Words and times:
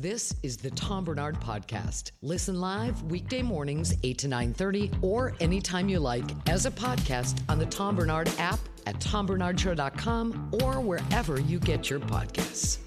This 0.00 0.32
is 0.44 0.56
the 0.56 0.70
Tom 0.70 1.04
Barnard 1.04 1.40
Podcast. 1.40 2.12
Listen 2.22 2.60
live 2.60 3.02
weekday 3.02 3.42
mornings, 3.42 3.92
8 4.04 4.16
to 4.18 4.28
9.30, 4.28 5.02
or 5.02 5.34
anytime 5.40 5.88
you 5.88 5.98
like 5.98 6.22
as 6.48 6.66
a 6.66 6.70
podcast 6.70 7.40
on 7.48 7.58
the 7.58 7.66
Tom 7.66 7.96
Barnard 7.96 8.30
app 8.38 8.60
at 8.86 9.00
tombarnardshow.com 9.00 10.50
or 10.62 10.80
wherever 10.80 11.40
you 11.40 11.58
get 11.58 11.90
your 11.90 11.98
podcasts. 11.98 12.78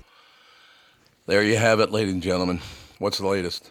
There 1.26 1.44
you 1.44 1.58
have 1.58 1.82
it, 1.82 1.92
ladies 1.92 2.14
and 2.14 2.24
gentlemen. 2.24 2.62
What's 3.00 3.18
the 3.18 3.28
latest? 3.28 3.70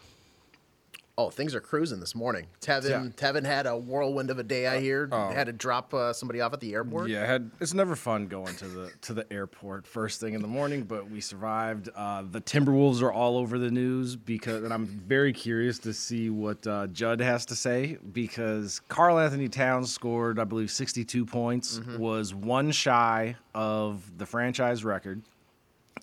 Oh, 1.20 1.28
things 1.28 1.54
are 1.54 1.60
cruising 1.60 2.00
this 2.00 2.14
morning. 2.14 2.46
Tevin, 2.62 2.88
Yeah. 2.88 3.00
Tevin 3.14 3.44
had 3.44 3.66
a 3.66 3.76
whirlwind 3.76 4.30
of 4.30 4.38
a 4.38 4.42
day. 4.42 4.66
I 4.66 4.80
hear 4.80 5.06
oh. 5.12 5.28
had 5.28 5.48
to 5.48 5.52
drop 5.52 5.92
uh, 5.92 6.14
somebody 6.14 6.40
off 6.40 6.54
at 6.54 6.60
the 6.60 6.72
airport. 6.72 7.10
Yeah, 7.10 7.26
had, 7.26 7.50
it's 7.60 7.74
never 7.74 7.94
fun 7.94 8.26
going 8.26 8.56
to 8.56 8.66
the 8.66 8.90
to 9.02 9.12
the 9.12 9.30
airport 9.30 9.86
first 9.86 10.18
thing 10.18 10.32
in 10.32 10.40
the 10.40 10.48
morning, 10.48 10.84
but 10.84 11.10
we 11.10 11.20
survived. 11.20 11.90
Uh, 11.94 12.22
the 12.30 12.40
Timberwolves 12.40 13.02
are 13.02 13.12
all 13.12 13.36
over 13.36 13.58
the 13.58 13.70
news 13.70 14.16
because, 14.16 14.64
and 14.64 14.72
I'm 14.72 14.86
very 14.86 15.34
curious 15.34 15.78
to 15.80 15.92
see 15.92 16.30
what 16.30 16.66
uh, 16.66 16.86
Judd 16.86 17.20
has 17.20 17.44
to 17.46 17.54
say 17.54 17.98
because 18.12 18.80
Karl-Anthony 18.88 19.50
Towns 19.50 19.92
scored, 19.92 20.38
I 20.38 20.44
believe, 20.44 20.70
62 20.70 21.26
points, 21.26 21.80
was 21.98 22.34
one 22.34 22.70
shy 22.70 23.36
of 23.54 24.10
the 24.16 24.24
franchise 24.24 24.86
record, 24.86 25.20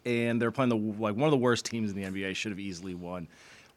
and 0.05 0.39
they're 0.39 0.52
playing 0.52 0.69
the 0.69 0.77
like 0.77 1.15
one 1.15 1.23
of 1.23 1.31
the 1.31 1.37
worst 1.37 1.65
teams 1.65 1.91
in 1.91 1.97
the 1.99 2.03
NBA. 2.07 2.35
Should 2.35 2.52
have 2.52 2.59
easily 2.59 2.93
won. 2.93 3.27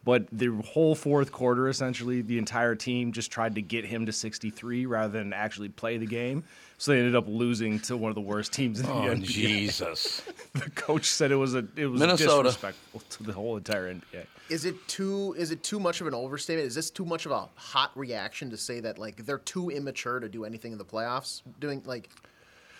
But 0.03 0.27
the 0.33 0.47
whole 0.65 0.95
fourth 0.95 1.31
quarter, 1.31 1.69
essentially, 1.69 2.23
the 2.23 2.39
entire 2.39 2.75
team 2.75 3.13
just 3.13 3.31
tried 3.31 3.55
to 3.57 3.63
get 3.63 3.85
him 3.85 4.07
to 4.07 4.13
63 4.13 4.87
rather 4.87 5.13
than 5.13 5.35
actually 5.35 5.69
play 5.69 5.99
the 5.99 6.07
game. 6.07 6.43
So 6.79 6.93
they 6.93 6.99
ended 6.99 7.15
up 7.15 7.27
losing 7.29 7.79
to 7.81 7.99
one 7.99 8.09
of 8.11 8.15
the 8.15 8.23
worst 8.23 8.51
teams 8.55 8.81
in 8.81 8.87
the 8.87 8.93
Oh, 8.93 9.03
NBA. 9.15 9.25
Jesus. 9.25 10.23
The 10.53 10.69
coach 10.71 11.05
said 11.07 11.31
it 11.31 11.37
was 11.37 11.55
a 11.55 11.65
it 11.77 11.87
was 11.87 12.01
Minnesota. 12.01 12.49
disrespectful 12.49 13.03
to 13.11 13.23
the 13.23 13.33
whole 13.33 13.57
entire 13.57 13.95
NBA. 13.95 14.25
Is 14.49 14.65
it 14.65 14.75
too 14.89 15.33
is 15.39 15.53
it 15.53 15.63
too 15.63 15.79
much 15.79 16.01
of 16.01 16.09
an 16.09 16.15
overstatement? 16.15 16.67
Is 16.67 16.75
this 16.75 16.91
too 16.91 17.05
much 17.05 17.25
of 17.25 17.31
a 17.31 17.49
hot 17.55 17.93
reaction 17.95 18.51
to 18.51 18.57
say 18.57 18.81
that 18.81 18.99
like 18.99 19.25
they're 19.25 19.39
too 19.39 19.71
immature 19.71 20.19
to 20.19 20.29
do 20.29 20.45
anything 20.45 20.73
in 20.73 20.79
the 20.79 20.85
playoffs? 20.85 21.43
Doing 21.61 21.83
like 21.85 22.11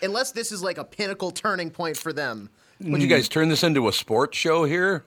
unless 0.01 0.31
this 0.33 0.51
is 0.51 0.61
like 0.61 0.77
a 0.77 0.83
pinnacle 0.83 1.31
turning 1.31 1.69
point 1.71 1.95
for 1.95 2.11
them. 2.11 2.49
Would 2.81 3.01
you 3.01 3.07
guys 3.07 3.29
turn 3.29 3.47
this 3.47 3.63
into 3.63 3.87
a 3.87 3.93
sports 3.93 4.37
show 4.37 4.65
here? 4.65 5.05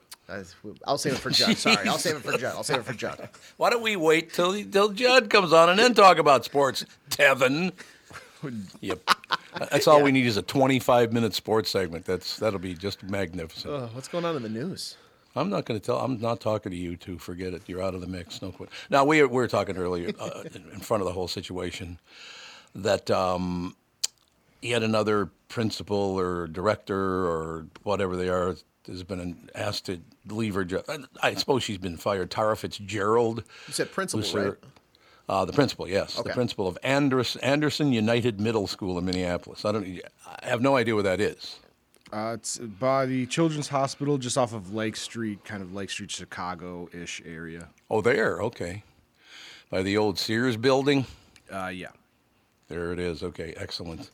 I'll 0.87 0.97
save 0.97 1.13
it 1.13 1.19
for 1.19 1.29
Judd. 1.29 1.57
Sorry, 1.57 1.87
I'll 1.87 1.97
save 1.97 2.15
it 2.15 2.23
for 2.23 2.37
Judd. 2.37 2.55
I'll 2.55 2.63
save 2.63 2.79
it 2.79 2.85
for 2.85 2.93
Judd. 2.93 3.29
Why 3.57 3.69
don't 3.69 3.81
we 3.83 3.95
wait 3.95 4.33
till 4.33 4.63
till 4.63 4.89
Judd 4.89 5.29
comes 5.29 5.53
on 5.53 5.69
and 5.69 5.77
then 5.77 5.93
talk 5.93 6.17
about 6.17 6.45
sports, 6.45 6.85
Tevin? 7.09 7.71
Yep. 8.81 9.09
That's 9.71 9.87
all 9.87 10.03
we 10.03 10.11
need 10.11 10.27
is 10.27 10.37
a 10.37 10.41
25 10.43 11.11
minute 11.11 11.33
sports 11.33 11.71
segment. 11.71 12.05
That's 12.05 12.37
that'll 12.37 12.59
be 12.59 12.75
just 12.75 13.01
magnificent. 13.01 13.73
Uh, 13.73 13.87
what's 13.87 14.07
going 14.07 14.23
on 14.23 14.35
in 14.35 14.43
the 14.43 14.49
news? 14.49 14.97
I'm 15.35 15.49
not 15.49 15.65
going 15.65 15.79
to 15.79 15.83
tell. 15.85 15.97
I'm 15.97 16.19
not 16.19 16.41
talking 16.41 16.71
to 16.71 16.77
you 16.77 16.95
two. 16.95 17.17
Forget 17.17 17.55
it. 17.55 17.63
You're 17.65 17.81
out 17.81 17.95
of 17.95 18.01
the 18.01 18.07
mix. 18.07 18.43
No 18.43 18.51
quit. 18.51 18.69
Now 18.91 19.03
we 19.03 19.21
were, 19.21 19.27
we 19.27 19.35
were 19.35 19.47
talking 19.47 19.77
earlier 19.77 20.11
uh, 20.19 20.43
in 20.53 20.63
in 20.73 20.79
front 20.79 21.01
of 21.01 21.07
the 21.07 21.13
whole 21.13 21.27
situation 21.27 21.99
that 22.75 23.09
um, 23.09 23.75
yet 24.61 24.83
another 24.83 25.31
principal 25.47 25.97
or 26.19 26.45
director 26.47 27.25
or 27.25 27.65
whatever 27.83 28.15
they 28.15 28.29
are 28.29 28.55
has 28.87 29.03
been 29.03 29.49
asked 29.55 29.85
to 29.85 29.99
leave 30.27 30.53
her 30.55 30.63
job. 30.65 30.83
I 31.21 31.33
suppose 31.35 31.63
she's 31.63 31.77
been 31.77 31.97
fired. 31.97 32.31
Tara 32.31 32.55
Fitzgerald. 32.57 33.43
You 33.67 33.73
said 33.73 33.91
principal, 33.91 34.27
her- 34.41 34.49
right? 34.49 34.57
Uh, 35.27 35.43
the 35.43 35.53
principal, 35.53 35.87
yes, 35.87 36.19
Okay. 36.19 36.29
the 36.29 36.33
principal 36.35 36.67
of 36.67 36.77
Andres, 36.83 37.35
Anderson 37.37 37.91
United 37.91 38.39
Middle 38.39 38.67
School 38.67 38.97
in 38.99 39.05
Minneapolis. 39.05 39.65
I 39.65 39.71
don't. 39.71 39.99
I 40.27 40.47
have 40.47 40.61
no 40.61 40.75
idea 40.75 40.93
what 40.93 41.05
that 41.05 41.19
is. 41.19 41.55
Uh, 42.13 42.33
it's 42.35 42.59
by 42.59 43.07
the 43.07 43.25
Children's 43.25 43.69
Hospital, 43.69 44.19
just 44.19 44.37
off 44.37 44.53
of 44.53 44.73
Lake 44.73 44.95
Street, 44.95 45.43
kind 45.43 45.63
of 45.63 45.73
Lake 45.73 45.89
Street, 45.89 46.11
Chicago-ish 46.11 47.23
area. 47.25 47.69
Oh, 47.89 48.01
there. 48.01 48.39
Okay, 48.43 48.83
by 49.71 49.81
the 49.81 49.97
old 49.97 50.19
Sears 50.19 50.57
building. 50.57 51.07
Uh, 51.51 51.67
yeah. 51.73 51.87
There 52.67 52.91
it 52.93 52.99
is. 52.99 53.23
Okay, 53.23 53.53
excellent. 53.57 54.11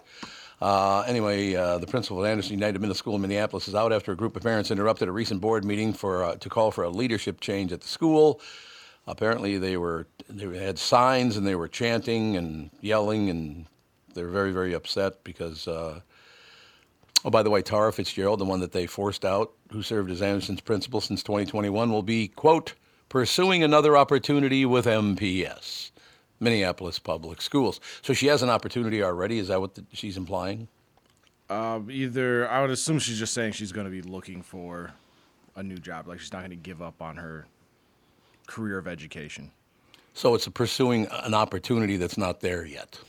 Uh, 0.62 1.04
anyway, 1.08 1.56
uh, 1.56 1.80
the 1.80 1.88
principal 1.88 2.20
of 2.20 2.26
Anderson 2.30 2.54
United 2.54 2.80
Middle 2.80 2.96
School 2.96 3.16
in 3.16 3.22
Minneapolis 3.22 3.68
is 3.68 3.74
out 3.74 3.92
after 3.92 4.12
a 4.12 4.16
group 4.16 4.36
of 4.36 4.44
parents 4.44 4.70
interrupted 4.70 5.08
a 5.08 5.12
recent 5.12 5.42
board 5.42 5.66
meeting 5.66 5.92
for 5.92 6.24
uh, 6.24 6.36
to 6.36 6.50
call 6.50 6.70
for 6.70 6.84
a 6.84 6.90
leadership 6.90 7.42
change 7.42 7.74
at 7.74 7.82
the 7.82 7.88
school. 7.88 8.40
Apparently, 9.08 9.58
they 9.58 9.76
were 9.76 10.06
they 10.30 10.64
had 10.64 10.78
signs 10.78 11.36
and 11.36 11.48
they 11.48 11.56
were 11.56 11.68
chanting 11.68 12.38
and 12.38 12.70
yelling, 12.80 13.30
and 13.30 13.66
they're 14.14 14.30
very 14.30 14.52
very 14.52 14.74
upset 14.74 15.24
because. 15.24 15.68
Uh, 15.68 16.02
oh, 17.26 17.32
by 17.32 17.42
the 17.42 17.50
way, 17.50 17.64
Tara 17.64 17.92
Fitzgerald, 17.92 18.40
the 18.40 18.46
one 18.46 18.60
that 18.60 18.72
they 18.72 18.86
forced 18.86 19.26
out, 19.26 19.52
who 19.72 19.82
served 19.82 20.12
as 20.12 20.22
Anderson's 20.22 20.62
principal 20.62 21.02
since 21.02 21.24
2021, 21.24 21.92
will 21.92 22.04
be 22.04 22.28
quote 22.28 22.76
pursuing 23.10 23.64
another 23.64 23.98
opportunity 23.98 24.64
with 24.66 24.86
MPS. 24.86 25.92
Minneapolis 26.42 27.00
Public 27.00 27.42
Schools. 27.42 27.80
So 28.02 28.12
she 28.14 28.28
has 28.28 28.42
an 28.44 28.50
opportunity 28.50 29.02
already. 29.04 29.40
Is 29.40 29.48
that 29.48 29.62
what 29.62 29.76
the, 29.76 29.86
she's 29.94 30.18
implying? 30.18 30.68
Uh, 31.50 31.80
either 31.90 32.50
I 32.50 32.62
would 32.62 32.72
assume 32.72 33.00
she's 33.00 33.20
just 33.20 33.34
saying 33.34 33.54
she's 33.54 33.72
going 33.72 33.86
to 33.86 33.92
be 33.92 34.02
looking 34.02 34.42
for 34.42 34.92
a 35.56 35.64
new 35.64 35.78
job. 35.78 36.08
Like 36.08 36.20
she's 36.20 36.34
not 36.34 36.40
going 36.40 36.50
to 36.52 36.56
give 36.56 36.82
up 36.82 37.02
on 37.02 37.18
her 37.18 37.46
career 38.48 38.78
of 38.78 38.88
education. 38.88 39.52
So 40.14 40.34
it's 40.36 40.48
pursuing 40.48 41.08
an 41.12 41.34
opportunity 41.34 41.96
that's 41.98 42.18
not 42.18 42.42
there 42.42 42.66
yet. 42.66 43.00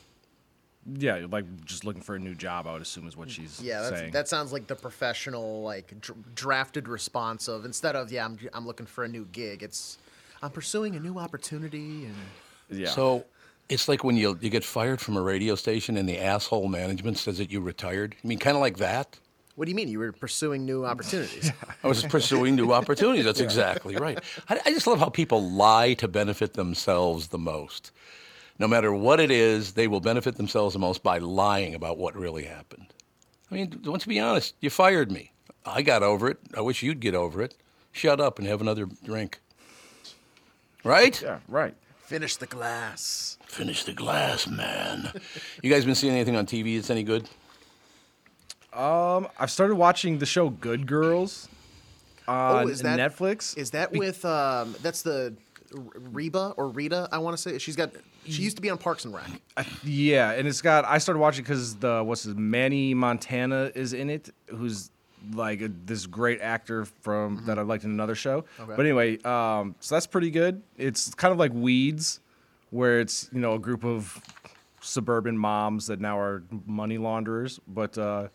Yeah, 0.98 1.26
like 1.30 1.44
just 1.64 1.84
looking 1.84 2.02
for 2.02 2.16
a 2.16 2.18
new 2.18 2.34
job. 2.34 2.66
I 2.66 2.72
would 2.72 2.82
assume 2.82 3.06
is 3.06 3.16
what 3.16 3.30
she's 3.30 3.60
Yeah, 3.62 3.80
that's, 3.82 3.98
saying. 4.00 4.12
that 4.12 4.28
sounds 4.28 4.52
like 4.52 4.66
the 4.66 4.74
professional, 4.74 5.62
like 5.62 6.00
dr- 6.00 6.34
drafted 6.34 6.88
response 6.88 7.46
of 7.48 7.64
instead 7.64 7.94
of 7.94 8.10
yeah, 8.10 8.24
I'm 8.24 8.36
I'm 8.52 8.66
looking 8.66 8.86
for 8.86 9.04
a 9.04 9.08
new 9.08 9.24
gig. 9.30 9.62
It's 9.62 9.98
I'm 10.42 10.50
pursuing 10.50 10.96
a 10.96 11.00
new 11.00 11.18
opportunity 11.18 12.04
and 12.06 12.14
yeah. 12.72 12.88
So 12.88 13.24
it's 13.68 13.88
like 13.88 14.04
when 14.04 14.16
you 14.16 14.38
you 14.40 14.50
get 14.50 14.64
fired 14.64 15.00
from 15.00 15.16
a 15.16 15.22
radio 15.22 15.54
station 15.54 15.96
and 15.96 16.08
the 16.08 16.18
asshole 16.18 16.68
management 16.68 17.18
says 17.18 17.38
that 17.38 17.50
you 17.50 17.60
retired. 17.60 18.14
I 18.22 18.26
mean, 18.26 18.38
kind 18.38 18.56
of 18.56 18.60
like 18.60 18.78
that. 18.78 19.18
what 19.54 19.66
do 19.66 19.70
you 19.70 19.76
mean 19.76 19.88
you 19.88 19.98
were 19.98 20.12
pursuing 20.12 20.64
new 20.64 20.84
opportunities? 20.84 21.52
I 21.84 21.88
was 21.88 22.02
pursuing 22.04 22.54
new 22.56 22.72
opportunities. 22.72 23.24
That's 23.24 23.40
exactly 23.48 23.96
right. 23.96 24.18
I, 24.48 24.60
I 24.64 24.70
just 24.72 24.86
love 24.86 24.98
how 24.98 25.08
people 25.08 25.50
lie 25.50 25.94
to 25.94 26.08
benefit 26.08 26.54
themselves 26.54 27.28
the 27.28 27.38
most. 27.38 27.92
No 28.58 28.68
matter 28.68 28.92
what 28.92 29.18
it 29.18 29.30
is, 29.30 29.72
they 29.72 29.88
will 29.88 30.00
benefit 30.00 30.36
themselves 30.36 30.74
the 30.74 30.78
most 30.78 31.02
by 31.02 31.18
lying 31.18 31.74
about 31.74 31.98
what 31.98 32.14
really 32.14 32.44
happened. 32.44 32.86
I 33.50 33.54
mean, 33.54 33.80
let's 33.84 34.06
be 34.06 34.20
honest. 34.20 34.54
You 34.60 34.70
fired 34.70 35.10
me. 35.10 35.32
I 35.64 35.82
got 35.82 36.02
over 36.02 36.28
it. 36.28 36.38
I 36.56 36.60
wish 36.60 36.82
you'd 36.82 37.00
get 37.00 37.14
over 37.14 37.42
it. 37.42 37.54
Shut 37.92 38.20
up 38.20 38.38
and 38.38 38.46
have 38.48 38.60
another 38.60 38.86
drink. 39.04 39.40
Right? 40.84 41.20
yeah, 41.22 41.38
right. 41.48 41.74
Finish 42.12 42.36
the 42.36 42.46
glass. 42.46 43.38
Finish 43.46 43.84
the 43.84 43.94
glass, 43.94 44.46
man. 44.46 45.10
you 45.62 45.70
guys 45.70 45.86
been 45.86 45.94
seeing 45.94 46.12
anything 46.12 46.36
on 46.36 46.44
TV 46.44 46.76
that's 46.76 46.90
any 46.90 47.02
good? 47.02 47.26
Um, 48.70 49.28
I've 49.38 49.50
started 49.50 49.76
watching 49.76 50.18
the 50.18 50.26
show 50.26 50.50
Good 50.50 50.86
Girls 50.86 51.48
on 52.28 52.66
oh, 52.66 52.68
is 52.68 52.82
that 52.82 52.98
Netflix. 52.98 53.56
Is 53.56 53.70
that 53.70 53.92
with 53.92 54.26
um? 54.26 54.76
That's 54.82 55.00
the 55.00 55.34
Reba 55.72 56.52
or 56.58 56.68
Rita? 56.68 57.08
I 57.10 57.16
want 57.16 57.34
to 57.34 57.42
say 57.42 57.56
she's 57.56 57.76
got. 57.76 57.92
She 58.26 58.42
used 58.42 58.56
to 58.56 58.62
be 58.62 58.68
on 58.68 58.76
Parks 58.76 59.06
and 59.06 59.14
Rec. 59.14 59.30
Yeah, 59.82 60.32
and 60.32 60.46
it's 60.46 60.60
got. 60.60 60.84
I 60.84 60.98
started 60.98 61.18
watching 61.18 61.44
because 61.44 61.76
the 61.76 62.04
what's 62.04 62.24
his 62.24 62.34
Manny 62.34 62.92
Montana 62.92 63.72
is 63.74 63.94
in 63.94 64.10
it, 64.10 64.28
who's 64.48 64.90
like 65.34 65.60
a, 65.60 65.68
this 65.84 66.06
great 66.06 66.40
actor 66.40 66.84
from 66.84 67.44
that 67.46 67.58
I 67.58 67.62
liked 67.62 67.84
in 67.84 67.90
another 67.90 68.14
show. 68.14 68.44
But 68.66 68.80
anyway, 68.80 69.18
um, 69.22 69.74
so 69.80 69.94
that's 69.94 70.06
pretty 70.06 70.30
good. 70.30 70.62
It's 70.76 71.14
kind 71.14 71.32
of 71.32 71.38
like 71.38 71.52
Weeds, 71.52 72.20
where 72.70 73.00
it's 73.00 73.28
you 73.32 73.40
know 73.40 73.54
a 73.54 73.58
group 73.58 73.84
of 73.84 74.20
suburban 74.80 75.38
moms 75.38 75.86
that 75.86 76.00
now 76.00 76.18
are 76.18 76.42
money 76.66 76.98
launderers. 76.98 77.60
But 77.68 77.96
uh, 77.98 78.28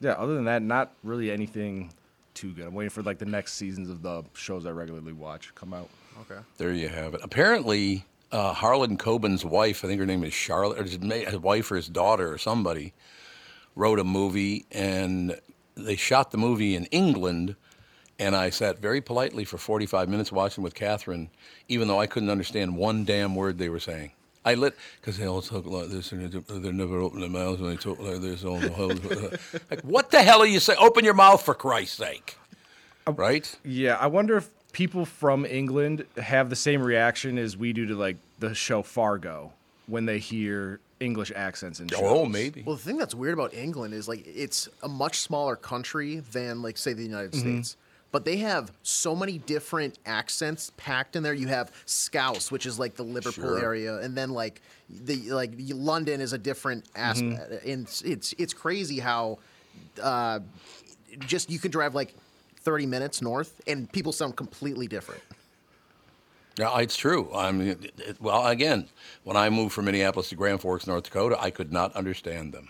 yeah, 0.00 0.12
other 0.12 0.34
than 0.34 0.44
that, 0.44 0.62
not 0.62 0.94
really 1.02 1.30
anything 1.30 1.92
too 2.34 2.52
good. 2.52 2.66
I'm 2.66 2.74
waiting 2.74 2.90
for 2.90 3.02
like 3.02 3.18
the 3.18 3.26
next 3.26 3.54
seasons 3.54 3.90
of 3.90 4.02
the 4.02 4.24
shows 4.34 4.66
I 4.66 4.70
regularly 4.70 5.12
watch 5.12 5.54
come 5.54 5.74
out. 5.74 5.88
Okay. 6.22 6.40
There 6.58 6.72
you 6.72 6.88
have 6.88 7.14
it. 7.14 7.20
Apparently, 7.22 8.04
uh, 8.30 8.52
Harlan 8.52 8.96
Coben's 8.96 9.44
wife, 9.44 9.84
I 9.84 9.88
think 9.88 10.00
her 10.00 10.06
name 10.06 10.24
is 10.24 10.32
Charlotte, 10.32 10.78
or 10.78 10.82
his, 10.84 10.94
his 10.94 11.38
wife 11.38 11.70
or 11.70 11.76
his 11.76 11.88
daughter 11.88 12.32
or 12.32 12.38
somebody, 12.38 12.94
wrote 13.74 13.98
a 13.98 14.04
movie, 14.04 14.66
and 14.70 15.38
they 15.74 15.96
shot 15.96 16.30
the 16.30 16.38
movie 16.38 16.74
in 16.74 16.86
England, 16.86 17.56
And 18.18 18.36
I 18.36 18.50
sat 18.50 18.78
very 18.78 19.00
politely 19.00 19.44
for 19.44 19.58
45 19.58 20.08
minutes 20.08 20.30
watching 20.30 20.62
with 20.62 20.74
Catherine, 20.74 21.30
even 21.68 21.88
though 21.88 21.98
I 21.98 22.06
couldn't 22.06 22.30
understand 22.30 22.76
one 22.76 23.04
damn 23.04 23.34
word 23.34 23.58
they 23.58 23.68
were 23.68 23.80
saying. 23.80 24.12
I 24.44 24.54
lit 24.54 24.76
because 25.00 25.18
they 25.18 25.26
all 25.26 25.40
talk 25.40 25.66
like 25.66 25.88
this 25.88 26.12
and 26.12 26.30
they 26.32 26.72
never 26.72 26.98
open 26.98 27.20
their 27.20 27.30
mouths 27.30 27.60
when 27.60 27.70
they 27.70 27.76
talk 27.76 27.98
like 28.00 28.20
this. 28.20 28.44
All 28.44 28.58
the 28.58 28.70
whole, 28.70 28.88
like, 29.70 29.82
what 29.82 30.10
the 30.10 30.22
hell 30.22 30.40
are 30.40 30.46
you 30.46 30.60
saying? 30.60 30.78
Open 30.80 31.04
your 31.04 31.14
mouth 31.14 31.42
for 31.42 31.54
Christ's 31.54 31.96
sake! 31.96 32.36
Um, 33.06 33.14
right? 33.14 33.54
Yeah, 33.64 33.96
I 33.96 34.08
wonder 34.08 34.36
if 34.36 34.48
people 34.72 35.04
from 35.04 35.44
England 35.44 36.04
have 36.16 36.50
the 36.50 36.56
same 36.56 36.82
reaction 36.82 37.38
as 37.38 37.56
we 37.56 37.72
do 37.72 37.86
to 37.86 37.94
like 37.94 38.16
the 38.40 38.54
show 38.54 38.82
Fargo 38.82 39.52
when 39.86 40.06
they 40.06 40.18
hear 40.18 40.80
English 41.02 41.32
accents 41.34 41.80
and 41.80 41.92
Oh, 41.96 42.24
maybe. 42.26 42.62
Well, 42.62 42.76
the 42.76 42.82
thing 42.82 42.96
that's 42.96 43.14
weird 43.14 43.34
about 43.34 43.52
England 43.54 43.92
is 43.94 44.08
like 44.08 44.26
it's 44.26 44.68
a 44.82 44.88
much 44.88 45.20
smaller 45.20 45.56
country 45.56 46.16
than 46.32 46.62
like 46.62 46.78
say 46.78 46.92
the 46.92 47.02
United 47.02 47.32
Mm-hmm. 47.32 47.40
States. 47.40 47.76
But 48.12 48.26
they 48.26 48.36
have 48.38 48.70
so 48.82 49.16
many 49.16 49.38
different 49.38 49.98
accents 50.04 50.70
packed 50.76 51.16
in 51.16 51.22
there. 51.22 51.32
You 51.32 51.48
have 51.48 51.72
Scouse, 51.86 52.50
which 52.50 52.66
is 52.66 52.78
like 52.78 52.94
the 52.94 53.02
Liverpool 53.04 53.56
Sure. 53.56 53.58
area, 53.58 53.96
and 54.00 54.14
then 54.14 54.30
like 54.30 54.60
the 54.90 55.32
like 55.32 55.52
London 55.58 56.20
is 56.20 56.34
a 56.34 56.38
different 56.38 56.84
aspect. 56.94 57.50
Mm-hmm. 57.50 57.70
And 57.70 57.82
it's, 57.84 58.02
it's 58.02 58.34
it's 58.38 58.52
crazy 58.54 58.98
how 59.00 59.38
uh, 60.02 60.40
just 61.20 61.50
you 61.50 61.58
can 61.58 61.70
drive 61.70 61.94
like 61.94 62.14
30 62.60 62.84
minutes 62.86 63.22
north 63.22 63.60
and 63.66 63.90
people 63.90 64.12
sound 64.12 64.36
completely 64.36 64.86
different. 64.86 65.22
Yeah, 66.58 66.78
it's 66.80 66.96
true. 66.96 67.30
I 67.34 67.50
mean, 67.52 67.68
it, 67.68 67.92
it- 67.98 68.20
well, 68.20 68.46
again, 68.46 68.88
when 69.24 69.36
I 69.36 69.48
moved 69.50 69.72
from 69.72 69.86
Minneapolis 69.86 70.28
to 70.30 70.34
Grand 70.36 70.60
Forks, 70.60 70.86
North 70.86 71.04
Dakota, 71.04 71.36
I 71.40 71.50
could 71.50 71.72
not 71.72 71.94
understand 71.96 72.52
them. 72.52 72.68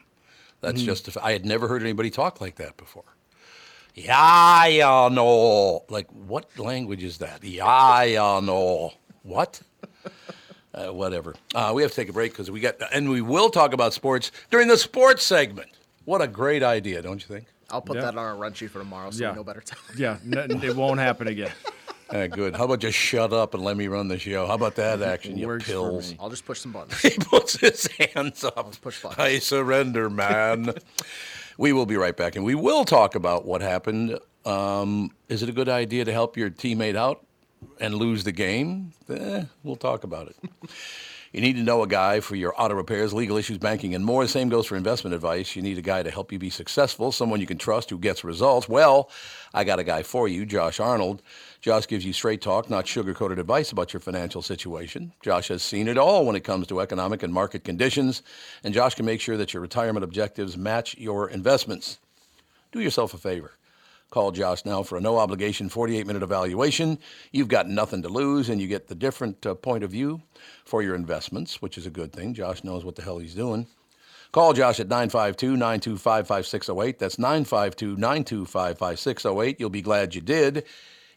That's 0.61 0.81
just, 0.83 1.09
a 1.09 1.11
f- 1.11 1.25
I 1.25 1.33
had 1.33 1.45
never 1.45 1.67
heard 1.67 1.83
anybody 1.83 2.09
talk 2.11 2.41
like 2.41 2.55
that 2.57 2.77
before. 2.77 3.03
Yeah, 3.95 4.67
yeah, 4.67 5.09
no. 5.11 5.85
Like, 5.89 6.09
what 6.11 6.57
language 6.59 7.03
is 7.03 7.19
that? 7.19 7.43
Yeah, 7.43 8.03
yeah, 8.05 8.41
no. 8.43 8.93
What? 9.25 9.61
Uh, 10.75 10.87
whatever. 10.93 11.35
Uh, 11.55 11.73
we 11.75 11.83
have 11.83 11.91
to 11.91 11.97
take 11.97 12.09
a 12.09 12.13
break 12.13 12.33
because 12.33 12.51
we 12.51 12.61
got, 12.61 12.77
and 12.93 13.11
we 13.11 13.21
will 13.21 13.51
talk 13.51 13.73
about 13.75 13.93
sports 13.93 14.31
during 14.51 14.69
the 14.69 14.79
sports 14.79 15.27
segment. 15.27 15.69
What 16.07 16.23
a 16.23 16.27
great 16.29 16.63
idea, 16.63 17.03
don't 17.03 17.21
you 17.21 17.27
think? 17.35 17.47
I'll 17.71 17.83
put 17.83 17.97
Yeah. 17.97 18.03
that 18.03 18.09
on 18.17 18.19
our 18.19 18.37
run 18.37 18.55
sheet 18.55 18.71
for 18.71 18.79
tomorrow 18.79 19.11
so 19.11 19.23
Yeah. 19.23 19.31
we 19.33 19.37
know 19.37 19.45
better 19.45 19.61
time. 19.61 19.79
Yeah, 19.99 20.17
it 20.25 20.77
won't 20.77 21.01
happen 21.01 21.27
again. 21.29 21.51
Uh, 22.13 22.27
good. 22.29 22.55
How 22.55 22.65
about 22.65 22.81
just 22.81 22.97
shut 22.99 23.33
up 23.33 23.55
and 23.55 23.63
let 23.65 23.77
me 23.77 23.89
run 23.89 24.09
the 24.09 24.19
show? 24.19 24.47
How 24.47 24.55
about 24.55 24.77
that 24.77 25.03
action, 25.03 25.37
you 25.37 25.47
Works 25.47 25.65
pills? 25.67 26.15
I'll 26.21 26.31
just 26.31 26.45
push 26.45 26.61
some 26.61 26.73
buttons. 26.73 27.01
He 27.03 27.11
puts 27.19 27.57
his 27.59 27.87
hands 27.99 28.45
up. 28.45 28.81
push 28.81 29.03
buttons. 29.03 29.19
I 29.19 29.39
surrender, 29.39 30.11
man. 30.11 30.75
we 31.59 31.73
will 31.73 31.87
be 31.87 31.97
right 31.97 32.17
back, 32.17 32.37
and 32.37 32.45
we 32.45 32.55
will 32.55 32.85
talk 32.85 33.15
about 33.15 33.45
what 33.45 33.61
happened. 33.61 34.19
Um, 34.45 35.11
is 35.29 35.43
it 35.43 35.49
a 35.49 35.53
good 35.53 35.69
idea 35.69 36.05
to 36.05 36.13
help 36.13 36.37
your 36.37 36.51
teammate 36.51 36.97
out 36.97 37.25
and 37.81 37.95
lose 37.95 38.25
the 38.25 38.33
game? 38.33 38.93
Eh, 39.09 39.45
we'll 39.63 39.77
talk 39.77 40.05
about 40.05 40.29
it. 40.29 40.37
You 41.33 41.41
need 41.41 41.57
to 41.57 41.63
know 41.63 41.83
a 41.83 41.87
guy 41.87 42.21
for 42.21 42.37
your 42.37 42.53
auto 42.61 42.75
repairs, 42.75 43.15
legal 43.15 43.39
issues, 43.39 43.57
banking, 43.57 43.95
and 43.95 44.05
more. 44.05 44.23
The 44.23 44.29
same 44.29 44.51
goes 44.51 44.67
for 44.67 44.77
investment 44.77 45.15
advice. 45.15 45.57
You 45.57 45.63
need 45.63 45.79
a 45.79 45.83
guy 45.83 46.03
to 46.03 46.11
help 46.11 46.31
you 46.31 46.39
be 46.39 46.51
successful, 46.51 47.11
someone 47.11 47.41
you 47.41 47.47
can 47.47 47.57
trust 47.57 47.89
who 47.89 47.99
gets 47.99 48.23
results. 48.23 48.69
Well, 48.69 49.11
I 49.55 49.65
got 49.65 49.79
a 49.79 49.85
guy 49.85 50.03
for 50.03 50.29
you, 50.29 50.45
Josh 50.45 50.79
Arnold. 50.79 51.23
Josh 51.63 51.87
gives 51.87 52.05
you 52.05 52.13
straight 52.13 52.43
talk, 52.43 52.69
not 52.69 52.89
sugar 52.89 53.15
coated 53.15 53.39
advice 53.39 53.71
about 53.71 53.93
your 53.93 54.01
financial 54.01 54.43
situation. 54.43 55.13
Josh 55.23 55.47
has 55.47 55.63
seen 55.63 55.87
it 55.87 55.97
all 55.97 56.27
when 56.27 56.35
it 56.35 56.43
comes 56.43 56.67
to 56.67 56.81
economic 56.81 57.23
and 57.23 57.33
market 57.33 57.63
conditions, 57.63 58.25
and 58.65 58.75
Josh 58.75 58.97
can 58.97 59.07
make 59.07 59.21
sure 59.21 59.37
that 59.37 59.55
your 59.55 59.61
retirement 59.61 60.03
objectives 60.03 60.57
match 60.57 60.99
your 60.99 61.31
investments. 61.31 62.01
Do 62.73 62.81
yourself 62.81 63.15
a 63.15 63.19
favor. 63.19 63.53
Call 64.11 64.33
Josh 64.33 64.65
now 64.65 64.83
for 64.83 64.99
a 64.99 65.01
no 65.01 65.19
obligation 65.19 65.69
48 65.69 66.05
minute 66.05 66.25
evaluation. 66.25 66.99
You've 67.31 67.47
got 67.47 67.69
nothing 67.69 68.03
to 68.03 68.09
lose, 68.09 68.49
and 68.49 68.61
you 68.61 68.67
get 68.67 68.89
the 68.89 68.97
different 68.97 69.47
uh, 69.47 69.55
point 69.55 69.85
of 69.85 69.91
view 69.93 70.21
for 70.65 70.83
your 70.83 70.97
investments, 70.97 71.63
which 71.63 71.79
is 71.79 71.87
a 71.87 71.91
good 71.91 72.13
thing. 72.13 72.35
Josh 72.35 72.65
knows 72.65 72.85
what 72.85 72.97
the 72.97 73.03
hell 73.03 73.19
he's 73.19 73.37
doing. 73.37 73.69
Call 74.33 74.53
Josh 74.53 74.81
at 74.81 74.89
952 74.89 75.53
925 75.53 76.27
5608. 76.27 76.99
That's 76.99 77.21
952 77.21 77.97
925 77.97 78.79
5608. 78.79 79.61
You'll 79.61 79.71
be 79.71 79.81
glad 79.81 80.17
you 80.17 80.21
did. 80.21 80.65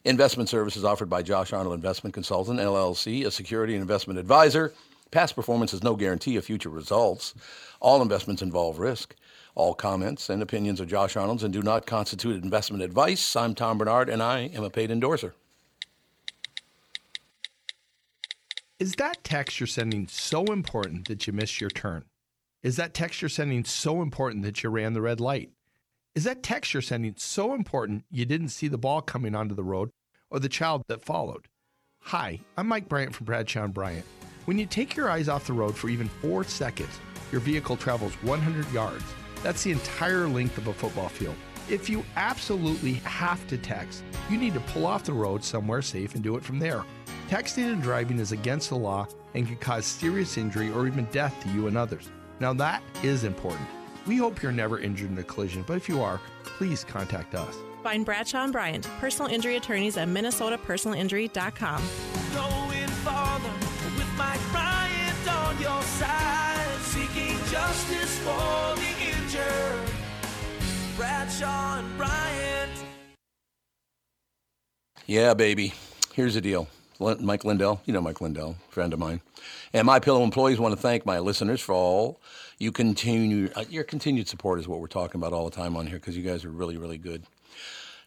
Investment 0.06 0.48
services 0.48 0.84
offered 0.84 1.10
by 1.10 1.20
Josh 1.20 1.52
Arnold 1.52 1.74
Investment 1.74 2.14
Consultant, 2.14 2.60
LLC, 2.60 3.26
a 3.26 3.30
security 3.32 3.74
and 3.74 3.82
investment 3.82 4.20
advisor. 4.20 4.72
Past 5.10 5.34
performance 5.34 5.74
is 5.74 5.82
no 5.82 5.96
guarantee 5.96 6.36
of 6.36 6.44
future 6.44 6.68
results. 6.68 7.34
All 7.80 8.00
investments 8.00 8.40
involve 8.40 8.78
risk. 8.78 9.16
All 9.56 9.74
comments 9.74 10.30
and 10.30 10.40
opinions 10.40 10.80
are 10.80 10.86
Josh 10.86 11.16
Arnold's 11.16 11.42
and 11.42 11.52
do 11.52 11.60
not 11.60 11.86
constitute 11.86 12.40
investment 12.40 12.84
advice. 12.84 13.34
I'm 13.34 13.52
Tom 13.52 13.78
Barnard, 13.78 14.08
and 14.08 14.22
I 14.22 14.42
am 14.54 14.62
a 14.62 14.70
paid 14.70 14.92
endorser. 14.92 15.34
Is 18.78 18.92
that 18.98 19.24
text 19.24 19.58
you're 19.58 19.66
sending 19.66 20.06
so 20.06 20.44
important 20.44 21.08
that 21.08 21.26
you 21.26 21.32
missed 21.32 21.60
your 21.60 21.70
turn? 21.70 22.04
Is 22.62 22.76
that 22.76 22.94
text 22.94 23.22
you're 23.22 23.28
sending 23.28 23.64
so 23.64 24.02
important 24.02 24.44
that 24.44 24.62
you 24.62 24.70
ran 24.70 24.92
the 24.92 25.02
red 25.02 25.18
light? 25.18 25.50
Is 26.14 26.24
that 26.24 26.42
text 26.42 26.72
you're 26.72 26.80
sending 26.80 27.14
so 27.18 27.52
important 27.52 28.04
you 28.10 28.24
didn't 28.24 28.48
see 28.48 28.68
the 28.68 28.78
ball 28.78 29.02
coming 29.02 29.34
onto 29.34 29.54
the 29.54 29.64
road 29.64 29.90
or 30.30 30.40
the 30.40 30.48
child 30.48 30.82
that 30.88 31.04
followed? 31.04 31.46
Hi, 32.02 32.40
I'm 32.56 32.68
Mike 32.68 32.88
Bryant 32.88 33.14
from 33.14 33.26
Bradshaw 33.26 33.64
and 33.64 33.74
Bryant. 33.74 34.04
When 34.44 34.58
you 34.58 34.66
take 34.66 34.94
your 34.94 35.10
eyes 35.10 35.28
off 35.28 35.46
the 35.46 35.52
road 35.52 35.76
for 35.76 35.88
even 35.88 36.08
four 36.08 36.44
seconds, 36.44 37.00
your 37.32 37.40
vehicle 37.40 37.76
travels 37.76 38.14
100 38.22 38.70
yards. 38.72 39.04
That's 39.42 39.64
the 39.64 39.72
entire 39.72 40.28
length 40.28 40.58
of 40.58 40.68
a 40.68 40.72
football 40.72 41.08
field. 41.08 41.34
If 41.68 41.90
you 41.90 42.04
absolutely 42.14 42.94
have 42.94 43.46
to 43.48 43.58
text, 43.58 44.04
you 44.30 44.38
need 44.38 44.54
to 44.54 44.60
pull 44.60 44.86
off 44.86 45.02
the 45.02 45.12
road 45.12 45.42
somewhere 45.42 45.82
safe 45.82 46.14
and 46.14 46.22
do 46.22 46.36
it 46.36 46.44
from 46.44 46.60
there. 46.60 46.84
Texting 47.28 47.72
and 47.72 47.82
driving 47.82 48.20
is 48.20 48.30
against 48.30 48.68
the 48.68 48.76
law 48.76 49.08
and 49.34 49.46
can 49.46 49.56
cause 49.56 49.84
serious 49.84 50.38
injury 50.38 50.70
or 50.70 50.86
even 50.86 51.06
death 51.06 51.34
to 51.42 51.48
you 51.48 51.66
and 51.66 51.76
others. 51.76 52.08
Now, 52.38 52.52
that 52.54 52.82
is 53.02 53.24
important. 53.24 53.66
We 54.06 54.16
hope 54.16 54.42
you're 54.42 54.52
never 54.52 54.78
injured 54.78 55.10
in 55.10 55.18
a 55.18 55.24
collision, 55.24 55.64
but 55.66 55.76
if 55.76 55.88
you 55.88 56.00
are, 56.00 56.20
please 56.44 56.84
contact 56.84 57.34
us. 57.34 57.56
Find 57.86 58.04
Bradshaw 58.04 58.42
and 58.42 58.52
Bryant, 58.52 58.84
personal 58.98 59.30
injury 59.30 59.54
attorneys 59.54 59.96
at 59.96 60.08
minnesotapersonalinjury.com. 60.08 61.82
Going 62.34 62.88
farther 62.88 63.52
with 63.96 64.08
Mike 64.18 64.40
Bryant 64.50 65.28
on 65.28 65.60
your 65.60 65.80
side, 65.82 66.78
seeking 66.80 67.38
justice 67.48 68.18
for 68.18 68.74
the 68.74 68.92
injured. 69.06 69.88
Bradshaw 70.96 71.78
and 71.78 71.96
Bryant. 71.96 72.72
Yeah, 75.06 75.34
baby. 75.34 75.72
Here's 76.12 76.34
the 76.34 76.40
deal. 76.40 76.66
Mike 76.98 77.44
Lindell, 77.44 77.82
you 77.84 77.92
know 77.92 78.00
Mike 78.00 78.20
Lindell, 78.20 78.56
friend 78.68 78.94
of 78.94 78.98
mine. 78.98 79.20
And 79.72 79.86
MyPillow 79.86 80.24
employees 80.24 80.58
want 80.58 80.74
to 80.74 80.80
thank 80.80 81.06
my 81.06 81.20
listeners 81.20 81.60
for 81.60 81.72
all 81.72 82.20
you 82.58 82.72
continue 82.72 83.50
uh, 83.54 83.64
your 83.68 83.84
continued 83.84 84.26
support 84.28 84.58
is 84.58 84.66
what 84.66 84.80
we're 84.80 84.86
talking 84.86 85.20
about 85.20 85.32
all 85.32 85.44
the 85.44 85.54
time 85.54 85.76
on 85.76 85.86
here 85.86 85.98
because 85.98 86.16
you 86.16 86.22
guys 86.22 86.44
are 86.44 86.50
really 86.50 86.76
really 86.76 86.98
good. 86.98 87.22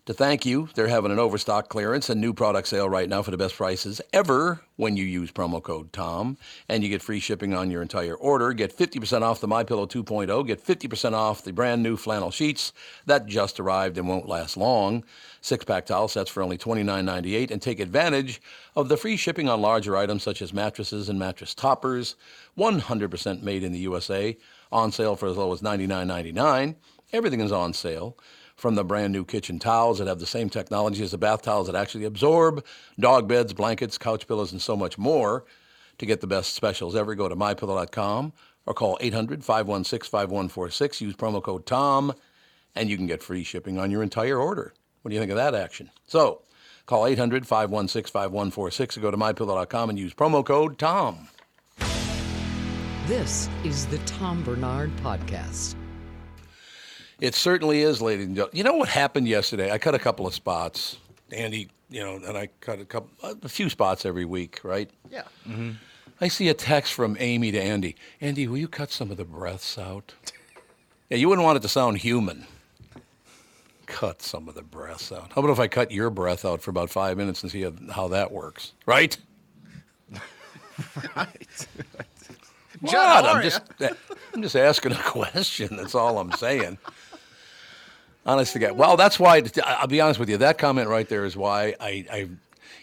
To 0.10 0.16
thank 0.16 0.44
you, 0.44 0.70
they're 0.74 0.88
having 0.88 1.12
an 1.12 1.20
overstock 1.20 1.70
clearance 1.70 2.10
and 2.10 2.20
new 2.20 2.34
product 2.34 2.68
sale 2.68 2.90
right 2.90 3.08
now 3.08 3.22
for 3.22 3.30
the 3.30 3.38
best 3.38 3.56
prices 3.56 4.02
ever 4.12 4.60
when 4.76 4.98
you 4.98 5.04
use 5.06 5.32
promo 5.32 5.62
code 5.62 5.94
TOM 5.94 6.36
and 6.68 6.82
you 6.82 6.90
get 6.90 7.04
free 7.04 7.20
shipping 7.20 7.54
on 7.54 7.70
your 7.70 7.84
entire 7.84 8.16
order. 8.16 8.52
Get 8.54 8.76
50% 8.76 9.22
off 9.22 9.40
the 9.40 9.48
MyPillow 9.48 9.88
2.0, 9.88 10.48
get 10.48 10.66
50% 10.66 11.14
off 11.14 11.44
the 11.44 11.54
brand 11.54 11.84
new 11.84 11.96
flannel 11.96 12.32
sheets 12.32 12.74
that 13.06 13.28
just 13.28 13.60
arrived 13.60 14.00
and 14.00 14.08
won't 14.08 14.28
last 14.28 14.58
long. 14.58 15.04
Six-pack 15.42 15.86
towel 15.86 16.08
sets 16.08 16.32
for 16.32 16.42
only 16.42 16.58
$29.98 16.58 17.52
and 17.52 17.62
take 17.62 17.80
advantage 17.80 18.42
of 18.76 18.90
the 18.90 18.98
free 18.98 19.16
shipping 19.16 19.48
on 19.48 19.62
larger 19.62 19.96
items 19.96 20.24
such 20.24 20.42
as 20.42 20.52
mattresses 20.52 21.10
and 21.10 21.20
mattress 21.20 21.54
toppers, 21.54 22.16
100% 22.58 23.44
made 23.44 23.62
in 23.62 23.74
the 23.74 23.78
USA, 23.78 24.36
on 24.72 24.92
sale 24.92 25.16
for 25.16 25.28
as 25.28 25.38
low 25.38 25.54
as 25.54 25.62
$99.99. 25.62 26.74
Everything 27.14 27.42
is 27.42 27.52
on 27.52 27.74
sale 27.74 28.18
from 28.60 28.76
the 28.76 28.84
brand 28.84 29.14
new 29.14 29.24
kitchen 29.24 29.58
towels 29.58 30.00
that 30.00 30.08
have 30.08 30.20
the 30.20 30.26
same 30.26 30.50
technology 30.50 31.02
as 31.02 31.12
the 31.12 31.18
bath 31.18 31.42
towels 31.42 31.68
that 31.68 31.76
actually 31.76 32.04
absorb 32.04 32.64
dog 33.00 33.28
beds, 33.28 33.54
blankets, 33.54 33.98
couch 33.98 34.28
pillows, 34.28 34.52
and 34.52 34.62
so 34.62 34.76
much 34.76 34.98
more. 34.98 35.46
To 36.00 36.06
get 36.06 36.22
the 36.22 36.28
best 36.28 36.54
specials 36.54 36.96
ever, 36.96 37.16
go 37.16 37.28
to 37.28 37.36
mypillow.com 37.36 38.34
or 38.66 38.74
call 38.74 38.98
800 39.02 39.44
516 39.44 40.10
5146. 40.10 41.02
Use 41.02 41.16
promo 41.16 41.42
code 41.42 41.66
TOM, 41.66 42.14
and 42.76 42.90
you 42.90 42.98
can 42.98 43.08
get 43.08 43.24
free 43.24 43.44
shipping 43.44 43.78
on 43.78 43.92
your 43.92 44.04
entire 44.04 44.38
order. 44.38 44.74
What 45.02 45.10
do 45.10 45.16
you 45.16 45.22
think 45.22 45.32
of 45.32 45.38
that 45.38 45.56
action? 45.56 45.90
So, 46.08 46.42
call 46.86 47.06
800 47.06 47.48
516 47.48 48.12
5146 48.12 48.98
or 48.98 49.02
go 49.02 49.12
to 49.12 49.18
mypillow.com 49.18 49.90
and 49.90 50.00
use 50.00 50.14
promo 50.14 50.46
code 50.46 50.78
TOM. 50.78 51.30
This 53.08 53.50
is 53.64 53.88
the 53.88 53.98
Tom 54.00 54.44
Barnard 54.44 54.96
Podcast. 54.98 55.76
It 57.22 57.36
certainly 57.36 57.82
is, 57.82 58.02
ladies 58.02 58.28
and 58.28 58.36
gentlemen. 58.36 58.58
You 58.58 58.64
know 58.64 58.74
what 58.76 58.90
happened 58.90 59.28
yesterday? 59.28 59.72
I 59.72 59.78
cut 59.78 59.94
a 59.96 60.00
couple 60.00 60.26
of 60.26 60.34
spots. 60.34 60.98
Andy, 61.32 61.70
you 61.90 62.02
know, 62.04 62.16
and 62.16 62.38
I 62.38 62.48
cut 62.62 62.80
a 62.80 62.86
couple, 62.86 63.10
a 63.44 63.50
few 63.50 63.70
spots 63.70 64.06
every 64.06 64.26
week, 64.26 64.60
right? 64.64 64.90
Yeah. 65.12 65.24
Mm-hmm. 65.48 65.72
I 66.22 66.28
see 66.28 66.50
a 66.50 66.54
text 66.54 66.94
from 66.94 67.16
Amy 67.20 67.52
to 67.52 67.62
Andy. 67.62 67.96
Andy, 68.22 68.48
will 68.48 68.58
you 68.58 68.68
cut 68.68 68.92
some 68.92 69.12
of 69.12 69.18
the 69.18 69.26
breaths 69.26 69.78
out? 69.78 70.14
Yeah, 71.10 71.18
you 71.18 71.28
wouldn't 71.28 71.44
want 71.44 71.58
it 71.58 71.64
to 71.64 71.68
sound 71.70 71.98
human. 71.98 72.46
cut 73.88 74.22
some 74.22 74.48
of 74.48 74.54
the 74.54 74.62
breaths 74.62 75.12
out? 75.12 75.32
How 75.34 75.42
about 75.42 75.50
if 75.50 75.60
I 75.60 75.68
cut 75.68 75.90
your 75.92 76.12
breath 76.12 76.46
out 76.46 76.62
for 76.62 76.70
about 76.70 76.92
five 76.92 77.18
minutes 77.18 77.42
and 77.42 77.52
see 77.52 77.66
how, 77.90 78.08
that 78.10 78.32
works? 78.32 78.74
Right? 78.86 79.18
What? 82.82 82.94
how 82.94 83.34
I'm 83.34 83.42
just 83.42 83.62
I'm 84.36 84.42
just 84.44 84.56
asking 84.56 84.92
a 84.92 84.96
question. 85.04 85.76
That's 85.76 85.96
all 85.96 86.20
I'm 86.20 86.32
saying. 86.34 86.78
Honest 88.26 88.54
to 88.54 88.60
God. 88.60 88.74
Well, 88.74 88.98
that's 88.98 89.20
why 89.20 89.42
I'll 89.66 89.88
be 89.88 90.02
honest 90.02 90.20
with 90.20 90.30
you. 90.30 90.38
That 90.38 90.58
comment 90.58 90.88
right 90.88 91.08
there 91.08 91.26
is 91.26 91.36
why 91.38 91.76
I, 91.80 92.06
I 92.12 92.30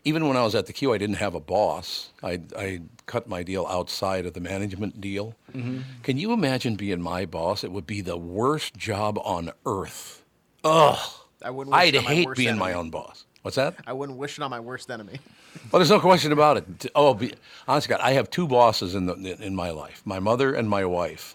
even 0.04 0.28
when 0.28 0.36
I 0.36 0.42
was 0.42 0.54
at 0.54 0.66
the 0.66 0.72
Q, 0.72 0.92
I 0.92 0.98
didn't 0.98 1.16
have 1.16 1.34
a 1.34 1.40
boss. 1.40 2.10
I 2.22 2.40
I 2.56 2.80
cut 3.06 3.28
my 3.28 3.42
deal 3.42 3.66
outside 3.66 4.26
of 4.26 4.34
the 4.34 4.40
management 4.40 5.00
deal. 5.00 5.34
Mm-hmm. 5.52 5.80
Can 6.02 6.16
you 6.16 6.32
imagine 6.32 6.76
being 6.76 7.00
my 7.00 7.26
boss? 7.26 7.64
It 7.64 7.72
would 7.72 7.86
be 7.86 8.00
the 8.00 8.16
worst 8.16 8.76
job 8.76 9.18
on 9.22 9.52
earth. 9.64 10.24
Ugh. 10.64 10.98
I 11.42 11.50
wouldn't. 11.50 11.72
Wish 11.74 11.82
I'd 11.82 11.94
it 11.94 11.98
on 11.98 12.04
my 12.04 12.14
hate 12.14 12.26
worst 12.26 12.38
being 12.38 12.58
my 12.58 12.72
own 12.72 12.90
boss. 12.90 13.24
What's 13.42 13.56
that? 13.56 13.76
I 13.86 13.92
wouldn't 13.92 14.18
wish 14.18 14.38
it 14.38 14.42
on 14.42 14.50
my 14.50 14.60
worst 14.60 14.90
enemy. 14.90 15.20
Well, 15.72 15.80
there's 15.80 15.90
no 15.90 16.00
question 16.00 16.32
about 16.32 16.58
it. 16.58 16.90
Oh, 16.94 17.14
be, 17.14 17.32
honest 17.66 17.86
to 17.86 17.94
God, 17.94 18.00
I 18.02 18.12
have 18.12 18.28
two 18.28 18.46
bosses 18.46 18.94
in 18.94 19.06
the 19.06 19.42
in 19.42 19.56
my 19.56 19.70
life: 19.70 20.02
my 20.04 20.20
mother 20.20 20.54
and 20.54 20.68
my 20.68 20.84
wife, 20.84 21.34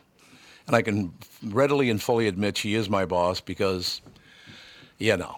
and 0.71 0.77
I 0.77 0.81
can 0.81 1.13
readily 1.43 1.89
and 1.89 2.01
fully 2.01 2.29
admit 2.29 2.57
she 2.57 2.75
is 2.75 2.89
my 2.89 3.05
boss 3.05 3.41
because, 3.41 4.01
you 4.99 5.17
know, 5.17 5.37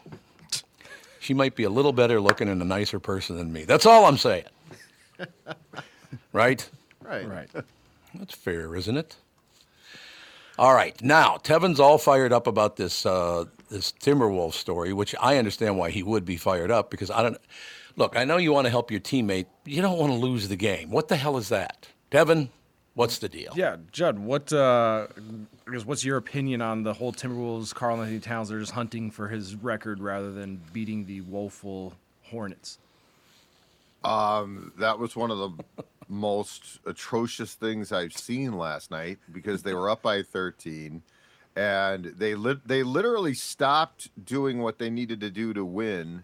she 1.20 1.34
might 1.34 1.56
be 1.56 1.64
a 1.64 1.72
little 1.72 1.92
better 1.92 2.22
looking 2.22 2.50
and 2.50 2.62
a 2.62 2.66
nicer 2.66 3.00
person 3.00 3.38
than 3.38 3.52
me. 3.52 3.64
That's 3.64 3.88
all 3.88 4.06
I'm 4.06 4.18
saying. 4.18 4.46
right? 6.34 6.70
Right. 7.02 7.28
Right. 7.28 7.50
That's 8.14 8.36
fair, 8.36 8.76
isn't 8.76 8.96
it? 8.96 9.16
All 10.60 10.76
right, 10.76 11.02
now 11.02 11.38
Tevin's 11.38 11.80
all 11.80 11.98
fired 11.98 12.32
up 12.32 12.46
about 12.46 12.76
this 12.76 13.08
uh, 13.08 13.46
this 13.72 13.92
Timberwolves 13.92 14.54
story, 14.54 14.94
which 14.94 15.16
I 15.20 15.38
understand 15.40 15.80
why 15.80 15.90
he 15.90 16.04
would 16.04 16.26
be 16.26 16.38
fired 16.38 16.70
up 16.70 16.92
because 16.92 17.10
I 17.10 17.24
don't. 17.24 17.38
Look, 17.96 18.16
I 18.16 18.24
know 18.24 18.38
you 18.38 18.54
want 18.54 18.66
to 18.66 18.70
help 18.70 18.92
your 18.92 19.00
teammate. 19.00 19.48
You 19.66 19.82
don't 19.82 19.98
want 19.98 20.14
to 20.14 20.18
lose 20.20 20.50
the 20.50 20.56
game. 20.56 20.92
What 20.92 21.08
the 21.08 21.16
hell 21.16 21.38
is 21.38 21.50
that, 21.50 21.88
Tevin? 22.12 22.50
What's 22.96 23.18
the 23.18 23.30
deal? 23.30 23.54
Yeah, 23.56 23.78
Judd, 23.92 24.20
what 24.20 24.54
uh, 24.54 25.08
what's 25.86 26.06
your 26.06 26.18
opinion 26.18 26.62
on 26.62 26.84
the 26.84 26.94
whole 26.94 27.12
Timberwolves? 27.12 27.74
Karl-Anthony 27.74 28.20
Towns 28.20 28.52
are 28.52 28.60
just 28.60 28.74
hunting 28.74 29.10
for 29.10 29.30
his 29.30 29.56
record 29.56 30.00
rather 30.00 30.32
than 30.32 30.62
beating 30.72 31.06
the 31.06 31.22
woeful 31.22 31.94
Hornets. 32.24 32.78
That 34.78 35.00
was 35.00 35.16
one 35.16 35.32
of 35.32 35.38
the 35.38 35.84
most 36.08 36.80
atrocious 36.86 37.56
things 37.56 37.92
I've 37.92 38.14
seen 38.14 38.54
last 38.54 38.92
night 38.92 39.18
because 39.32 39.64
they 39.64 39.74
were 39.74 39.90
up 39.90 40.02
by 40.02 40.22
13 40.22 41.02
and 41.56 42.06
they 42.06 42.36
lit 42.36 42.68
they 42.68 42.84
literally 42.84 43.34
stopped 43.34 44.10
doing 44.24 44.60
what 44.60 44.80
they 44.80 44.90
needed 44.90 45.20
to 45.22 45.30
do 45.30 45.54
to 45.54 45.64
win 45.64 46.24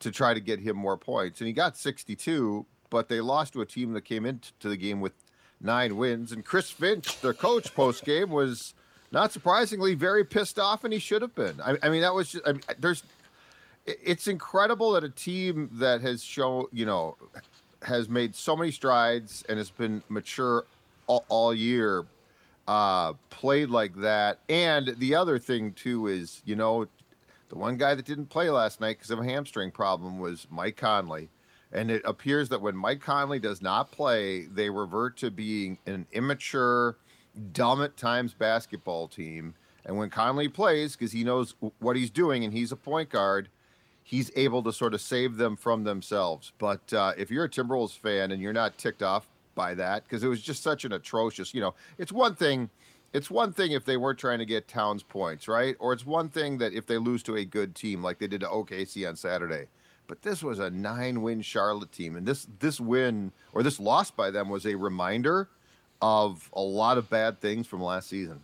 to 0.00 0.10
try 0.10 0.32
to 0.32 0.40
get 0.40 0.60
him 0.60 0.76
more 0.76 0.96
points. 0.96 1.40
And 1.40 1.48
he 1.48 1.52
got 1.52 1.76
62, 1.76 2.64
but 2.90 3.08
they 3.08 3.20
lost 3.20 3.52
to 3.54 3.60
a 3.60 3.66
team 3.66 3.92
that 3.94 4.04
came 4.04 4.24
into 4.24 4.68
the 4.68 4.76
game 4.76 5.00
with 5.00 5.12
nine 5.60 5.96
wins. 5.96 6.32
And 6.32 6.44
Chris 6.44 6.70
Finch, 6.70 7.20
their 7.20 7.34
coach 7.34 7.74
post 7.74 8.04
game, 8.04 8.30
was 8.30 8.74
not 9.10 9.32
surprisingly 9.32 9.94
very 9.94 10.24
pissed 10.24 10.58
off, 10.58 10.84
and 10.84 10.92
he 10.92 10.98
should 10.98 11.22
have 11.22 11.34
been. 11.34 11.60
I, 11.60 11.76
I 11.82 11.88
mean, 11.88 12.02
that 12.02 12.14
was 12.14 12.30
just, 12.30 12.46
I 12.46 12.52
mean, 12.52 12.62
there's 12.78 13.02
it's 13.86 14.26
incredible 14.26 14.92
that 14.92 15.04
a 15.04 15.08
team 15.08 15.70
that 15.74 16.00
has 16.02 16.22
shown, 16.22 16.66
you 16.72 16.84
know, 16.84 17.16
has 17.82 18.08
made 18.08 18.34
so 18.34 18.56
many 18.56 18.70
strides 18.70 19.44
and 19.48 19.58
has 19.58 19.70
been 19.70 20.02
mature 20.08 20.66
all, 21.06 21.24
all 21.28 21.54
year, 21.54 22.04
uh, 22.66 23.14
played 23.30 23.70
like 23.70 23.94
that. 23.96 24.40
And 24.48 24.94
the 24.98 25.14
other 25.14 25.38
thing 25.38 25.72
too 25.72 26.06
is, 26.06 26.42
you 26.44 26.56
know, 26.56 26.86
the 27.48 27.56
one 27.56 27.78
guy 27.78 27.94
that 27.94 28.04
didn't 28.04 28.26
play 28.26 28.50
last 28.50 28.80
night 28.80 28.98
because 28.98 29.10
of 29.10 29.20
a 29.20 29.24
hamstring 29.24 29.70
problem 29.70 30.18
was 30.18 30.46
Mike 30.50 30.76
Conley. 30.76 31.30
And 31.72 31.90
it 31.90 32.02
appears 32.04 32.48
that 32.48 32.62
when 32.62 32.76
Mike 32.76 33.00
Conley 33.00 33.38
does 33.38 33.60
not 33.60 33.92
play, 33.92 34.46
they 34.46 34.70
revert 34.70 35.16
to 35.18 35.30
being 35.30 35.78
an 35.86 36.06
immature, 36.12 36.96
dumb 37.52 37.82
at 37.82 37.96
times 37.96 38.32
basketball 38.32 39.08
team. 39.08 39.54
And 39.84 39.96
when 39.96 40.10
Conley 40.10 40.48
plays, 40.48 40.96
because 40.96 41.12
he 41.12 41.24
knows 41.24 41.54
what 41.78 41.96
he's 41.96 42.10
doing 42.10 42.44
and 42.44 42.52
he's 42.52 42.72
a 42.72 42.76
point 42.76 43.10
guard, 43.10 43.48
he's 44.02 44.30
able 44.36 44.62
to 44.62 44.72
sort 44.72 44.94
of 44.94 45.02
save 45.02 45.36
them 45.36 45.56
from 45.56 45.84
themselves. 45.84 46.52
But 46.58 46.92
uh, 46.94 47.12
if 47.18 47.30
you're 47.30 47.44
a 47.44 47.48
Timberwolves 47.48 47.98
fan 47.98 48.32
and 48.32 48.40
you're 48.40 48.54
not 48.54 48.78
ticked 48.78 49.02
off 49.02 49.28
by 49.54 49.74
that, 49.74 50.04
because 50.04 50.24
it 50.24 50.28
was 50.28 50.40
just 50.40 50.62
such 50.62 50.86
an 50.86 50.92
atrocious, 50.92 51.52
you 51.52 51.60
know, 51.60 51.74
it's 51.98 52.12
one 52.12 52.34
thing. 52.34 52.70
It's 53.12 53.30
one 53.30 53.52
thing 53.52 53.72
if 53.72 53.84
they 53.84 53.96
weren't 53.96 54.18
trying 54.18 54.38
to 54.38 54.44
get 54.44 54.68
Towns 54.68 55.02
points, 55.02 55.48
right? 55.48 55.76
Or 55.78 55.94
it's 55.94 56.04
one 56.04 56.28
thing 56.28 56.58
that 56.58 56.74
if 56.74 56.86
they 56.86 56.98
lose 56.98 57.22
to 57.24 57.36
a 57.36 57.44
good 57.44 57.74
team 57.74 58.02
like 58.02 58.18
they 58.18 58.26
did 58.26 58.40
to 58.40 58.46
OKC 58.46 59.08
on 59.08 59.16
Saturday. 59.16 59.66
But 60.08 60.22
this 60.22 60.42
was 60.42 60.58
a 60.58 60.70
nine-win 60.70 61.42
Charlotte 61.42 61.92
team, 61.92 62.16
and 62.16 62.26
this 62.26 62.48
this 62.58 62.80
win 62.80 63.30
or 63.52 63.62
this 63.62 63.78
loss 63.78 64.10
by 64.10 64.30
them 64.30 64.48
was 64.48 64.66
a 64.66 64.74
reminder 64.74 65.48
of 66.00 66.48
a 66.54 66.60
lot 66.60 66.96
of 66.98 67.10
bad 67.10 67.40
things 67.40 67.66
from 67.66 67.82
last 67.82 68.08
season. 68.08 68.42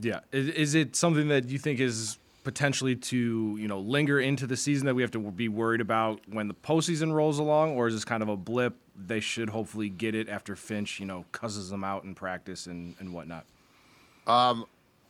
Yeah, 0.00 0.20
is, 0.32 0.48
is 0.48 0.74
it 0.74 0.96
something 0.96 1.28
that 1.28 1.48
you 1.50 1.58
think 1.58 1.80
is 1.80 2.18
potentially 2.44 2.96
to 2.96 3.56
you 3.58 3.68
know 3.68 3.78
linger 3.78 4.18
into 4.18 4.46
the 4.46 4.56
season 4.56 4.86
that 4.86 4.94
we 4.94 5.02
have 5.02 5.10
to 5.12 5.18
be 5.18 5.48
worried 5.48 5.82
about 5.82 6.20
when 6.30 6.48
the 6.48 6.54
postseason 6.54 7.12
rolls 7.12 7.38
along, 7.38 7.76
or 7.76 7.86
is 7.86 7.94
this 7.94 8.06
kind 8.06 8.22
of 8.22 8.30
a 8.30 8.36
blip? 8.36 8.74
They 8.96 9.20
should 9.20 9.50
hopefully 9.50 9.90
get 9.90 10.14
it 10.14 10.30
after 10.30 10.56
Finch, 10.56 10.98
you 10.98 11.04
know, 11.04 11.26
cusses 11.30 11.68
them 11.68 11.84
out 11.84 12.04
in 12.04 12.14
practice 12.14 12.66
and 12.66 12.94
and 13.00 13.12
whatnot. 13.12 13.44
Um, 14.26 14.64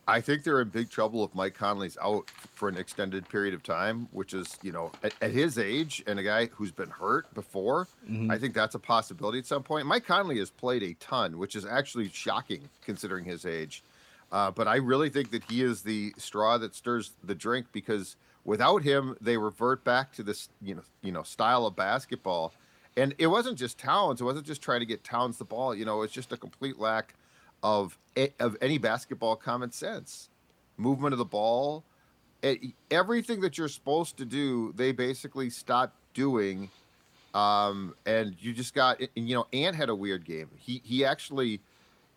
I 0.07 0.21
think 0.21 0.45
they're 0.45 0.61
in 0.61 0.69
big 0.69 0.91
trouble 0.91 1.25
if 1.25 1.35
Mike 1.35 1.55
Conley's 1.55 1.97
out 2.03 2.31
for 2.53 2.69
an 2.69 2.77
extended 2.77 3.29
period 3.29 3.55
of 3.55 3.63
time, 3.63 4.09
which 4.13 4.35
is, 4.35 4.59
you 4.63 4.71
know, 4.71 4.93
at, 5.03 5.15
at 5.23 5.31
his 5.31 5.59
age 5.59 6.03
and 6.07 6.19
a 6.19 6.23
guy 6.23 6.47
who's 6.47 6.73
been 6.73 6.91
hurt 6.91 7.33
before, 7.35 7.89
I 8.31 8.37
think 8.39 8.55
that's 8.55 8.75
a 8.75 8.79
possibility 8.79 9.39
at 9.39 9.47
some 9.47 9.63
point. 9.63 9.87
Mike 9.87 10.05
Conley 10.05 10.39
has 10.39 10.51
played 10.51 10.83
a 10.83 10.95
ton, 10.95 11.39
which 11.39 11.57
is 11.57 11.65
actually 11.65 12.11
shocking 12.11 12.69
considering 12.83 13.25
his 13.25 13.47
age. 13.47 13.83
Uh, 14.31 14.51
but 14.51 14.69
I 14.69 14.77
really 14.77 15.11
think 15.11 15.31
that 15.31 15.45
he 15.51 15.63
is 15.63 15.83
the 15.83 16.13
straw 16.19 16.59
that 16.59 16.75
stirs 16.75 17.13
the 17.23 17.35
drink 17.35 17.67
because 17.73 18.17
without 18.45 18.83
him, 18.83 19.17
they 19.21 19.37
revert 19.37 19.85
back 19.85 20.13
to 20.15 20.23
this, 20.23 20.49
you 20.61 20.75
know, 20.75 20.83
you 21.03 21.13
know, 21.13 21.23
style 21.23 21.67
of 21.67 21.77
basketball. 21.77 22.53
And 22.97 23.15
it 23.19 23.29
wasn't 23.29 23.59
just 23.59 23.79
Towns. 23.79 24.21
It 24.21 24.25
wasn't 24.25 24.47
just 24.47 24.61
trying 24.61 24.81
to 24.81 24.87
get 24.87 25.03
Towns 25.03 25.39
the 25.39 25.45
ball. 25.45 25.75
You 25.75 25.85
know, 25.85 26.03
it's 26.03 26.13
just 26.13 26.33
a 26.33 26.37
complete 26.37 26.79
lack 26.79 27.15
of 27.65 27.99
of 28.39 28.57
any 28.61 28.79
basketball 28.79 29.35
common 29.35 29.73
sense, 29.73 30.29
movement 30.77 31.13
of 31.15 31.19
the 31.19 31.25
ball, 31.25 31.83
everything 32.91 33.41
that 33.41 33.59
you're 33.59 33.69
supposed 33.69 34.17
to 34.19 34.25
do. 34.25 34.73
They 34.77 34.93
basically 34.93 35.51
stopped 35.51 35.97
doing, 36.13 36.71
um, 37.33 37.97
and 38.07 38.37
you 38.39 38.53
just 38.53 38.75
got. 38.75 39.01
You 39.17 39.35
know, 39.35 39.47
Ant 39.53 39.75
had 39.75 39.89
a 39.89 39.95
weird 39.95 40.25
game. 40.25 40.51
He 40.57 40.81
he 40.85 41.05
actually 41.05 41.61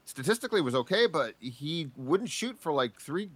statistically 0.06 0.62
was 0.62 0.76
okay, 0.76 1.08
but 1.08 1.34
he 1.40 1.90
wouldn't 1.96 2.30
shoot 2.30 2.60
for 2.60 2.72
like 2.72 3.00
three, 3.00 3.30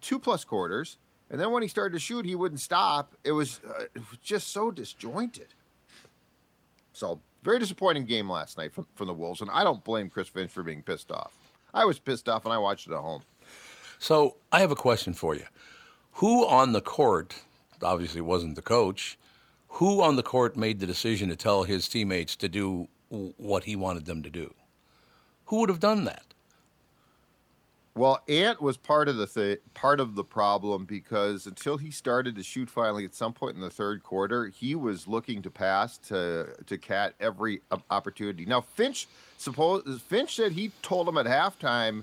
two 0.00 0.18
plus 0.18 0.44
quarters. 0.44 0.98
And 1.30 1.40
then 1.40 1.50
when 1.50 1.62
he 1.62 1.68
started 1.68 1.94
to 1.94 1.98
shoot, 1.98 2.24
he 2.24 2.34
wouldn't 2.34 2.60
stop. 2.60 3.16
It 3.24 3.32
was, 3.32 3.60
uh, 3.66 3.84
it 3.94 3.98
was 4.10 4.18
just 4.22 4.52
so 4.52 4.70
disjointed. 4.70 5.48
So 6.92 7.20
very 7.42 7.58
disappointing 7.58 8.04
game 8.04 8.30
last 8.30 8.56
night 8.56 8.72
from, 8.72 8.86
from 8.94 9.08
the 9.08 9.14
Wolves, 9.14 9.40
and 9.40 9.50
I 9.50 9.64
don't 9.64 9.82
blame 9.82 10.08
Chris 10.08 10.28
Finch 10.28 10.50
for 10.50 10.62
being 10.62 10.82
pissed 10.82 11.10
off. 11.10 11.32
I 11.74 11.84
was 11.84 11.98
pissed 11.98 12.28
off, 12.28 12.44
and 12.44 12.54
I 12.54 12.58
watched 12.58 12.86
it 12.86 12.92
at 12.92 13.00
home. 13.00 13.22
So 13.98 14.36
I 14.52 14.60
have 14.60 14.70
a 14.70 14.76
question 14.76 15.12
for 15.12 15.34
you. 15.34 15.44
Who 16.12 16.46
on 16.46 16.72
the 16.72 16.80
court, 16.80 17.34
obviously 17.82 18.20
wasn't 18.20 18.54
the 18.54 18.62
coach, 18.62 19.18
who 19.68 20.00
on 20.00 20.16
the 20.16 20.22
court 20.22 20.56
made 20.56 20.78
the 20.78 20.86
decision 20.86 21.28
to 21.28 21.36
tell 21.36 21.64
his 21.64 21.88
teammates 21.88 22.36
to 22.36 22.48
do 22.48 22.88
what 23.08 23.64
he 23.64 23.74
wanted 23.74 24.06
them 24.06 24.22
to 24.22 24.30
do? 24.30 24.54
Who 25.46 25.58
would 25.58 25.68
have 25.68 25.80
done 25.80 26.04
that? 26.04 26.33
Well, 27.96 28.20
Ant 28.28 28.60
was 28.60 28.76
part 28.76 29.08
of 29.08 29.16
the 29.16 29.26
th- 29.28 29.60
part 29.72 30.00
of 30.00 30.16
the 30.16 30.24
problem 30.24 30.84
because 30.84 31.46
until 31.46 31.76
he 31.76 31.92
started 31.92 32.34
to 32.34 32.42
shoot 32.42 32.68
finally 32.68 33.04
at 33.04 33.14
some 33.14 33.32
point 33.32 33.54
in 33.54 33.60
the 33.60 33.70
third 33.70 34.02
quarter, 34.02 34.46
he 34.48 34.74
was 34.74 35.06
looking 35.06 35.42
to 35.42 35.50
pass 35.50 35.96
to 36.08 36.48
to 36.66 36.76
Cat 36.76 37.14
every 37.20 37.62
opportunity. 37.90 38.46
Now 38.46 38.62
Finch 38.62 39.06
suppose 39.38 40.00
Finch 40.08 40.34
said 40.34 40.52
he 40.52 40.72
told 40.82 41.08
him 41.08 41.16
at 41.18 41.26
halftime, 41.26 42.02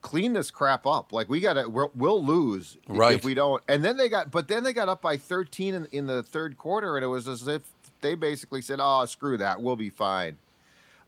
clean 0.00 0.32
this 0.32 0.52
crap 0.52 0.86
up. 0.86 1.12
Like 1.12 1.28
we 1.28 1.40
gotta 1.40 1.68
we'll, 1.68 1.90
we'll 1.96 2.24
lose 2.24 2.76
if- 2.88 2.96
Right. 2.98 3.16
if 3.16 3.24
we 3.24 3.34
don't. 3.34 3.60
And 3.68 3.84
then 3.84 3.96
they 3.96 4.08
got 4.08 4.30
but 4.30 4.46
then 4.46 4.62
they 4.62 4.72
got 4.72 4.88
up 4.88 5.02
by 5.02 5.16
13 5.16 5.74
in, 5.74 5.86
in 5.86 6.06
the 6.06 6.22
third 6.22 6.56
quarter, 6.56 6.96
and 6.96 7.04
it 7.04 7.08
was 7.08 7.26
as 7.26 7.48
if 7.48 7.62
they 8.00 8.14
basically 8.14 8.62
said, 8.62 8.78
"Oh, 8.80 9.04
screw 9.06 9.36
that, 9.38 9.60
we'll 9.60 9.74
be 9.74 9.90
fine." 9.90 10.38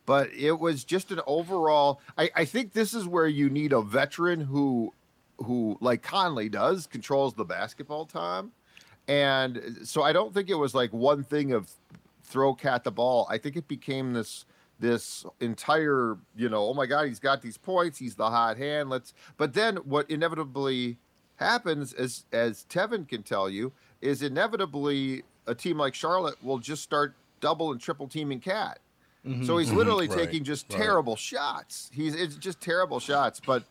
But 0.07 0.33
it 0.33 0.59
was 0.59 0.85
just 0.85 1.11
an 1.11 1.21
overall 1.27 2.01
I, 2.19 2.31
I 2.35 2.45
think 2.45 2.73
this 2.73 2.95
is 2.95 3.07
where 3.07 3.29
you 3.29 3.51
need 3.51 3.73
a 3.73 3.83
veteran 3.83 4.41
who 4.41 4.93
who 5.39 5.79
like 5.81 6.03
conley 6.03 6.49
does 6.49 6.87
controls 6.87 7.35
the 7.35 7.45
basketball 7.45 8.07
time 8.07 8.53
and 9.09 9.79
so 9.85 10.03
i 10.03 10.13
don't 10.13 10.35
think 10.35 10.51
it 10.51 10.55
was 10.55 10.75
like 10.75 10.93
one 10.93 11.25
thing 11.25 11.53
of 11.53 11.71
throw 12.23 12.55
cat 12.55 12.85
the 12.85 12.91
ball 12.91 13.27
i 13.31 13.39
think 13.39 13.57
it 13.57 13.69
became 13.69 14.13
this 14.13 14.45
this 14.81 15.25
entire, 15.41 16.17
you 16.35 16.49
know, 16.49 16.67
oh 16.67 16.75
my 16.75 16.87
God, 16.87 17.07
he's 17.07 17.21
got 17.21 17.43
these 17.43 17.59
points, 17.59 17.99
he's 17.99 18.17
the 18.17 18.29
hot 18.29 18.57
hand. 18.57 18.91
Let's. 18.91 19.13
But 19.37 19.53
then 19.53 19.77
what 19.77 20.11
inevitably 20.11 20.99
happens, 21.37 21.93
as 21.93 22.25
as 22.33 22.65
Tevin 22.69 23.07
can 23.07 23.23
tell 23.23 23.49
you, 23.49 23.73
is 24.01 24.23
inevitably 24.23 25.23
a 25.47 25.55
team 25.55 25.79
like 25.79 25.95
Charlotte 25.95 26.43
will 26.43 26.59
just 26.59 26.83
start 26.83 27.15
double 27.41 27.71
and 27.73 27.81
triple 27.81 28.09
teaming 28.09 28.41
Cat. 28.41 28.81
So 29.43 29.59
he's 29.59 29.73
literally 29.73 30.09
Right, 30.09 30.19
taking 30.19 30.45
just 30.45 30.71
right. 30.71 30.79
terrible 30.79 31.17
shots. 31.17 31.91
He's 31.93 32.15
it's 32.15 32.37
just 32.37 32.61
terrible 32.61 33.01
shots, 33.01 33.41
but 33.45 33.65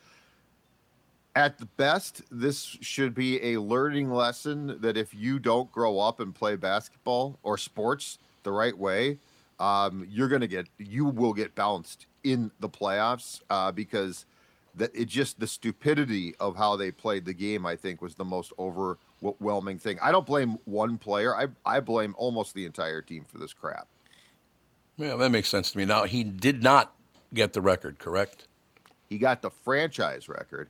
at 1.36 1.58
the 1.58 1.66
best, 1.66 2.22
this 2.32 2.64
should 2.82 3.14
be 3.14 3.54
a 3.54 3.62
learning 3.62 4.12
lesson 4.12 4.78
that 4.82 4.98
if 4.98 5.14
you 5.14 5.40
don't 5.40 5.72
grow 5.72 6.00
up 6.00 6.20
and 6.20 6.34
play 6.34 6.56
basketball 6.56 7.40
or 7.44 7.58
sports 7.58 8.18
the 8.44 8.52
right 8.52 8.78
way, 8.78 9.20
um, 9.60 10.06
you're 10.10 10.28
gonna 10.28 10.48
get 10.48 10.68
you 10.78 11.06
will 11.06 11.34
get 11.34 11.56
bounced 11.56 12.08
in 12.24 12.52
the 12.60 12.70
playoffs 12.70 13.42
uh, 13.50 13.72
because 13.72 14.26
that 14.76 14.92
it 14.96 15.06
just 15.08 15.40
the 15.40 15.48
stupidity 15.48 16.36
of 16.40 16.56
how 16.56 16.76
they 16.76 16.92
played 16.92 17.26
the 17.26 17.34
game. 17.34 17.66
I 17.66 17.76
think 17.76 18.02
was 18.02 18.16
the 18.16 18.26
most 18.26 18.54
overwhelming 18.60 19.80
thing. 19.80 20.00
I 20.02 20.12
don't 20.12 20.26
blame 20.26 20.58
one 20.66 20.98
player. 20.98 21.36
I 21.36 21.48
I 21.66 21.80
blame 21.80 22.16
almost 22.18 22.54
the 22.54 22.66
entire 22.66 23.02
team 23.02 23.26
for 23.28 23.38
this 23.38 23.54
crap. 23.54 23.88
Yeah, 25.00 25.16
that 25.16 25.32
makes 25.32 25.48
sense 25.50 25.72
to 25.72 25.78
me. 25.78 25.86
Now 25.86 26.04
he 26.04 26.24
did 26.24 26.62
not 26.62 26.94
get 27.34 27.54
the 27.54 27.62
record, 27.62 27.98
correct? 28.00 28.48
He 29.10 29.18
got 29.18 29.42
the 29.42 29.50
franchise 29.50 30.28
record. 30.30 30.70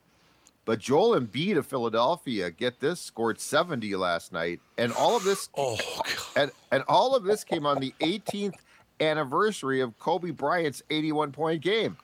But 0.66 0.78
Joel 0.80 1.20
Embiid 1.20 1.58
of 1.58 1.66
Philadelphia, 1.66 2.52
get 2.52 2.80
this, 2.80 3.02
scored 3.02 3.40
70 3.40 3.96
last 3.96 4.32
night, 4.32 4.60
and 4.78 4.94
all 4.94 5.18
of 5.18 5.24
this, 5.24 5.50
Oh, 5.58 5.78
God. 5.96 6.06
and 6.36 6.52
and 6.72 6.84
all 6.88 7.16
of 7.16 7.24
this 7.24 7.44
came 7.44 7.66
on 7.66 7.80
the 7.80 7.92
18th 8.02 8.54
anniversary 9.02 9.82
of 9.82 9.98
Kobe 9.98 10.30
Bryant's 10.30 10.84
81 10.92 11.32
point 11.32 11.62
game. 11.64 11.98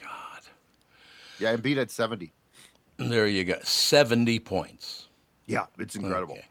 God. 0.00 0.40
Yeah, 1.38 1.54
Embiid 1.54 1.76
had 1.76 1.90
70. 1.90 2.32
There 2.96 3.26
you 3.26 3.44
go. 3.44 3.58
70 3.62 4.38
points. 4.40 5.08
Yeah, 5.46 5.66
it's 5.78 5.94
incredible. 5.94 6.34
Okay. 6.36 6.46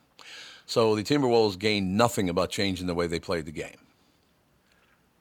So 0.68 0.96
the 0.96 1.04
Timberwolves 1.04 1.58
gained 1.58 1.98
nothing 1.98 2.30
about 2.30 2.52
changing 2.52 2.86
the 2.88 2.94
way 2.94 3.08
they 3.08 3.20
played 3.20 3.46
the 3.46 3.52
game. 3.52 3.78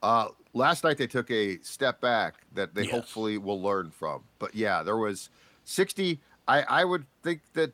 Uh, 0.07 0.29
last 0.55 0.85
night 0.85 0.97
they 0.99 1.07
took 1.09 1.29
a 1.33 1.59
step 1.63 2.01
back 2.01 2.35
that 2.55 2.77
they 2.77 2.83
Yes. 2.85 2.93
hopefully 2.93 3.39
will 3.39 3.61
learn 3.61 3.91
from. 3.91 4.23
But 4.39 4.55
yeah, 4.55 4.85
there 4.85 4.97
was 4.97 5.31
60. 5.65 6.21
I, 6.47 6.63
I 6.63 6.85
would 6.85 7.07
think 7.25 7.41
that 7.55 7.73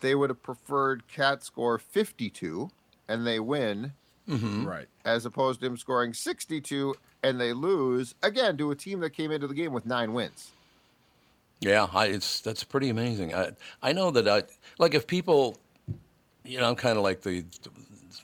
they 0.00 0.16
would 0.16 0.28
have 0.30 0.42
preferred 0.42 1.06
Cat 1.06 1.44
score 1.44 1.78
52 1.78 2.68
and 3.06 3.24
they 3.24 3.38
win 3.38 3.92
Right. 4.26 4.88
as 5.04 5.24
opposed 5.24 5.60
to 5.60 5.66
him 5.66 5.76
scoring 5.76 6.12
62 6.12 6.96
and 7.22 7.40
they 7.40 7.52
lose 7.52 8.14
again 8.24 8.56
to 8.58 8.72
a 8.72 8.74
team 8.74 8.98
that 9.00 9.10
came 9.10 9.30
into 9.30 9.46
the 9.46 9.54
game 9.54 9.72
with 9.72 9.86
nine 9.86 10.12
wins. 10.12 10.50
Yeah, 11.60 11.86
I, 11.94 12.06
it's 12.06 12.40
that's 12.40 12.62
pretty 12.64 12.88
amazing. 12.88 13.34
I 13.34 13.52
I 13.82 13.92
know 13.92 14.10
that 14.10 14.26
I 14.28 14.42
like 14.78 14.94
if 14.94 15.06
people, 15.06 15.56
you 16.44 16.58
know, 16.58 16.68
I'm 16.68 16.76
kind 16.76 16.96
of 16.98 17.04
like 17.04 17.22
the 17.22 17.44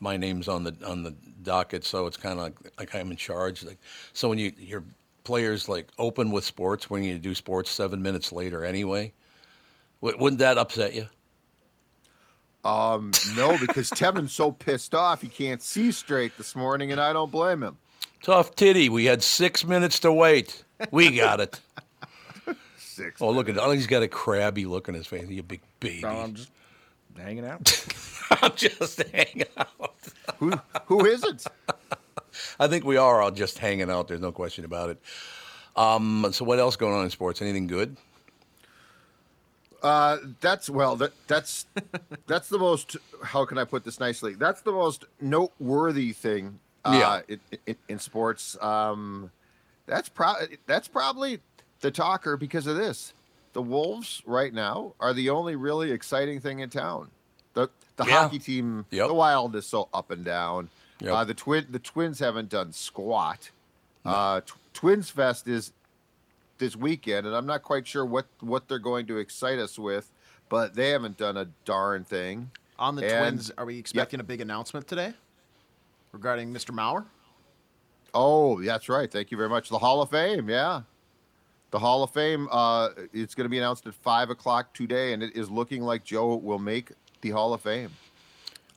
my 0.00 0.16
name's 0.16 0.46
on 0.48 0.64
the 0.64 0.74
on 0.86 1.04
the 1.04 1.14
docket, 1.44 1.84
so 1.84 2.06
it's 2.06 2.16
kind 2.16 2.38
of 2.38 2.44
like, 2.44 2.54
like 2.78 2.94
I'm 2.94 3.10
in 3.10 3.16
charge. 3.16 3.62
Like 3.62 3.78
so 4.12 4.28
when 4.28 4.38
you 4.38 4.52
your 4.58 4.82
players 5.22 5.68
like 5.68 5.88
open 5.98 6.30
with 6.30 6.44
sports 6.44 6.90
when 6.90 7.02
you 7.02 7.18
do 7.18 7.34
sports 7.34 7.70
seven 7.70 8.02
minutes 8.02 8.32
later 8.32 8.64
anyway, 8.64 9.12
wou- 10.00 10.16
wouldn't 10.18 10.40
that 10.40 10.58
upset 10.58 10.94
you? 10.94 11.06
Um, 12.64 13.12
no, 13.36 13.58
because 13.58 13.90
Tevin's 13.90 14.32
so 14.32 14.50
pissed 14.50 14.94
off 14.94 15.20
he 15.20 15.28
can't 15.28 15.60
see 15.60 15.92
straight 15.92 16.36
this 16.38 16.56
morning, 16.56 16.92
and 16.92 17.00
I 17.00 17.12
don't 17.12 17.30
blame 17.30 17.62
him. 17.62 17.76
Tough 18.22 18.56
titty. 18.56 18.88
We 18.88 19.04
had 19.04 19.22
six 19.22 19.66
minutes 19.66 20.00
to 20.00 20.12
wait. 20.12 20.64
We 20.90 21.14
got 21.14 21.40
it. 21.40 21.60
Six. 22.76 23.20
Oh, 23.20 23.30
look 23.30 23.48
at 23.48 23.58
oh, 23.58 23.70
he's 23.72 23.86
got 23.86 24.02
a 24.02 24.08
crabby 24.08 24.66
look 24.66 24.88
on 24.88 24.94
his 24.94 25.06
face. 25.06 25.28
You 25.28 25.42
big 25.42 25.60
baby. 25.80 26.00
So 26.00 26.08
I'm 26.08 26.34
just 26.34 26.50
hanging 27.16 27.46
out. 27.46 27.86
I'm 28.42 28.52
just 28.56 29.02
hanging 29.12 29.44
out. 29.56 29.94
Who 30.38 30.52
who 30.86 31.04
isn't? 31.06 31.46
I 32.60 32.66
think 32.66 32.84
we 32.84 32.96
are 32.96 33.22
all 33.22 33.30
just 33.30 33.58
hanging 33.58 33.90
out. 33.90 34.08
There's 34.08 34.20
no 34.20 34.32
question 34.32 34.64
about 34.64 34.90
it. 34.90 35.00
Um, 35.76 36.26
so 36.32 36.44
what 36.44 36.58
else 36.58 36.76
going 36.76 36.94
on 36.94 37.04
in 37.04 37.10
sports? 37.10 37.40
Anything 37.42 37.66
good? 37.66 37.96
Uh, 39.82 40.16
that's 40.40 40.70
well, 40.70 40.96
that 40.96 41.12
that's 41.26 41.66
that's 42.26 42.48
the 42.48 42.58
most. 42.58 42.96
How 43.22 43.44
can 43.44 43.58
I 43.58 43.64
put 43.64 43.84
this 43.84 44.00
nicely? 44.00 44.34
That's 44.34 44.62
the 44.62 44.72
most 44.72 45.04
noteworthy 45.20 46.12
thing. 46.12 46.58
Uh, 46.84 46.96
Yeah. 46.98 47.20
in, 47.28 47.58
in, 47.66 47.76
in 47.88 47.98
sports. 47.98 48.56
Um, 48.62 49.30
that's 49.86 50.08
pro- 50.08 50.46
that's 50.66 50.88
probably 50.88 51.40
the 51.80 51.90
talker 51.90 52.36
because 52.38 52.66
of 52.66 52.76
this. 52.76 53.12
The 53.54 53.62
Wolves 53.62 54.22
right 54.26 54.52
now 54.52 54.94
are 55.00 55.12
the 55.14 55.30
only 55.30 55.56
really 55.56 55.90
exciting 55.90 56.40
thing 56.40 56.58
in 56.60 56.68
town. 56.70 57.10
The 57.54 57.70
the 57.96 58.04
Yeah. 58.04 58.22
hockey 58.24 58.38
team, 58.40 58.84
Yep. 58.90 59.08
the 59.08 59.14
Wild 59.14 59.54
is 59.56 59.66
so 59.66 59.88
up 59.94 60.10
and 60.10 60.24
down. 60.24 60.68
Yep. 61.00 61.12
Uh, 61.14 61.24
the 61.24 61.34
twin 61.34 61.66
the 61.70 61.78
Twins 61.78 62.18
haven't 62.18 62.48
done 62.50 62.72
squat. 62.72 63.50
Uh, 64.04 64.40
Tw- 64.42 64.54
Twins 64.74 65.08
Fest 65.10 65.46
is 65.48 65.72
this 66.58 66.76
weekend, 66.76 67.26
and 67.26 67.34
I'm 67.34 67.46
not 67.46 67.62
quite 67.62 67.86
sure 67.86 68.04
what 68.04 68.26
what 68.40 68.68
they're 68.68 68.78
going 68.80 69.06
to 69.06 69.18
excite 69.18 69.58
us 69.58 69.78
with, 69.78 70.10
but 70.48 70.74
they 70.74 70.90
haven't 70.90 71.16
done 71.16 71.36
a 71.36 71.46
darn 71.64 72.04
thing. 72.04 72.50
On 72.78 72.96
the 72.96 73.04
And- 73.06 73.36
Twins, 73.38 73.50
are 73.56 73.64
we 73.64 73.78
expecting 73.78 74.18
a 74.18 74.24
big 74.24 74.40
announcement 74.40 74.88
today 74.88 75.14
regarding 76.10 76.52
Mr. 76.52 76.72
Mauer? 76.74 77.06
Oh, 78.12 78.60
that's 78.62 78.88
right. 78.88 79.10
Thank 79.10 79.30
you 79.30 79.36
very 79.36 79.48
much. 79.48 79.68
The 79.68 79.78
Hall 79.78 80.02
of 80.02 80.10
Fame, 80.10 80.48
yeah. 80.50 80.82
The 81.74 81.80
Hall 81.80 82.04
of 82.04 82.10
Fame, 82.10 82.46
uh, 82.52 82.90
it's 83.12 83.34
going 83.34 83.46
to 83.46 83.48
be 83.48 83.58
announced 83.58 83.84
at 83.88 83.94
five 83.94 84.30
o'clock 84.30 84.72
today, 84.74 85.12
and 85.12 85.24
it 85.24 85.34
is 85.34 85.50
looking 85.50 85.82
like 85.82 86.04
Joe 86.04 86.36
will 86.36 86.60
make 86.60 86.92
the 87.20 87.30
Hall 87.30 87.52
of 87.52 87.62
Fame. 87.62 87.90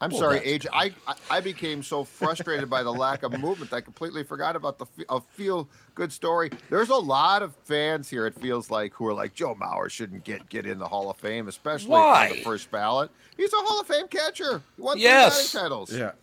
I'm 0.01 0.09
Well, 0.09 0.19
sorry, 0.19 0.39
Age. 0.39 0.65
I, 0.73 0.91
I 1.05 1.13
I 1.29 1.39
became 1.41 1.83
so 1.83 2.03
frustrated 2.03 2.71
by 2.71 2.81
the 2.81 2.91
lack 2.91 3.21
of 3.21 3.39
movement, 3.39 3.69
that 3.69 3.75
I 3.75 3.81
completely 3.81 4.23
forgot 4.23 4.55
about 4.55 4.79
the 4.79 4.87
a 5.09 5.21
feel 5.21 5.69
good 5.93 6.11
story. 6.11 6.49
There's 6.71 6.89
a 6.89 6.95
lot 6.95 7.43
of 7.43 7.55
fans 7.65 8.09
here. 8.09 8.25
It 8.25 8.33
feels 8.33 8.71
like 8.71 8.95
who 8.95 9.05
are 9.05 9.13
like 9.13 9.35
Joe 9.35 9.53
Mauer 9.53 9.91
shouldn't 9.91 10.23
get 10.23 10.49
get 10.49 10.65
in 10.65 10.79
the 10.79 10.87
Hall 10.87 11.11
of 11.11 11.17
Fame, 11.17 11.47
especially 11.47 11.91
on 11.93 12.01
Why? 12.01 12.29
the 12.29 12.41
first 12.41 12.71
ballot. 12.71 13.11
He's 13.37 13.53
a 13.53 13.57
Hall 13.57 13.79
of 13.79 13.85
Fame 13.85 14.07
catcher. 14.07 14.63
He 14.75 14.81
won 14.81 14.97
Yes. 14.97 15.51
batting 15.53 15.61
titles. 15.69 15.93
yeah. 15.93 16.13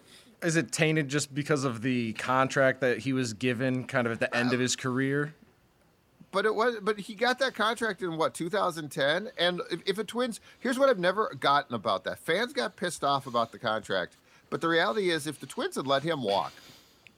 Is 0.42 0.56
it 0.56 0.72
tainted 0.72 1.08
just 1.08 1.32
because 1.32 1.62
of 1.62 1.82
the 1.82 2.14
contract 2.14 2.80
that 2.80 2.98
he 2.98 3.12
was 3.12 3.32
given 3.32 3.84
kind 3.84 4.08
of 4.08 4.12
at 4.14 4.18
the 4.18 4.36
end 4.36 4.52
of 4.52 4.58
his 4.58 4.74
career? 4.74 5.34
But 6.34 6.46
it 6.46 6.54
was, 6.54 6.76
but 6.82 6.98
he 6.98 7.14
got 7.14 7.38
that 7.38 7.54
contract 7.54 8.02
in 8.02 8.16
what 8.16 8.34
2010. 8.34 9.30
And 9.38 9.62
if, 9.70 9.80
if 9.86 9.98
a 9.98 10.04
Twins, 10.04 10.40
here's 10.58 10.78
what 10.78 10.88
I've 10.90 10.98
never 10.98 11.32
gotten 11.38 11.76
about 11.76 12.02
that: 12.04 12.18
fans 12.18 12.52
got 12.52 12.74
pissed 12.74 13.04
off 13.04 13.28
about 13.28 13.52
the 13.52 13.58
contract, 13.60 14.16
but 14.50 14.60
the 14.60 14.66
reality 14.66 15.10
is, 15.10 15.28
if 15.28 15.38
the 15.38 15.46
Twins 15.46 15.76
had 15.76 15.86
let 15.86 16.02
him 16.02 16.24
walk, 16.24 16.52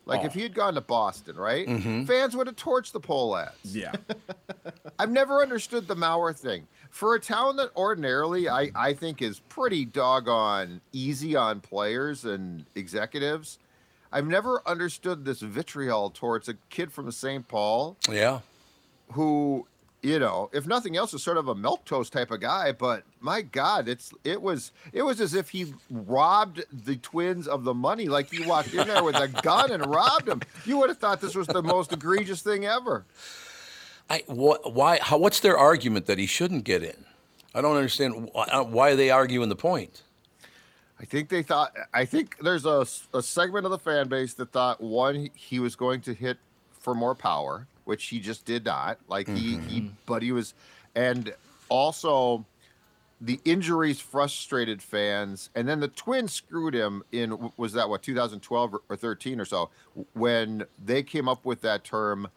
like 0.05 0.22
if 0.24 0.33
oh. 0.33 0.35
he 0.35 0.42
had 0.42 0.52
gone 0.52 0.74
to 0.74 0.83
Boston, 0.83 1.37
right, 1.37 1.66
mm-hmm. 1.66 2.05
fans 2.05 2.37
would 2.37 2.46
have 2.46 2.57
torched 2.57 2.92
the 2.92 3.00
Pohlads. 3.00 3.52
Yeah. 3.64 3.92
I've 4.98 5.11
never 5.11 5.42
understood 5.42 5.88
the 5.88 5.96
Mauer 5.96 6.37
thing. 6.37 6.68
For 6.90 7.14
a 7.14 7.20
town 7.20 7.57
that 7.57 7.70
ordinarily 7.74 8.48
I, 8.50 8.70
I 8.74 8.92
think 8.92 9.22
is 9.22 9.40
pretty 9.40 9.85
doggone 9.85 10.81
easy 10.92 11.35
on 11.37 11.61
players 11.61 12.24
and 12.24 12.66
executives, 12.74 13.59
I've 14.12 14.26
never 14.26 14.62
understood 14.66 15.24
this 15.24 15.40
vitriol 15.40 16.11
towards 16.11 16.48
a 16.48 16.55
kid 16.70 16.92
from 16.92 17.11
St. 17.11 17.46
Paul 17.48 17.96
Yeah. 18.11 18.40
Who 19.12 19.66
you 20.02 20.18
know 20.18 20.50
if 20.52 20.66
nothing 20.66 20.96
else 20.96 21.14
is 21.14 21.22
sort 21.22 21.36
of 21.36 21.48
a 21.48 21.54
milk 21.54 21.84
toast 21.84 22.12
type 22.12 22.30
of 22.30 22.40
guy 22.40 22.70
but 22.70 23.02
my 23.20 23.40
god 23.40 23.88
it's 23.88 24.12
it 24.24 24.40
was 24.40 24.72
it 24.92 25.02
was 25.02 25.20
as 25.20 25.34
if 25.34 25.48
he 25.50 25.72
robbed 25.90 26.64
the 26.84 26.96
twins 26.96 27.48
of 27.48 27.64
the 27.64 27.74
money 27.74 28.08
like 28.08 28.30
he 28.30 28.44
walked 28.46 28.72
in 28.74 28.86
there 28.86 29.02
with 29.02 29.16
a 29.16 29.28
gun 29.42 29.72
and 29.72 29.86
robbed 29.86 30.26
them 30.26 30.40
you 30.64 30.76
would 30.78 30.88
have 30.88 30.98
thought 30.98 31.20
this 31.20 31.34
was 31.34 31.46
the 31.46 31.62
most 31.62 31.92
egregious 31.92 32.42
thing 32.42 32.64
ever 32.64 33.04
I 34.08 34.22
what 34.26 34.72
why 34.74 34.98
how, 35.02 35.18
what's 35.18 35.40
their 35.40 35.58
argument 35.58 36.06
that 36.06 36.18
he 36.18 36.26
shouldn't 36.26 36.64
get 36.64 36.82
in? 36.82 37.04
I 37.54 37.60
don't 37.60 37.76
understand 37.76 38.30
why, 38.32 38.44
uh, 38.44 38.62
why 38.62 38.90
are 38.90 38.96
they 38.96 39.10
arguing 39.10 39.48
the 39.48 39.56
point. 39.56 40.02
i 41.00 41.04
think 41.04 41.28
they 41.28 41.42
thought 41.42 41.74
i 41.92 42.04
think 42.04 42.36
there's 42.40 42.66
a, 42.66 42.86
a 43.12 43.22
segment 43.22 43.64
of 43.64 43.70
the 43.70 43.78
fan 43.78 44.08
base 44.08 44.34
that 44.34 44.52
thought 44.52 44.80
one 44.80 45.30
he 45.34 45.58
was 45.58 45.74
going 45.74 46.00
to 46.02 46.14
hit 46.14 46.38
for 46.70 46.94
more 46.94 47.14
power 47.14 47.66
which 47.87 48.07
he 48.07 48.20
just 48.20 48.44
did 48.44 48.64
not 48.64 48.99
like 49.09 49.27
he 49.29 49.57
he 49.57 49.81
mm-hmm. 49.81 49.88
but 50.05 50.22
he 50.22 50.33
was 50.33 50.53
and 50.94 51.33
also 51.68 52.44
the 53.20 53.40
injuries 53.44 53.99
frustrated 53.99 54.83
fans, 54.83 55.49
and 55.55 55.66
then 55.66 55.81
the 55.81 55.88
Twins 55.88 56.33
screwed 56.33 56.75
him 56.75 57.03
in. 57.12 57.51
Was 57.57 57.72
that 57.72 57.88
what 57.88 58.03
2012 58.03 58.75
or- 58.75 58.83
or 58.88 58.96
13 58.96 59.40
or 59.40 59.44
so 59.44 59.70
when 60.12 60.66
they 60.83 61.03
came 61.03 61.29
up 61.29 61.44
with 61.44 61.62
that 61.62 61.83
term, 61.83 62.29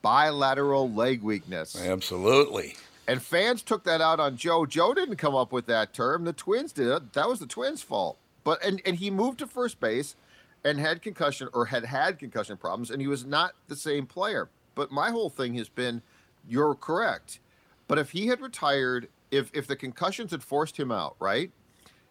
bilateral 0.00 0.90
leg 0.90 1.22
weakness, 1.22 1.76
Absolutely. 1.76 2.76
and 3.06 3.22
fans 3.22 3.62
took 3.62 3.84
that 3.84 4.00
out 4.00 4.20
on 4.20 4.36
Joe. 4.36 4.64
Joe 4.64 4.94
didn't 4.94 5.16
come 5.16 5.34
up 5.34 5.52
with 5.52 5.66
that 5.66 5.92
term. 5.92 6.24
The 6.24 6.32
Twins 6.32 6.72
did. 6.72 7.12
That 7.12 7.28
was 7.28 7.38
the 7.38 7.46
Twins' 7.46 7.82
fault. 7.82 8.16
But 8.42 8.64
and 8.64 8.80
and 8.86 8.96
he 8.96 9.10
moved 9.10 9.38
to 9.40 9.46
first 9.46 9.80
base, 9.80 10.16
and 10.64 10.78
had 10.78 11.02
concussion 11.02 11.48
or 11.52 11.66
had 11.66 11.84
had 11.84 12.18
concussion 12.18 12.56
problems, 12.56 12.90
and 12.90 13.02
he 13.02 13.06
was 13.06 13.24
not 13.24 13.52
the 13.68 13.76
same 13.76 14.06
player. 14.06 14.48
But 14.74 14.90
my 14.90 15.10
whole 15.10 15.30
thing 15.30 15.54
has 15.54 15.68
been, 15.68 16.02
you're 16.48 16.74
correct. 16.74 17.40
But 17.88 17.98
if 17.98 18.10
he 18.10 18.28
had 18.28 18.40
retired, 18.40 19.08
if 19.30 19.50
if 19.52 19.66
the 19.66 19.76
concussions 19.76 20.30
had 20.30 20.42
forced 20.42 20.78
him 20.78 20.90
out, 20.90 21.16
right, 21.18 21.50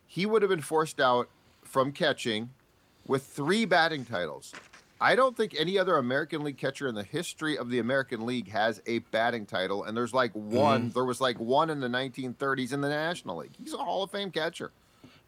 he 0.06 0.26
would 0.26 0.41
have 0.41 0.50
been 0.50 0.62
forced 0.62 1.00
out 1.00 1.30
from 1.63 1.91
catching 1.91 2.50
with 3.08 3.24
three 3.24 3.65
batting 3.65 4.06
titles. 4.06 4.54
I 5.00 5.15
don't 5.15 5.36
think 5.36 5.56
any 5.58 5.80
other 5.80 5.97
American 5.97 6.43
League 6.43 6.60
catcher 6.60 6.88
in 6.88 6.93
the 6.93 7.04
history 7.04 7.58
of 7.58 7.71
the 7.71 7.80
American 7.80 8.28
League 8.28 8.50
has 8.50 8.80
a 8.86 9.00
batting 9.00 9.47
title, 9.47 9.84
and 9.84 9.97
there's 9.97 10.13
like 10.13 10.34
mm-hmm. 10.34 10.56
one. 10.56 10.89
There 10.89 11.06
was 11.06 11.19
like 11.19 11.39
one 11.39 11.71
in 11.71 11.80
the 11.80 11.88
1930s 11.88 12.71
in 12.71 12.82
the 12.82 12.89
National 12.89 13.38
League. 13.38 13.56
He's 13.58 13.74
a 13.74 13.78
Hall 13.78 14.04
of 14.04 14.12
Fame 14.12 14.30
catcher. 14.30 14.71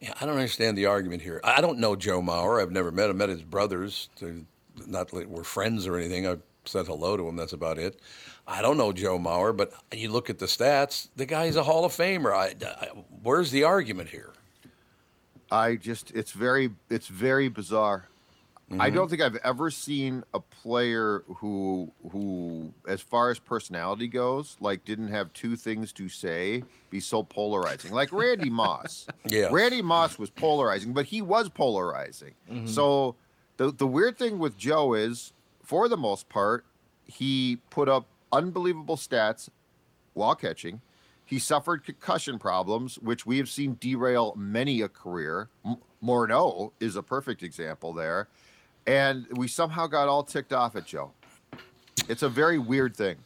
Yeah, 0.00 0.12
I 0.20 0.26
don't 0.26 0.36
understand 0.36 0.78
the 0.78 0.86
argument 0.86 1.22
here. 1.22 1.40
I 1.42 1.60
don't 1.60 1.78
know 1.78 1.96
Joe 1.96 2.22
Mauer. 2.22 2.62
I've 2.62 2.70
never 2.70 2.92
met 2.92 3.10
him. 3.10 3.16
Met 3.16 3.30
his 3.30 3.42
brothers. 3.42 4.10
They're 4.20 4.36
not 4.86 5.08
that 5.10 5.28
we're 5.28 5.44
friends 5.44 5.86
or 5.86 5.96
anything. 5.96 6.26
I've 6.26 6.42
said 6.64 6.86
hello 6.86 7.16
to 7.16 7.26
him. 7.28 7.36
That's 7.36 7.52
about 7.52 7.78
it. 7.78 8.00
I 8.46 8.60
don't 8.62 8.76
know 8.76 8.92
Joe 8.92 9.18
Mauer, 9.18 9.56
but 9.56 9.72
you 9.92 10.10
look 10.10 10.28
at 10.30 10.38
the 10.38 10.46
stats. 10.46 11.08
The 11.16 11.26
guy's 11.26 11.56
a 11.56 11.62
Hall 11.62 11.84
of 11.84 11.92
Famer. 11.92 12.32
I, 12.34 12.54
I, 12.66 12.86
where's 13.22 13.50
the 13.50 13.64
argument 13.64 14.10
here? 14.10 14.32
I 15.50 15.76
just 15.76 16.10
it's 16.12 16.32
very 16.32 16.70
it's 16.90 17.08
very 17.08 17.48
bizarre. 17.48 18.08
I 18.70 18.74
Mm-hmm. 18.88 18.94
don't 18.96 19.10
think 19.10 19.20
I've 19.20 19.36
ever 19.44 19.70
seen 19.70 20.24
a 20.32 20.40
player 20.40 21.22
who 21.36 21.92
who 22.10 22.72
as 22.88 23.02
far 23.02 23.30
as 23.30 23.38
personality 23.38 24.08
goes, 24.08 24.56
like 24.58 24.86
didn't 24.86 25.08
have 25.08 25.30
two 25.34 25.54
things 25.54 25.92
to 25.92 26.08
say, 26.08 26.64
be 26.88 26.98
so 26.98 27.22
polarizing. 27.22 27.92
Like 27.92 28.10
Randy 28.10 28.48
Moss. 28.62 29.06
yeah. 29.26 29.48
Randy 29.50 29.82
Moss 29.82 30.18
was 30.18 30.30
polarizing, 30.30 30.94
but 30.94 31.04
he 31.04 31.20
was 31.20 31.50
polarizing. 31.50 32.32
So 32.64 33.16
the 33.58 33.70
the 33.70 33.86
weird 33.86 34.16
thing 34.18 34.38
with 34.38 34.56
Joe 34.56 34.94
is 34.94 35.33
for 35.64 35.88
the 35.88 35.96
most 35.96 36.28
part, 36.28 36.64
he 37.06 37.58
put 37.70 37.88
up 37.88 38.06
unbelievable 38.32 38.96
stats 38.96 39.48
while 40.14 40.34
catching. 40.34 40.80
He 41.24 41.38
suffered 41.38 41.84
concussion 41.84 42.38
problems, 42.38 42.96
which 42.96 43.24
we 43.24 43.38
have 43.38 43.48
seen 43.48 43.76
derail 43.80 44.34
many 44.36 44.82
a 44.82 44.88
career. 44.88 45.48
M- 45.64 45.78
Morneau 46.02 46.72
is 46.80 46.96
a 46.96 47.02
perfect 47.02 47.42
example 47.42 47.92
there. 47.92 48.28
And 48.86 49.26
we 49.32 49.48
somehow 49.48 49.86
got 49.86 50.08
all 50.08 50.22
ticked 50.22 50.52
off 50.52 50.76
at 50.76 50.84
Joe. 50.84 51.12
It's 52.08 52.22
a 52.22 52.28
very 52.28 52.58
weird 52.58 52.94
thing. 52.94 53.16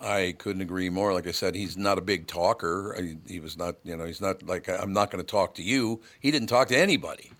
I 0.00 0.34
couldn't 0.38 0.62
agree 0.62 0.90
more. 0.90 1.12
Like 1.14 1.28
I 1.28 1.30
said, 1.30 1.54
he's 1.54 1.76
not 1.76 1.98
a 1.98 2.00
big 2.00 2.26
talker. 2.26 2.96
I, 2.98 3.16
he 3.28 3.38
was 3.38 3.56
not, 3.56 3.76
you 3.84 3.96
know, 3.96 4.04
he's 4.04 4.20
not 4.20 4.42
like 4.42 4.68
I'm 4.68 4.92
not 4.92 5.12
going 5.12 5.24
to 5.24 5.30
talk 5.30 5.54
to 5.54 5.62
you. 5.62 6.00
He 6.18 6.32
didn't 6.32 6.48
talk 6.48 6.66
to 6.68 6.76
anybody, 6.76 7.30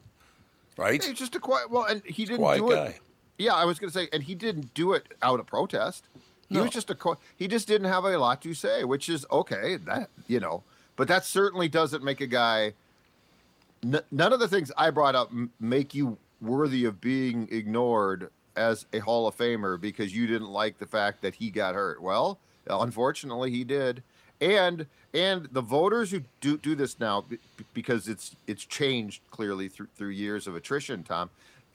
right? 0.78 1.02
He's 1.02 1.18
just 1.18 1.34
a 1.34 1.40
quiet. 1.40 1.70
Well, 1.70 1.84
and 1.84 2.00
he 2.06 2.24
didn't 2.24 2.38
quiet 2.38 2.60
do 2.60 2.70
guy. 2.70 2.86
it. 2.86 3.00
Yeah, 3.38 3.54
I 3.54 3.64
was 3.64 3.78
going 3.78 3.90
to 3.90 3.98
say, 3.98 4.08
and 4.12 4.22
he 4.22 4.34
didn't 4.34 4.74
do 4.74 4.92
it 4.92 5.06
out 5.22 5.40
of 5.40 5.46
protest. 5.46 6.04
He 6.48 6.56
No. 6.56 6.62
was 6.62 6.70
just 6.72 6.90
a. 6.90 6.94
co- 6.94 7.18
He 7.36 7.48
just 7.48 7.66
didn't 7.66 7.88
have 7.88 8.04
a 8.04 8.16
lot 8.18 8.40
to 8.42 8.54
say, 8.54 8.84
which 8.84 9.08
is 9.08 9.26
okay. 9.32 9.76
That 9.76 10.10
you 10.28 10.38
know, 10.40 10.62
but 10.96 11.08
that 11.08 11.24
certainly 11.24 11.68
doesn't 11.68 12.04
make 12.04 12.20
a 12.20 12.26
guy. 12.26 12.74
N- 13.82 14.02
none 14.10 14.32
of 14.32 14.40
the 14.40 14.48
things 14.48 14.70
I 14.76 14.90
brought 14.90 15.14
up 15.14 15.30
m- 15.30 15.50
make 15.60 15.94
you 15.94 16.16
worthy 16.40 16.84
of 16.84 17.00
being 17.00 17.48
ignored 17.50 18.30
as 18.56 18.86
a 18.92 18.98
Hall 19.00 19.26
of 19.26 19.36
Famer 19.36 19.80
because 19.80 20.14
you 20.14 20.26
didn't 20.26 20.50
like 20.50 20.78
the 20.78 20.86
fact 20.86 21.22
that 21.22 21.34
he 21.36 21.50
got 21.50 21.74
hurt. 21.74 22.00
Well, 22.00 22.38
unfortunately, 22.68 23.50
he 23.50 23.64
did, 23.64 24.02
and 24.40 24.86
and 25.12 25.48
the 25.50 25.60
voters 25.62 26.10
who 26.12 26.22
do 26.40 26.56
do 26.58 26.74
this 26.74 27.00
now 27.00 27.22
b- 27.22 27.38
because 27.72 28.06
it's 28.06 28.36
it's 28.46 28.64
changed 28.64 29.22
clearly 29.30 29.68
through 29.68 29.88
through 29.96 30.10
years 30.10 30.46
of 30.46 30.54
attrition. 30.54 31.02
Tom, 31.02 31.30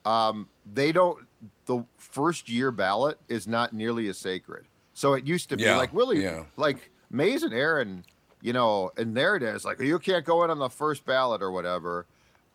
um, 0.05 0.47
they 0.71 0.91
don't. 0.91 1.25
The 1.65 1.83
first 1.97 2.49
year 2.49 2.71
ballot 2.71 3.17
is 3.27 3.47
not 3.47 3.73
nearly 3.73 4.07
as 4.07 4.17
sacred. 4.17 4.65
So 4.93 5.13
it 5.13 5.25
used 5.25 5.49
to 5.49 5.57
be 5.57 5.63
Yeah, 5.63 5.77
like 5.77 5.93
Willie, 5.93 6.21
yeah. 6.23 6.43
like 6.57 6.91
Mays 7.09 7.43
and 7.43 7.53
Aaron, 7.53 8.03
you 8.41 8.53
know, 8.53 8.91
and 8.97 9.15
there 9.15 9.35
it 9.35 9.43
is. 9.43 9.63
Like 9.63 9.79
you 9.79 9.99
can't 9.99 10.25
go 10.25 10.43
in 10.43 10.49
on 10.49 10.59
the 10.59 10.69
first 10.69 11.05
ballot 11.05 11.41
or 11.41 11.51
whatever, 11.51 12.05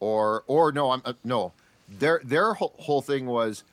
or 0.01 0.45
or 0.47 0.73
no, 0.73 0.91
I'm 0.91 1.03
uh, 1.05 1.15
no. 1.25 1.53
Their 1.89 2.21
their 2.25 2.55
whole, 2.55 2.75
whole 2.79 3.03
thing 3.03 3.27
was, 3.27 3.65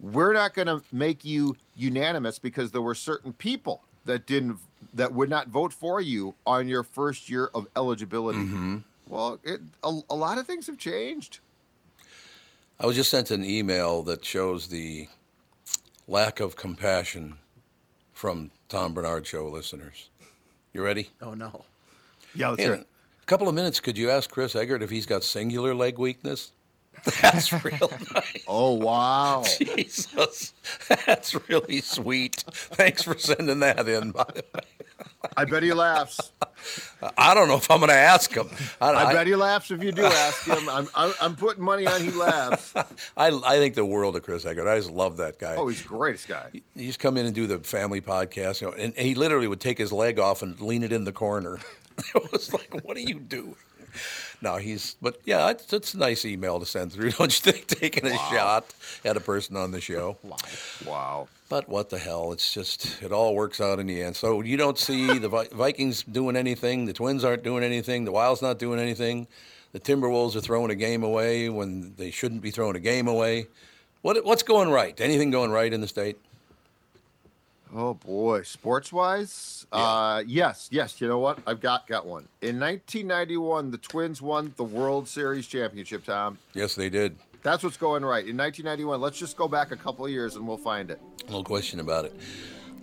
we're 0.00 0.32
not 0.32 0.54
going 0.54 0.66
to 0.68 0.82
make 0.92 1.24
you 1.24 1.56
unanimous 1.76 2.38
because 2.38 2.72
there 2.72 2.82
were 2.82 2.94
certain 2.94 3.32
people 3.32 3.82
that 4.04 4.26
didn't 4.26 4.58
that 4.94 5.12
would 5.12 5.28
not 5.30 5.48
vote 5.48 5.72
for 5.72 6.00
you 6.00 6.34
on 6.46 6.68
your 6.68 6.82
first 6.82 7.28
year 7.28 7.50
of 7.54 7.66
eligibility. 7.76 8.38
Mm-hmm. 8.38 8.78
Well, 9.08 9.38
it, 9.44 9.60
a, 9.84 10.00
a 10.10 10.14
lot 10.16 10.38
of 10.38 10.46
things 10.46 10.66
have 10.66 10.78
changed. 10.78 11.40
I 12.78 12.86
was 12.86 12.96
just 12.96 13.10
sent 13.10 13.30
an 13.30 13.44
email 13.44 14.02
that 14.02 14.24
shows 14.24 14.68
the 14.68 15.08
lack 16.06 16.40
of 16.40 16.56
compassion 16.56 17.38
from 18.12 18.50
Tom 18.68 18.92
Barnard 18.92 19.26
Show 19.26 19.48
listeners. 19.48 20.10
You 20.72 20.82
ready? 20.82 21.10
Oh 21.22 21.34
no. 21.34 21.64
Yeah, 22.34 22.54
In 22.58 22.72
a 22.72 22.84
couple 23.24 23.48
of 23.48 23.54
minutes, 23.54 23.80
could 23.80 23.96
you 23.96 24.10
ask 24.10 24.28
Chris 24.30 24.54
Egert 24.54 24.82
if 24.82 24.90
he's 24.90 25.06
got 25.06 25.24
singular 25.24 25.74
leg 25.74 25.98
weakness? 25.98 26.52
That's 27.20 27.52
real 27.64 27.90
nice. 28.14 28.44
Oh 28.48 28.72
wow! 28.74 29.44
Jesus, 29.58 30.52
that's 30.88 31.34
really 31.48 31.80
sweet. 31.80 32.44
Thanks 32.50 33.02
for 33.02 33.16
sending 33.16 33.60
that 33.60 33.88
in. 33.88 34.10
By 34.10 34.24
the 34.34 34.44
way, 34.54 34.60
I 35.36 35.44
bet 35.44 35.62
he 35.62 35.72
laughs. 35.72 36.32
I 37.16 37.34
don't 37.34 37.48
know 37.48 37.56
if 37.56 37.70
I'm 37.70 37.78
going 37.78 37.90
to 37.90 37.94
ask 37.94 38.32
him. 38.32 38.48
I, 38.80 38.90
I 38.90 39.04
I, 39.04 39.12
bet 39.12 39.26
he 39.26 39.36
laughs 39.36 39.70
if 39.70 39.82
you 39.82 39.92
do 39.92 40.04
ask 40.04 40.46
him. 40.46 40.68
I'm, 40.68 40.88
I'm, 40.94 41.12
I'm 41.20 41.36
putting 41.36 41.62
money 41.62 41.86
on 41.86 42.00
he 42.00 42.10
laughs. 42.10 42.74
I, 43.16 43.28
I 43.44 43.58
think 43.58 43.74
the 43.74 43.84
world 43.84 44.16
of 44.16 44.22
Chris 44.22 44.44
Egert. 44.44 44.66
I 44.66 44.76
just 44.76 44.90
love 44.90 45.18
that 45.18 45.38
guy. 45.38 45.56
Oh, 45.56 45.68
he's 45.68 45.82
the 45.82 45.88
greatest 45.88 46.26
guy. 46.28 46.48
He 46.52 46.62
used 46.74 46.98
to 47.00 47.06
come 47.06 47.16
in 47.16 47.26
and 47.26 47.34
do 47.34 47.46
the 47.46 47.58
family 47.58 48.00
podcast, 48.00 48.60
you 48.60 48.68
know, 48.68 48.72
and, 48.72 48.94
and 48.96 49.06
he 49.06 49.14
literally 49.14 49.46
would 49.46 49.60
take 49.60 49.78
his 49.78 49.92
leg 49.92 50.18
off 50.18 50.42
and 50.42 50.58
lean 50.60 50.82
it 50.82 50.92
in 50.92 51.04
the 51.04 51.12
corner. 51.12 51.58
it 52.14 52.32
was 52.32 52.52
like, 52.52 52.84
what 52.84 52.96
are 52.96 53.00
you 53.00 53.20
doing? 53.20 53.56
No, 54.42 54.56
he's, 54.56 54.96
but 55.00 55.20
yeah, 55.24 55.50
it's, 55.50 55.72
it's 55.72 55.94
a 55.94 55.98
nice 55.98 56.24
email 56.24 56.60
to 56.60 56.66
send 56.66 56.92
through, 56.92 57.10
don't 57.18 57.32
you 57.46 57.52
think? 57.52 57.66
Taking 57.66 58.06
a 58.06 58.16
shot 58.16 58.74
at 59.04 59.16
a 59.16 59.20
person 59.20 59.56
on 59.56 59.70
the 59.70 59.80
show. 59.80 60.18
Wow. 60.86 61.28
But 61.48 61.68
what 61.68 61.90
the 61.90 61.98
hell? 61.98 62.32
It's 62.32 62.52
just, 62.52 63.02
it 63.02 63.12
all 63.12 63.34
works 63.34 63.60
out 63.60 63.78
in 63.78 63.86
the 63.86 64.02
end. 64.02 64.16
So 64.16 64.40
you 64.42 64.56
don't 64.56 64.78
see 64.78 65.18
the 65.18 65.28
Vi- 65.28 65.48
Vikings 65.52 66.02
doing 66.02 66.36
anything. 66.36 66.84
The 66.86 66.92
Twins 66.92 67.24
aren't 67.24 67.42
doing 67.44 67.64
anything. 67.64 68.04
The 68.04 68.12
Wild's 68.12 68.42
not 68.42 68.58
doing 68.58 68.78
anything. 68.78 69.26
The 69.72 69.80
Timberwolves 69.80 70.36
are 70.36 70.40
throwing 70.40 70.70
a 70.70 70.74
game 70.74 71.02
away 71.02 71.48
when 71.48 71.94
they 71.96 72.10
shouldn't 72.10 72.42
be 72.42 72.50
throwing 72.50 72.76
a 72.76 72.80
game 72.80 73.08
away. 73.08 73.46
What, 74.02 74.24
what's 74.24 74.42
going 74.42 74.70
right? 74.70 74.98
Anything 75.00 75.30
going 75.30 75.50
right 75.50 75.72
in 75.72 75.80
the 75.80 75.88
state? 75.88 76.18
Oh 77.74 77.94
boy, 77.94 78.42
sports 78.42 78.92
wise, 78.92 79.66
uh, 79.72 80.22
yes, 80.26 80.68
yes. 80.70 81.00
You 81.00 81.08
know 81.08 81.18
what? 81.18 81.38
I've 81.46 81.60
got 81.60 81.86
got 81.86 82.06
one. 82.06 82.28
In 82.40 82.60
1991, 82.60 83.70
the 83.72 83.78
Twins 83.78 84.22
won 84.22 84.54
the 84.56 84.64
World 84.64 85.08
Series 85.08 85.46
championship. 85.46 86.04
Tom, 86.04 86.38
Yes, 86.54 86.74
they 86.76 86.88
did. 86.88 87.16
that's 87.42 87.64
what's 87.64 87.76
going 87.76 88.04
right. 88.04 88.26
In 88.26 88.36
1991, 88.36 89.00
let's 89.00 89.18
just 89.18 89.36
go 89.36 89.48
back 89.48 89.72
a 89.72 89.76
couple 89.76 90.04
of 90.04 90.10
years 90.12 90.36
and 90.36 90.46
we'll 90.46 90.56
find 90.56 90.90
it. 90.90 91.00
No 91.28 91.42
question 91.42 91.80
about 91.80 92.04
it. 92.04 92.14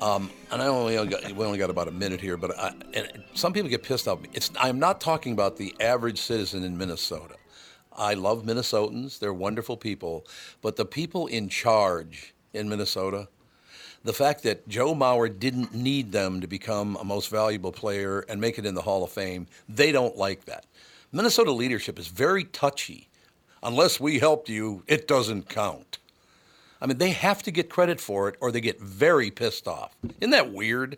Um, 0.02 0.30
and 0.52 0.62
I 0.62 0.68
only 0.68 0.96
got, 1.08 1.32
we 1.32 1.46
only 1.46 1.58
got 1.60 1.70
about 1.70 1.88
a 1.88 1.92
minute 1.92 2.20
here, 2.20 2.36
but 2.36 2.58
I, 2.60 2.74
and 2.94 3.24
some 3.36 3.54
people 3.54 3.70
get 3.70 3.84
pissed 3.84 4.08
off. 4.08 4.20
It's 4.34 4.52
I'm 4.60 4.80
not 4.80 5.00
talking 5.00 5.32
about 5.32 5.56
the 5.56 5.74
average 5.80 6.20
citizen 6.20 6.64
in 6.64 6.78
Minnesota. 6.78 7.36
I 7.96 8.16
love 8.16 8.44
Minnesotans; 8.44 9.20
they're 9.20 9.34
wonderful 9.34 9.78
people. 9.78 10.26
But 10.62 10.76
the 10.76 10.86
people 10.86 11.28
in 11.28 11.48
charge 11.48 12.34
in 12.54 12.68
Minnesota, 12.68 13.30
the 14.04 14.14
fact 14.14 14.44
that 14.44 14.68
Joe 14.68 14.94
Mauer 14.94 15.30
didn't 15.30 15.74
need 15.74 16.12
them 16.12 16.42
to 16.42 16.48
become 16.48 16.98
a 16.98 17.04
most 17.04 17.30
valuable 17.30 17.72
player 17.72 18.22
and 18.28 18.42
make 18.42 18.58
it 18.60 18.66
in 18.66 18.76
the 18.76 18.82
Hall 18.82 19.04
of 19.04 19.12
Fame, 19.12 19.48
they 19.70 19.92
don't 19.92 20.18
like 20.18 20.46
that. 20.46 20.66
Minnesota 21.12 21.52
leadership 21.52 21.98
is 21.98 22.08
very 22.08 22.44
touchy. 22.44 23.10
Unless 23.62 24.00
we 24.00 24.20
helped 24.20 24.50
you, 24.50 24.84
it 24.88 25.08
doesn't 25.08 25.48
count. 25.48 26.00
I 26.82 26.86
mean, 26.86 26.98
they 26.98 27.12
have 27.12 27.44
to 27.44 27.52
get 27.52 27.70
credit 27.70 28.02
for 28.02 28.28
it 28.28 28.36
or 28.42 28.52
they 28.52 28.60
get 28.60 28.82
very 28.82 29.32
pissed 29.32 29.68
off. 29.70 29.96
Isn't 30.20 30.32
that 30.32 30.52
weird? 30.52 30.98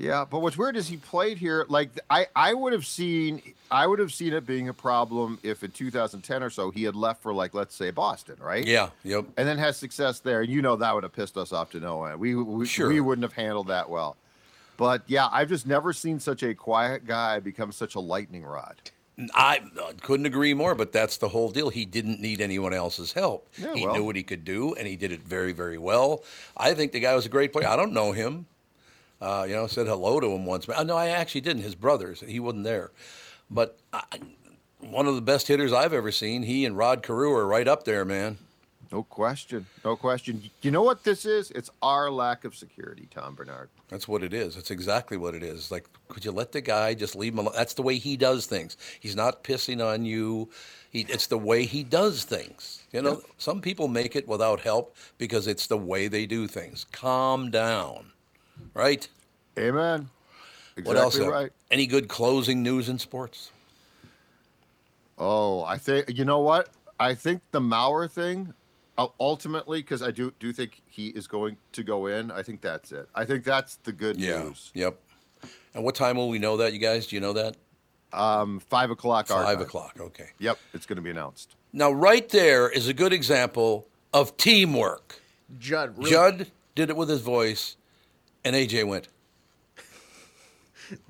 Yeah, 0.00 0.24
but 0.24 0.40
what's 0.40 0.56
weird 0.56 0.76
is 0.78 0.88
he 0.88 0.96
played 0.96 1.36
here. 1.36 1.66
Like 1.68 1.90
I, 2.08 2.26
I 2.34 2.54
would 2.54 2.72
have 2.72 2.86
seen, 2.86 3.42
I 3.70 3.86
would 3.86 3.98
have 3.98 4.12
seen 4.12 4.32
it 4.32 4.46
being 4.46 4.70
a 4.70 4.72
problem 4.74 5.38
if 5.42 5.62
in 5.62 5.72
2010 5.72 6.42
or 6.42 6.48
so 6.48 6.70
he 6.70 6.84
had 6.84 6.96
left 6.96 7.22
for 7.22 7.34
like 7.34 7.52
let's 7.52 7.74
say 7.74 7.90
Boston, 7.90 8.36
right? 8.40 8.66
Yeah, 8.66 8.88
yep. 9.04 9.26
and 9.36 9.46
then 9.46 9.58
has 9.58 9.76
success 9.76 10.20
there. 10.20 10.40
and 10.40 10.50
You 10.50 10.62
know 10.62 10.76
that 10.76 10.94
would 10.94 11.02
have 11.02 11.12
pissed 11.12 11.36
us 11.36 11.52
off 11.52 11.70
to 11.72 11.80
no 11.80 12.04
end. 12.04 12.18
We 12.18 12.34
we, 12.34 12.64
Sure. 12.66 12.88
we 12.88 13.00
wouldn't 13.00 13.24
have 13.24 13.34
handled 13.34 13.66
that 13.68 13.90
well. 13.90 14.16
But 14.78 15.02
yeah, 15.06 15.28
I've 15.30 15.50
just 15.50 15.66
never 15.66 15.92
seen 15.92 16.18
such 16.18 16.42
a 16.42 16.54
quiet 16.54 17.06
guy 17.06 17.38
become 17.38 17.70
such 17.70 17.94
a 17.94 18.00
lightning 18.00 18.42
rod. 18.44 18.76
I 19.34 19.60
uh, 19.78 19.92
couldn't 20.00 20.24
agree 20.24 20.54
more, 20.54 20.74
but 20.74 20.92
that's 20.92 21.18
the 21.18 21.28
whole 21.28 21.50
deal. 21.50 21.68
He 21.68 21.84
didn't 21.84 22.20
need 22.20 22.40
anyone 22.40 22.72
else's 22.72 23.12
help. 23.12 23.50
Yeah, 23.58 23.74
he 23.74 23.84
well. 23.84 23.96
knew 23.96 24.04
what 24.04 24.16
he 24.16 24.22
could 24.22 24.46
do, 24.46 24.74
and 24.76 24.88
he 24.88 24.96
did 24.96 25.12
it 25.12 25.20
very, 25.20 25.52
very 25.52 25.76
well. 25.76 26.24
I 26.56 26.72
think 26.72 26.92
the 26.92 27.00
guy 27.00 27.14
was 27.14 27.26
a 27.26 27.28
great 27.28 27.52
player. 27.52 27.68
I 27.68 27.76
don't 27.76 27.92
know 27.92 28.12
him. 28.12 28.46
Uh, 29.20 29.44
you 29.48 29.54
know, 29.54 29.66
said 29.66 29.86
hello 29.86 30.18
to 30.20 30.32
him 30.32 30.46
once. 30.46 30.68
Uh, 30.68 30.82
No, 30.82 30.96
I 30.96 31.08
actually 31.08 31.42
didn't. 31.42 31.62
His 31.62 31.74
brothers, 31.74 32.20
he 32.26 32.40
wasn't 32.40 32.64
there. 32.64 32.90
But 33.50 33.78
I, 33.92 34.02
one 34.78 35.06
of 35.06 35.14
the 35.14 35.20
best 35.22 35.48
hitters 35.48 35.72
I've 35.72 35.92
ever 35.92 36.10
seen. 36.12 36.42
He 36.42 36.64
and 36.64 36.76
Rod 36.76 37.02
Carew 37.02 37.32
are 37.32 37.46
right 37.46 37.68
up 37.68 37.84
there, 37.84 38.04
man. 38.04 38.38
No 38.92 39.04
question. 39.04 39.66
No 39.84 39.94
question. 39.94 40.50
You 40.62 40.72
know 40.72 40.82
what 40.82 41.04
this 41.04 41.24
is? 41.24 41.52
It's 41.52 41.70
our 41.80 42.10
lack 42.10 42.44
of 42.44 42.56
security, 42.56 43.06
Tom 43.08 43.36
Barnard. 43.36 43.68
That's 43.88 44.08
what 44.08 44.24
it 44.24 44.34
is. 44.34 44.56
That's 44.56 44.72
exactly 44.72 45.16
what 45.16 45.34
it 45.36 45.44
is. 45.44 45.70
Like, 45.70 45.86
could 46.08 46.24
you 46.24 46.32
let 46.32 46.50
the 46.50 46.60
guy 46.60 46.94
just 46.94 47.14
leave 47.14 47.34
him 47.34 47.38
alone? 47.40 47.54
That's 47.54 47.74
the 47.74 47.82
way 47.82 47.98
he 47.98 48.16
does 48.16 48.46
things. 48.46 48.76
He's 48.98 49.14
not 49.14 49.44
pissing 49.44 49.84
on 49.84 50.04
you. 50.04 50.50
He, 50.90 51.02
it's 51.08 51.28
the 51.28 51.38
way 51.38 51.66
he 51.66 51.84
does 51.84 52.24
things. 52.24 52.82
You 52.92 53.02
know, 53.02 53.22
some 53.38 53.60
people 53.60 53.86
make 53.86 54.16
it 54.16 54.26
without 54.26 54.58
help 54.58 54.96
because 55.18 55.46
it's 55.46 55.68
the 55.68 55.76
way 55.78 56.08
they 56.08 56.26
do 56.26 56.48
things. 56.48 56.84
Calm 56.90 57.48
down, 57.52 58.10
right? 58.74 59.06
Amen. 59.58 60.08
Exactly 60.76 60.82
what 60.84 60.96
else? 60.96 61.18
right. 61.18 61.52
Any 61.70 61.86
good 61.86 62.08
closing 62.08 62.62
news 62.62 62.88
in 62.88 62.98
sports? 62.98 63.50
Oh, 65.18 65.62
I 65.64 65.76
think 65.78 66.16
you 66.16 66.24
know 66.24 66.40
what? 66.40 66.70
I 66.98 67.14
think 67.14 67.42
the 67.50 67.60
Mauer 67.60 68.10
thing, 68.10 68.54
uh, 68.96 69.08
ultimately, 69.18 69.80
because 69.80 70.02
I 70.02 70.10
do 70.10 70.32
do 70.38 70.52
think 70.52 70.80
he 70.88 71.08
is 71.08 71.26
going 71.26 71.56
to 71.72 71.82
go 71.82 72.06
in. 72.06 72.30
I 72.30 72.42
think 72.42 72.60
that's 72.60 72.92
it. 72.92 73.08
I 73.14 73.24
think 73.24 73.44
that's 73.44 73.76
the 73.76 73.92
good 73.92 74.18
Yeah. 74.18 74.42
news. 74.42 74.70
Yep. 74.74 74.98
And 75.74 75.84
what 75.84 75.94
time 75.94 76.16
will 76.16 76.28
we 76.28 76.38
know 76.38 76.56
that, 76.58 76.72
you 76.72 76.78
guys? 76.78 77.06
Do 77.06 77.16
you 77.16 77.20
know 77.20 77.32
that? 77.34 77.56
Um, 78.12 78.60
five 78.60 78.90
o'clock. 78.90 79.28
Five 79.28 79.44
time. 79.58 79.60
o'clock. 79.62 79.96
Okay. 80.00 80.30
Yep, 80.38 80.58
it's 80.74 80.84
going 80.86 80.96
to 80.96 81.02
be 81.02 81.10
announced. 81.10 81.54
Now, 81.72 81.92
right 81.92 82.28
there 82.28 82.68
is 82.68 82.88
a 82.88 82.92
good 82.94 83.12
example 83.12 83.86
of 84.12 84.36
teamwork. 84.36 85.20
Judd, 85.58 85.96
really, 85.96 86.10
Judd 86.10 86.50
did 86.74 86.90
it 86.90 86.96
with 86.96 87.08
his 87.08 87.20
voice, 87.20 87.76
and 88.44 88.56
AJ 88.56 88.86
went. 88.86 89.08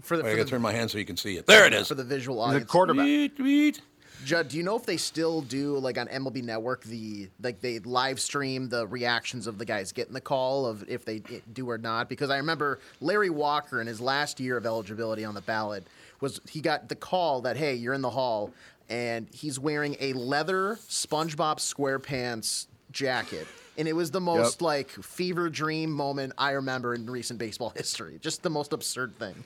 for 0.03 0.16
the, 0.16 0.23
Wait, 0.23 0.31
I 0.31 0.33
for 0.33 0.37
gotta 0.38 0.51
turn 0.51 0.62
my 0.62 0.73
hand 0.73 0.90
so 0.90 0.99
you 0.99 1.05
can 1.05 1.16
see 1.16 1.37
it. 1.37 1.47
There 1.47 1.66
it 1.66 1.73
is. 1.75 1.88
for 1.88 1.95
the 1.95 2.05
visual 2.05 2.40
audience. 2.40 2.64
The 2.64 2.69
quarterback. 2.69 3.05
Tweet, 3.05 3.37
tweet. 3.37 3.83
Judd, 4.25 4.49
do 4.49 4.59
you 4.59 4.62
know 4.62 4.77
if 4.77 4.85
they 4.85 4.99
still 4.99 5.40
do 5.40 5.79
like 5.79 5.97
on 5.97 6.07
MLB 6.09 6.43
Network 6.43 6.85
the 6.85 7.29
like 7.43 7.61
they 7.61 7.79
live 7.79 8.21
stream 8.21 8.69
the 8.69 8.87
reactions 8.87 9.47
of 9.47 9.57
the 9.57 9.64
guys 9.64 9.93
getting 9.93 10.12
the 10.12 10.21
call 10.21 10.66
of 10.66 10.87
if 10.88 11.05
they 11.05 11.23
do 11.53 11.71
or 11.71 11.79
not? 11.79 12.09
Because 12.09 12.29
I 12.29 12.37
remember 12.37 12.81
Larry 13.01 13.31
Walker 13.31 13.81
in 13.81 13.87
his 13.87 14.01
last 14.01 14.38
year 14.38 14.59
of 14.59 14.66
eligibility 14.66 15.25
on 15.25 15.35
the 15.35 15.40
ballot 15.40 15.87
was 16.21 16.40
he 16.51 16.61
got 16.61 16.90
the 16.90 16.97
call 16.97 17.40
that 17.43 17.57
hey 17.57 17.75
you're 17.75 17.95
in 17.95 18.03
the 18.03 18.11
hall 18.11 18.53
and 18.90 19.27
he's 19.33 19.59
wearing 19.59 19.97
a 20.01 20.12
leather 20.12 20.79
SpongeBob 20.88 21.57
SquarePants 21.57 22.66
jacket. 22.92 23.46
And 23.79 23.88
it 23.88 23.94
was 23.94 24.11
the 24.11 24.20
most 24.20 24.57
Yep. 24.57 24.62
like 24.62 24.90
fever 24.90 25.48
dream 25.48 25.90
moment 25.90 26.33
I 26.37 26.50
remember 26.53 26.94
in 26.94 27.09
recent 27.09 27.38
baseball 27.38 27.70
history. 27.76 28.18
Just 28.20 28.42
the 28.42 28.50
most 28.50 28.72
absurd 28.72 29.18
thing. 29.18 29.44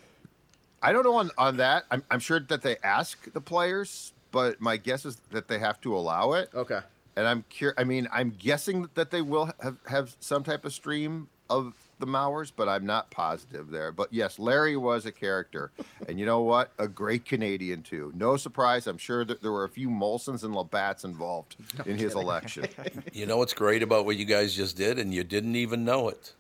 I 0.83 0.93
don't 0.93 1.05
know 1.05 1.15
on, 1.17 1.31
on 1.39 1.57
that. 1.59 1.85
I'm, 1.91 2.03
I'm 2.11 2.21
sure 2.21 2.41
that 2.41 2.63
they 2.63 2.77
ask 2.83 3.33
the 3.33 3.41
players, 3.41 4.13
but 4.33 4.61
my 4.61 4.77
guess 4.77 5.05
is 5.05 5.17
that 5.31 5.49
they 5.49 5.59
have 5.59 5.81
to 5.83 5.97
allow 5.97 6.33
it. 6.33 6.51
Okay. 6.55 6.81
And 7.17 7.27
I'm 7.27 7.45
curious. 7.49 7.77
I 7.79 7.85
mean, 7.85 8.09
I'm 8.13 8.35
guessing 8.39 8.89
that 8.95 9.11
they 9.11 9.23
will 9.23 9.51
have, 9.63 9.77
have 9.87 10.17
some 10.21 10.43
type 10.43 10.65
of 10.65 10.73
stream 10.75 11.29
of 11.49 11.75
the 11.99 12.07
Mauers, 12.07 12.53
but 12.55 12.69
I'm 12.69 12.85
not 12.87 13.11
positive 13.11 13.71
there. 13.71 13.93
But 13.93 14.13
yes, 14.13 14.39
Larry 14.39 14.77
was 14.77 15.07
a 15.07 15.13
character, 15.13 15.71
and 16.09 16.19
you 16.19 16.27
know 16.27 16.41
what? 16.43 16.73
A 16.79 16.89
great 16.89 17.25
Canadian 17.25 17.83
too. 17.83 18.13
No 18.15 18.37
surprise. 18.37 18.87
I'm 18.87 18.99
sure 18.99 19.25
that 19.25 19.43
there 19.43 19.53
were 19.53 19.65
a 19.65 19.69
few 19.69 19.89
Molsons 19.89 20.45
and 20.45 20.55
Labatts 20.55 21.05
involved 21.05 21.57
in 21.87 21.97
his 21.99 22.15
election. 22.15 22.67
You 23.13 23.27
know 23.27 23.37
what's 23.37 23.55
great 23.55 23.83
about 23.83 24.07
what 24.07 24.17
you 24.17 24.25
guys 24.25 24.55
just 24.55 24.77
did, 24.77 24.99
and 24.99 25.15
you 25.15 25.23
didn't 25.25 25.55
even 25.57 25.85
know 25.85 26.09
it. 26.09 26.35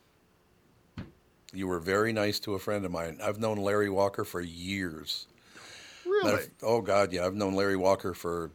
You 1.53 1.69
were 1.69 1.79
very 1.79 2.12
nice 2.12 2.40
to 2.40 2.55
a 2.55 2.59
friend 2.59 2.85
of 2.85 2.90
mine. 2.90 3.19
I've 3.23 3.38
known 3.38 3.59
Larry 3.59 3.88
Walker 3.90 4.25
for 4.25 4.40
years. 4.40 5.29
Matter 6.05 6.27
Really? 6.37 6.43
of- 6.45 6.51
oh 6.62 6.81
God, 6.81 7.12
yeah, 7.12 7.25
I've 7.27 7.35
known 7.35 7.55
Larry 7.55 7.77
Walker 7.77 8.12
for. 8.12 8.51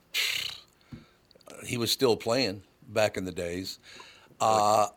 He 1.66 1.78
was 1.78 1.92
still 1.92 2.16
playing 2.18 2.62
back 2.90 3.16
in 3.18 3.24
the 3.26 3.32
days. 3.32 3.80
Uh, 4.40 4.88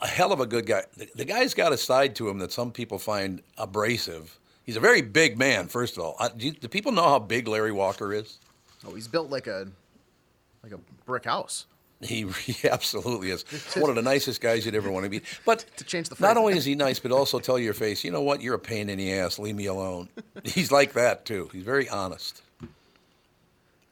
a 0.00 0.06
hell 0.06 0.32
of 0.32 0.40
a 0.40 0.46
good 0.46 0.66
guy. 0.66 0.84
The, 0.96 1.08
the 1.14 1.24
guy's 1.24 1.54
got 1.54 1.72
a 1.72 1.76
side 1.76 2.14
to 2.16 2.28
him 2.28 2.38
that 2.38 2.52
some 2.52 2.72
people 2.72 2.98
find 2.98 3.42
abrasive. 3.58 4.38
He's 4.64 4.76
a 4.76 4.80
very 4.80 5.02
big 5.02 5.38
man. 5.38 5.68
First 5.68 5.96
of 5.96 6.02
all, 6.04 6.16
Uh, 6.18 6.28
do, 6.28 6.46
you- 6.46 6.52
do 6.52 6.68
people 6.68 6.92
know 6.92 7.02
how 7.04 7.18
big 7.18 7.48
Larry 7.48 7.72
Walker 7.72 8.12
is? 8.12 8.38
Oh, 8.86 8.94
he's 8.94 9.08
built 9.08 9.30
like 9.30 9.46
a 9.46 9.68
like 10.62 10.72
a 10.72 10.78
brick 11.06 11.24
house. 11.24 11.66
He, 12.02 12.26
he 12.44 12.68
absolutely 12.68 13.30
is 13.30 13.44
one 13.76 13.90
of 13.90 13.96
the 13.96 14.02
nicest 14.02 14.40
guys 14.40 14.64
you'd 14.64 14.74
ever 14.74 14.90
want 14.90 15.04
to 15.04 15.10
meet. 15.10 15.24
But 15.44 15.64
To 15.76 15.84
change 15.84 16.08
the 16.08 16.16
not 16.18 16.36
only 16.36 16.56
is 16.56 16.64
he 16.64 16.74
nice, 16.74 16.98
but 16.98 17.12
also 17.12 17.38
tell 17.38 17.58
your 17.58 17.74
face, 17.74 18.02
you 18.04 18.10
know 18.10 18.22
what? 18.22 18.40
You're 18.42 18.54
a 18.54 18.58
pain 18.58 18.88
in 18.88 18.98
the 18.98 19.12
ass. 19.12 19.38
Leave 19.38 19.54
me 19.56 19.66
alone. 19.66 20.08
He's 20.44 20.72
like 20.72 20.94
that 20.94 21.24
too. 21.26 21.48
He's 21.52 21.62
very 21.64 21.88
honest. 21.88 22.42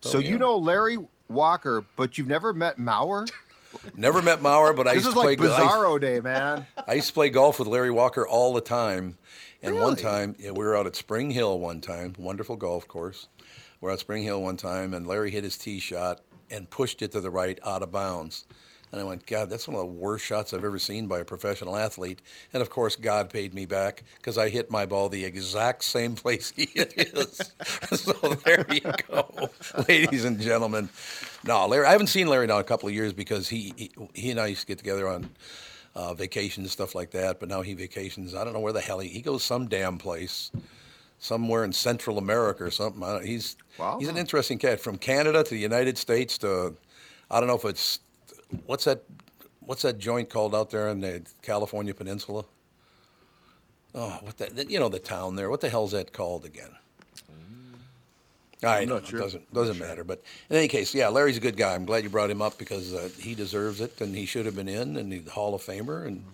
So 0.01 0.19
yeah. 0.19 0.31
you 0.31 0.39
know 0.39 0.57
Larry 0.57 0.99
Walker, 1.29 1.85
but 1.97 2.17
you've 2.17 2.29
never 2.29 2.53
met 2.53 2.79
Mauer? 2.79 3.29
Never 3.97 4.23
met 4.23 4.41
Mauer, 4.41 4.75
but 4.75 4.87
I 4.87 4.95
This 4.95 5.05
used 5.05 5.17
to 5.17 5.23
play. 5.23 5.35
This 5.37 5.47
is 5.47 5.51
like 5.53 5.63
I- 5.63 5.73
Bizarro 5.73 6.01
Day, 6.01 6.21
man. 6.21 6.67
I 6.87 6.95
used 6.95 7.09
to 7.09 7.15
play 7.15 7.31
golf 7.31 7.59
with 7.59 7.69
Larry 7.69 7.91
Walker 7.91 8.27
all 8.27 8.53
the 8.53 8.61
time. 8.61 9.19
And 9.63 9.81
one 9.81 9.97
time, 9.97 10.37
yeah, 10.39 10.53
we 10.53 10.65
were 10.65 10.77
out 10.77 10.87
at 10.87 10.95
Spring 10.95 11.31
Hill 11.33 11.59
one 11.59 11.81
time, 11.81 12.15
wonderful 12.17 12.55
golf 12.57 12.87
course. 12.87 13.27
We're 13.81 13.91
at 13.91 13.99
Spring 13.99 14.23
Hill 14.23 14.41
one 14.41 14.57
time, 14.57 14.95
and 14.95 15.07
Larry 15.07 15.31
hit 15.33 15.43
his 15.45 15.59
tee 15.59 15.81
shot 15.81 16.21
and 16.51 16.71
pushed 16.71 17.03
it 17.03 17.11
to 17.13 17.21
the 17.21 17.31
right 17.31 17.59
out 17.67 17.83
of 17.83 17.91
bounds. 17.91 18.45
And 18.91 19.01
I 19.01 19.05
went, 19.05 19.27
God, 19.27 19.51
that's 19.51 19.69
one 19.69 19.75
of 19.77 19.81
the 19.83 19.93
worst 19.93 20.25
shots 20.25 20.55
I've 20.55 20.65
ever 20.65 20.79
seen 20.79 21.09
by 21.09 21.19
a 21.19 21.25
professional 21.25 21.77
athlete. 21.77 22.23
And 22.55 22.63
of 22.63 22.71
course, 22.71 22.97
God 22.97 23.29
paid 23.31 23.53
me 23.53 23.67
back 23.67 24.03
because 24.17 24.39
I 24.39 24.49
hit 24.49 24.71
my 24.71 24.87
ball 24.87 25.09
the 25.11 25.25
exact 25.27 25.85
same 25.85 26.15
place 26.17 26.53
he 26.57 26.67
hit 26.73 26.93
his. 26.95 27.53
so 28.01 28.13
there 28.47 28.65
you 28.73 28.81
go, 29.11 29.51
ladies 29.89 30.25
and 30.25 30.41
gentlemen. 30.41 30.89
No, 31.45 31.67
Larry, 31.67 31.87
I 31.87 31.93
haven't 31.93 32.09
seen 32.09 32.27
Larry 32.27 32.47
now 32.47 32.57
in 32.57 32.61
a 32.61 32.65
couple 32.65 32.89
of 32.89 32.95
years 32.95 33.13
because 33.13 33.49
he 33.49 33.73
he, 33.77 33.91
he 34.15 34.31
and 34.31 34.41
I 34.41 34.49
used 34.49 34.63
to 34.63 34.67
get 34.67 34.79
together 34.79 35.09
on 35.09 35.31
uh, 35.95 36.15
vacations 36.15 36.65
and 36.65 36.71
stuff 36.71 36.95
like 36.95 37.11
that. 37.13 37.41
But 37.41 37.49
now 37.49 37.63
he 37.63 37.75
vacations. 37.75 38.35
I 38.35 38.45
don't 38.45 38.53
know 38.53 38.61
where 38.61 38.73
the 38.73 38.81
hell 38.81 38.99
he 38.99 39.09
he 39.09 39.21
goes. 39.23 39.45
Some 39.45 39.69
damn 39.69 39.99
place, 39.99 40.51
somewhere 41.19 41.65
in 41.65 41.73
Central 41.73 42.19
America 42.19 42.65
or 42.65 42.71
something. 42.71 43.03
I 43.03 43.13
don't, 43.15 43.25
he's 43.27 43.57
Wow. 43.79 43.99
he's 44.01 44.09
an 44.09 44.17
interesting 44.17 44.59
cat. 44.59 44.81
From 44.81 44.99
Canada 44.99 45.45
to 45.45 45.51
the 45.51 45.61
United 45.61 45.97
States 45.97 46.39
to 46.39 46.75
I 47.31 47.39
don't 47.39 47.49
know 47.49 47.57
if 47.57 47.65
it's 47.65 48.01
what's 48.67 48.85
that 48.85 49.05
what's 49.61 49.83
that 49.83 49.99
joint 49.99 50.29
called 50.31 50.55
out 50.55 50.71
there 50.71 50.89
in 50.89 51.01
the 51.01 51.23
California 51.43 51.95
Peninsula. 51.95 52.45
Oh, 53.95 54.19
what 54.23 54.37
that 54.39 54.71
you 54.71 54.81
know 54.81 54.89
the 54.89 54.99
town 54.99 55.37
there? 55.37 55.49
What 55.51 55.61
the 55.61 55.69
hell's 55.69 55.93
that 55.93 56.13
called 56.13 56.45
again? 56.45 56.71
I 58.65 58.85
know 58.85 58.95
not 58.95 59.13
it 59.13 59.17
doesn't 59.17 59.55
doesn't 59.55 59.79
matter, 59.79 60.03
but 60.03 60.23
in 60.51 60.57
any 60.57 60.69
case, 60.69 60.95
yeah, 60.95 61.09
Larry's 61.09 61.37
a 61.37 61.41
good 61.41 61.57
guy. 61.57 61.75
I'm 61.75 61.85
glad 61.85 62.03
you 62.03 62.11
brought 62.11 62.31
him 62.31 62.43
up 62.43 62.59
because 62.59 62.93
uh, 62.93 63.09
he 63.19 63.35
deserves 63.35 63.81
it, 63.81 64.01
and 64.01 64.15
he 64.15 64.27
should 64.27 64.47
have 64.47 64.57
been 64.57 64.69
in, 64.69 64.97
and 64.97 65.13
he's 65.13 65.27
a 65.27 65.31
Hall 65.31 65.55
of 65.55 65.63
Famer, 65.63 66.07
and 66.07 66.25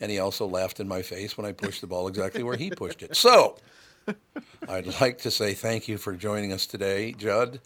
and 0.00 0.10
he 0.10 0.18
also 0.18 0.46
laughed 0.46 0.80
in 0.80 0.88
my 0.88 1.02
face 1.02 1.36
when 1.36 1.46
I 1.46 1.52
pushed 1.52 1.80
the 1.80 1.86
ball 1.86 2.08
exactly 2.08 2.42
where 2.42 2.56
he 2.56 2.70
pushed 2.70 3.02
it. 3.02 3.16
So, 3.16 3.56
I'd 4.68 5.00
like 5.00 5.18
to 5.18 5.30
say 5.30 5.54
thank 5.54 5.88
you 5.88 5.98
for 5.98 6.14
joining 6.14 6.52
us 6.52 6.66
today, 6.66 7.12
Judd. 7.12 7.60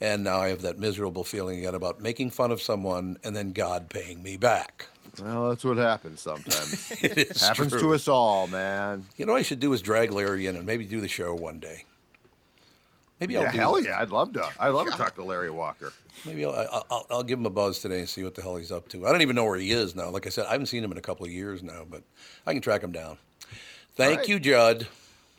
And 0.00 0.22
now 0.22 0.38
I 0.38 0.48
have 0.48 0.62
that 0.62 0.78
miserable 0.78 1.24
feeling 1.24 1.58
again 1.58 1.74
about 1.74 2.00
making 2.00 2.30
fun 2.30 2.52
of 2.52 2.62
someone 2.62 3.18
and 3.24 3.34
then 3.34 3.52
God 3.52 3.88
paying 3.88 4.22
me 4.22 4.36
back. 4.36 4.86
Well, 5.20 5.48
that's 5.48 5.64
what 5.64 5.76
happens 5.76 6.20
sometimes. 6.20 6.92
It 7.02 7.36
happens 7.40 7.72
true. 7.72 7.80
to 7.80 7.94
us 7.94 8.06
all, 8.06 8.46
man. 8.46 9.06
You 9.16 9.26
know 9.26 9.32
what 9.32 9.40
I 9.40 9.42
should 9.42 9.58
do 9.58 9.72
is 9.72 9.82
drag 9.82 10.12
Larry 10.12 10.46
in 10.46 10.54
and 10.54 10.64
maybe 10.64 10.84
do 10.84 11.00
the 11.00 11.08
show 11.08 11.34
one 11.34 11.58
day. 11.58 11.84
Maybe 13.20 13.34
Yeah, 13.34 13.40
I'll 13.40 13.52
do 13.52 13.58
hell 13.58 13.80
yeah, 13.80 14.00
I'd 14.00 14.10
love 14.10 14.32
to. 14.34 14.48
I'd 14.60 14.68
love 14.68 14.86
to 14.86 14.96
talk 14.96 15.14
to 15.16 15.24
Larry 15.24 15.50
Walker. 15.50 15.92
Maybe 16.24 16.44
I'll, 16.44 16.52
I'll, 16.52 16.86
I'll, 16.90 17.06
I'll 17.10 17.22
give 17.22 17.38
him 17.38 17.46
a 17.46 17.50
buzz 17.50 17.80
today 17.80 18.00
and 18.00 18.08
see 18.08 18.22
what 18.22 18.34
the 18.34 18.42
hell 18.42 18.56
he's 18.56 18.72
up 18.72 18.88
to. 18.90 19.06
I 19.06 19.12
don't 19.12 19.22
even 19.22 19.36
know 19.36 19.44
where 19.44 19.58
he 19.58 19.72
is 19.72 19.94
now. 19.94 20.10
Like 20.10 20.26
I 20.26 20.30
said, 20.30 20.46
I 20.46 20.52
haven't 20.52 20.66
seen 20.66 20.84
him 20.84 20.92
in 20.92 20.98
a 20.98 21.02
couple 21.02 21.26
of 21.26 21.32
years 21.32 21.62
now, 21.62 21.84
but 21.88 22.02
I 22.46 22.52
can 22.52 22.62
track 22.62 22.82
him 22.82 22.92
down. 22.92 23.18
Thank 23.96 24.20
right. 24.20 24.28
you, 24.28 24.38
Judd. 24.38 24.86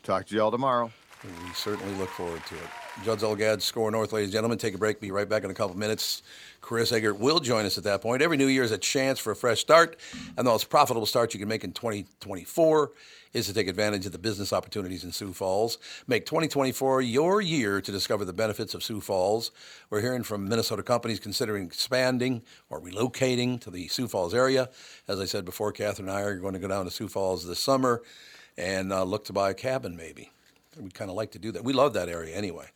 Talk 0.02 0.26
to 0.26 0.36
y'all 0.36 0.50
tomorrow. 0.50 0.90
We 1.24 1.52
certainly 1.54 1.94
look 1.96 2.08
forward 2.10 2.42
to 2.46 2.54
it. 2.54 2.68
Judd 3.04 3.18
Zulgad, 3.20 3.60
SKOR 3.60 3.90
North, 3.90 4.12
ladies 4.12 4.28
and 4.28 4.32
gentlemen. 4.32 4.58
Take 4.58 4.74
a 4.74 4.78
break. 4.78 5.00
Be 5.00 5.10
right 5.10 5.28
back 5.28 5.44
in 5.44 5.50
a 5.50 5.54
couple 5.54 5.72
of 5.72 5.78
minutes. 5.78 6.22
Chris 6.70 6.92
Egert 6.92 7.18
will 7.18 7.40
join 7.40 7.66
us 7.66 7.78
at 7.78 7.82
that 7.82 8.00
point. 8.00 8.22
Every 8.22 8.36
new 8.36 8.46
year 8.46 8.62
is 8.62 8.70
a 8.70 8.78
chance 8.78 9.18
for 9.18 9.32
a 9.32 9.34
fresh 9.34 9.58
start, 9.58 9.98
and 10.36 10.46
the 10.46 10.52
most 10.52 10.70
profitable 10.70 11.04
start 11.04 11.34
you 11.34 11.40
can 11.40 11.48
make 11.48 11.64
in 11.64 11.72
2024 11.72 12.92
is 13.32 13.46
to 13.46 13.52
take 13.52 13.66
advantage 13.66 14.06
of 14.06 14.12
the 14.12 14.18
business 14.18 14.52
opportunities 14.52 15.02
in 15.02 15.10
Sioux 15.10 15.32
Falls. 15.32 15.78
Make 16.06 16.26
2024 16.26 17.02
your 17.02 17.40
year 17.40 17.80
to 17.80 17.90
discover 17.90 18.24
the 18.24 18.32
benefits 18.32 18.72
of 18.72 18.84
Sioux 18.84 19.00
Falls. 19.00 19.50
We're 19.90 20.00
hearing 20.00 20.22
from 20.22 20.48
Minnesota 20.48 20.84
companies 20.84 21.18
considering 21.18 21.64
expanding 21.64 22.42
or 22.68 22.80
relocating 22.80 23.60
to 23.62 23.70
the 23.72 23.88
Sioux 23.88 24.06
Falls 24.06 24.32
area. 24.32 24.70
As 25.08 25.18
I 25.18 25.24
said 25.24 25.44
before, 25.44 25.72
Catherine 25.72 26.08
and 26.08 26.16
I 26.16 26.20
are 26.20 26.36
going 26.36 26.54
to 26.54 26.60
go 26.60 26.68
down 26.68 26.84
to 26.84 26.92
Sioux 26.92 27.08
Falls 27.08 27.44
this 27.48 27.58
summer 27.58 28.00
and 28.56 28.92
uh, 28.92 29.02
look 29.02 29.24
to 29.24 29.32
buy 29.32 29.50
a 29.50 29.54
cabin 29.54 29.96
maybe. 29.96 30.30
We'd 30.80 30.94
kind 30.94 31.10
of 31.10 31.16
like 31.16 31.32
to 31.32 31.40
do 31.40 31.50
that. 31.50 31.64
We 31.64 31.72
love 31.72 31.94
that 31.94 32.08
area 32.08 32.36
anyway. 32.36 32.66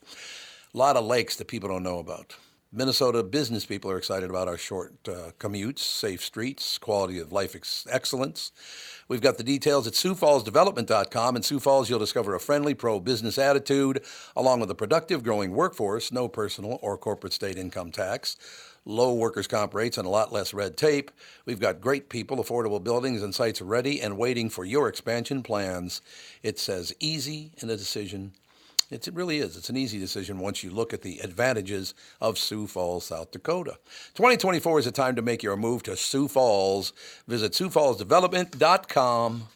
A 0.74 0.76
lot 0.76 0.96
of 0.96 1.04
lakes 1.04 1.37
that 1.37 1.46
people 1.46 1.68
don't 1.68 1.85
know 1.85 2.00
about. 2.00 2.35
Minnesota 2.76 3.22
business 3.22 3.64
people 3.64 3.88
are 3.88 3.96
excited 3.96 4.28
about 4.30 4.48
our 4.48 4.58
short 4.58 4.94
uh, 5.06 5.30
commutes, 5.38 5.78
safe 5.78 6.24
streets, 6.24 6.76
quality 6.76 7.20
of 7.20 7.30
life 7.30 7.54
ex- 7.54 7.87
excellence. 7.88 8.50
We've 9.06 9.20
got 9.20 9.37
the 9.38 9.44
details 9.44 9.87
at 9.87 9.92
SiouxFallsDevelopment.com. 9.92 11.37
In 11.37 11.42
Sioux 11.44 11.60
Falls, 11.60 11.88
you'll 11.88 12.00
discover 12.00 12.34
a 12.34 12.40
friendly 12.40 12.74
pro 12.74 12.98
business 12.98 13.38
attitude, 13.38 14.02
along 14.34 14.58
with 14.58 14.72
a 14.72 14.74
productive, 14.74 15.22
growing 15.22 15.52
workforce, 15.52 16.10
no 16.10 16.26
personal 16.26 16.80
or 16.82 16.98
corporate 16.98 17.32
state 17.32 17.58
income 17.58 17.92
tax, 17.92 18.37
low 18.84 19.14
workers' 19.14 19.46
comp 19.46 19.72
rates, 19.72 19.96
and 19.96 20.06
a 20.06 20.10
lot 20.10 20.32
less 20.32 20.52
red 20.52 20.76
tape. 20.76 21.12
We've 21.46 21.60
got 21.60 21.80
great 21.80 22.08
people, 22.08 22.38
affordable 22.38 22.82
buildings, 22.82 23.22
and 23.22 23.32
sites 23.32 23.62
ready 23.62 24.00
and 24.00 24.18
waiting 24.18 24.50
for 24.50 24.64
your 24.64 24.88
expansion 24.88 25.44
plans. 25.44 26.02
It's 26.42 26.68
as 26.68 26.92
easy 26.98 27.52
in 27.58 27.70
a 27.70 27.76
decision. 27.76 28.32
It's, 28.94 29.09
it 29.09 29.14
really 29.14 29.38
is. 29.38 29.57
It's 29.57 29.68
an 29.68 29.76
easy 29.76 29.98
decision 29.98 30.38
once 30.38 30.62
you 30.62 30.70
look 30.70 30.94
at 30.94 31.02
the 31.02 31.18
advantages 31.18 31.94
of 32.20 32.38
Sioux 32.38 32.68
Falls, 32.68 33.07
South 33.07 33.33
Dakota. 33.33 33.78
2024 34.14 34.78
is 34.78 34.87
a 34.87 34.92
time 34.92 35.16
to 35.16 35.22
make 35.22 35.42
your 35.42 35.57
move 35.57 35.83
to 35.83 35.96
Sioux 35.96 36.28
Falls. 36.28 36.92
Visit 37.26 37.54
SiouxFallsDevelopment.com. 37.54 39.48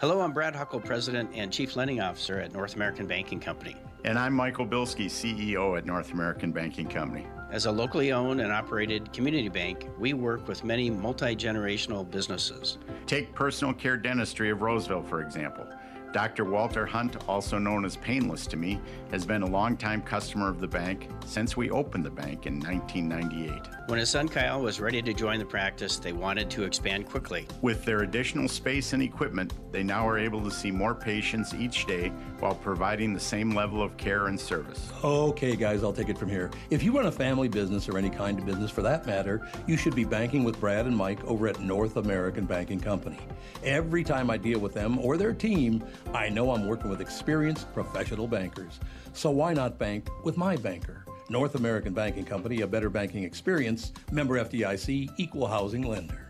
Hello, 0.00 0.20
I'm 0.20 0.32
Brad 0.32 0.54
Huckle, 0.54 0.78
President 0.78 1.28
and 1.34 1.52
Chief 1.52 1.74
Lending 1.74 2.00
Officer 2.00 2.38
at 2.38 2.52
North 2.52 2.76
American 2.76 3.08
Banking 3.08 3.40
Company. 3.40 3.74
And 4.04 4.16
I'm 4.16 4.32
Michael 4.32 4.64
Bilski, 4.64 5.06
CEO 5.06 5.76
at 5.76 5.84
North 5.84 6.12
American 6.12 6.52
Banking 6.52 6.86
Company. 6.86 7.26
As 7.50 7.66
a 7.66 7.72
locally 7.72 8.12
owned 8.12 8.40
and 8.40 8.52
operated 8.52 9.12
community 9.12 9.48
bank, 9.48 9.88
we 9.98 10.12
work 10.12 10.46
with 10.46 10.62
many 10.62 10.88
multi 10.88 11.34
generational 11.34 12.08
businesses. 12.08 12.78
Take 13.06 13.34
personal 13.34 13.74
care 13.74 13.96
dentistry 13.96 14.50
of 14.50 14.62
Roseville, 14.62 15.02
for 15.02 15.20
example. 15.20 15.66
Dr. 16.12 16.44
Walter 16.44 16.86
Hunt, 16.86 17.16
also 17.28 17.58
known 17.58 17.84
as 17.84 17.96
Painless 17.96 18.46
to 18.48 18.56
me, 18.56 18.80
has 19.10 19.26
been 19.26 19.42
a 19.42 19.46
longtime 19.46 20.02
customer 20.02 20.48
of 20.48 20.60
the 20.60 20.68
bank 20.68 21.08
since 21.26 21.56
we 21.56 21.70
opened 21.70 22.04
the 22.04 22.10
bank 22.10 22.46
in 22.46 22.60
1998. 22.60 23.62
When 23.88 23.98
his 23.98 24.08
son 24.08 24.28
Kyle 24.28 24.62
was 24.62 24.80
ready 24.80 25.02
to 25.02 25.12
join 25.12 25.38
the 25.38 25.44
practice, 25.44 25.96
they 25.96 26.12
wanted 26.12 26.48
to 26.50 26.62
expand 26.62 27.08
quickly. 27.08 27.46
With 27.60 27.84
their 27.84 28.00
additional 28.00 28.48
space 28.48 28.92
and 28.92 29.02
equipment, 29.02 29.52
they 29.72 29.82
now 29.82 30.08
are 30.08 30.18
able 30.18 30.42
to 30.42 30.50
see 30.50 30.70
more 30.70 30.94
patients 30.94 31.54
each 31.54 31.86
day 31.86 32.08
while 32.38 32.54
providing 32.54 33.12
the 33.12 33.20
same 33.20 33.50
level 33.50 33.82
of 33.82 33.96
care 33.96 34.28
and 34.28 34.38
service. 34.38 34.90
Okay, 35.02 35.56
guys, 35.56 35.82
I'll 35.82 35.92
take 35.92 36.08
it 36.08 36.18
from 36.18 36.28
here. 36.28 36.50
If 36.70 36.82
you 36.82 36.96
run 36.96 37.06
a 37.06 37.12
family 37.12 37.48
business 37.48 37.88
or 37.88 37.98
any 37.98 38.10
kind 38.10 38.38
of 38.38 38.46
business 38.46 38.70
for 38.70 38.82
that 38.82 39.06
matter, 39.06 39.48
you 39.66 39.76
should 39.76 39.94
be 39.94 40.04
banking 40.04 40.44
with 40.44 40.60
Brad 40.60 40.86
and 40.86 40.96
Mike 40.96 41.24
over 41.24 41.48
at 41.48 41.60
North 41.60 41.96
American 41.96 42.46
Banking 42.46 42.80
Company. 42.80 43.18
Every 43.64 44.04
time 44.04 44.30
I 44.30 44.36
deal 44.36 44.60
with 44.60 44.72
them 44.72 44.98
or 44.98 45.16
their 45.16 45.32
team, 45.32 45.84
I 46.14 46.28
know 46.28 46.52
I'm 46.52 46.66
working 46.66 46.90
with 46.90 47.00
experienced 47.00 47.72
professional 47.74 48.28
bankers. 48.28 48.78
So 49.20 49.30
why 49.30 49.52
not 49.52 49.78
bank 49.78 50.08
with 50.24 50.38
my 50.38 50.56
banker? 50.56 51.04
North 51.28 51.54
American 51.54 51.92
Banking 51.92 52.24
Company, 52.24 52.62
a 52.62 52.66
better 52.66 52.88
banking 52.88 53.22
experience, 53.22 53.92
member 54.10 54.42
FDIC, 54.42 55.10
equal 55.18 55.46
housing 55.46 55.82
lender. 55.82 56.29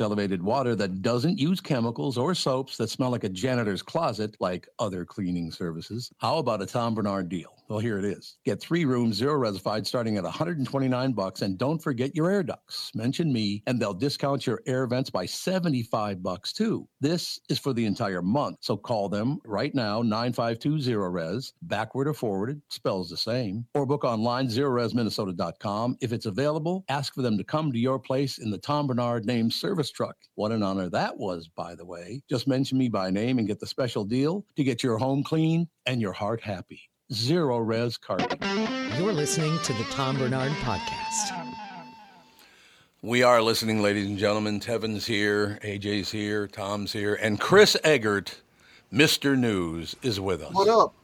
elevated 0.00 0.42
water 0.42 0.74
that 0.76 1.02
doesn't 1.02 1.38
use 1.38 1.60
chemicals 1.60 2.18
or 2.18 2.34
soaps 2.34 2.76
that 2.76 2.90
smell 2.90 3.10
like 3.10 3.24
a 3.24 3.28
janitor's 3.28 3.82
closet 3.82 4.36
like 4.40 4.68
other 4.78 5.04
cleaning 5.04 5.50
services. 5.50 6.12
How 6.18 6.38
about 6.38 6.62
a 6.62 6.66
Tom 6.66 6.94
Barnard 6.94 7.28
deal? 7.28 7.59
Well, 7.70 7.78
here 7.78 8.00
it 8.00 8.04
is. 8.04 8.36
Get 8.44 8.60
three 8.60 8.84
rooms, 8.84 9.14
zero 9.14 9.38
resified, 9.38 9.86
starting 9.86 10.16
at 10.16 10.24
129 10.24 11.12
bucks, 11.12 11.42
and 11.42 11.56
don't 11.56 11.80
forget 11.80 12.16
your 12.16 12.28
air 12.28 12.42
ducts. 12.42 12.90
Mention 12.96 13.32
me, 13.32 13.62
and 13.68 13.78
they'll 13.78 13.94
discount 13.94 14.44
your 14.44 14.60
air 14.66 14.88
vents 14.88 15.08
by 15.08 15.24
75 15.24 16.20
bucks 16.20 16.52
too. 16.52 16.88
This 17.00 17.38
is 17.48 17.60
for 17.60 17.72
the 17.72 17.86
entire 17.86 18.22
month, 18.22 18.56
so 18.60 18.76
call 18.76 19.08
them 19.08 19.38
right 19.44 19.72
now, 19.72 20.02
9520 20.02 20.96
res, 20.96 21.52
backward 21.62 22.08
or 22.08 22.12
forwarded, 22.12 22.60
spells 22.70 23.08
the 23.08 23.16
same, 23.16 23.64
or 23.74 23.86
book 23.86 24.02
online, 24.02 24.48
zerorezminnesota.com. 24.48 25.96
If 26.00 26.12
it's 26.12 26.26
available, 26.26 26.84
ask 26.88 27.14
for 27.14 27.22
them 27.22 27.38
to 27.38 27.44
come 27.44 27.70
to 27.70 27.78
your 27.78 28.00
place 28.00 28.38
in 28.38 28.50
the 28.50 28.58
Tom 28.58 28.88
Barnard 28.88 29.26
named 29.26 29.52
service 29.52 29.92
truck. 29.92 30.16
What 30.34 30.50
an 30.50 30.64
honor 30.64 30.88
that 30.88 31.16
was, 31.16 31.46
by 31.46 31.76
the 31.76 31.86
way. 31.86 32.20
Just 32.28 32.48
mention 32.48 32.78
me 32.78 32.88
by 32.88 33.10
name 33.10 33.38
and 33.38 33.46
get 33.46 33.60
the 33.60 33.66
special 33.68 34.04
deal 34.04 34.44
to 34.56 34.64
get 34.64 34.82
your 34.82 34.98
home 34.98 35.22
clean 35.22 35.68
and 35.86 36.00
your 36.00 36.12
heart 36.12 36.42
happy. 36.42 36.89
Zerorez 37.10 38.00
Carpet. 38.00 38.38
You're 38.96 39.12
listening 39.12 39.58
to 39.64 39.72
the 39.72 39.82
Tom 39.90 40.16
Barnard 40.16 40.52
Podcast. 40.62 41.54
We 43.02 43.22
are 43.24 43.42
listening, 43.42 43.82
ladies 43.82 44.06
and 44.06 44.16
gentlemen. 44.16 44.60
Tevin's 44.60 45.06
here, 45.06 45.58
AJ's 45.64 46.10
here, 46.12 46.46
Tom's 46.46 46.92
here, 46.92 47.14
and 47.16 47.40
Chris 47.40 47.76
Egert, 47.82 48.40
Mr. 48.92 49.36
News, 49.36 49.96
is 50.02 50.20
with 50.20 50.42
us. 50.42 50.54
What 50.54 50.68
up? 50.68 50.94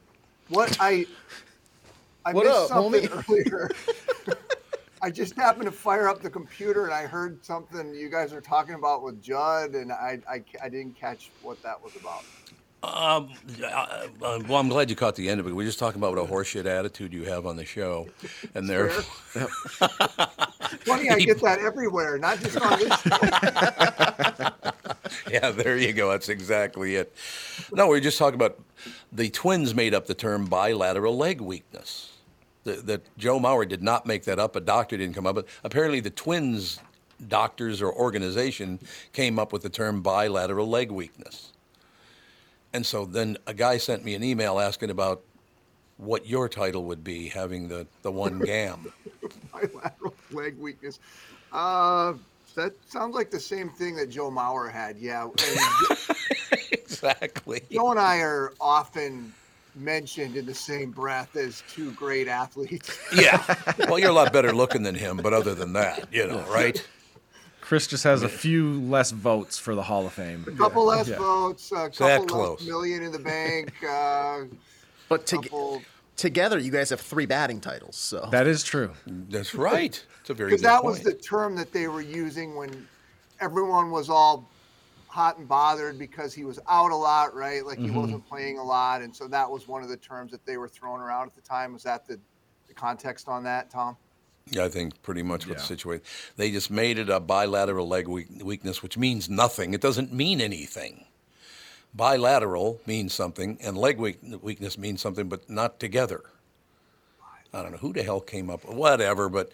What 0.49 0.77
I 0.79 1.07
I 2.25 2.33
What 2.33 2.47
missed 2.47 2.57
up, 2.57 2.69
something 2.69 3.03
homie? 3.09 3.53
earlier. 3.53 3.71
I 5.03 5.11
just 5.11 5.35
happened 5.35 5.64
to 5.66 5.73
fire 5.73 6.09
up 6.09 6.23
the 6.23 6.31
computer 6.31 6.85
and 6.85 6.95
I 6.95 7.07
heard 7.07 7.45
something 7.45 7.95
you 7.95 8.09
guys 8.11 8.33
were 8.33 8.40
talking 8.40 8.75
about 8.77 9.03
with 9.03 9.21
Judd, 9.21 9.75
and 9.75 9.90
I 9.90 10.21
I, 10.31 10.45
I 10.62 10.69
didn't 10.69 10.97
catch 10.97 11.31
what 11.42 11.61
that 11.64 11.83
was 11.83 11.97
about. 11.97 12.23
Um, 12.82 13.32
uh, 13.62 13.66
uh, 13.66 14.08
well, 14.48 14.58
I'm 14.58 14.68
glad 14.68 14.90
you 14.90 14.96
caught 14.96 15.14
the 15.16 15.28
end 15.28 15.40
of 15.40 15.46
it. 15.46 15.54
We're 15.54 15.66
just 15.66 15.78
talking 15.78 16.00
about 16.00 16.16
what 16.16 16.22
a 16.22 16.32
horseshit 16.32 16.66
attitude 16.66 17.12
you 17.12 17.24
have 17.24 17.46
on 17.46 17.56
the 17.56 17.64
show, 17.64 18.08
and 18.54 18.68
there. 18.68 18.90
Funny, 18.90 19.48
I 21.10 21.18
get 21.18 21.40
that 21.42 21.58
everywhere, 21.60 22.18
not 22.18 22.38
just 22.40 22.56
on 22.58 22.78
this 22.78 23.00
show. 23.02 23.18
yeah, 25.30 25.50
there 25.50 25.76
you 25.76 25.92
go. 25.92 26.10
That's 26.10 26.28
exactly 26.28 26.96
it. 26.96 27.14
No, 27.72 27.88
we 27.88 27.98
are 27.98 28.00
just 28.00 28.18
talking 28.18 28.36
about 28.36 28.58
the 29.12 29.30
twins 29.30 29.74
made 29.74 29.94
up 29.94 30.06
the 30.06 30.14
term 30.14 30.46
bilateral 30.46 31.16
leg 31.16 31.40
weakness. 31.40 32.12
That 32.64 32.86
that 32.86 33.18
Joe 33.18 33.40
Mauer 33.40 33.68
did 33.68 33.82
not 33.82 34.06
make 34.06 34.24
that 34.24 34.38
up. 34.38 34.54
A 34.54 34.60
doctor 34.60 34.96
didn't 34.96 35.14
come 35.14 35.26
up 35.26 35.36
with. 35.36 35.46
Apparently, 35.64 36.00
the 36.00 36.10
twins 36.10 36.78
doctors 37.28 37.82
or 37.82 37.92
organization 37.92 38.78
came 39.12 39.38
up 39.38 39.52
with 39.52 39.62
the 39.62 39.70
term 39.70 40.02
bilateral 40.02 40.68
leg 40.68 40.90
weakness. 40.90 41.52
And 42.76 42.84
so 42.84 43.06
then 43.06 43.38
a 43.46 43.54
guy 43.54 43.78
sent 43.78 44.04
me 44.04 44.14
an 44.16 44.22
email 44.22 44.60
asking 44.60 44.90
about 44.90 45.22
what 45.96 46.26
your 46.26 46.46
title 46.46 46.84
would 46.84 47.02
be, 47.02 47.26
having 47.26 47.68
the, 47.68 47.86
the 48.02 48.12
one 48.12 48.38
gam. 48.44 48.92
bilateral 49.50 50.12
leg 50.30 50.58
weakness. 50.58 51.00
Uh, 51.52 52.12
that 52.54 52.74
sounds 52.86 53.14
like 53.14 53.30
the 53.30 53.40
same 53.40 53.70
thing 53.70 53.96
that 53.96 54.10
Joe 54.10 54.30
Mauer 54.30 54.70
had. 54.70 54.98
Yeah. 54.98 55.28
Exactly. 56.72 57.60
Joe 57.70 57.90
and 57.90 58.00
I 58.00 58.18
are 58.20 58.54
often 58.60 59.32
mentioned 59.74 60.36
in 60.36 60.46
the 60.46 60.54
same 60.54 60.90
breath 60.90 61.36
as 61.36 61.62
two 61.68 61.90
great 61.92 62.26
athletes. 62.28 62.98
Yeah. 63.14 63.42
Well, 63.88 63.98
you're 63.98 64.10
a 64.10 64.14
lot 64.14 64.32
better 64.32 64.54
looking 64.54 64.82
than 64.82 64.94
him, 64.94 65.18
but 65.18 65.34
other 65.34 65.54
than 65.54 65.74
that, 65.74 66.08
you 66.12 66.26
know, 66.26 66.40
right? 66.48 66.82
Chris 67.66 67.88
just 67.88 68.05
has 68.05 68.22
a 68.22 68.29
few 68.29 68.81
less 68.83 69.11
votes 69.11 69.59
for 69.59 69.74
the 69.74 69.83
Hall 69.83 70.07
of 70.07 70.12
Fame. 70.12 70.44
A 70.46 70.52
couple 70.52 70.87
less 70.87 71.09
Yeah. 71.09 71.18
votes, 71.18 71.72
a 71.72 71.87
It's 71.87 71.98
that 71.98 72.20
couple 72.20 72.38
less 72.38 72.61
close. 72.61 72.66
million 72.68 73.02
in 73.02 73.11
the 73.11 73.18
bank. 73.18 73.73
Uh, 73.83 74.44
But 75.08 75.27
to, 75.27 75.37
couple, 75.37 75.83
together, 76.17 76.58
you 76.58 76.71
guys 76.71 76.90
have 76.90 77.00
three 77.00 77.27
batting 77.27 77.60
titles. 77.60 77.96
So 77.96 78.29
That 78.31 78.46
is 78.46 78.62
true. 78.62 78.92
That's 79.06 79.54
right. 79.54 80.00
It's 80.21 80.31
a 80.31 80.35
very 80.35 80.50
because 80.50 80.62
that 80.62 80.83
point. 80.83 80.94
was 80.94 81.02
the 81.02 81.14
term 81.14 81.56
that 81.56 81.73
they 81.73 81.88
were 81.88 82.00
using 82.00 82.54
when 82.54 82.87
everyone 83.40 83.90
was 83.90 84.08
all 84.08 84.48
hot 85.08 85.38
and 85.38 85.48
bothered 85.48 85.98
because 85.98 86.35
he 86.35 86.44
was 86.44 86.60
out 86.69 86.92
a 86.92 86.96
lot, 86.96 87.35
right? 87.35 87.67
Like 87.67 87.81
he 87.81 87.88
Mm-hmm. 87.88 87.98
wasn't 87.98 88.29
playing 88.29 88.58
a 88.58 88.64
lot, 88.64 89.02
and 89.02 89.14
so 89.14 89.27
that 89.29 89.50
was 89.50 89.67
one 89.67 89.83
of 89.83 89.88
the 89.88 89.96
terms 89.96 90.31
that 90.31 90.44
they 90.46 90.56
were 90.56 90.69
throwing 90.69 91.00
around 91.00 91.27
at 91.27 91.35
the 91.35 91.40
time. 91.40 91.73
Was 91.73 91.83
that 91.83 92.06
the, 92.06 92.21
the 92.69 92.75
context 92.75 93.27
on 93.29 93.42
that, 93.44 93.71
Tom? 93.71 93.96
Yeah, 94.49 94.65
I 94.65 94.69
think 94.69 95.03
pretty 95.03 95.23
much 95.23 95.47
what 95.47 95.57
the 95.57 95.63
Yeah. 95.63 95.69
situation. 95.69 96.05
They 96.37 96.51
just 96.53 96.71
made 96.71 96.99
it 96.99 97.11
a 97.11 97.19
bilateral 97.19 97.88
leg 97.88 98.07
weakness, 98.07 98.83
which 98.83 98.97
means 98.97 99.29
nothing. 99.29 99.75
It 99.75 99.81
doesn't 99.81 100.13
mean 100.13 100.40
anything. 100.40 101.05
Bilateral 101.94 102.81
means 102.87 103.13
something, 103.15 103.59
and 103.61 103.77
leg 103.77 103.99
weakness 103.99 104.79
means 104.79 105.01
something, 105.01 105.29
but 105.29 105.49
not 105.51 105.81
together. 105.81 106.23
I 107.53 107.63
don't 107.63 107.73
know 107.73 107.79
who 107.79 107.92
the 107.92 108.03
hell 108.03 108.21
came 108.21 108.51
up, 108.51 108.65
whatever. 108.65 109.29
But 109.29 109.51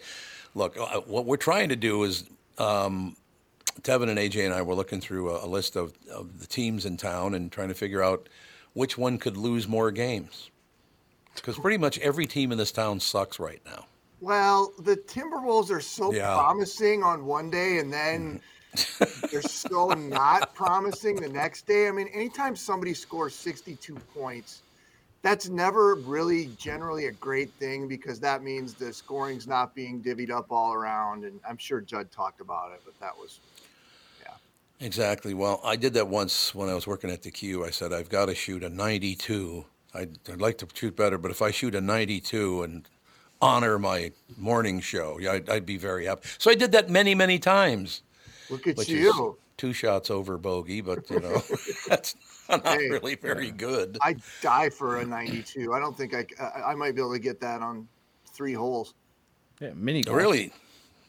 look, 0.53 0.77
uh, 0.77 0.99
what 1.01 1.25
we're 1.25 1.37
trying 1.37 1.69
to 1.69 1.75
do 1.75 2.03
is, 2.03 2.25
um, 2.57 3.15
Tevin 3.81 4.09
and 4.09 4.19
AJ 4.19 4.45
and 4.45 4.53
I 4.53 4.61
were 4.61 4.75
looking 4.75 4.99
through 5.01 5.31
a, 5.31 5.45
a 5.45 5.47
list 5.47 5.75
of, 5.75 5.93
of 6.13 6.39
the 6.39 6.45
teams 6.45 6.85
in 6.85 6.97
town 6.97 7.33
and 7.33 7.51
trying 7.51 7.69
to 7.69 7.73
figure 7.73 8.03
out 8.03 8.27
which 8.73 8.97
one 8.97 9.17
could 9.17 9.37
lose 9.37 9.67
more 9.67 9.89
games. 9.89 10.51
Because 11.35 11.57
pretty 11.57 11.77
much 11.77 11.97
every 11.99 12.27
team 12.27 12.51
in 12.51 12.57
this 12.57 12.71
town 12.71 12.99
sucks 12.99 13.39
right 13.39 13.61
now. 13.65 13.85
Well, 14.23 14.71
the 14.79 14.95
Timberwolves 14.95 15.69
are 15.69 15.81
so 15.81 16.13
Yeah. 16.13 16.33
promising 16.33 17.03
on 17.03 17.25
one 17.25 17.49
day 17.49 17.79
and 17.79 17.91
then 17.91 18.39
mm-hmm. 18.73 19.27
they're 19.27 19.41
so 19.41 19.89
not 19.89 20.55
promising 20.55 21.17
the 21.17 21.27
next 21.27 21.67
day. 21.67 21.89
I 21.89 21.91
mean, 21.91 22.07
anytime 22.07 22.55
somebody 22.55 22.93
scores 22.93 23.35
62 23.35 23.95
points, 24.13 24.61
that's 25.23 25.49
never 25.49 25.95
really 25.95 26.45
generally 26.57 27.07
a 27.07 27.11
great 27.11 27.51
thing 27.55 27.89
because 27.89 28.21
that 28.21 28.43
means 28.43 28.73
the 28.73 28.93
scoring's 28.93 29.45
not 29.45 29.75
being 29.75 30.01
divvied 30.01 30.31
up 30.31 30.53
all 30.53 30.73
around. 30.73 31.25
And 31.25 31.41
I'm 31.47 31.57
sure 31.57 31.81
Judd 31.81 32.09
talked 32.09 32.39
about 32.39 32.71
it, 32.71 32.79
but 32.85 32.97
that 33.01 33.17
was 33.17 33.41
Yeah. 34.21 34.35
Exactly. 34.79 35.33
Well, 35.33 35.59
I 35.65 35.75
did 35.75 35.93
that 35.95 36.07
once 36.07 36.55
when 36.55 36.69
I 36.69 36.75
was 36.75 36.87
working 36.87 37.11
at 37.11 37.23
the 37.23 37.31
Q. 37.31 37.65
I 37.65 37.71
said, 37.71 37.91
I've 37.91 38.09
got 38.09 38.27
to 38.27 38.35
shoot 38.35 38.63
a 38.63 38.69
92. 38.69 39.65
I'd, 39.93 40.17
I'd 40.31 40.39
like 40.39 40.59
to 40.59 40.67
shoot 40.73 40.95
better, 40.95 41.17
but 41.17 41.29
if 41.29 41.41
I 41.41 41.51
shoot 41.51 41.75
a 41.75 41.81
92 41.81 42.63
and 42.63 42.87
honor 43.43 43.77
my 43.77 44.11
morning 44.37 44.79
show, 44.79 45.19
yeah, 45.19 45.33
I'd, 45.33 45.49
I'd 45.49 45.65
be 45.65 45.77
very 45.77 46.05
happy. 46.05 46.27
So 46.37 46.49
I 46.49 46.55
did 46.55 46.71
that 46.71 46.89
many, 46.89 47.13
many 47.13 47.39
times. 47.39 48.01
Look 48.49 48.67
at 48.67 48.77
which 48.77 48.89
you. 48.89 49.09
Is 49.09 49.35
two 49.57 49.73
shots 49.73 50.09
over 50.09 50.37
bogey, 50.37 50.81
but 50.81 51.09
you 51.09 51.19
know 51.19 51.41
that's 51.87 52.15
not 52.49 52.65
Hey. 52.67 52.89
really 52.89 53.15
very 53.15 53.51
good. 53.51 53.97
I 54.01 54.15
die 54.41 54.69
for 54.69 54.97
a 54.97 55.05
92. 55.05 55.73
I 55.73 55.79
don't 55.79 55.95
think 55.97 56.13
I, 56.13 56.25
I 56.39 56.71
I 56.71 56.75
might 56.75 56.95
be 56.95 57.01
able 57.01 57.13
to 57.13 57.19
get 57.19 57.39
that 57.41 57.61
on 57.61 57.87
three 58.33 58.53
holes. 58.53 58.93
Yeah, 59.59 59.71
mini 59.75 59.99
oh, 59.99 60.11
golf. 60.11 60.17
Really, 60.17 60.51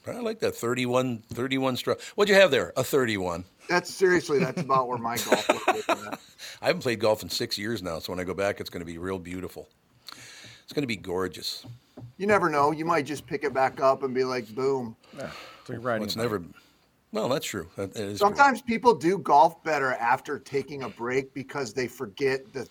I 0.06 0.20
like 0.20 0.40
that 0.40 0.54
31, 0.54 1.22
31 1.32 1.76
stroke. 1.76 2.00
What'd 2.14 2.34
you 2.34 2.40
have 2.40 2.50
there? 2.50 2.72
A 2.76 2.84
31. 2.84 3.44
That's 3.68 3.92
seriously, 3.92 4.38
that's 4.38 4.60
about 4.60 4.88
where 4.88 4.98
my 4.98 5.16
golf 5.16 5.48
was. 5.48 5.84
I 6.62 6.66
haven't 6.66 6.82
played 6.82 7.00
golf 7.00 7.22
in 7.22 7.30
six 7.30 7.56
years 7.56 7.82
now, 7.82 7.98
so 7.98 8.12
when 8.12 8.20
I 8.20 8.24
go 8.24 8.34
back, 8.34 8.60
it's 8.60 8.70
going 8.70 8.82
to 8.82 8.86
be 8.86 8.98
real 8.98 9.18
beautiful. 9.18 9.68
It's 10.64 10.72
going 10.72 10.82
to 10.82 10.86
be 10.86 10.96
gorgeous. 10.96 11.64
You 12.16 12.26
never 12.26 12.48
know. 12.48 12.70
You 12.70 12.84
might 12.84 13.06
just 13.06 13.26
pick 13.26 13.44
it 13.44 13.52
back 13.52 13.80
up 13.80 14.02
and 14.02 14.14
be 14.14 14.24
like, 14.24 14.48
boom. 14.54 14.96
It's 15.16 15.68
like 15.68 15.82
riding. 15.82 16.04
It's 16.04 16.16
never. 16.16 16.42
Well, 17.12 17.28
that's 17.28 17.46
true. 17.46 17.68
That, 17.76 17.94
that 17.94 18.02
is 18.02 18.18
true. 18.18 18.26
Sometimes 18.28 18.62
people 18.62 18.94
do 18.94 19.18
golf 19.18 19.62
better 19.62 19.92
after 19.94 20.38
taking 20.38 20.82
a 20.82 20.88
break 20.88 21.32
because 21.34 21.72
they 21.72 21.86
forget 21.88 22.52
the 22.52 22.68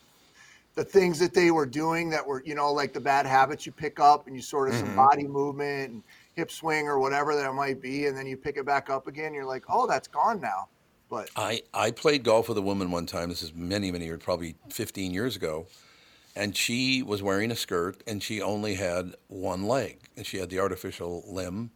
the 0.76 0.84
things 0.84 1.20
that 1.20 1.36
they 1.36 1.52
were 1.52 1.68
doing 1.68 2.10
that 2.10 2.26
were, 2.26 2.42
you 2.48 2.56
know, 2.56 2.74
like 2.74 2.94
the 2.94 3.00
bad 3.00 3.28
habits 3.28 3.64
you 3.64 3.72
pick 3.72 4.00
up 4.00 4.26
and 4.26 4.36
you 4.36 4.42
sort 4.42 4.68
of 4.70 4.74
some 4.74 4.90
Mhm. 4.90 4.96
body 4.96 5.28
movement 5.28 5.92
and 5.92 6.04
hip 6.34 6.50
swing 6.50 6.88
or 6.88 6.98
whatever 6.98 7.36
that 7.36 7.54
might 7.54 7.80
be, 7.80 8.08
and 8.08 8.18
then 8.18 8.26
you 8.26 8.36
pick 8.36 8.58
it 8.58 8.66
back 8.66 8.90
up 8.90 9.06
again. 9.06 9.36
You're 9.36 9.46
like, 9.46 9.66
oh, 9.70 9.86
that's 9.86 10.08
gone 10.08 10.42
now. 10.42 10.70
But 11.12 11.30
I, 11.36 11.62
I 11.76 11.92
played 11.92 12.24
golf 12.24 12.50
with 12.50 12.58
a 12.58 12.62
woman 12.62 12.90
one 12.90 13.06
time. 13.06 13.30
This 13.30 13.44
is 13.44 13.54
many, 13.54 13.92
many 13.92 14.06
years, 14.06 14.18
probably 14.24 14.56
15 14.72 15.14
years 15.14 15.36
ago. 15.36 15.68
And 16.36 16.56
she 16.56 17.04
was 17.04 17.22
wearing 17.22 17.52
a 17.52 17.56
skirt 17.56 18.02
and 18.08 18.22
she 18.24 18.42
only 18.42 18.76
had 18.76 19.16
one 19.28 19.68
leg 19.68 20.00
and 20.18 20.26
she 20.26 20.38
had 20.38 20.50
the 20.50 20.60
artificial 20.60 21.24
limb. 21.28 21.72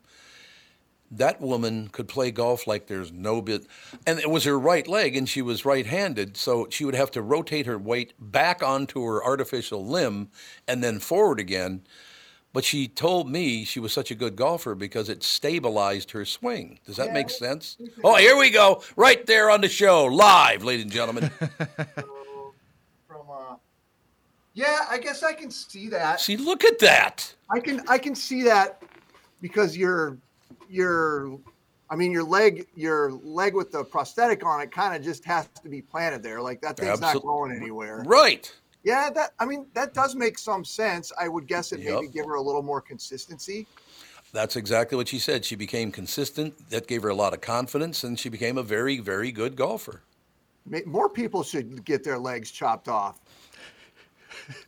That 1.10 1.40
woman 1.40 1.88
could 1.90 2.08
play 2.08 2.32
golf 2.32 2.68
like 2.68 2.88
there's 2.88 3.12
no 3.12 3.42
bit. 3.42 3.66
And 4.06 4.20
it 4.20 4.30
was 4.30 4.44
her 4.44 4.60
right 4.60 4.88
leg 4.88 5.16
and 5.16 5.30
she 5.30 5.42
was 5.42 5.64
right 5.64 5.86
handed. 5.86 6.36
So 6.36 6.68
she 6.70 6.86
would 6.86 6.96
have 6.96 7.12
to 7.12 7.22
rotate 7.22 7.66
her 7.66 7.78
weight 7.78 8.14
back 8.20 8.62
onto 8.64 9.04
her 9.06 9.24
artificial 9.24 9.86
limb 9.86 10.30
and 10.68 10.84
then 10.84 11.00
forward 11.00 11.40
again. 11.40 11.84
But 12.54 12.66
she 12.66 12.88
told 12.88 13.30
me 13.30 13.66
she 13.66 13.80
was 13.80 13.94
such 13.94 14.10
a 14.10 14.16
good 14.16 14.36
golfer 14.36 14.74
because 14.74 15.10
it 15.10 15.22
stabilized 15.22 16.12
her 16.12 16.26
swing. 16.26 16.80
Does 16.86 16.96
that 16.96 17.14
make 17.14 17.30
sense? 17.30 17.78
Oh, 18.04 18.16
here 18.16 18.36
we 18.36 18.50
go. 18.50 18.82
Right 18.96 19.24
there 19.28 19.52
on 19.52 19.62
the 19.62 19.70
show, 19.70 20.06
live, 20.06 20.64
ladies 20.64 20.84
and 20.86 20.92
gentlemen. 20.92 21.30
yeah, 24.58 24.88
I 24.90 24.98
guess 24.98 25.22
I 25.22 25.34
can 25.34 25.52
see 25.52 25.88
that. 25.90 26.20
See, 26.20 26.36
look 26.36 26.66
at 26.66 26.80
that. 26.80 27.32
I 27.52 27.60
can 27.60 27.84
I 27.88 28.00
can 28.00 28.16
see 28.16 28.42
that 28.44 28.82
because 29.40 29.78
your 29.78 30.18
your 30.68 31.38
I 31.92 31.96
mean 31.96 32.12
your 32.12 32.24
leg 32.24 32.66
your 32.74 33.12
leg 33.12 33.54
with 33.54 33.72
the 33.72 33.84
prosthetic 33.84 34.44
on 34.44 34.60
it 34.62 34.72
kind 34.72 34.96
of 34.96 35.04
just 35.04 35.24
has 35.26 35.48
to 35.62 35.70
be 35.70 35.84
planted 35.84 36.24
there. 36.24 36.42
Like 36.42 36.60
that 36.62 36.76
thing's 36.78 37.00
not 37.00 37.22
going 37.22 37.52
anywhere. 37.52 38.04
Right. 38.08 38.52
Yeah, 38.84 39.12
that 39.12 39.34
I 39.40 39.46
mean 39.46 39.68
that 39.76 39.94
does 39.94 40.16
make 40.16 40.40
some 40.40 40.66
sense. 40.66 41.12
I 41.22 41.28
would 41.28 41.46
guess 41.46 41.72
it 41.72 41.82
maybe 41.82 42.08
give 42.08 42.26
her 42.26 42.34
a 42.34 42.42
little 42.42 42.64
more 42.64 42.82
consistency. 42.82 43.68
That's 44.34 44.56
exactly 44.56 44.96
what 44.96 45.08
she 45.08 45.20
said. 45.20 45.46
She 45.46 45.56
became 45.56 45.92
consistent. 45.92 46.72
That 46.72 46.88
gave 46.88 47.04
her 47.04 47.10
a 47.10 47.16
lot 47.16 47.34
of 47.34 47.42
confidence, 47.42 48.04
and 48.04 48.20
she 48.20 48.28
became 48.28 48.58
a 48.58 48.64
very, 48.64 48.98
very 49.00 49.32
good 49.32 49.56
golfer. 49.56 50.02
More 50.86 51.10
people 51.10 51.44
should 51.44 51.86
get 51.86 52.04
their 52.04 52.18
legs 52.18 52.52
chopped 52.52 52.90
off. 52.90 53.22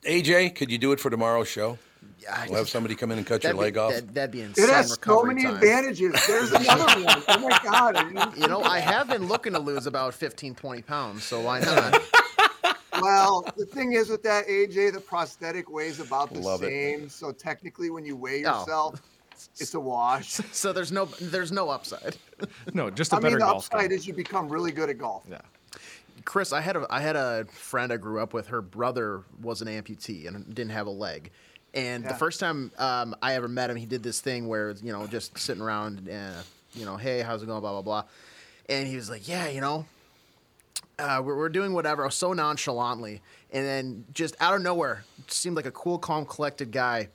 AJ, 0.03 0.55
could 0.55 0.71
you 0.71 0.77
do 0.77 0.91
it 0.91 0.99
for 0.99 1.09
tomorrow's 1.09 1.47
show? 1.47 1.77
Yeah, 2.21 2.45
We'll 2.49 2.57
have 2.57 2.69
somebody 2.69 2.95
come 2.95 3.11
in 3.11 3.17
and 3.17 3.25
cut 3.27 3.43
your 3.43 3.53
be- 3.53 3.59
leg 3.59 3.77
off. 3.77 3.93
That, 3.93 4.13
that'd 4.13 4.31
be 4.31 4.41
insane. 4.41 4.65
It 4.65 4.69
has 4.71 4.97
so 5.03 5.23
many 5.23 5.43
time. 5.43 5.55
advantages. 5.55 6.13
There's 6.27 6.51
another 6.51 7.01
one. 7.03 7.23
Oh 7.29 7.39
my 7.39 7.59
god! 7.63 7.95
I 7.95 8.33
You 8.35 8.47
know, 8.47 8.61
I 8.61 8.79
have 8.79 9.07
been 9.07 9.27
looking 9.27 9.53
to 9.53 9.59
lose 9.59 9.87
about 9.87 10.13
15, 10.13 10.53
20 10.55 10.81
pounds, 10.81 11.23
so 11.23 11.39
why 11.41 11.59
not? 11.61 12.01
well, 13.01 13.45
the 13.57 13.65
thing 13.65 13.93
is 13.93 14.09
with 14.09 14.21
that 14.23 14.47
AJ, 14.47 14.93
the 14.93 14.99
prosthetic 14.99 15.69
weighs 15.69 15.99
about 16.01 16.33
the 16.33 16.39
Love 16.39 16.63
it. 16.63 16.67
same. 16.69 17.09
So 17.09 17.31
technically, 17.31 17.89
when 17.89 18.05
you 18.05 18.15
weigh 18.17 18.43
Oh. 18.45 18.59
yourself, 18.59 19.01
it's 19.57 19.73
a 19.73 19.79
wash. 19.79 20.27
so 20.51 20.73
there's 20.73 20.91
no 20.91 21.05
there's 21.05 21.51
no 21.53 21.69
upside. 21.69 22.17
No, 22.73 22.89
just 22.89 23.13
a 23.13 23.15
I 23.15 23.19
better 23.19 23.37
mean, 23.37 23.39
the 23.39 23.45
golf 23.45 23.65
upside 23.71 23.89
game. 23.91 23.97
is 23.97 24.05
you 24.07 24.13
become 24.13 24.49
really 24.49 24.71
good 24.73 24.89
at 24.89 24.97
golf. 24.97 25.23
Yeah. 25.29 25.39
Chris, 26.25 26.53
I 26.53 26.61
had 26.61 26.75
a 26.75 26.85
I 26.89 27.01
had 27.01 27.15
a 27.15 27.45
friend 27.45 27.91
I 27.91 27.97
grew 27.97 28.19
up 28.19 28.33
with. 28.33 28.47
Her 28.47 28.61
brother 28.61 29.23
was 29.41 29.61
an 29.61 29.67
amputee 29.67 30.27
and 30.27 30.45
didn't 30.53 30.71
have 30.71 30.87
a 30.87 30.91
leg. 30.91 31.31
And 31.73 32.03
the 32.03 32.15
first 32.15 32.39
time 32.39 32.71
um, 32.79 33.15
I 33.21 33.35
ever 33.35 33.47
met 33.47 33.69
him, 33.69 33.75
he 33.75 33.85
did 33.85 34.01
this 34.01 34.21
thing 34.21 34.47
where 34.47 34.71
you 34.71 34.91
know 34.91 35.05
just 35.07 35.37
sitting 35.37 35.61
around, 35.61 36.07
and 36.07 36.35
you 36.73 36.85
know, 36.85 36.97
hey, 36.97 37.21
how's 37.21 37.43
it 37.43 37.45
going, 37.45 37.61
blah 37.61 37.71
blah 37.73 37.81
blah. 37.81 38.03
And 38.67 38.87
he 38.87 38.95
was 38.95 39.09
like, 39.09 39.27
yeah, 39.27 39.49
you 39.49 39.61
know, 39.61 39.85
uh, 40.97 41.21
we're, 41.23 41.35
we're 41.35 41.49
doing 41.49 41.73
whatever, 41.73 42.09
so 42.09 42.33
nonchalantly, 42.33 43.21
and 43.51 43.65
then 43.65 44.05
just 44.13 44.35
out 44.39 44.53
of 44.53 44.61
nowhere, 44.61 45.03
seemed 45.27 45.55
like 45.55 45.65
a 45.65 45.71
cool, 45.71 45.97
calm, 45.97 46.25
collected 46.25 46.71
guy. 46.71 47.09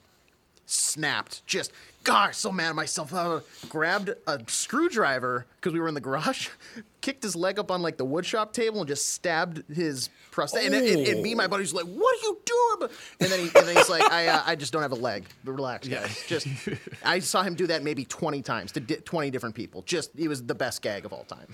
Snapped, 0.67 1.45
just 1.45 1.71
God, 2.05 2.33
so 2.35 2.51
mad 2.51 2.69
at 2.69 2.75
myself. 2.75 3.13
Uh, 3.13 3.41
grabbed 3.67 4.11
a 4.27 4.39
screwdriver 4.47 5.45
because 5.55 5.73
we 5.73 5.79
were 5.79 5.87
in 5.87 5.93
the 5.95 5.99
garage, 5.99 6.49
kicked 7.01 7.23
his 7.23 7.35
leg 7.35 7.59
up 7.59 7.71
on 7.71 7.81
like 7.81 7.97
the 7.97 8.05
woodshop 8.05 8.53
table 8.53 8.79
and 8.79 8.87
just 8.87 9.09
stabbed 9.09 9.63
his 9.75 10.09
prostate. 10.31 10.65
And, 10.65 10.75
and, 10.75 11.07
and 11.07 11.21
me 11.21 11.31
and 11.31 11.37
my 11.37 11.47
buddies 11.47 11.73
were 11.73 11.81
like, 11.83 11.91
"What 11.91 12.15
are 12.15 12.21
you 12.27 12.39
doing?" 12.45 12.91
And 13.19 13.29
then 13.31 13.39
he, 13.39 13.45
and 13.47 13.67
then 13.67 13.75
he's 13.75 13.89
like, 13.89 14.03
"I, 14.11 14.27
uh, 14.27 14.43
I 14.45 14.55
just 14.55 14.71
don't 14.71 14.83
have 14.83 14.91
a 14.91 14.95
leg. 14.95 15.25
Relax, 15.43 15.87
guys. 15.87 16.23
Just." 16.27 16.47
I 17.03 17.19
saw 17.19 17.41
him 17.43 17.55
do 17.55 17.67
that 17.67 17.83
maybe 17.83 18.05
twenty 18.05 18.41
times 18.41 18.71
to 18.73 18.79
di- 18.79 18.97
twenty 18.97 19.31
different 19.31 19.55
people. 19.55 19.81
Just, 19.81 20.11
he 20.15 20.27
was 20.27 20.43
the 20.43 20.55
best 20.55 20.81
gag 20.81 21.05
of 21.05 21.11
all 21.11 21.23
time. 21.25 21.47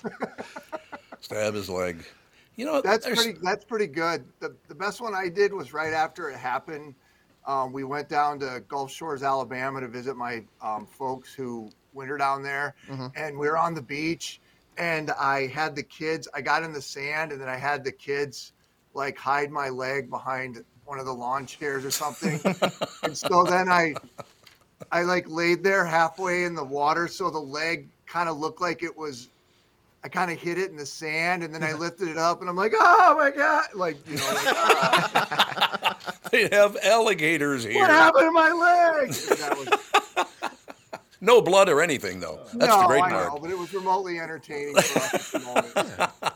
Stab 1.22 1.54
his 1.54 1.70
leg. 1.70 2.04
You 2.58 2.66
know, 2.66 2.82
That's 2.82 3.06
there's- 3.06 3.24
pretty. 3.24 3.40
That's 3.42 3.64
pretty 3.64 3.88
good. 3.88 4.26
The 4.42 4.56
the 4.68 4.76
best 4.76 5.00
one 5.02 5.16
I 5.16 5.30
did 5.30 5.54
was 5.54 5.74
right 5.74 5.94
after 5.94 6.30
it 6.30 6.38
happened. 6.38 6.94
Um, 7.46 7.74
we 7.74 7.84
went 7.84 8.08
down 8.10 8.40
to 8.40 8.64
Gulf 8.68 8.92
Shores, 8.92 9.24
Alabama, 9.24 9.82
to 9.82 9.88
visit 9.88 10.16
my 10.16 10.44
um, 10.62 10.86
folks 10.86 11.34
who 11.34 11.72
winter 11.94 12.18
down 12.18 12.44
there, 12.44 12.76
and 13.16 13.38
we 13.38 13.48
were 13.48 13.58
on 13.58 13.74
the 13.74 13.82
beach. 13.82 14.40
And 14.78 15.12
I 15.12 15.48
had 15.48 15.76
the 15.76 15.84
kids. 15.84 16.28
I 16.34 16.42
got 16.42 16.64
in 16.64 16.72
the 16.72 16.82
sand, 16.82 17.32
and 17.32 17.42
then 17.42 17.50
I 17.50 17.58
had 17.58 17.84
the 17.84 17.92
kids 17.92 18.54
like 18.94 19.18
hide 19.18 19.52
my 19.52 19.70
leg 19.70 20.10
behind 20.10 20.64
one 20.86 21.00
of 21.00 21.06
the 21.06 21.14
lawn 21.14 21.46
chairs 21.46 21.86
or 21.86 21.92
something. 21.92 22.40
and 23.04 23.18
so 23.18 23.44
then 23.44 23.70
I, 23.70 23.96
I 24.92 25.04
like 25.04 25.26
laid 25.28 25.64
there 25.64 25.86
halfway 25.86 26.44
in 26.44 26.56
the 26.56 26.64
water, 26.64 27.08
so 27.08 27.30
the 27.30 27.40
leg 27.40 27.90
kind 28.06 28.30
of 28.30 28.38
looked 28.38 28.62
like 28.62 28.84
it 28.84 28.96
was 28.96 29.30
I 30.04 30.10
kind 30.10 30.32
of 30.32 30.40
hit 30.40 30.58
it 30.58 30.72
in 30.72 30.78
the 30.78 30.86
sand 30.86 31.44
and 31.44 31.54
then 31.54 31.64
I 31.64 31.74
lifted 31.74 32.08
it 32.08 32.18
up 32.18 32.42
and 32.42 32.50
I'm 32.50 32.56
like, 32.56 32.74
oh 32.76 33.16
my 33.18 33.30
God. 33.30 33.66
Like, 33.76 33.98
you 34.10 34.18
know, 34.18 34.26
like, 34.34 34.46
"Ah, 34.48 35.98
they 36.32 36.50
have 36.52 36.76
alligators 36.84 37.64
here. 37.64 37.76
what 37.82 37.90
happened 37.92 38.26
to 38.28 38.32
my 38.32 38.52
leg? 38.52 39.12
That 39.12 39.58
was, 39.58 40.28
No 41.22 41.40
blood 41.40 41.70
or 41.70 41.82
anything, 41.84 42.20
though. 42.20 42.40
That's 42.56 42.72
no, 42.74 42.82
the 42.82 42.88
great 42.88 43.04
I 43.04 43.10
part. 43.12 43.34
know, 43.34 43.40
but 43.40 43.52
it 43.52 43.58
was 43.58 43.72
remotely 43.76 44.20
entertaining 44.20 44.74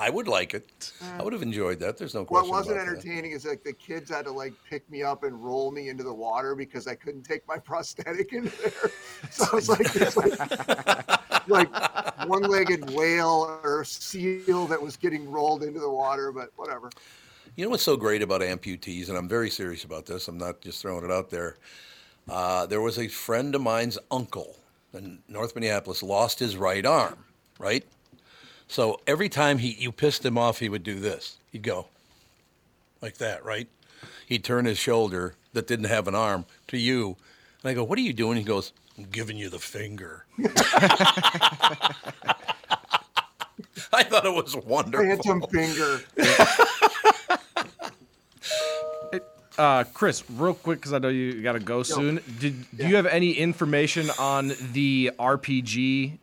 I 0.00 0.08
would 0.08 0.28
like 0.28 0.54
it. 0.54 0.92
I 1.18 1.22
would 1.22 1.34
have 1.34 1.42
enjoyed 1.42 1.78
that. 1.80 1.98
There's 1.98 2.14
no 2.14 2.24
question. 2.24 2.48
What 2.48 2.58
wasn't 2.58 2.78
entertaining 2.78 3.32
is 3.32 3.44
like 3.44 3.62
the 3.62 3.74
kids 3.74 4.10
had 4.10 4.24
to 4.24 4.32
like 4.32 4.54
pick 4.68 4.90
me 4.90 5.02
up 5.02 5.24
and 5.24 5.38
roll 5.44 5.70
me 5.70 5.90
into 5.90 6.02
the 6.02 6.12
water 6.12 6.54
because 6.54 6.86
I 6.86 6.94
couldn't 6.94 7.24
take 7.24 7.46
my 7.46 7.58
prosthetic 7.70 8.32
in 8.32 8.44
there. 8.44 8.90
So 9.30 9.44
I 9.52 9.54
was 9.54 9.68
like 9.68 9.92
this 9.92 10.16
like, 10.16 11.48
like 11.48 12.26
one-legged 12.26 12.90
whale 12.90 13.60
or 13.62 13.84
seal 13.84 14.66
that 14.66 14.80
was 14.80 14.96
getting 14.96 15.30
rolled 15.30 15.62
into 15.62 15.78
the 15.78 15.90
water, 15.90 16.32
but 16.32 16.50
whatever. 16.56 16.88
You 17.54 17.64
know 17.64 17.70
what's 17.70 17.82
so 17.82 17.96
great 17.96 18.22
about 18.22 18.40
amputees, 18.40 19.10
and 19.10 19.18
I'm 19.18 19.28
very 19.28 19.50
serious 19.50 19.84
about 19.84 20.06
this. 20.06 20.26
I'm 20.26 20.38
not 20.38 20.62
just 20.62 20.80
throwing 20.80 21.04
it 21.04 21.10
out 21.10 21.28
there. 21.28 21.58
Uh, 22.28 22.64
there 22.64 22.80
was 22.80 22.98
a 22.98 23.08
friend 23.08 23.54
of 23.54 23.60
mine's 23.60 23.98
uncle 24.10 24.56
in 24.94 25.18
North 25.28 25.54
Minneapolis 25.54 26.02
lost 26.02 26.38
his 26.38 26.56
right 26.56 26.86
arm, 26.86 27.24
right? 27.58 27.84
So 28.70 29.00
every 29.04 29.28
time 29.28 29.58
he 29.58 29.72
you 29.72 29.90
pissed 29.90 30.24
him 30.24 30.38
off, 30.38 30.60
he 30.60 30.68
would 30.68 30.84
do 30.84 31.00
this. 31.00 31.38
He'd 31.50 31.64
go 31.64 31.86
like 33.02 33.18
that, 33.18 33.44
right? 33.44 33.66
He'd 34.28 34.44
turn 34.44 34.64
his 34.64 34.78
shoulder 34.78 35.34
that 35.54 35.66
didn't 35.66 35.86
have 35.86 36.06
an 36.06 36.14
arm 36.14 36.44
to 36.68 36.78
you, 36.78 37.16
and 37.62 37.70
I 37.70 37.74
go, 37.74 37.82
"What 37.82 37.98
are 37.98 38.02
you 38.02 38.12
doing?" 38.12 38.36
He 38.38 38.44
goes, 38.44 38.72
"I'm 38.96 39.06
giving 39.10 39.36
you 39.36 39.48
the 39.48 39.58
finger." 39.58 40.24
I 43.92 44.04
thought 44.04 44.24
it 44.24 44.32
was 44.32 44.54
wonderful. 44.56 45.04
Phantom 45.04 45.42
finger. 45.50 46.00
Uh, 49.58 49.84
Chris, 49.92 50.24
real 50.30 50.54
quick, 50.54 50.78
because 50.78 50.94
I 50.94 50.98
know 50.98 51.08
you 51.08 51.42
got 51.42 51.52
to 51.52 51.60
go 51.60 51.82
soon. 51.82 52.22
Did 52.38 52.64
do 52.74 52.88
you 52.88 52.96
have 52.96 53.04
any 53.04 53.32
information 53.32 54.08
on 54.18 54.52
the 54.72 55.10
RPG 55.18 56.16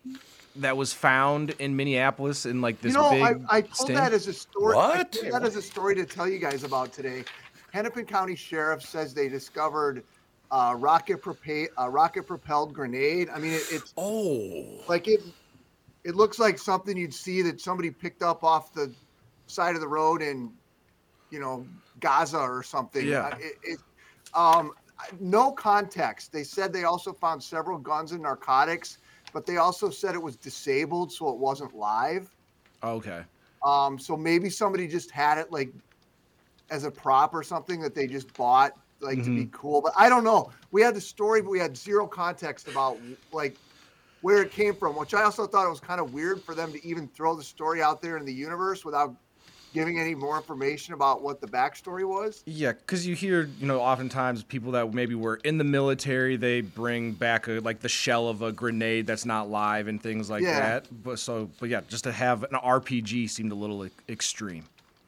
that 0.61 0.75
was 0.75 0.93
found 0.93 1.51
in 1.59 1.75
Minneapolis 1.75 2.45
in 2.45 2.61
like 2.61 2.81
this 2.81 2.93
you 2.93 2.99
know, 2.99 3.11
big? 3.11 3.21
I, 3.23 3.57
I 3.57 3.61
told 3.61 3.75
sting? 3.75 3.95
that 3.95 4.13
as 4.13 4.27
a 4.27 4.33
story. 4.33 4.75
I 4.75 4.77
What? 4.77 5.11
told 5.11 5.33
that 5.33 5.43
as 5.43 5.55
a 5.55 5.61
story 5.61 5.95
to 5.95 6.05
tell 6.05 6.27
you 6.27 6.39
guys 6.39 6.63
about 6.63 6.93
today. 6.93 7.23
Hennepin 7.71 8.05
County 8.05 8.35
Sheriff 8.35 8.81
says 8.81 9.13
they 9.13 9.29
discovered 9.29 10.03
uh, 10.51 10.75
rocket 10.77 11.21
propa- 11.21 11.67
a 11.77 11.89
rocket 11.89 12.23
propelled 12.23 12.73
grenade. 12.73 13.29
I 13.33 13.39
mean, 13.39 13.53
it, 13.53 13.63
it's 13.69 13.93
oh, 13.97 14.65
like 14.87 15.07
it. 15.07 15.21
It 16.03 16.15
looks 16.15 16.39
like 16.39 16.57
something 16.57 16.95
you'd 16.95 17.13
see 17.13 17.41
that 17.41 17.59
somebody 17.59 17.91
picked 17.91 18.23
up 18.23 18.43
off 18.43 18.73
the 18.73 18.93
side 19.47 19.75
of 19.75 19.81
the 19.81 19.87
road 19.87 20.21
in, 20.21 20.53
you 21.31 21.39
know, 21.39 21.67
Gaza 21.99 22.37
or 22.39 22.63
something. 22.63 23.05
Yeah. 23.05 23.27
Uh, 23.27 23.37
It, 23.39 23.57
it, 23.63 23.79
um, 24.33 24.71
no 25.19 25.51
context. 25.51 26.31
They 26.31 26.43
said 26.43 26.71
they 26.71 26.85
also 26.85 27.11
found 27.13 27.43
several 27.43 27.77
guns 27.77 28.13
and 28.13 28.21
narcotics, 28.23 28.99
but 29.37 29.45
they 29.45 29.57
also 29.57 29.91
said 29.91 30.15
it 30.15 30.21
was 30.23 30.35
disabled, 30.35 31.11
so 31.11 31.29
it 31.29 31.37
wasn't 31.37 31.71
live. 31.75 32.27
Okay. 32.83 33.21
Um, 33.63 33.99
so 33.99 34.17
maybe 34.17 34.49
somebody 34.49 34.87
just 34.87 35.11
had 35.11 35.37
it 35.37 35.51
like 35.51 35.71
as 36.71 36.85
a 36.85 36.89
prop 36.89 37.35
or 37.35 37.43
something 37.43 37.79
that 37.81 37.93
they 37.93 38.07
just 38.07 38.33
bought 38.33 38.71
like 38.99 39.23
to 39.23 39.29
be 39.29 39.47
cool. 39.51 39.79
But 39.79 39.93
I 39.95 40.09
don't 40.09 40.23
know. 40.23 40.51
We 40.71 40.81
had 40.81 40.95
the 40.95 41.01
story, 41.01 41.43
but 41.43 41.51
we 41.51 41.59
had 41.59 41.77
zero 41.77 42.07
context 42.07 42.67
about 42.67 42.97
like 43.31 43.57
where 44.21 44.41
it 44.41 44.49
came 44.49 44.73
from, 44.73 44.95
which 44.95 45.13
I 45.13 45.21
also 45.21 45.45
thought 45.45 45.67
it 45.67 45.69
was 45.69 45.81
kind 45.81 46.01
of 46.01 46.15
weird 46.15 46.41
for 46.41 46.55
them 46.55 46.73
to 46.73 46.83
even 46.83 47.07
throw 47.07 47.35
the 47.35 47.43
story 47.43 47.79
out 47.79 48.01
there 48.01 48.17
in 48.17 48.25
the 48.25 48.33
universe 48.33 48.83
without 48.83 49.13
giving 49.73 49.99
any 49.99 50.15
more 50.15 50.37
information 50.37 50.93
about 50.93 51.21
what 51.21 51.41
the 51.41 51.47
backstory 51.47 52.07
was. 52.07 52.43
Yeah, 52.45 52.71
because 52.73 53.05
you 53.05 53.15
hear, 53.15 53.49
you 53.59 53.67
know, 53.67 53.79
oftentimes 53.79 54.43
people 54.43 54.71
that 54.71 54.93
maybe 54.93 55.15
were 55.15 55.35
in 55.43 55.57
the 55.57 55.63
military, 55.63 56.35
they 56.35 56.61
bring 56.61 57.11
back 57.11 57.47
a, 57.47 57.59
like 57.59 57.79
the 57.81 57.89
shell 57.89 58.27
of 58.27 58.41
a 58.41 58.51
grenade 58.51 59.05
that's 59.07 59.25
not 59.25 59.49
live 59.49 59.87
and 59.87 60.01
things 60.01 60.29
like 60.29 60.43
Yeah. 60.43 60.59
that. 60.59 61.03
But 61.03 61.19
so, 61.19 61.49
but 61.59 61.69
yeah, 61.69 61.81
just 61.87 62.03
to 62.05 62.11
have 62.11 62.43
an 62.43 62.51
RPG 62.53 63.29
seemed 63.29 63.51
a 63.51 63.55
little 63.55 63.85
e- 63.85 63.89
extreme. 64.09 64.63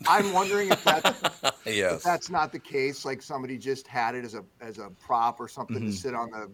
I'm 0.07 0.32
wondering 0.32 0.70
if 0.70 0.82
that's 0.84 1.22
yes. 1.66 1.95
if 1.97 2.03
that's 2.03 2.30
not 2.30 2.51
the 2.53 2.60
case. 2.60 3.03
Like 3.05 3.22
somebody 3.22 3.57
just 3.57 3.86
had 3.88 4.16
it 4.16 4.24
as 4.24 4.34
a 4.34 4.43
as 4.62 4.78
a 4.78 4.89
prop 5.01 5.39
or 5.41 5.47
something 5.47 5.78
Mm-hmm. 5.78 5.88
to 5.88 5.91
sit 5.93 6.14
on 6.14 6.32
the 6.32 6.49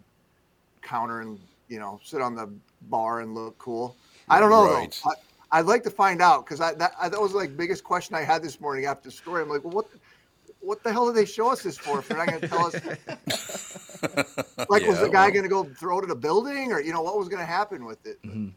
counter 0.82 1.22
and 1.22 1.40
you 1.68 1.80
know 1.80 2.00
sit 2.04 2.22
on 2.22 2.36
the 2.36 2.50
bar 2.84 3.20
and 3.22 3.36
look 3.36 3.58
cool. 3.60 3.96
I 4.30 4.40
don't 4.40 4.50
know 4.50 4.66
Right. 4.74 5.00
though. 5.04 5.12
I'd 5.56 5.66
like 5.68 5.84
to 5.84 5.90
find 5.90 6.22
out 6.22 6.46
because 6.46 6.60
I 6.60 6.74
that, 6.74 6.92
I, 7.00 7.08
that 7.08 7.20
was 7.22 7.32
like 7.34 7.56
biggest 7.56 7.86
question 7.86 8.14
I 8.14 8.24
had 8.24 8.44
this 8.44 8.60
morning 8.60 8.86
after 8.86 9.08
the 9.08 9.16
story. 9.16 9.42
I'm 9.42 9.48
like, 9.48 9.64
well, 9.64 9.72
what 9.72 9.86
what 10.60 10.84
the 10.84 10.92
hell 10.92 11.06
did 11.06 11.16
they 11.16 11.24
show 11.26 11.50
us 11.50 11.64
this 11.64 11.78
for? 11.78 12.00
If 12.00 12.10
they're 12.10 12.18
not 12.18 12.28
going 12.28 12.42
to 12.42 12.48
tell 12.50 12.66
us, 12.66 12.74
like, 14.70 14.86
was 14.86 15.00
the 15.00 15.08
guy 15.10 15.26
well. 15.28 15.32
going 15.32 15.44
to 15.44 15.50
go 15.50 15.64
throw 15.64 16.00
it 16.00 16.04
at 16.04 16.10
a 16.10 16.16
building, 16.16 16.74
or 16.74 16.82
you 16.82 16.92
know, 16.92 17.02
what 17.02 17.18
was 17.18 17.30
going 17.30 17.40
to 17.40 17.46
happen 17.46 17.86
with 17.86 18.06
it? 18.06 18.22
Mm-hmm. 18.24 18.50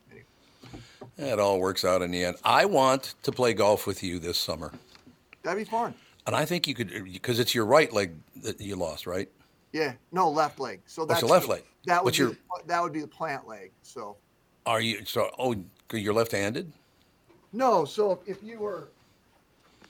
It 1.23 1.39
all 1.39 1.61
works 1.61 1.85
out 1.85 2.03
in 2.03 2.11
the 2.11 2.25
end. 2.25 2.37
I 2.43 2.65
want 2.65 3.15
to 3.23 3.31
play 3.31 3.53
golf 3.55 3.87
with 3.87 4.03
you 4.03 4.19
this 4.19 4.37
summer, 4.39 4.73
That'd 5.45 5.65
be 5.65 5.71
fun. 5.71 5.95
and 6.27 6.35
I 6.35 6.45
think 6.45 6.67
you 6.67 6.75
could 6.75 6.91
because 7.13 7.39
it's 7.39 7.55
your 7.55 7.65
right 7.65 7.93
leg 7.93 8.15
that 8.43 8.61
you 8.61 8.75
lost, 8.75 9.07
right? 9.07 9.29
Yeah, 9.73 9.93
no 10.11 10.29
left 10.29 10.59
leg. 10.59 10.81
So 10.87 11.05
that's 11.07 11.21
your 11.21 11.31
left 11.31 11.47
the- 11.47 11.53
leg? 11.53 11.63
That 11.85 12.03
would 12.03 12.07
What's 12.07 12.19
be 12.19 12.25
your- 12.25 12.33
the, 12.33 12.39
that 12.67 12.83
would 12.83 12.93
be 12.93 13.01
the 13.03 13.07
plant 13.07 13.47
leg. 13.47 13.71
So 13.83 14.17
Are 14.67 14.81
you 14.81 15.05
so? 15.05 15.31
Oh, 15.39 15.55
you're 15.93 16.13
left-handed. 16.13 16.73
No, 17.53 17.85
so 17.85 18.21
if 18.27 18.43
you 18.43 18.59
were 18.59 18.89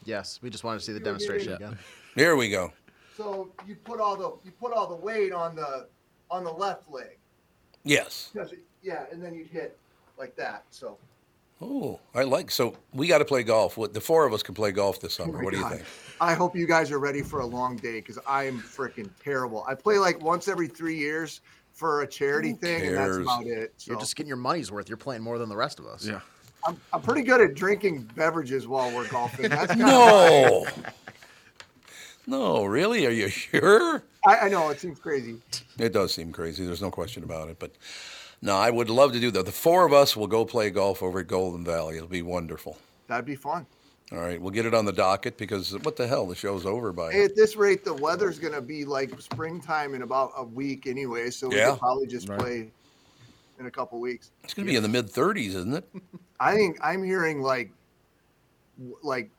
Yes, 0.04 0.38
we 0.40 0.48
just 0.48 0.64
wanted 0.64 0.78
to 0.78 0.84
see 0.86 0.92
the 0.92 1.00
demonstration 1.00 1.52
again. 1.52 1.78
There 2.14 2.34
we 2.36 2.48
go. 2.48 2.72
So 3.16 3.50
you 3.66 3.74
put 3.74 4.00
all 4.00 4.16
the 4.16 4.32
you 4.44 4.52
put 4.52 4.72
all 4.72 4.86
the 4.86 4.94
weight 4.94 5.32
on 5.32 5.54
the 5.54 5.86
on 6.30 6.44
the 6.44 6.52
left 6.52 6.90
leg. 6.90 7.18
Yes. 7.84 8.30
it- 8.34 8.64
yeah, 8.80 9.04
and 9.11 9.22
then 9.22 9.34
you'd 9.34 9.48
hit 9.48 9.76
like 10.16 10.36
that. 10.36 10.64
So 10.70 10.96
Oh, 11.61 11.98
I 12.14 12.22
like. 12.22 12.52
So 12.52 12.76
we 12.94 13.09
got 13.09 13.18
to 13.18 13.24
play 13.24 13.42
golf. 13.42 13.76
What 13.76 13.92
the 13.92 14.00
four 14.00 14.24
of 14.24 14.32
us 14.32 14.42
can 14.44 14.54
play 14.54 14.70
golf 14.70 15.00
this 15.00 15.18
oh 15.18 15.24
summer. 15.24 15.42
What 15.42 15.52
do 15.52 15.59
you 15.59 15.68
think? 15.68 15.82
I 16.20 16.34
hope 16.34 16.54
you 16.54 16.66
guys 16.66 16.92
are 16.92 17.00
ready 17.00 17.20
for 17.22 17.40
a 17.40 17.46
long 17.46 17.76
day 17.76 17.94
because 18.00 18.18
I 18.26 18.44
am 18.44 18.61
freaking 18.61 19.11
terrible. 19.22 19.64
I 19.66 19.74
play 19.74 19.98
like 19.98 20.22
once 20.22 20.46
every 20.46 20.68
three 20.68 20.96
years 20.96 21.40
for 21.72 22.02
a 22.02 22.06
charity 22.06 22.52
thing, 22.52 22.86
and 22.86 22.96
that's 22.96 23.16
about 23.16 23.46
it. 23.46 23.74
So 23.76 23.92
You're 23.92 24.00
just 24.00 24.14
getting 24.14 24.28
your 24.28 24.36
money's 24.36 24.70
worth. 24.70 24.88
You're 24.88 24.96
playing 24.96 25.22
more 25.22 25.38
than 25.38 25.48
the 25.48 25.56
rest 25.56 25.80
of 25.80 25.86
us. 25.86 26.06
Yeah. 26.06 26.20
I'm, 26.66 26.80
I'm 26.92 27.02
pretty 27.02 27.22
good 27.22 27.40
at 27.40 27.54
drinking 27.54 28.02
beverages 28.14 28.66
while 28.66 28.90
we're 28.92 29.09
golfing. 29.09 29.48
That's 29.48 29.72
kinda 29.72 29.86
No. 29.86 30.66
no, 32.26 32.64
really? 32.64 33.06
Are 33.06 33.11
you 33.11 33.28
sure? 33.28 34.02
I, 34.26 34.36
I 34.36 34.48
know 34.48 34.68
it 34.70 34.80
seems 34.80 34.98
crazy. 34.98 35.40
It 35.78 35.92
does 35.92 36.12
seem 36.12 36.32
crazy. 36.32 36.66
There's 36.66 36.82
no 36.82 36.90
question 36.90 37.22
about 37.22 37.48
it. 37.48 37.59
But 37.59 37.72
no, 38.42 38.56
I 38.56 38.70
would 38.70 38.90
love 38.90 39.12
to 39.12 39.20
do 39.20 39.30
that. 39.30 39.46
The 39.46 39.52
four 39.52 39.86
of 39.86 39.92
us 39.92 40.16
will 40.16 40.26
go 40.26 40.44
play 40.44 40.70
golf 40.70 41.02
over 41.02 41.20
at 41.20 41.28
Golden 41.28 41.64
Valley. 41.64 41.96
It'll 41.96 42.09
be 42.09 42.22
wonderful. 42.22 42.78
That'd 43.06 43.24
be 43.24 43.36
fun. 43.36 43.66
All 44.11 44.18
right, 44.18 44.40
we'll 44.40 44.52
get 44.52 44.64
it 44.64 44.72
on 44.72 44.86
the 44.86 44.92
docket 44.92 45.36
because 45.36 45.78
what 45.80 45.96
the 45.96 46.06
hell? 46.06 46.26
The 46.26 46.34
show's 46.34 46.64
over 46.64 46.94
by. 46.94 47.12
Hey, 47.12 47.24
at 47.24 47.36
this 47.36 47.56
rate, 47.56 47.84
the 47.84 47.92
weather's 47.92 48.38
gonna 48.38 48.62
be 48.62 48.86
like 48.86 49.11
springtime 49.20 49.94
in 49.94 50.00
about 50.00 50.32
a 50.36 50.44
week 50.44 50.86
anyway. 50.86 51.28
So 51.28 51.50
we 51.50 51.56
Yeah. 51.56 51.72
could 51.72 51.78
probably 51.78 52.06
just 52.06 52.26
Right. 52.26 52.38
play 52.38 52.72
in 53.59 53.66
a 53.66 53.70
couple 53.70 54.00
weeks. 54.00 54.30
It's 54.44 54.54
going 54.54 54.66
to 54.66 54.70
be 54.70 54.76
in 54.76 54.82
the 54.82 54.88
mid 54.88 55.09
30s, 55.11 55.48
isn't 55.48 55.74
it? 55.74 55.88
I 56.41 56.55
think 56.55 56.78
I'm 56.82 57.03
hearing 57.03 57.43
like, 57.43 57.70
like 59.03 59.30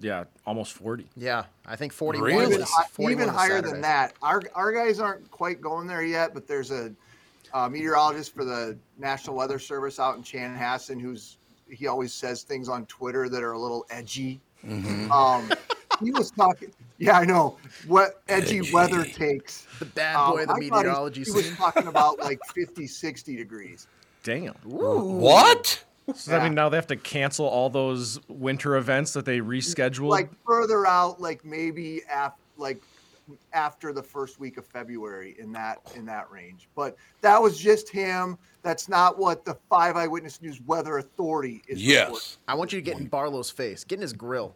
Yeah, 0.00 0.24
almost 0.46 0.72
40. 0.74 1.06
Yeah, 1.16 1.44
I 1.66 1.76
think 1.76 1.92
41 1.92 2.24
Really? 2.26 2.54
even, 2.54 2.66
41 2.92 3.12
even 3.22 3.34
higher 3.34 3.48
Saturday. 3.50 3.70
than 3.72 3.80
that. 3.82 4.14
Our 4.22 4.42
our 4.54 4.72
guys 4.72 5.00
aren't 5.00 5.30
quite 5.30 5.60
going 5.60 5.86
there 5.86 6.02
yet, 6.02 6.32
but 6.34 6.46
there's 6.46 6.70
a 6.70 6.92
uh, 7.52 7.68
meteorologist 7.68 8.34
for 8.34 8.44
the 8.44 8.76
National 8.98 9.36
Weather 9.36 9.58
Service 9.58 9.98
out 9.98 10.16
in 10.16 10.22
Chanhassen 10.22 11.00
who's 11.00 11.36
he 11.68 11.86
always 11.86 12.12
says 12.12 12.42
things 12.42 12.68
on 12.68 12.86
Twitter 12.86 13.28
that 13.28 13.42
are 13.42 13.52
a 13.52 13.58
little 13.58 13.86
edgy. 13.90 14.40
Mm-hmm. 14.66 15.10
Um, 15.12 15.50
he 16.02 16.10
was 16.10 16.30
talking. 16.30 16.72
Yeah, 16.98 17.18
I 17.18 17.24
know 17.24 17.56
what 17.86 18.22
edgy, 18.28 18.58
Edgy. 18.58 18.72
weather 18.72 19.04
takes. 19.04 19.66
The 19.78 19.84
bad 19.86 20.16
Um, 20.16 20.32
boy 20.32 20.40
of 20.42 20.48
the 20.48 20.52
I 20.52 20.56
thought 20.56 20.62
he- 20.62 20.70
meteorology 20.70 21.24
He 21.24 21.30
was 21.30 21.50
talking 21.56 21.86
about 21.86 22.18
like 22.18 22.38
50, 22.54 22.86
60 22.86 23.36
degrees. 23.36 23.86
Damn. 24.22 24.52
What? 24.64 25.82
So 26.10 26.14
does 26.14 26.24
that 26.26 26.42
mean 26.42 26.54
now 26.54 26.68
they 26.68 26.76
have 26.76 26.86
to 26.88 26.96
cancel 26.96 27.46
all 27.46 27.70
those 27.70 28.18
winter 28.28 28.76
events 28.76 29.12
that 29.14 29.24
they 29.24 29.38
rescheduled? 29.40 30.08
Like 30.10 30.30
further 30.46 30.86
out, 30.86 31.20
like 31.20 31.44
maybe 31.44 32.02
af- 32.12 32.32
like 32.56 32.80
after 33.52 33.92
the 33.92 34.02
first 34.02 34.40
week 34.40 34.56
of 34.56 34.66
February 34.66 35.36
in 35.38 35.52
that 35.52 35.78
in 35.94 36.04
that 36.06 36.30
range. 36.30 36.68
But 36.74 36.96
that 37.20 37.40
was 37.40 37.58
just 37.58 37.88
him. 37.88 38.36
That's 38.62 38.88
not 38.88 39.18
what 39.18 39.44
the 39.44 39.56
Five 39.68 39.96
Eyewitness 39.96 40.42
News 40.42 40.60
Weather 40.66 40.98
Authority 40.98 41.62
is. 41.68 41.80
reporting. 41.86 42.20
I 42.48 42.54
want 42.54 42.72
you 42.72 42.78
to 42.80 42.84
get 42.84 42.98
in 42.98 43.06
Barlow's 43.06 43.50
face, 43.50 43.84
get 43.84 43.96
in 43.96 44.02
his 44.02 44.12
grill. 44.12 44.54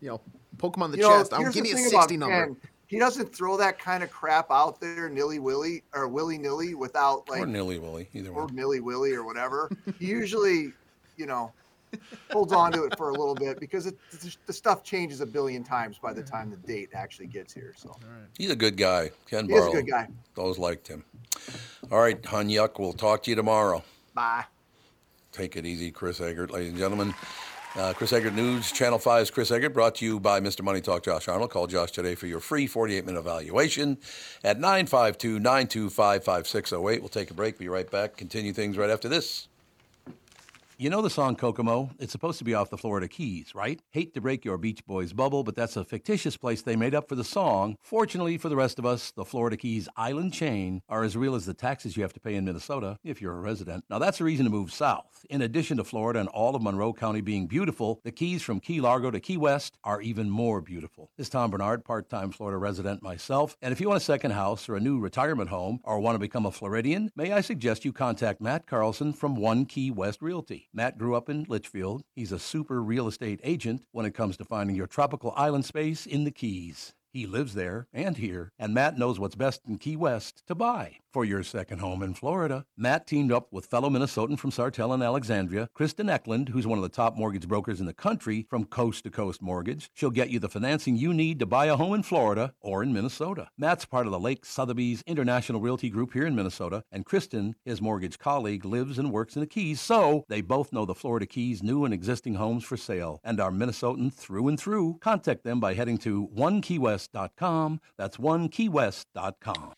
You 0.00 0.08
know, 0.10 0.20
poke 0.58 0.76
him 0.76 0.82
on 0.82 0.90
the 0.90 0.98
You 0.98 1.04
know, 1.04 1.18
chest. 1.18 1.32
I'll 1.32 1.40
here's 1.40 1.54
give 1.54 1.64
the 1.64 1.74
me 1.74 1.84
a 1.86 1.88
60 1.88 2.16
number. 2.16 2.46
Ken. 2.46 2.56
He 2.86 2.98
doesn't 2.98 3.34
throw 3.34 3.56
that 3.56 3.78
kind 3.78 4.02
of 4.02 4.10
crap 4.10 4.50
out 4.50 4.78
there 4.78 5.08
nilly 5.08 5.38
willy 5.38 5.82
or 5.94 6.08
willy 6.08 6.36
nilly 6.36 6.74
without 6.74 7.26
like 7.30 7.40
or 7.40 7.46
Nilly 7.46 7.78
Willy, 7.78 8.06
either 8.12 8.28
or 8.30 8.44
one. 8.44 8.54
Millie 8.54 8.80
Willy 8.80 9.12
or 9.14 9.24
whatever. 9.24 9.70
he 9.98 10.06
usually, 10.06 10.72
you 11.16 11.26
know, 11.26 11.52
holds 12.30 12.52
on 12.52 12.72
to 12.72 12.84
it 12.84 12.96
for 12.96 13.10
a 13.10 13.12
little 13.12 13.34
bit 13.34 13.60
because 13.60 13.86
it, 13.86 13.96
the 14.46 14.52
stuff 14.52 14.82
changes 14.82 15.20
a 15.20 15.26
billion 15.26 15.62
times 15.62 15.98
by 15.98 16.12
the 16.12 16.22
time 16.22 16.50
the 16.50 16.56
date 16.56 16.90
actually 16.94 17.26
gets 17.26 17.52
here. 17.52 17.74
So 17.76 17.94
He's 18.38 18.50
a 18.50 18.56
good 18.56 18.76
guy. 18.76 19.10
Ken 19.26 19.46
he 19.46 19.54
is 19.54 19.66
a 19.66 19.70
good 19.70 19.86
guy. 19.86 20.08
Always 20.36 20.58
liked 20.58 20.88
him. 20.88 21.04
All 21.90 22.00
right, 22.00 22.20
Hunyuk, 22.20 22.78
we'll 22.78 22.92
talk 22.92 23.22
to 23.24 23.30
you 23.30 23.36
tomorrow. 23.36 23.82
Bye. 24.14 24.44
Take 25.32 25.56
it 25.56 25.64
easy, 25.66 25.90
Chris 25.90 26.20
Egert, 26.20 26.50
ladies 26.50 26.70
and 26.70 26.78
gentlemen. 26.78 27.14
Uh, 27.74 27.94
Chris 27.94 28.12
Egert 28.12 28.34
News, 28.34 28.70
Channel 28.70 28.98
5's 28.98 29.30
Chris 29.30 29.50
Egert, 29.50 29.72
brought 29.72 29.94
to 29.94 30.04
you 30.04 30.20
by 30.20 30.40
Mr. 30.40 30.62
Money 30.62 30.82
Talk 30.82 31.04
Josh 31.04 31.26
Arnold. 31.26 31.50
Call 31.50 31.66
Josh 31.66 31.90
today 31.90 32.14
for 32.14 32.26
your 32.26 32.38
free 32.38 32.66
48 32.66 33.06
minute 33.06 33.18
evaluation 33.18 33.96
at 34.44 34.60
952 34.60 35.38
925 35.38 36.22
5608. 36.22 37.00
We'll 37.00 37.08
take 37.08 37.30
a 37.30 37.34
break, 37.34 37.56
be 37.56 37.68
right 37.68 37.90
back, 37.90 38.18
continue 38.18 38.52
things 38.52 38.76
right 38.76 38.90
after 38.90 39.08
this. 39.08 39.48
You 40.82 40.90
know 40.90 41.00
the 41.00 41.10
song 41.10 41.36
Kokomo? 41.36 41.90
It's 42.00 42.10
supposed 42.10 42.38
to 42.38 42.44
be 42.44 42.54
off 42.54 42.70
the 42.70 42.76
Florida 42.76 43.06
Keys, 43.06 43.54
right? 43.54 43.80
Hate 43.92 44.14
to 44.14 44.20
break 44.20 44.44
your 44.44 44.58
Beach 44.58 44.84
Boys 44.84 45.12
bubble, 45.12 45.44
but 45.44 45.54
that's 45.54 45.76
a 45.76 45.84
fictitious 45.84 46.36
place 46.36 46.60
they 46.60 46.74
made 46.74 46.92
up 46.92 47.08
for 47.08 47.14
the 47.14 47.22
song. 47.22 47.76
Fortunately 47.84 48.36
for 48.36 48.48
the 48.48 48.56
rest 48.56 48.80
of 48.80 48.84
us, 48.84 49.12
the 49.12 49.24
Florida 49.24 49.56
Keys 49.56 49.88
island 49.96 50.32
chain 50.32 50.82
are 50.88 51.04
as 51.04 51.16
real 51.16 51.36
as 51.36 51.46
the 51.46 51.54
taxes 51.54 51.96
you 51.96 52.02
have 52.02 52.12
to 52.14 52.18
pay 52.18 52.34
in 52.34 52.44
Minnesota 52.44 52.98
if 53.04 53.22
you're 53.22 53.36
a 53.36 53.40
resident. 53.40 53.84
Now 53.88 54.00
that's 54.00 54.20
a 54.20 54.24
reason 54.24 54.44
to 54.44 54.50
move 54.50 54.72
south. 54.72 55.24
In 55.30 55.42
addition 55.42 55.76
to 55.76 55.84
Florida 55.84 56.18
and 56.18 56.28
all 56.30 56.56
of 56.56 56.62
Monroe 56.62 56.92
County 56.92 57.20
being 57.20 57.46
beautiful, 57.46 58.00
the 58.02 58.10
Keys 58.10 58.42
from 58.42 58.58
Key 58.58 58.80
Largo 58.80 59.12
to 59.12 59.20
Key 59.20 59.36
West 59.36 59.78
are 59.84 60.02
even 60.02 60.30
more 60.30 60.60
beautiful. 60.60 61.12
This 61.16 61.26
is 61.28 61.30
Tom 61.30 61.52
Barnard, 61.52 61.84
part-time 61.84 62.32
Florida 62.32 62.58
resident 62.58 63.04
myself, 63.04 63.56
and 63.62 63.70
if 63.70 63.80
you 63.80 63.86
want 63.86 64.02
a 64.02 64.04
second 64.04 64.32
house 64.32 64.68
or 64.68 64.74
a 64.74 64.80
new 64.80 64.98
retirement 64.98 65.50
home 65.50 65.78
or 65.84 66.00
want 66.00 66.16
to 66.16 66.18
become 66.18 66.44
a 66.44 66.50
Floridian, 66.50 67.12
may 67.14 67.30
I 67.30 67.40
suggest 67.40 67.84
you 67.84 67.92
contact 67.92 68.40
Matt 68.40 68.66
Carlson 68.66 69.12
from 69.12 69.36
One 69.36 69.64
Key 69.64 69.92
West 69.92 70.20
Realty. 70.20 70.70
Matt 70.74 70.96
grew 70.96 71.14
up 71.14 71.28
in 71.28 71.44
Litchfield. 71.48 72.02
He's 72.16 72.32
a 72.32 72.38
super 72.38 72.82
real 72.82 73.06
estate 73.06 73.40
agent 73.42 73.82
when 73.92 74.06
it 74.06 74.14
comes 74.14 74.38
to 74.38 74.44
finding 74.44 74.74
your 74.74 74.86
tropical 74.86 75.34
island 75.36 75.66
space 75.66 76.06
in 76.06 76.24
the 76.24 76.30
Keys. 76.30 76.94
He 77.12 77.26
lives 77.26 77.52
there 77.52 77.88
and 77.92 78.16
here, 78.16 78.52
and 78.58 78.72
Matt 78.72 78.96
knows 78.96 79.18
what's 79.20 79.34
best 79.34 79.60
in 79.68 79.76
Key 79.76 79.96
West 79.96 80.42
to 80.46 80.54
buy 80.54 80.96
for 81.12 81.26
your 81.26 81.42
second 81.42 81.80
home 81.80 82.02
in 82.02 82.14
Florida. 82.14 82.64
Matt 82.74 83.06
teamed 83.06 83.30
up 83.30 83.52
with 83.52 83.66
fellow 83.66 83.90
Minnesotan 83.90 84.38
from 84.38 84.50
Sartell 84.50 84.94
and 84.94 85.02
Alexandria, 85.02 85.68
Kristen 85.74 86.08
Eklund, 86.08 86.48
who's 86.48 86.66
one 86.66 86.78
of 86.78 86.82
the 86.82 86.88
top 86.88 87.18
mortgage 87.18 87.46
brokers 87.46 87.80
in 87.80 87.86
the 87.86 87.92
country 87.92 88.46
from 88.48 88.64
Coast 88.64 89.04
to 89.04 89.10
Coast 89.10 89.42
Mortgage. 89.42 89.90
She'll 89.92 90.10
get 90.10 90.30
you 90.30 90.38
the 90.38 90.48
financing 90.48 90.96
you 90.96 91.12
need 91.12 91.38
to 91.40 91.44
buy 91.44 91.66
a 91.66 91.76
home 91.76 91.92
in 91.92 92.02
Florida 92.02 92.54
or 92.62 92.82
in 92.82 92.94
Minnesota. 92.94 93.48
Matt's 93.58 93.84
part 93.84 94.06
of 94.06 94.12
the 94.12 94.18
Lake 94.18 94.46
Sotheby's 94.46 95.02
International 95.06 95.60
Realty 95.60 95.90
Group 95.90 96.14
here 96.14 96.26
in 96.26 96.34
Minnesota, 96.34 96.82
and 96.90 97.04
Kristen, 97.04 97.56
his 97.62 97.82
mortgage 97.82 98.18
colleague, 98.18 98.64
lives 98.64 98.98
and 98.98 99.12
works 99.12 99.36
in 99.36 99.40
the 99.40 99.46
Keys, 99.46 99.82
so 99.82 100.24
they 100.30 100.40
both 100.40 100.72
know 100.72 100.86
the 100.86 100.94
Florida 100.94 101.26
Keys 101.26 101.62
new 101.62 101.84
and 101.84 101.92
existing 101.92 102.36
homes 102.36 102.64
for 102.64 102.78
sale 102.78 103.20
and 103.22 103.38
are 103.38 103.50
Minnesotan 103.50 104.10
through 104.10 104.48
and 104.48 104.58
through. 104.58 104.96
Contact 105.02 105.44
them 105.44 105.60
by 105.60 105.74
heading 105.74 105.98
to 105.98 106.30
onekeywest.com. 107.08 107.80
That's 107.96 108.16
onekeywest.com. 108.16 109.72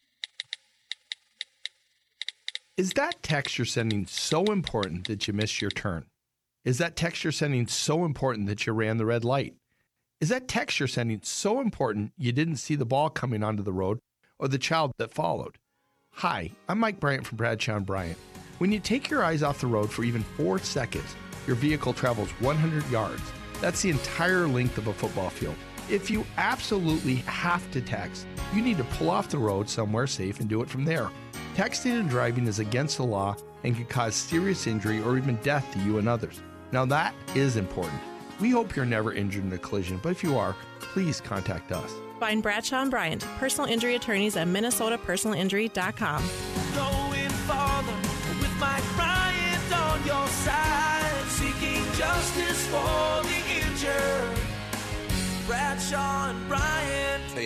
Is 2.77 2.93
that 2.95 3.23
text 3.23 3.57
you're 3.57 3.65
sending 3.65 4.07
so 4.07 4.45
important 4.45 5.07
that 5.07 5.29
you 5.29 5.33
missed 5.33 5.61
your 5.61 5.71
turn? 5.71 6.07
Is 6.65 6.79
that 6.79 6.97
text 6.97 7.23
you're 7.23 7.33
sending 7.33 7.67
so 7.69 8.05
important 8.05 8.49
that 8.49 8.67
you 8.67 8.73
ran 8.73 8.97
the 8.97 9.07
red 9.07 9.25
light? 9.25 9.55
Is 10.21 10.31
that 10.31 10.49
text 10.49 10.81
you're 10.81 10.89
sending 10.89 11.21
so 11.23 11.61
important 11.61 12.13
you 12.17 12.33
didn't 12.33 12.57
see 12.57 12.75
the 12.75 12.87
ball 12.87 13.11
coming 13.11 13.45
onto 13.45 13.63
the 13.63 13.73
road 13.73 14.01
or 14.39 14.49
the 14.49 14.59
child 14.59 14.93
that 14.99 15.13
followed? 15.13 15.59
Hi, 16.15 16.51
I'm 16.69 16.79
Mike 16.79 17.01
Bryant 17.01 17.27
from 17.27 17.37
Bradshaw 17.37 17.77
and 17.77 17.87
Bryant. 17.87 18.19
When 18.59 18.73
you 18.73 18.81
take 18.81 19.11
your 19.11 19.23
eyes 19.23 19.43
off 19.43 19.61
the 19.61 19.67
road 19.67 19.91
for 19.91 20.05
even 20.05 20.23
four 20.23 20.59
seconds, 20.59 21.17
your 21.47 21.57
vehicle 21.57 21.93
travels 21.93 22.31
100 22.41 22.89
yards. 22.91 23.23
That's 23.61 23.83
the 23.83 23.91
entire 23.91 24.49
length 24.49 24.79
of 24.79 24.87
a 24.87 24.95
football 24.95 25.31
field. 25.31 25.57
If 25.91 26.11
you 26.11 26.25
absolutely 26.39 27.17
have 27.27 27.71
to 27.73 27.81
text, 27.81 28.27
you 28.55 28.63
need 28.63 28.79
to 28.79 28.85
pull 28.85 29.11
off 29.11 29.29
the 29.29 29.39
road 29.39 29.69
somewhere 29.69 30.07
safe 30.07 30.41
and 30.41 30.49
do 30.49 30.63
it 30.63 30.71
from 30.71 30.85
there. 30.85 31.11
Texting 31.55 32.01
and 32.01 32.09
driving 32.09 32.47
is 32.47 32.59
against 32.59 32.97
the 32.97 33.05
law 33.05 33.37
and 33.65 33.77
can 33.77 33.85
cause 33.85 34.15
serious 34.15 34.67
injury 34.67 35.03
or 35.03 35.19
even 35.19 35.37
death 35.37 35.71
to 35.73 35.79
you 35.81 35.99
and 35.99 36.09
others. 36.09 36.41
Now, 36.73 36.87
that 36.87 37.15
is 37.35 37.57
important. 37.57 38.01
We 38.41 38.51
hope 38.51 38.75
you're 38.75 38.87
never 38.87 39.13
injured 39.13 39.45
in 39.45 39.53
a 39.53 39.59
collision, 39.59 40.01
but 40.03 40.09
if 40.09 40.23
you 40.23 40.39
are, 40.39 40.57
please 40.81 41.21
contact 41.21 41.71
us. 41.71 41.93
Find 42.19 42.43
Bradshaw 42.43 42.83
and 42.83 42.91
Bryant, 42.91 43.23
personal 43.39 43.71
injury 43.71 43.95
attorneys 43.95 44.37
at 44.37 44.49
minnesotapersonalinjury.com. 44.49 46.23
Going 46.75 47.31
farther 47.47 47.93
with 48.41 48.57
Mike 48.59 48.83
Bryant 48.97 49.73
on 49.73 50.07
your 50.07 50.27
side, 50.29 51.25
seeking 51.29 51.85
justice 51.93 52.67
for 52.69 53.14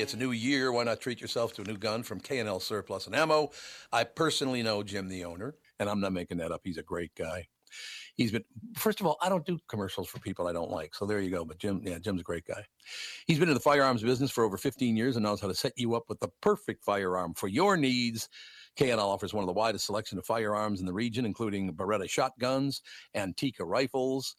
It's 0.01 0.15
a 0.15 0.19
new 0.19 0.31
year. 0.31 0.71
Why 0.73 0.85
not 0.85 1.01
treat 1.01 1.21
yourself 1.21 1.53
to 1.55 1.63
a 1.63 1.65
new 1.65 1.77
gun 1.77 2.03
from 2.03 2.21
K&L 2.21 2.61
Surplus 2.61 3.07
and 3.07 3.17
Ammo? 3.17 3.51
I 3.93 4.05
personally 4.05 4.63
know 4.63 4.83
Jim, 4.83 5.09
the 5.09 5.25
owner, 5.25 5.57
and 5.81 5.89
I'm 5.89 6.01
not 6.01 6.13
making 6.13 6.39
that 6.39 6.53
up. 6.53 6.61
He's 6.65 6.79
a 6.79 6.83
great 6.83 7.15
guy. 7.15 7.49
He's 8.15 8.33
been, 8.33 8.45
first 8.77 9.01
of 9.01 9.07
all, 9.07 9.17
I 9.21 9.29
don't 9.29 9.45
do 9.45 9.59
commercials 9.69 10.09
for 10.09 10.19
people 10.19 10.47
I 10.47 10.53
don't 10.53 10.71
like. 10.71 10.95
So 10.95 11.07
there 11.07 11.21
you 11.21 11.31
go. 11.31 11.45
But 11.45 11.59
Jim, 11.59 11.81
yeah, 11.85 11.99
Jim's 11.99 12.21
a 12.21 12.25
great 12.25 12.45
guy. 12.47 12.65
He's 13.27 13.39
been 13.39 13.49
in 13.49 13.55
the 13.55 13.61
firearms 13.61 14.03
business 14.03 14.31
for 14.31 14.45
over 14.45 14.57
15 14.57 14.97
years 14.97 15.17
and 15.17 15.25
knows 15.25 15.41
how 15.41 15.49
to 15.49 15.55
set 15.55 15.73
you 15.77 15.95
up 15.95 16.05
with 16.09 16.21
the 16.21 16.31
perfect 16.41 16.85
firearm 16.85 17.35
for 17.35 17.49
your 17.49 17.77
needs. 17.77 18.29
K&L 18.77 19.01
offers 19.01 19.35
one 19.35 19.43
of 19.43 19.49
the 19.49 19.53
widest 19.53 19.87
selection 19.87 20.19
of 20.19 20.27
firearms 20.27 20.81
in 20.81 20.87
the 20.87 20.93
region, 20.93 21.27
including 21.27 21.73
Beretta 21.73 22.09
shotguns, 22.09 22.83
Antica 23.15 23.65
rifles. 23.65 24.37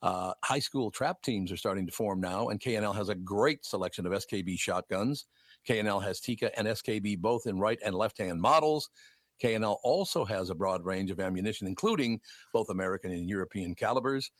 Uh, 0.00 0.32
high 0.44 0.58
school 0.58 0.90
trap 0.90 1.22
teams 1.22 1.50
are 1.50 1.56
starting 1.56 1.86
to 1.86 1.92
form 1.92 2.20
now, 2.20 2.48
and 2.48 2.60
K&L 2.60 2.92
has 2.92 3.08
a 3.08 3.14
great 3.14 3.64
selection 3.64 4.06
of 4.06 4.12
SKB 4.12 4.58
shotguns. 4.58 5.26
K&L 5.66 6.00
has 6.00 6.20
Tikka 6.20 6.56
and 6.58 6.68
SKB 6.68 7.18
both 7.18 7.46
in 7.46 7.58
right 7.58 7.78
and 7.84 7.94
left-hand 7.94 8.40
models. 8.40 8.90
K&L 9.40 9.80
also 9.82 10.24
has 10.24 10.50
a 10.50 10.54
broad 10.54 10.84
range 10.84 11.10
of 11.10 11.20
ammunition, 11.20 11.66
including 11.66 12.20
both 12.52 12.70
American 12.70 13.12
and 13.12 13.28
European 13.28 13.74
calibers. 13.74 14.30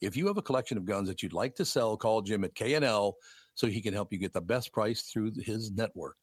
If 0.00 0.16
you 0.16 0.26
have 0.26 0.38
a 0.38 0.42
collection 0.42 0.78
of 0.78 0.84
guns 0.84 1.08
that 1.08 1.22
you'd 1.22 1.32
like 1.32 1.54
to 1.56 1.64
sell, 1.64 1.96
call 1.96 2.22
Jim 2.22 2.44
at 2.44 2.54
K&L 2.54 3.16
so 3.54 3.66
he 3.66 3.80
can 3.80 3.92
help 3.94 4.12
you 4.12 4.18
get 4.18 4.32
the 4.32 4.40
best 4.40 4.72
price 4.72 5.02
through 5.02 5.32
his 5.38 5.72
network. 5.72 6.16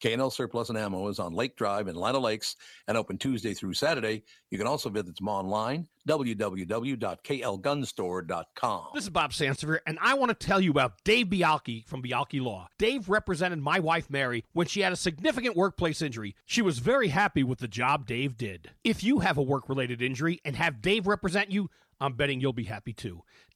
K&L 0.00 0.30
Surplus 0.30 0.68
and 0.68 0.78
Ammo 0.78 1.08
is 1.08 1.18
on 1.18 1.34
Lake 1.34 1.56
Drive 1.56 1.88
in 1.88 1.96
Lino 1.96 2.20
Lakes 2.20 2.54
and 2.86 2.96
open 2.96 3.18
Tuesday 3.18 3.54
through 3.54 3.74
Saturday. 3.74 4.22
You 4.50 4.58
can 4.58 4.66
also 4.66 4.90
visit 4.90 5.16
them 5.16 5.28
online, 5.28 5.88
www.klgunstore.com. 6.08 8.86
This 8.94 9.04
is 9.04 9.10
Bob 9.10 9.32
Sansevere, 9.32 9.80
and 9.86 9.98
I 10.00 10.14
want 10.14 10.30
to 10.30 10.46
tell 10.46 10.60
you 10.60 10.70
about 10.70 11.02
Dave 11.04 11.26
Bialke 11.26 11.86
from 11.86 12.02
Bialke 12.02 12.40
Law. 12.40 12.68
Dave 12.78 13.08
represented 13.08 13.58
my 13.58 13.80
wife 13.80 14.08
Mary 14.08 14.44
when 14.52 14.66
she 14.66 14.80
had 14.80 14.92
a 14.92 14.96
significant 14.96 15.56
workplace 15.56 16.00
injury. 16.00 16.34
She 16.46 16.62
was 16.62 16.78
very 16.78 17.08
happy 17.08 17.42
with 17.42 17.58
the 17.58 17.68
job 17.68 18.06
Dave 18.06 18.36
did. 18.36 18.70
If 18.84 19.02
you 19.02 19.20
have 19.20 19.38
a 19.38 19.42
work 19.42 19.68
related 19.68 20.00
injury 20.00 20.40
and 20.44 20.56
have 20.56 20.80
Dave 20.80 21.06
represent 21.06 21.50
you, 21.50 21.70
I'm 22.00 22.14
betting 22.14 22.40
you'll 22.40 22.52
be 22.52 22.64
happy 22.64 22.92
too. 22.92 23.22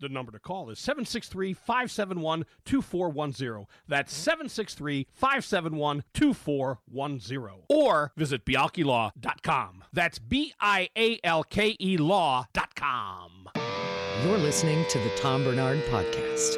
The 0.00 0.08
number 0.08 0.30
to 0.32 0.38
call 0.38 0.68
is 0.70 0.78
763 0.78 1.54
571 1.54 2.44
2410. 2.64 3.66
That's 3.88 4.12
763 4.12 5.06
571 5.12 6.04
2410. 6.12 7.54
Or 7.68 8.12
visit 8.16 8.44
bialkelaw.com. 8.44 9.84
That's 9.92 10.18
B 10.18 10.52
I 10.60 10.88
A 10.96 11.18
L 11.24 11.44
K 11.44 11.76
E 11.80 11.96
law.com. 11.96 13.48
You're 14.24 14.38
listening 14.38 14.84
to 14.88 14.98
the 14.98 15.10
Tom 15.16 15.44
Barnard 15.44 15.82
Podcast. 15.84 16.56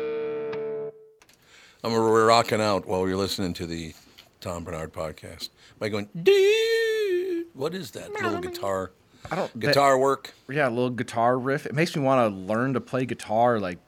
I'm 1.84 1.92
we're 1.92 2.26
rocking 2.26 2.60
out 2.60 2.88
while 2.88 3.06
you're 3.06 3.16
listening 3.16 3.54
to 3.54 3.66
the 3.66 3.94
Tom 4.40 4.64
Barnard 4.64 4.92
podcast. 4.92 5.50
By 5.78 5.88
going, 5.88 6.08
dude, 6.22 7.46
what 7.54 7.74
is 7.74 7.92
that 7.92 8.12
little 8.12 8.40
guitar? 8.40 8.92
I 9.30 9.36
don't 9.36 9.58
guitar 9.60 9.92
that- 9.92 9.98
work. 9.98 10.34
Yeah, 10.48 10.68
a 10.68 10.70
little 10.70 10.90
guitar 10.90 11.38
riff. 11.38 11.66
It 11.66 11.74
makes 11.74 11.94
me 11.96 12.02
want 12.02 12.32
to 12.32 12.36
learn 12.40 12.74
to 12.74 12.80
play 12.80 13.04
guitar, 13.04 13.58
like 13.60 13.78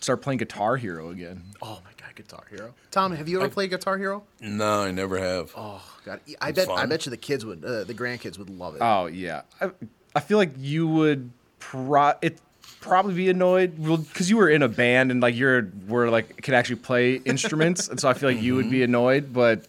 start 0.00 0.22
playing 0.22 0.38
Guitar 0.38 0.76
Hero 0.76 1.10
again. 1.10 1.42
Oh 1.60 1.80
my 1.84 1.90
god, 2.00 2.14
Guitar 2.14 2.44
Hero. 2.50 2.74
Tom, 2.90 3.12
have 3.14 3.28
you 3.28 3.38
ever 3.38 3.46
I- 3.46 3.50
played 3.50 3.70
Guitar 3.70 3.98
Hero? 3.98 4.24
No, 4.40 4.82
I 4.82 4.90
never 4.90 5.18
have. 5.18 5.52
Oh 5.56 5.82
god, 6.04 6.20
I 6.40 6.48
It's 6.50 6.56
bet 6.58 6.68
I 6.70 6.86
bet 6.86 7.06
you 7.06 7.10
the 7.10 7.16
kids 7.16 7.44
would, 7.44 7.64
uh, 7.64 7.84
the 7.84 7.94
grandkids 7.94 8.38
would 8.38 8.50
love 8.50 8.74
it. 8.76 8.78
Oh 8.82 9.06
yeah, 9.06 9.42
I, 9.60 9.70
I 10.14 10.20
feel 10.20 10.38
like 10.38 10.52
you 10.58 10.86
would 10.88 11.30
pro 11.58 12.12
it 12.22 12.38
probably 12.80 13.12
be 13.14 13.28
annoyed 13.28 13.76
because 14.08 14.30
you 14.30 14.38
were 14.38 14.48
in 14.48 14.62
a 14.62 14.68
band 14.68 15.10
and 15.10 15.20
like 15.20 15.34
you're 15.36 15.68
were 15.86 16.08
like 16.08 16.40
could 16.42 16.54
actually 16.54 16.76
play 16.76 17.16
instruments, 17.16 17.88
and 17.88 18.00
so 18.00 18.08
I 18.08 18.14
feel 18.14 18.30
like 18.30 18.40
you 18.40 18.54
would 18.54 18.70
be 18.70 18.82
annoyed. 18.82 19.32
But 19.34 19.66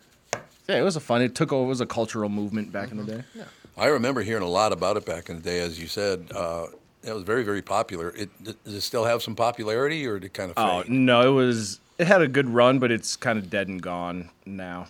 yeah, 0.69 0.77
it 0.77 0.83
was 0.83 0.95
a 0.95 1.01
fun. 1.01 1.21
It 1.21 1.35
took 1.35 1.51
over. 1.51 1.65
It 1.65 1.67
was 1.67 1.81
a 1.81 1.85
cultural 1.85 2.29
movement 2.29 2.71
back 2.71 2.91
in 2.91 2.97
the 2.97 3.03
day. 3.03 3.23
Yeah. 3.35 3.43
I 3.77 3.87
remember 3.87 4.21
hearing 4.21 4.43
a 4.43 4.49
lot 4.49 4.73
about 4.73 4.97
it 4.97 5.05
back 5.05 5.29
in 5.29 5.37
the 5.37 5.41
day, 5.41 5.59
as 5.59 5.79
you 5.79 5.87
said. 5.87 6.31
Uh, 6.35 6.67
it 7.03 7.13
was 7.13 7.23
very, 7.23 7.43
very 7.43 7.61
popular. 7.61 8.09
It 8.15 8.29
does 8.43 8.73
it 8.73 8.81
still 8.81 9.05
have 9.05 9.23
some 9.23 9.35
popularity, 9.35 10.05
or 10.05 10.19
did 10.19 10.27
it 10.27 10.33
kind 10.33 10.51
of 10.51 10.57
Oh 10.57 10.83
fade? 10.83 10.91
no, 10.91 11.21
it 11.21 11.33
was. 11.33 11.79
It 11.97 12.07
had 12.07 12.21
a 12.21 12.27
good 12.27 12.49
run, 12.49 12.79
but 12.79 12.91
it's 12.91 13.15
kind 13.15 13.37
of 13.39 13.49
dead 13.49 13.67
and 13.67 13.81
gone 13.81 14.29
now. 14.45 14.87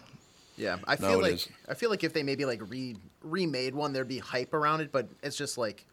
Yeah, 0.57 0.77
I 0.86 0.95
feel 0.95 1.19
it 1.19 1.23
like 1.23 1.34
is. 1.34 1.47
I 1.67 1.73
feel 1.73 1.89
like 1.89 2.03
if 2.03 2.13
they 2.13 2.23
maybe 2.23 2.45
like 2.45 2.61
re 2.69 2.95
remade 3.21 3.75
one, 3.75 3.93
there'd 3.93 4.07
be 4.07 4.19
hype 4.19 4.53
around 4.53 4.82
it. 4.82 4.91
But 4.91 5.07
it's 5.23 5.36
just 5.38 5.57
like 5.57 5.86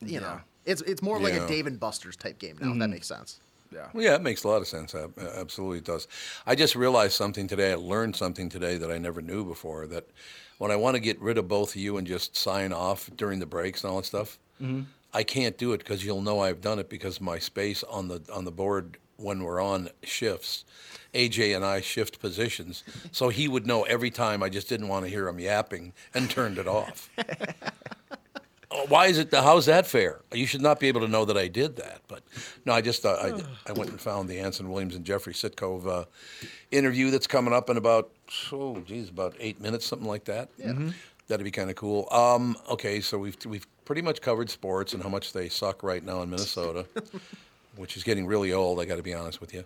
you 0.00 0.20
know, 0.20 0.40
it's 0.64 0.82
it's 0.82 1.02
more 1.02 1.18
like 1.20 1.34
a 1.34 1.46
Dave 1.46 1.66
and 1.66 1.78
Buster's 1.78 2.16
type 2.16 2.38
game 2.38 2.56
now. 2.60 2.72
If 2.72 2.78
that 2.78 2.88
makes 2.88 3.06
sense. 3.06 3.40
Yeah. 3.72 3.88
Well, 3.94 4.04
yeah, 4.04 4.16
it 4.16 4.22
makes 4.22 4.44
a 4.44 4.48
lot 4.48 4.60
of 4.60 4.68
sense. 4.68 4.94
Absolutely, 4.94 5.78
it 5.78 5.84
does. 5.84 6.06
I 6.46 6.54
just 6.54 6.76
realized 6.76 7.14
something 7.14 7.48
today. 7.48 7.72
I 7.72 7.76
learned 7.76 8.16
something 8.16 8.50
today 8.50 8.76
that 8.76 8.90
I 8.90 8.98
never 8.98 9.22
knew 9.22 9.44
before. 9.44 9.86
That 9.86 10.06
when 10.62 10.70
I 10.70 10.76
want 10.76 10.94
to 10.94 11.00
get 11.00 11.20
rid 11.20 11.38
of 11.38 11.48
both 11.48 11.70
of 11.74 11.80
you 11.80 11.96
and 11.96 12.06
just 12.06 12.36
sign 12.36 12.72
off 12.72 13.10
during 13.16 13.40
the 13.40 13.46
breaks 13.46 13.82
and 13.82 13.90
all 13.90 13.96
that 13.96 14.06
stuff, 14.06 14.38
Mhm. 14.62 14.84
I 15.12 15.24
can't 15.24 15.58
do 15.58 15.72
it 15.72 15.78
because 15.78 16.04
you'll 16.04 16.22
know 16.22 16.38
I've 16.38 16.60
done 16.60 16.78
it 16.78 16.88
because 16.88 17.20
my 17.20 17.40
space 17.40 17.82
on 17.82 18.06
the 18.06 18.22
on 18.32 18.44
the 18.44 18.52
board 18.52 18.96
when 19.16 19.42
we're 19.42 19.60
on 19.60 19.90
shifts, 20.04 20.64
AJ 21.14 21.52
and 21.56 21.64
I 21.64 21.80
shift 21.80 22.20
positions, 22.20 22.84
so 23.10 23.28
he 23.28 23.48
would 23.48 23.66
know 23.66 23.82
every 23.82 24.10
time 24.10 24.40
I 24.40 24.48
just 24.48 24.68
didn't 24.68 24.86
want 24.86 25.04
to 25.04 25.10
hear 25.10 25.26
him 25.26 25.40
yapping 25.40 25.94
and 26.14 26.30
turned 26.30 26.58
it 26.58 26.68
off. 26.68 27.10
Oh, 28.74 28.86
Why 28.88 29.06
is 29.06 29.18
it? 29.18 29.32
How's 29.32 29.66
that 29.66 29.86
fair? 29.86 30.20
You 30.32 30.46
should 30.46 30.62
not 30.62 30.80
be 30.80 30.88
able 30.88 31.00
to 31.02 31.08
know 31.08 31.24
that 31.26 31.36
I 31.36 31.48
did 31.48 31.76
that. 31.76 32.00
But 32.08 32.22
no, 32.64 32.72
I 32.72 32.80
just 32.80 33.04
uh, 33.04 33.10
I, 33.20 33.42
I 33.70 33.72
went 33.72 33.90
and 33.90 34.00
found 34.00 34.28
the 34.28 34.38
Anson 34.38 34.70
Williams 34.70 34.94
and 34.94 35.04
Jeffrey 35.04 35.34
Sitcov 35.34 35.86
uh, 35.86 36.04
interview 36.70 37.10
that's 37.10 37.26
coming 37.26 37.52
up 37.52 37.68
in 37.70 37.76
about 37.76 38.10
oh 38.50 38.80
geez 38.80 39.08
about 39.10 39.34
eight 39.38 39.60
minutes 39.60 39.84
something 39.86 40.08
like 40.08 40.24
that. 40.24 40.48
Yeah. 40.58 40.90
That'd 41.28 41.44
be 41.44 41.50
kind 41.50 41.70
of 41.70 41.76
cool. 41.76 42.08
Um, 42.10 42.56
okay, 42.70 43.00
so 43.00 43.18
we've 43.18 43.36
we've 43.46 43.66
pretty 43.84 44.02
much 44.02 44.20
covered 44.20 44.48
sports 44.50 44.92
and 44.94 45.02
how 45.02 45.08
much 45.08 45.32
they 45.32 45.48
suck 45.48 45.82
right 45.82 46.02
now 46.04 46.22
in 46.22 46.30
Minnesota, 46.30 46.86
which 47.76 47.96
is 47.96 48.02
getting 48.04 48.26
really 48.26 48.52
old. 48.52 48.80
I 48.80 48.84
got 48.84 48.96
to 48.96 49.02
be 49.02 49.14
honest 49.14 49.40
with 49.40 49.52
you. 49.54 49.64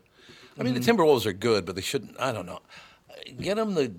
I 0.59 0.63
mean, 0.63 0.75
Mm-hmm. 0.75 0.83
the 0.83 0.93
Timberwolves 0.93 1.27
are 1.27 1.33
good, 1.33 1.65
but 1.67 1.75
they 1.75 1.83
shouldn't. 1.83 2.19
I 2.21 2.33
don't 2.33 2.47
know. 2.47 2.61
Get 3.41 3.57
them 3.57 3.75
the 3.75 3.93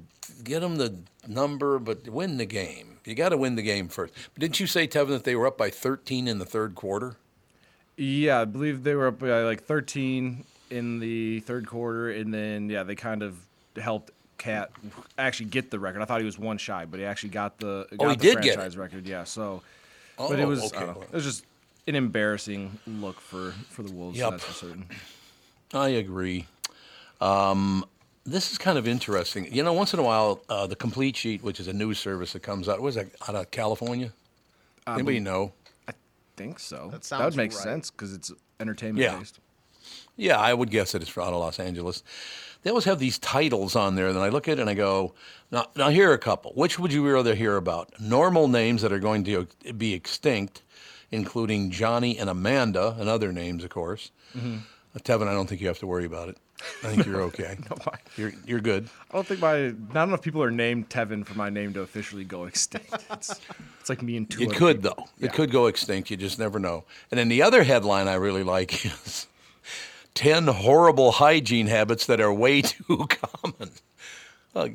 get 0.43 0.61
them 0.61 0.75
the 0.77 0.95
number, 1.27 1.79
but 1.79 2.07
win 2.09 2.37
the 2.37 2.45
game. 2.45 2.96
You 3.07 3.15
got 3.15 3.29
to 3.29 3.37
win 3.37 3.55
the 3.55 3.61
game 3.61 3.87
first. 3.87 4.13
But 4.33 4.41
didn't 4.41 4.59
you 4.59 4.67
say, 4.67 4.87
Tevin, 4.87 5.09
that 5.09 5.23
they 5.23 5.35
were 5.35 5.47
up 5.47 5.57
by 5.57 5.69
13 5.69 6.27
in 6.27 6.39
the 6.39 6.45
third 6.45 6.75
quarter? 6.75 7.15
Yeah, 7.95 8.41
I 8.41 8.45
believe 8.45 8.83
they 8.83 8.93
were 8.95 9.07
up 9.07 9.19
by 9.19 9.41
like 9.43 9.63
13 9.63 10.43
in 10.69 10.99
the 10.99 11.39
third 11.41 11.67
quarter, 11.67 12.11
and 12.11 12.33
then 12.33 12.69
yeah, 12.69 12.83
they 12.83 12.95
kind 12.95 13.23
of 13.23 13.37
helped 13.77 14.11
KAT 14.37 14.71
actually 15.17 15.47
get 15.47 15.71
the 15.71 15.79
record. 15.79 16.01
I 16.01 16.05
thought 16.05 16.19
he 16.19 16.25
was 16.25 16.37
one 16.37 16.57
shy, 16.57 16.85
but 16.85 16.99
he 16.99 17.05
actually 17.05 17.29
got 17.29 17.57
the 17.57 17.87
got 17.97 18.01
Oh, 18.05 18.09
he 18.09 18.15
the 18.17 18.21
did 18.21 18.41
get 18.41 18.45
it. 18.45 18.53
franchise 18.55 18.77
record. 18.77 19.07
Yeah, 19.07 19.23
so 19.23 19.63
but 20.17 20.37
it 20.37 20.43
Oh, 20.43 20.47
was 20.49 20.73
okay. 20.73 20.85
know, 20.85 21.01
it 21.01 21.11
was 21.13 21.23
just 21.23 21.45
an 21.87 21.95
embarrassing 21.95 22.77
look 22.85 23.19
for 23.19 23.53
for 23.69 23.81
the 23.83 23.91
Wolves. 23.91 24.17
Yep. 24.19 24.31
That's 24.31 24.43
for 24.43 24.53
certain. 24.53 24.85
I 25.73 25.89
agree. 25.89 26.45
Um, 27.19 27.83
this 28.27 28.51
is 28.51 28.57
kind 28.57 28.77
of 28.77 28.87
interesting. 28.87 29.51
You 29.53 29.63
know, 29.63 29.73
once 29.73 29.93
in 29.93 29.99
a 29.99 30.03
while, 30.03 30.41
uh, 30.49 30.67
the 30.67 30.75
Complete 30.75 31.15
Sheet, 31.15 31.41
which 31.43 31.59
is 31.59 31.67
a 31.67 31.73
news 31.73 31.97
service 31.97 32.33
that 32.33 32.41
comes 32.43 32.67
out, 32.69 32.81
was 32.81 32.95
that 32.95 33.07
out 33.27 33.35
of 33.35 33.49
California? 33.51 34.11
Um, 34.85 34.95
Anybody 34.95 35.19
know? 35.19 35.53
I 35.87 35.93
think 36.35 36.59
so. 36.59 36.89
That 36.91 37.03
That, 37.03 37.23
would 37.25 37.35
make 37.35 37.51
right. 37.53 37.59
sense 37.63 37.89
because 37.89 38.13
it's 38.13 38.31
entertainment 38.59 38.99
Yeah. 39.03 39.17
based. 39.17 39.39
Yeah, 40.17 40.37
I 40.39 40.53
would 40.53 40.69
guess 40.71 40.91
that 40.91 41.01
it's 41.01 41.17
out 41.17 41.33
of 41.33 41.39
Los 41.39 41.59
Angeles. 41.59 42.03
They 42.63 42.69
always 42.71 42.85
have 42.85 42.99
these 42.99 43.19
titles 43.19 43.75
on 43.75 43.95
there, 43.95 44.07
and 44.09 44.17
I 44.17 44.29
look 44.29 44.47
at 44.47 44.57
it 44.57 44.61
and 44.61 44.69
I 44.69 44.73
go, 44.73 45.13
now, 45.51 45.67
now 45.75 45.89
here 45.89 46.09
are 46.09 46.13
a 46.13 46.17
couple. 46.19 46.51
Which 46.55 46.77
would 46.79 46.91
you 46.91 47.07
rather 47.09 47.35
hear 47.35 47.55
about? 47.55 47.93
Normal 48.01 48.47
names 48.47 48.81
that 48.81 48.91
are 48.91 48.99
going 48.99 49.23
to 49.25 49.47
be 49.77 49.93
extinct, 49.93 50.63
including 51.11 51.71
Johnny 51.71 52.17
and 52.17 52.29
Amanda, 52.29 52.95
and 52.99 53.07
other 53.07 53.31
names, 53.31 53.63
of 53.63 53.69
course. 53.69 54.11
Mhm. 54.35 54.61
Uh, 54.95 54.99
Tevin, 54.99 55.27
I 55.27 55.33
don't 55.33 55.47
think 55.47 55.61
you 55.61 55.67
have 55.67 55.79
to 55.79 55.87
worry 55.87 56.05
about 56.05 56.29
it. 56.29 56.37
I 56.83 56.87
think 56.87 57.05
you're 57.05 57.21
okay. 57.23 57.57
You're 58.17 58.31
you're 58.45 58.59
good. 58.59 58.89
I 59.11 59.15
don't 59.15 59.27
think 59.27 59.39
my 59.41 59.73
not 59.93 60.07
enough 60.07 60.23
people 60.23 60.41
are 60.41 60.49
named 60.49 60.89
Tevin 60.89 61.23
for 61.25 61.37
my 61.37 61.49
name 61.51 61.73
to 61.73 61.81
officially 61.81 62.23
go 62.23 62.45
extinct. 62.45 62.93
It's, 63.11 63.39
it's 63.79 63.89
like 63.89 64.01
me 64.01 64.17
and 64.17 64.29
two. 64.29 64.41
It 64.41 64.53
could 64.55 64.81
people. 64.81 64.95
though. 64.97 65.09
Yeah. 65.19 65.27
It 65.27 65.33
could 65.33 65.51
go 65.51 65.67
extinct. 65.67 66.09
You 66.09 66.17
just 66.17 66.39
never 66.39 66.57
know. 66.59 66.83
And 67.11 67.17
then 67.19 67.29
the 67.29 67.43
other 67.43 67.63
headline 67.63 68.07
I 68.07 68.15
really 68.15 68.43
like 68.43 68.85
is 69.05 69.27
10 70.15 70.47
horrible 70.47 71.11
hygiene 71.13 71.67
habits 71.67 72.07
that 72.07 72.19
are 72.19 72.33
way 72.33 72.63
too 72.63 73.07
common. 73.07 73.69
Uh, 74.55 74.69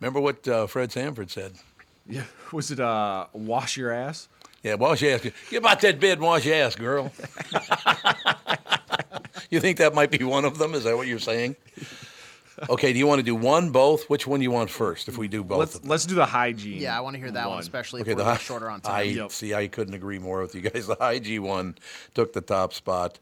remember 0.00 0.20
what 0.20 0.46
uh, 0.46 0.66
Fred 0.66 0.92
Sanford 0.92 1.30
said? 1.30 1.52
Yeah. 2.06 2.24
Was 2.52 2.70
it 2.70 2.78
uh, 2.80 3.26
wash 3.32 3.76
your 3.78 3.90
ass? 3.90 4.28
Yeah, 4.62 4.74
wash 4.74 5.00
your 5.02 5.14
ass. 5.14 5.22
Get 5.22 5.58
about 5.58 5.80
that 5.80 5.98
bed 5.98 6.18
and 6.18 6.22
wash 6.22 6.44
your 6.44 6.56
ass, 6.56 6.76
girl. 6.76 7.10
You 9.50 9.60
think 9.60 9.78
that 9.78 9.94
might 9.94 10.10
be 10.10 10.24
one 10.24 10.44
of 10.44 10.58
them? 10.58 10.74
Is 10.74 10.84
that 10.84 10.96
what 10.96 11.06
you're 11.06 11.18
saying? 11.18 11.56
Okay, 12.68 12.92
do 12.92 12.98
you 12.98 13.06
want 13.06 13.18
to 13.18 13.22
do 13.24 13.34
one, 13.34 13.70
both? 13.70 14.08
Which 14.10 14.26
one 14.26 14.38
do 14.40 14.44
you 14.44 14.50
want 14.50 14.68
first 14.70 15.08
if 15.08 15.16
we 15.16 15.26
do 15.26 15.42
both? 15.42 15.58
Let's 15.58 15.84
let's 15.84 16.04
do 16.06 16.14
the 16.14 16.26
hygiene. 16.26 16.80
Yeah, 16.80 16.96
I 16.96 17.00
want 17.00 17.14
to 17.14 17.20
hear 17.20 17.30
that 17.30 17.48
one, 17.48 17.58
especially 17.58 18.02
Okay, 18.02 18.12
if 18.12 18.18
the 18.18 18.24
we're 18.24 18.30
hy- 18.30 18.36
shorter 18.36 18.68
on 18.70 18.80
time. 18.82 18.94
I 18.94 19.14
time. 19.14 19.28
see. 19.30 19.54
I 19.54 19.66
couldn't 19.68 19.94
agree 19.94 20.18
more 20.18 20.42
with 20.42 20.54
you 20.54 20.60
guys. 20.60 20.86
The 20.86 20.96
hygiene 20.96 21.42
one 21.42 21.76
took 22.14 22.34
the 22.34 22.42
top 22.42 22.72
spot. 22.74 23.18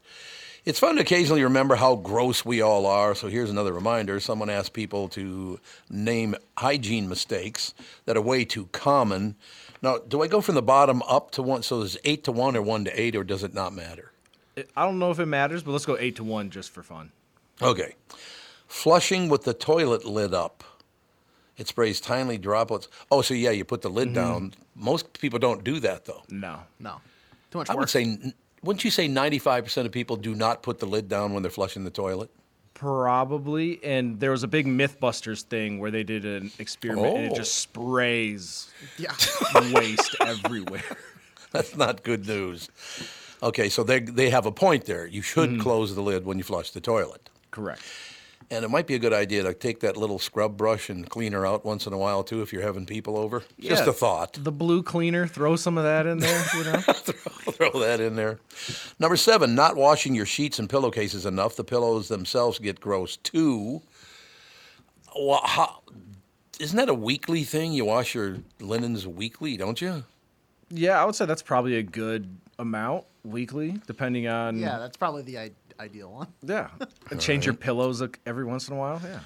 It's 0.63 0.77
fun 0.77 0.95
to 0.95 1.01
occasionally 1.01 1.41
remember 1.43 1.75
how 1.75 1.95
gross 1.95 2.45
we 2.45 2.61
all 2.61 2.85
are. 2.85 3.15
So 3.15 3.29
here's 3.29 3.49
another 3.49 3.71
reminder: 3.73 4.19
someone 4.19 4.49
asked 4.49 4.73
people 4.73 5.07
to 5.09 5.59
name 5.89 6.35
hygiene 6.57 7.07
mistakes 7.09 7.73
that 8.05 8.17
are 8.17 8.21
way 8.21 8.43
too 8.45 8.67
common. 8.73 9.35
Now, 9.81 9.97
do 9.97 10.21
I 10.21 10.27
go 10.27 10.41
from 10.41 10.55
the 10.55 10.61
bottom 10.61 11.01
up 11.03 11.31
to 11.31 11.41
one? 11.41 11.63
So 11.63 11.79
there's 11.79 11.97
eight 12.03 12.25
to 12.25 12.31
one 12.33 12.55
or 12.55 12.61
one 12.61 12.83
to 12.85 13.01
eight, 13.01 13.15
or 13.15 13.23
does 13.23 13.43
it 13.43 13.53
not 13.53 13.73
matter? 13.73 14.10
It- 14.61 14.69
I 14.75 14.83
don't 14.85 14.99
know 14.99 15.11
if 15.11 15.19
it 15.19 15.25
matters, 15.25 15.63
but 15.63 15.71
let's 15.71 15.85
go 15.85 15.97
eight 15.99 16.15
to 16.17 16.23
one 16.23 16.49
just 16.49 16.69
for 16.71 16.83
fun. 16.83 17.11
Okay. 17.61 17.95
Flushing 18.67 19.27
with 19.29 19.43
the 19.43 19.53
toilet 19.53 20.05
lid 20.05 20.33
up. 20.33 20.63
It 21.57 21.67
sprays 21.67 21.99
tiny 22.01 22.37
droplets. 22.37 22.87
Oh, 23.11 23.21
so 23.21 23.33
yeah, 23.33 23.51
you 23.51 23.65
put 23.65 23.81
the 23.81 23.89
lid 23.89 24.09
Mhm. 24.09 24.13
down. 24.15 24.53
Most 24.75 25.19
people 25.19 25.37
don't 25.39 25.63
do 25.63 25.79
that 25.81 26.05
though. 26.05 26.23
No. 26.29 26.61
No. 26.79 27.01
Too 27.51 27.57
much 27.59 27.69
I 27.69 27.73
work. 27.73 27.81
would 27.81 27.89
say, 27.89 28.17
wouldn't 28.63 28.83
you 28.83 28.91
say 28.91 29.07
95% 29.07 29.85
of 29.85 29.91
people 29.91 30.15
do 30.15 30.33
not 30.33 30.63
put 30.63 30.79
the 30.79 30.85
lid 30.85 31.09
down 31.09 31.33
when 31.33 31.43
they're 31.43 31.51
flushing 31.51 31.83
the 31.83 31.91
toilet? 31.91 32.29
Probably. 32.73 33.83
And 33.83 34.19
there 34.19 34.31
was 34.31 34.41
a 34.43 34.47
big 34.47 34.65
MythBusters 34.65 35.41
thing 35.43 35.77
where 35.79 35.91
they 35.91 36.03
did 36.03 36.25
an 36.25 36.51
experiment 36.57 37.15
and 37.17 37.25
it 37.27 37.31
Oh. 37.33 37.35
just 37.35 37.55
sprays 37.57 38.69
yeah. 38.97 39.13
waste 39.73 40.15
everywhere. 40.21 40.97
That's 41.51 41.75
not 41.75 42.03
good 42.03 42.25
news. 42.25 42.69
Okay, 43.43 43.69
so 43.69 43.83
they 43.83 43.99
they 43.99 44.29
have 44.29 44.45
a 44.45 44.51
point 44.51 44.85
there. 44.85 45.05
You 45.07 45.21
should 45.21 45.49
Mm-hmm. 45.49 45.61
close 45.61 45.95
the 45.95 46.01
lid 46.01 46.25
when 46.25 46.37
you 46.37 46.43
flush 46.43 46.71
the 46.71 46.81
toilet. 46.81 47.29
Correct. 47.51 47.81
And 48.49 48.65
it 48.65 48.67
might 48.69 48.85
be 48.85 48.95
a 48.95 48.99
good 48.99 49.13
idea 49.13 49.43
to 49.43 49.53
take 49.53 49.79
that 49.79 49.95
little 49.95 50.19
scrub 50.19 50.57
brush 50.57 50.89
and 50.89 51.09
clean 51.09 51.31
her 51.31 51.45
out 51.45 51.63
once 51.63 51.87
in 51.87 51.93
a 51.93 51.97
while 51.97 52.21
too 52.21 52.41
if 52.41 52.51
you're 52.51 52.61
having 52.61 52.85
people 52.85 53.17
over. 53.17 53.43
Just 53.59 53.87
a 53.87 53.93
thought. 53.93 54.33
The 54.33 54.51
blue 54.51 54.83
cleaner, 54.83 55.25
throw 55.25 55.55
some 55.55 55.77
of 55.77 55.85
that 55.85 56.05
in 56.05 56.19
there, 56.19 56.45
you 56.57 56.63
know? 56.65 56.79
Throw 57.51 57.71
that 57.79 57.99
in 58.01 58.15
there. 58.15 58.39
Number 58.99 59.15
seven, 59.15 59.55
not 59.55 59.75
washing 59.77 60.13
your 60.15 60.25
sheets 60.25 60.59
and 60.59 60.69
pillowcases 60.69 61.25
enough. 61.25 61.55
The 61.55 61.63
pillows 61.63 62.07
themselves 62.09 62.59
get 62.59 62.81
gross 62.81 63.15
too. 63.17 63.81
Well, 65.17 65.41
how, 65.43 65.81
isn't 66.59 66.77
that 66.77 66.89
a 66.89 66.93
weekly 66.93 67.43
thing? 67.43 67.71
You 67.73 67.85
wash 67.85 68.13
your 68.15 68.37
linens 68.59 69.07
weekly, 69.07 69.55
don't 69.57 69.81
you? 69.81 70.03
yeah, 70.69 71.01
I 71.01 71.05
would 71.05 71.15
say 71.15 71.25
that's 71.25 71.41
probably 71.41 71.75
a 71.77 71.83
good 71.83 72.37
amount 72.61 73.03
weekly, 73.23 73.75
depending 73.87 74.27
on. 74.27 74.57
Yeah, 74.57 74.77
that's 74.79 74.95
probably 74.95 75.23
the 75.23 75.39
I- 75.39 75.51
ideal 75.79 76.11
one. 76.11 76.27
Yeah. 76.43 76.69
And 77.09 77.19
change 77.19 77.45
your 77.45 77.53
pillows 77.55 77.99
like, 78.01 78.19
every 78.25 78.45
once 78.45 78.69
in 78.69 78.75
a 78.75 78.77
while. 78.79 79.01
Yeah. 79.03 79.19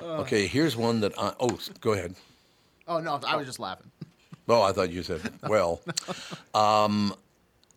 Okay, 0.00 0.46
here's 0.46 0.76
one 0.76 1.00
that 1.00 1.12
I. 1.18 1.32
Oh, 1.40 1.54
s- 1.54 1.70
go 1.80 1.92
ahead. 1.92 2.14
Oh 2.88 3.00
no, 3.00 3.20
I 3.26 3.36
was 3.36 3.46
just 3.46 3.60
laughing. 3.60 3.90
Oh, 4.48 4.62
I 4.62 4.70
thought 4.70 4.92
you 4.92 5.02
said, 5.02 5.20
well, 5.48 5.80
um, 6.54 7.12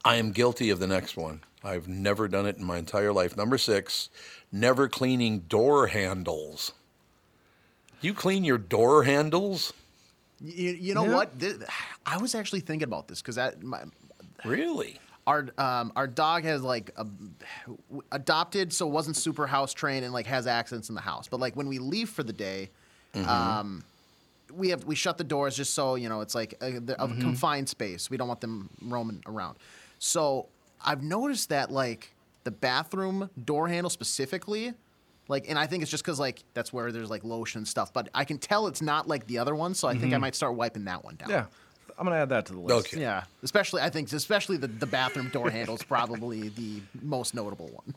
I 0.05 0.17
am 0.17 0.31
guilty 0.31 0.69
of 0.69 0.77
the 0.79 0.85
next 0.85 1.17
one. 1.17 1.41
I've 1.63 1.87
never 1.87 2.27
done 2.27 2.45
it 2.45 2.57
in 2.57 2.63
my 2.63 2.77
entire 2.77 3.11
life. 3.11 3.35
Number 3.35 3.57
six, 3.57 4.09
never 4.51 4.87
cleaning 4.87 5.39
door 5.39 5.87
handles. 5.87 6.73
You 8.01 8.13
clean 8.13 8.43
your 8.43 8.59
door 8.59 9.01
handles? 9.03 9.73
You, 10.39 10.69
you 10.73 10.93
know 10.93 11.05
Yeah. 11.05 11.15
what? 11.15 11.39
This, 11.39 11.57
I 12.05 12.17
was 12.17 12.35
actually 12.35 12.59
thinking 12.59 12.87
about 12.87 13.07
this 13.07 13.19
because 13.19 13.33
that 13.35 13.63
my, 13.63 13.81
really 14.45 14.99
our 15.27 15.47
um, 15.57 15.91
our 15.95 16.07
dog 16.07 16.43
has 16.43 16.63
like 16.63 16.91
a, 16.97 17.05
adopted, 18.11 18.73
so 18.73 18.87
wasn't 18.87 19.15
super 19.15 19.47
house 19.47 19.73
trained 19.73 20.03
and 20.05 20.13
like 20.13 20.25
has 20.25 20.47
accidents 20.47 20.89
in 20.89 20.95
the 20.95 21.01
house. 21.01 21.27
But 21.27 21.39
like 21.39 21.55
when 21.55 21.67
we 21.67 21.79
leave 21.79 22.09
for 22.09 22.23
the 22.23 22.33
day, 22.33 22.69
Mhm. 23.13 23.27
um, 23.27 23.83
we 24.53 24.69
have 24.69 24.83
we 24.85 24.95
shut 24.95 25.17
the 25.17 25.23
doors 25.23 25.55
just 25.55 25.73
so 25.73 25.95
you 25.95 26.09
know 26.09 26.21
it's 26.21 26.33
like 26.35 26.55
a, 26.61 26.77
a 26.77 26.79
Mhm. 27.07 27.21
confined 27.21 27.69
space. 27.69 28.09
We 28.09 28.17
don't 28.17 28.27
want 28.27 28.41
them 28.41 28.69
roaming 28.81 29.23
around. 29.27 29.57
So 29.99 30.47
I've 30.83 31.03
noticed 31.03 31.49
that 31.49 31.71
like 31.71 32.13
the 32.43 32.51
bathroom 32.51 33.29
door 33.45 33.67
handle 33.67 33.89
specifically. 33.89 34.73
Like, 35.27 35.47
and 35.47 35.59
I 35.59 35.67
think 35.67 35.83
it's 35.83 35.91
just 35.91 36.03
because 36.03 36.19
like 36.19 36.43
that's 36.55 36.73
where 36.73 36.91
there's 36.91 37.11
like 37.11 37.23
lotion 37.23 37.59
and 37.59 37.67
stuff, 37.67 37.93
but 37.93 38.09
I 38.15 38.25
can 38.25 38.39
tell 38.39 38.65
it's 38.65 38.81
not 38.81 39.07
like 39.07 39.27
the 39.27 39.37
other 39.37 39.53
one, 39.53 39.75
so 39.75 39.87
I 39.87 39.95
think 39.95 40.11
I 40.11 40.17
Mhm. 40.17 40.21
might 40.21 40.35
start 40.35 40.55
wiping 40.55 40.85
that 40.85 41.03
one 41.03 41.17
down. 41.17 41.29
Yeah. 41.29 41.45
I'm 41.99 42.05
going 42.05 42.15
to 42.15 42.21
add 42.21 42.29
that 42.29 42.45
to 42.45 42.53
the 42.53 42.59
list. 42.59 42.93
Yeah, 42.93 43.25
especially 43.43 43.81
I 43.81 43.89
think 43.89 44.11
especially 44.13 44.55
the, 44.57 44.67
the 44.67 44.85
bathroom 44.87 45.27
door 45.29 45.49
handle 45.49 45.75
is 45.75 45.83
probably 45.83 46.47
the 46.49 46.79
most 47.01 47.35
notable 47.35 47.67
one. 47.67 47.93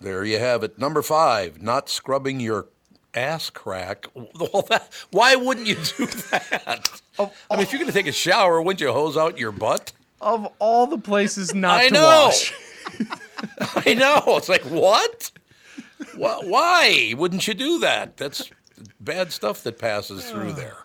There 0.00 0.24
you 0.24 0.38
have 0.38 0.62
it. 0.64 0.78
Number 0.78 1.02
five, 1.02 1.60
not 1.60 1.90
scrubbing 1.90 2.40
your 2.40 2.66
ass 3.14 3.50
crack. 3.50 4.06
Well, 4.14 4.62
that, 4.70 4.88
why 5.10 5.34
wouldn't 5.36 5.66
you 5.66 5.74
do 5.74 6.06
that? 6.30 7.02
I 7.18 7.22
mean, 7.56 7.60
if 7.60 7.72
you're 7.72 7.80
going 7.80 7.90
to 7.90 7.92
take 7.92 8.06
a 8.06 8.12
shower, 8.12 8.62
wouldn't 8.62 8.80
you 8.80 8.92
hose 8.92 9.16
out 9.16 9.38
your 9.38 9.52
butt? 9.52 9.92
Of 10.20 10.48
all 10.58 10.86
the 10.86 10.98
places 10.98 11.54
not 11.54 11.78
I 11.80 11.88
to 11.88 11.94
know. 11.94 12.24
wash. 12.26 12.54
I 13.86 13.94
know. 13.94 14.22
It's 14.36 14.48
like 14.48 14.62
what? 14.62 15.30
Wh- 16.14 16.44
Why 16.48 17.14
wouldn't 17.16 17.46
you 17.46 17.54
do 17.54 17.78
that? 17.80 18.16
That's 18.16 18.50
bad 19.00 19.32
stuff 19.32 19.62
that 19.64 19.78
passes 19.78 20.30
through 20.30 20.52
there. 20.52 20.76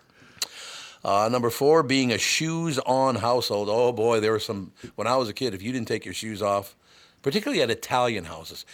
Uh, 1.04 1.28
number 1.30 1.50
four, 1.50 1.82
being 1.82 2.12
a 2.12 2.18
shoes-on 2.18 3.16
household. 3.16 3.68
Oh 3.70 3.92
boy, 3.92 4.20
there 4.20 4.32
were 4.32 4.40
some. 4.40 4.72
When 4.94 5.06
I 5.06 5.16
was 5.16 5.28
a 5.28 5.34
kid, 5.34 5.52
if 5.54 5.62
you 5.62 5.70
didn't 5.72 5.88
take 5.88 6.04
your 6.04 6.14
shoes 6.14 6.40
off, 6.40 6.74
particularly 7.22 7.62
at 7.62 7.70
Italian 7.70 8.24
houses, 8.24 8.64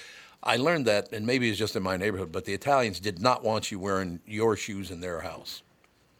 I 0.42 0.56
learned 0.56 0.86
that, 0.86 1.12
and 1.12 1.26
maybe 1.26 1.50
it's 1.50 1.58
just 1.58 1.74
in 1.76 1.82
my 1.82 1.96
neighborhood, 1.96 2.30
but 2.32 2.44
the 2.44 2.54
Italians 2.54 3.00
did 3.00 3.20
not 3.20 3.42
want 3.42 3.70
you 3.72 3.78
wearing 3.80 4.20
your 4.26 4.56
shoes 4.56 4.90
in 4.90 5.00
their 5.00 5.20
house, 5.20 5.62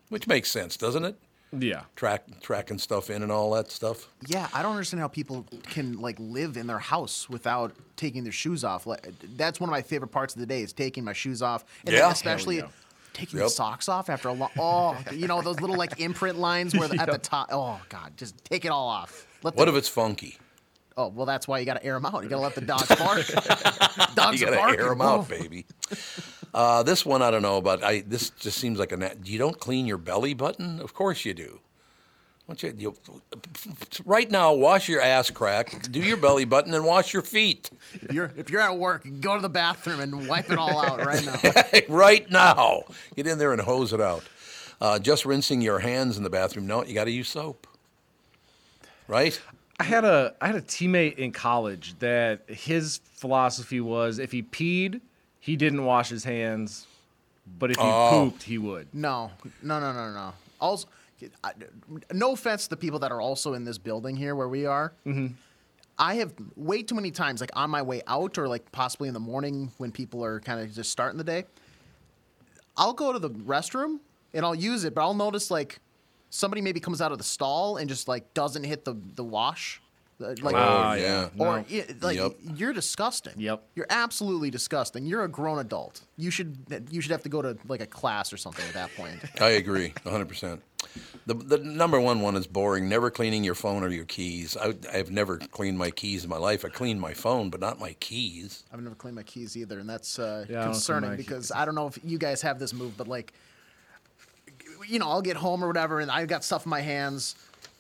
which 0.09 0.27
makes 0.27 0.51
sense, 0.51 0.77
doesn't 0.77 1.05
it? 1.05 1.17
Yeah. 1.57 1.83
Track 1.97 2.25
tracking 2.41 2.79
stuff 2.79 3.11
in 3.11 3.23
and 3.23 3.31
all 3.33 3.51
that 3.53 3.71
stuff. 3.71 4.09
Yeah, 4.27 4.49
I 4.55 4.63
don't 4.63 4.73
understand 4.73 5.01
how 5.01 5.09
people 5.09 5.47
can 5.65 6.01
like 6.01 6.17
live 6.21 6.57
in 6.57 6.67
their 6.67 6.79
house 6.79 7.29
without 7.29 7.73
taking 7.97 8.23
their 8.25 8.33
shoes 8.33 8.63
off. 8.63 8.87
Like 8.87 9.07
that's 9.37 9.59
one 9.59 9.69
of 9.69 9.73
my 9.73 9.83
favorite 9.83 10.09
parts 10.13 10.35
of 10.35 10.41
the 10.41 10.47
day 10.47 10.63
is 10.63 10.73
taking 10.73 11.03
my 11.05 11.13
shoes 11.13 11.41
off, 11.43 11.65
and 11.87 11.95
Yeah. 11.95 12.11
especially 12.11 12.59
yeah. 12.59 12.69
Taking 13.13 13.39
Yep. 13.39 13.47
the 13.47 13.51
socks 13.51 13.89
off 13.89 14.09
after 14.11 14.29
a 14.29 14.33
long. 14.33 14.51
Oh, 14.59 14.97
you 15.13 15.27
know 15.27 15.43
those 15.43 15.61
little 15.61 15.77
like 15.77 16.01
imprint 16.01 16.39
lines 16.39 16.75
where 16.77 16.89
the, 16.89 17.01
at 17.01 17.11
the 17.11 17.19
top. 17.19 17.49
Oh 17.53 17.81
God, 17.89 18.17
just 18.17 18.43
take 18.45 18.65
it 18.65 18.69
all 18.69 18.89
off. 18.89 19.27
Let 19.43 19.55
What 19.57 19.65
the- 19.67 19.73
if 19.73 19.79
it's 19.79 19.89
funky? 19.89 20.39
Oh 20.97 21.09
well, 21.09 21.25
that's 21.25 21.47
why 21.49 21.59
you 21.61 21.65
got 21.65 21.75
to 21.75 21.85
air 21.85 21.95
them 21.95 22.05
out. 22.05 22.23
You 22.25 22.29
got 22.29 22.37
to 22.37 22.43
let 22.43 22.55
the 22.55 22.61
dogs 22.61 22.89
bark. 22.89 23.27
dogs 24.15 24.41
you 24.41 24.47
gotta 24.47 24.61
air 24.79 24.89
them 24.91 25.01
out, 25.01 25.29
baby. 25.29 25.65
Uh, 26.53 26.83
this 26.83 27.07
one 27.07 27.23
I 27.23 27.31
don't 27.31 27.43
know, 27.43 27.61
but 27.61 27.83
I 27.83 28.01
this 28.07 28.31
just 28.31 28.59
seems 28.59 28.79
like 28.79 28.93
a. 28.93 28.97
na- 28.97 29.11
You 29.25 29.39
don't 29.39 29.59
clean 29.59 29.87
your 29.87 29.99
belly 29.99 30.35
button? 30.35 30.81
Of 30.81 30.93
course 30.95 31.25
you 31.25 31.33
do. 31.33 31.61
Why 32.51 32.57
don't 32.57 32.81
you, 32.81 32.95
you, 33.15 34.03
right 34.05 34.29
now, 34.29 34.53
wash 34.55 34.89
your 34.89 35.01
ass 35.01 35.31
crack, 35.31 35.89
do 35.93 36.01
your 36.01 36.17
belly 36.17 36.45
button, 36.45 36.75
and 36.75 36.85
wash 36.85 37.13
your 37.13 37.23
feet. 37.23 37.71
If 37.95 38.13
you're 38.13 38.33
if 38.37 38.51
you're 38.51 38.61
at 38.61 38.77
work, 38.77 39.07
go 39.21 39.37
to 39.37 39.41
the 39.41 39.49
bathroom 39.49 40.01
and 40.01 40.27
wipe 40.27 40.51
it 40.51 40.59
all 40.59 40.85
out 40.85 40.99
right 41.07 41.25
now. 41.25 41.85
right 41.89 42.29
now, 42.29 42.83
get 43.15 43.29
in 43.29 43.39
there 43.39 43.53
and 43.53 43.61
hose 43.63 43.93
it 43.93 44.01
out. 44.01 44.25
Uh, 44.81 44.99
just 44.99 45.25
rinsing 45.25 45.61
your 45.63 45.79
hands 45.79 46.17
in 46.17 46.25
the 46.25 46.31
bathroom. 46.31 46.67
No, 46.67 46.83
you 46.85 46.93
got 46.93 47.05
to 47.05 47.13
use 47.13 47.29
soap. 47.29 47.69
Right? 49.07 49.41
I 49.79 49.85
had 49.85 50.05
a 50.05 50.35
I 50.41 50.49
had 50.49 50.57
a 50.57 50.63
teammate 50.63 51.19
in 51.19 51.31
college 51.31 51.97
that 52.01 52.41
his 52.49 52.99
philosophy 53.15 53.81
was 53.81 54.19
if 54.19 54.33
he 54.33 54.43
peed, 54.43 55.01
he 55.39 55.55
didn't 55.55 55.85
wash 55.85 56.09
his 56.09 56.25
hands, 56.25 56.89
but 57.61 57.71
if 57.71 57.77
he 57.77 57.85
Oh. 57.85 58.09
pooped, 58.11 58.43
he 58.43 58.59
would. 58.59 58.89
No, 58.93 59.31
no, 59.63 59.79
no, 59.79 59.93
no, 59.93 60.13
no. 60.13 60.33
Also, 60.61 60.89
I, 61.45 61.53
no 62.13 62.33
offense 62.33 62.65
to 62.65 62.71
the 62.71 62.77
people 62.77 62.99
that 63.01 63.13
are 63.13 63.21
also 63.21 63.55
in 63.55 63.65
this 63.65 63.79
building 63.79 64.17
here 64.17 64.35
where 64.35 64.49
we 64.49 64.67
are. 64.67 64.93
Mhm. 65.07 65.35
I 65.99 66.15
have 66.15 66.33
way 66.57 66.83
too 66.83 66.95
many 66.95 67.11
times, 67.11 67.41
like 67.43 67.51
on 67.55 67.69
my 67.71 67.83
way 67.83 68.01
out 68.07 68.39
or 68.39 68.49
like 68.49 68.73
possibly 68.73 69.09
in 69.09 69.15
the 69.15 69.21
morning 69.21 69.71
when 69.77 69.93
people 69.93 70.25
are 70.25 70.41
kind 70.41 70.61
of 70.61 70.73
just 70.75 70.91
starting 70.91 71.19
the 71.19 71.25
day. 71.25 71.45
I'll 72.77 72.95
go 72.95 73.13
to 73.13 73.19
the 73.19 73.29
restroom 73.31 73.99
and 74.33 74.45
I'll 74.47 74.55
use 74.55 74.85
it, 74.85 74.95
but 74.95 75.03
I'll 75.03 75.13
notice 75.15 75.51
like 75.51 75.81
somebody 76.31 76.63
maybe 76.63 76.81
comes 76.81 77.01
out 77.03 77.13
of 77.13 77.19
the 77.19 77.25
stall 77.25 77.77
and 77.77 77.89
just 77.89 78.09
like 78.09 78.33
doesn't 78.33 78.65
hit 78.65 78.85
the 78.85 78.95
the 79.17 79.25
wash. 79.25 79.83
Like, 80.21 80.55
Oh, 80.55 80.93
yeah. 80.93 81.29
Or 81.39 81.59
No. 81.59 81.65
yeah, 81.69 81.85
like 82.03 82.17
Yep. 82.19 82.33
you're 82.57 82.73
disgusting. 82.75 83.33
Yep. 83.39 83.63
You're 83.75 83.87
absolutely 83.89 84.51
disgusting. 84.51 85.07
You're 85.07 85.25
a 85.25 85.29
grown 85.29 85.59
adult. 85.59 86.03
You 86.17 86.31
should 86.31 86.57
you 86.91 87.01
should 87.01 87.11
have 87.13 87.23
to 87.23 87.29
go 87.31 87.41
to 87.41 87.57
like 87.67 87.81
a 87.81 87.87
class 87.87 88.33
or 88.33 88.37
something 88.37 88.65
at 88.67 88.75
that 88.75 88.95
point. 88.97 89.19
I 89.41 89.51
agree, 89.51 89.95
100%. 90.05 90.61
The, 91.27 91.35
the 91.35 91.59
number 91.59 92.01
one 92.01 92.21
one 92.21 92.37
is 92.37 92.47
boring. 92.47 92.89
Never 92.89 93.11
cleaning 93.11 93.45
your 93.45 93.55
phone 93.55 93.83
or 93.83 93.89
your 93.89 94.05
keys. 94.07 94.57
I, 94.57 94.75
I've 94.93 95.11
never 95.11 95.37
cleaned 95.39 95.79
my 95.79 95.91
keys 95.91 96.25
in 96.25 96.31
my 96.31 96.39
life. 96.39 96.65
I 96.65 96.69
cleaned 96.69 97.01
my 97.01 97.15
phone, 97.15 97.51
but 97.51 97.61
not 97.61 97.79
my 97.79 97.93
keys. 98.01 98.65
I've 98.73 98.81
never 98.83 98.95
cleaned 98.95 99.17
my 99.17 99.23
keys 99.23 99.57
either, 99.57 99.79
and 99.79 99.89
that's 99.89 100.19
uh, 100.19 100.45
Yeah, 100.49 100.61
I 100.61 100.65
don't 100.65 100.65
clean 100.65 100.73
concerning 100.73 101.11
my 101.11 101.17
because 101.17 101.53
I 101.53 101.65
don't 101.65 101.75
know 101.75 101.87
if 101.87 101.99
you 102.05 102.19
guys 102.19 102.43
have 102.43 102.59
this 102.59 102.73
move, 102.73 102.97
but 102.97 103.09
like, 103.09 103.33
you 104.89 104.99
know, 104.99 105.09
I'll 105.09 105.23
get 105.23 105.37
home 105.37 105.63
or 105.63 105.67
whatever, 105.67 106.01
and 106.01 106.11
I've 106.11 106.29
got 106.29 106.43
stuff 106.45 106.65
in 106.67 106.71
my 106.71 106.81
hands. 106.81 107.35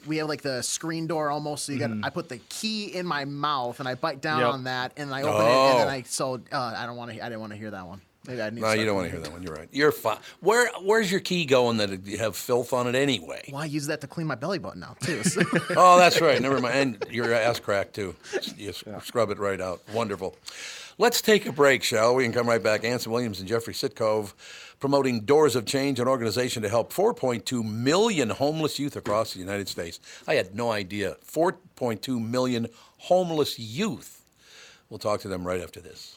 We 0.07 0.17
have 0.19 0.29
like 0.29 0.43
the 0.43 0.63
screen 0.63 1.07
door 1.07 1.31
almost, 1.31 1.65
so 1.65 1.73
you 1.73 1.79
got. 1.79 1.91
I 2.03 2.11
put 2.11 2.29
the 2.29 2.39
key 2.49 2.87
in 2.95 3.07
my 3.07 3.25
mouth 3.25 3.81
and 3.81 3.89
I 3.89 3.95
bite 3.95 4.21
down 4.21 4.41
Yep. 4.41 4.49
on 4.53 4.65
that, 4.65 4.93
and 4.97 5.13
I 5.15 5.23
open 5.23 5.35
it, 5.35 5.49
and 5.49 5.79
then 5.81 5.87
Oh. 5.89 5.91
I 5.91 6.03
so 6.03 6.41
uh, 6.53 6.75
I 6.77 6.87
don't 6.87 6.97
want 6.97 7.13
to. 7.13 7.21
I 7.25 7.29
didn't 7.29 7.41
want 7.41 7.53
to 7.53 7.59
hear 7.59 7.71
that 7.71 7.87
one. 7.87 8.01
Maybe 8.27 8.43
I 8.43 8.51
need. 8.51 8.61
No, 8.61 8.73
to 8.75 8.79
you 8.79 8.85
don't 8.85 8.97
want 8.97 9.07
to 9.07 9.11
hear 9.13 9.21
that 9.21 9.33
one. 9.33 9.43
You're 9.43 9.55
right. 9.55 9.69
You're 9.73 9.93
fine. 9.93 10.19
Where 10.41 10.71
Where's 10.83 11.11
your 11.11 11.21
key 11.21 11.47
going 11.47 11.79
that 11.79 12.07
you 12.07 12.19
have 12.19 12.37
filth 12.37 12.73
on 12.75 12.87
it 12.87 12.95
anyway? 12.95 13.49
Well, 13.51 13.63
I 13.63 13.65
use 13.65 13.87
that 13.87 14.03
to 14.03 14.07
clean 14.07 14.27
my 14.27 14.35
belly 14.35 14.59
button 14.59 14.85
out 14.85 15.01
too. 15.01 15.23
oh, 15.77 15.99
that's 15.99 16.21
right. 16.21 16.41
Never 16.41 16.61
mind. 16.61 16.75
And 17.03 17.05
your 17.11 17.33
ass 17.33 17.61
crack 17.61 17.93
too. 17.95 18.15
You 18.59 18.69
s- 18.71 18.85
scrub 19.05 19.31
it 19.31 19.39
right 19.39 19.61
out. 19.61 19.81
Wonderful. 19.95 20.37
Let's 20.99 21.23
take 21.23 21.47
a 21.47 21.53
break, 21.53 21.83
shall 21.83 22.15
we? 22.15 22.27
And 22.27 22.35
come 22.35 22.47
right 22.47 22.63
back. 22.63 22.85
Anson 22.85 23.11
Williams 23.11 23.41
and 23.41 23.49
Jeffrey 23.49 23.73
Sitcov 23.73 24.35
promoting 24.81 25.21
Doors 25.21 25.55
of 25.55 25.67
Change, 25.67 26.01
an 26.01 26.09
organization 26.09 26.63
to 26.63 26.69
help 26.69 26.93
4.2 26.93 27.63
million 27.63 28.31
homeless 28.31 28.79
youth 28.79 28.97
across 28.97 29.35
the 29.35 29.39
United 29.39 29.69
States. 29.69 30.01
I 30.27 30.35
had 30.35 30.55
no 30.55 30.73
idea. 30.73 31.17
4.2 31.25 32.21
million 32.21 32.67
homeless 32.99 33.59
youth. 33.59 34.25
We'll 34.89 34.99
talk 34.99 35.21
to 35.21 35.29
them 35.29 35.47
right 35.47 35.61
after 35.61 35.81
this. 35.81 36.17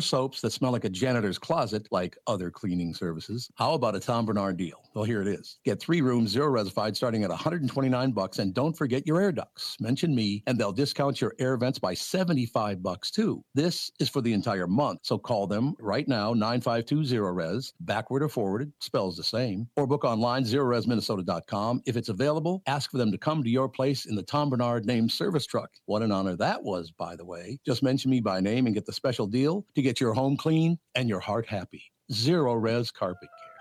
soaps 0.01 0.41
that 0.41 0.51
smell 0.51 0.71
like 0.71 0.85
a 0.85 0.89
janitor's 0.89 1.37
closet 1.37 1.87
like 1.91 2.17
other 2.27 2.51
cleaning 2.51 2.93
services. 2.93 3.49
How 3.55 3.73
about 3.73 3.95
a 3.95 3.99
Tom 3.99 4.25
Barnard 4.25 4.57
deal? 4.57 4.81
Well, 4.93 5.05
here 5.05 5.21
it 5.21 5.27
is. 5.27 5.59
Get 5.63 5.79
three 5.79 6.01
rooms, 6.01 6.31
zero 6.31 6.51
resified, 6.51 6.95
starting 6.95 7.23
at 7.23 7.29
129 7.29 8.11
bucks, 8.11 8.39
and 8.39 8.53
don't 8.53 8.77
forget 8.77 9.07
your 9.07 9.21
air 9.21 9.31
ducts. 9.31 9.77
Mention 9.79 10.13
me, 10.13 10.43
and 10.47 10.57
they'll 10.57 10.73
discount 10.73 11.21
your 11.21 11.33
air 11.39 11.55
vents 11.55 11.79
by 11.79 11.93
75 11.93 12.83
bucks 12.83 13.11
too. 13.11 13.43
This 13.55 13.91
is 13.99 14.09
for 14.09 14.21
the 14.21 14.33
entire 14.33 14.67
month, 14.67 14.99
so 15.03 15.17
call 15.17 15.47
them 15.47 15.75
right 15.79 16.07
now, 16.07 16.33
9520 16.33 17.19
res, 17.19 17.73
backward 17.81 18.23
or 18.23 18.29
forward, 18.29 18.71
spells 18.79 19.15
the 19.15 19.23
same, 19.23 19.67
or 19.77 19.87
book 19.87 20.03
online, 20.03 20.43
zerorezminnesota.com. 20.43 21.81
If 21.85 21.95
it's 21.95 22.09
available, 22.09 22.61
ask 22.67 22.91
for 22.91 22.97
them 22.97 23.11
to 23.11 23.17
come 23.17 23.43
to 23.43 23.49
your 23.49 23.69
place 23.69 24.05
in 24.05 24.15
the 24.15 24.23
Tom 24.23 24.49
Barnard 24.49 24.85
named 24.85 25.11
service 25.11 25.45
truck. 25.45 25.69
What 25.85 26.01
an 26.01 26.11
honor 26.11 26.35
that 26.35 26.63
was, 26.63 26.91
by 26.91 27.15
the 27.15 27.25
way. 27.25 27.59
Just 27.65 27.83
mention 27.83 28.11
me 28.11 28.19
by 28.19 28.39
name 28.39 28.65
and 28.65 28.75
get 28.75 28.85
the 28.85 28.93
special 28.93 29.27
deal 29.27 29.65
to 29.75 29.81
get 29.81 29.90
your 29.99 30.13
home 30.13 30.37
clean 30.37 30.77
and 30.95 31.09
your 31.09 31.19
heart 31.19 31.47
happy. 31.47 31.91
Zerorez 32.11 32.93
Carpet 32.93 33.29
Care. 33.29 33.51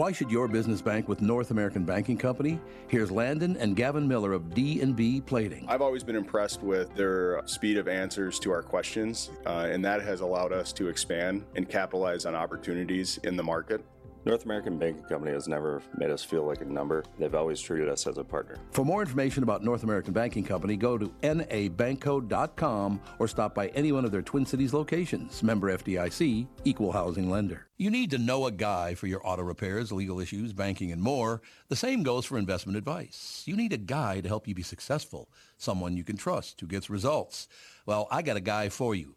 Why 0.00 0.10
should 0.10 0.30
your 0.30 0.48
business 0.48 0.80
bank 0.80 1.06
with 1.06 1.20
North 1.20 1.50
American 1.50 1.84
Banking 1.84 2.16
Company? 2.16 2.58
Here's 2.88 3.10
Landon 3.10 3.58
and 3.58 3.76
Gavin 3.76 4.08
Miller 4.08 4.32
of 4.32 4.54
D&B 4.54 5.20
Plating. 5.20 5.66
I've 5.68 5.82
always 5.82 6.02
been 6.02 6.16
impressed 6.16 6.62
with 6.62 6.94
their 6.94 7.42
speed 7.44 7.76
of 7.76 7.88
answers 7.88 8.38
to 8.38 8.52
our 8.52 8.62
questions, 8.62 9.30
uh, 9.44 9.68
and 9.70 9.84
that 9.84 10.00
has 10.00 10.22
allowed 10.22 10.50
us 10.50 10.72
to 10.74 10.88
expand 10.88 11.44
and 11.56 11.68
capitalize 11.68 12.24
on 12.24 12.34
opportunities 12.34 13.18
in 13.24 13.36
the 13.36 13.42
market. 13.42 13.84
North 14.24 14.44
American 14.44 14.78
Banking 14.78 15.02
Company 15.02 15.32
has 15.32 15.48
never 15.48 15.82
made 15.98 16.10
us 16.10 16.22
feel 16.22 16.46
like 16.46 16.60
a 16.60 16.64
number. 16.64 17.02
They've 17.18 17.34
always 17.34 17.60
treated 17.60 17.88
us 17.88 18.06
as 18.06 18.18
a 18.18 18.24
partner. 18.24 18.56
For 18.70 18.84
more 18.84 19.00
information 19.00 19.42
about 19.42 19.64
North 19.64 19.82
American 19.82 20.12
Banking 20.12 20.44
Company, 20.44 20.76
go 20.76 20.96
to 20.96 21.08
nabankco.com 21.22 23.00
or 23.18 23.26
stop 23.26 23.54
by 23.54 23.68
any 23.68 23.90
one 23.90 24.04
of 24.04 24.12
their 24.12 24.22
Twin 24.22 24.46
Cities 24.46 24.72
locations. 24.72 25.42
Member 25.42 25.76
FDIC, 25.76 26.46
equal 26.64 26.92
housing 26.92 27.30
lender. 27.30 27.66
You 27.78 27.90
need 27.90 28.12
to 28.12 28.18
know 28.18 28.46
a 28.46 28.52
guy 28.52 28.94
for 28.94 29.08
your 29.08 29.26
auto 29.26 29.42
repairs, 29.42 29.90
legal 29.90 30.20
issues, 30.20 30.52
banking, 30.52 30.92
and 30.92 31.02
more. 31.02 31.42
The 31.68 31.74
same 31.74 32.04
goes 32.04 32.24
for 32.24 32.38
investment 32.38 32.78
advice. 32.78 33.42
You 33.44 33.56
need 33.56 33.72
a 33.72 33.78
guy 33.78 34.20
to 34.20 34.28
help 34.28 34.46
you 34.46 34.54
be 34.54 34.62
successful, 34.62 35.28
someone 35.56 35.96
you 35.96 36.04
can 36.04 36.16
trust 36.16 36.60
who 36.60 36.68
gets 36.68 36.88
results. 36.88 37.48
Well, 37.86 38.06
I 38.08 38.22
got 38.22 38.36
a 38.36 38.40
guy 38.40 38.68
for 38.68 38.94
you. 38.94 39.16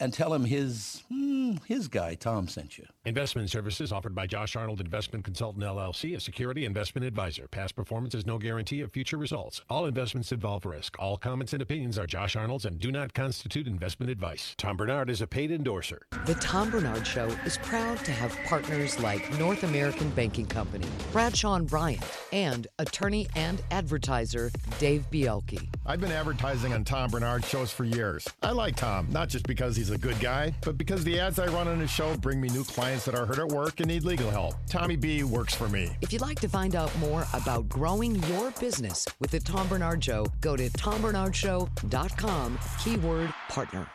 And 0.00 0.12
tell 0.12 0.32
him 0.32 0.44
his, 0.44 1.02
hmm, 1.08 1.56
his 1.66 1.88
guy, 1.88 2.14
Tom, 2.14 2.48
sent 2.48 2.78
you. 2.78 2.86
Investment 3.08 3.48
services 3.48 3.90
offered 3.90 4.14
by 4.14 4.26
Josh 4.26 4.54
Arnold 4.54 4.82
Investment 4.82 5.24
Consultant 5.24 5.64
LLC, 5.64 6.14
a 6.14 6.20
security 6.20 6.66
investment 6.66 7.06
advisor. 7.06 7.48
Past 7.48 7.74
performance 7.74 8.14
is 8.14 8.26
no 8.26 8.36
guarantee 8.36 8.82
of 8.82 8.92
future 8.92 9.16
results. 9.16 9.62
All 9.70 9.86
investments 9.86 10.30
involve 10.30 10.66
risk. 10.66 10.94
All 10.98 11.16
comments 11.16 11.54
and 11.54 11.62
opinions 11.62 11.98
are 11.98 12.06
Josh 12.06 12.36
Arnold's 12.36 12.66
and 12.66 12.78
do 12.78 12.92
not 12.92 13.14
constitute 13.14 13.66
investment 13.66 14.12
advice. 14.12 14.54
Tom 14.58 14.76
Barnard 14.76 15.08
is 15.08 15.22
a 15.22 15.26
paid 15.26 15.50
endorser. 15.50 16.02
The 16.26 16.34
Tom 16.34 16.70
Barnard 16.70 17.06
Show 17.06 17.28
is 17.46 17.56
proud 17.62 17.98
to 18.04 18.12
have 18.12 18.36
partners 18.44 19.00
like 19.00 19.38
North 19.38 19.62
American 19.62 20.10
Banking 20.10 20.44
Company, 20.44 20.86
Bradshaw 21.10 21.54
and 21.54 21.66
Bryant, 21.66 22.04
and 22.34 22.66
attorney 22.78 23.26
and 23.34 23.62
advertiser 23.70 24.50
Dave 24.78 25.06
Bialke. 25.10 25.66
I've 25.86 26.02
been 26.02 26.12
advertising 26.12 26.74
on 26.74 26.84
Tom 26.84 27.10
Barnard 27.10 27.42
shows 27.42 27.72
for 27.72 27.84
years. 27.84 28.28
I 28.42 28.50
like 28.50 28.76
Tom, 28.76 29.06
not 29.10 29.30
just 29.30 29.46
because 29.46 29.76
he's 29.76 29.88
a 29.88 29.96
good 29.96 30.20
guy, 30.20 30.52
but 30.60 30.76
because 30.76 31.04
the 31.04 31.18
ads 31.18 31.38
I 31.38 31.46
run 31.46 31.68
on 31.68 31.80
his 31.80 31.90
show 31.90 32.14
bring 32.18 32.38
me 32.38 32.50
new 32.50 32.64
clients 32.64 32.97
that 33.04 33.14
are 33.14 33.26
hurt 33.26 33.38
at 33.38 33.48
work 33.48 33.80
and 33.80 33.88
need 33.88 34.04
legal 34.04 34.30
help. 34.30 34.54
Tommy 34.66 34.96
B 34.96 35.22
works 35.22 35.54
for 35.54 35.68
me. 35.68 35.96
If 36.00 36.12
you'd 36.12 36.22
like 36.22 36.40
to 36.40 36.48
find 36.48 36.74
out 36.74 36.96
more 36.98 37.26
about 37.34 37.68
growing 37.68 38.22
your 38.24 38.50
business 38.52 39.06
with 39.20 39.30
the 39.30 39.40
Tom 39.40 39.68
Barnard 39.68 40.02
Show, 40.02 40.26
go 40.40 40.56
to 40.56 40.68
tombarnardshow.com, 40.70 42.58
keyword 42.82 43.34
partner. 43.48 43.86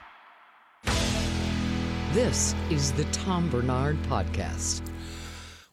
This 2.13 2.53
is 2.69 2.91
the 2.91 3.05
Tom 3.05 3.49
Barnard 3.49 3.97
Podcast. 4.03 4.81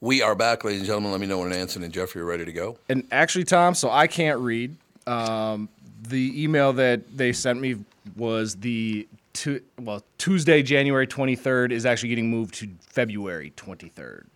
We 0.01 0.23
are 0.23 0.35
back, 0.35 0.65
ladies 0.65 0.81
and 0.81 0.87
gentlemen. 0.87 1.11
Let 1.11 1.21
me 1.21 1.27
know 1.27 1.41
when 1.41 1.53
Anson 1.53 1.83
and 1.83 1.93
Jeffrey 1.93 2.23
are 2.23 2.25
ready 2.25 2.47
to 2.47 2.53
go. 2.53 2.79
And 2.89 3.07
actually, 3.13 3.45
Tom, 3.45 3.75
so 3.75 3.91
I 3.91 4.07
can't 4.07 4.41
read. 4.41 4.75
Um, 5.07 5.69
the 6.09 6.43
email 6.43 6.73
that 6.73 7.15
they 7.15 7.35
sent 7.35 7.61
me 7.61 7.77
was 8.17 8.57
the 8.57 9.07
tu- 9.33 9.63
well 9.81 10.05
Tuesday, 10.19 10.63
January 10.63 11.07
twenty 11.07 11.37
third, 11.37 11.73
is 11.73 11.87
actually 11.87 12.11
getting 12.11 12.31
moved 12.31 12.55
to 12.57 12.69
February 12.89 13.53
twenty 13.57 13.89
third. 13.89 14.27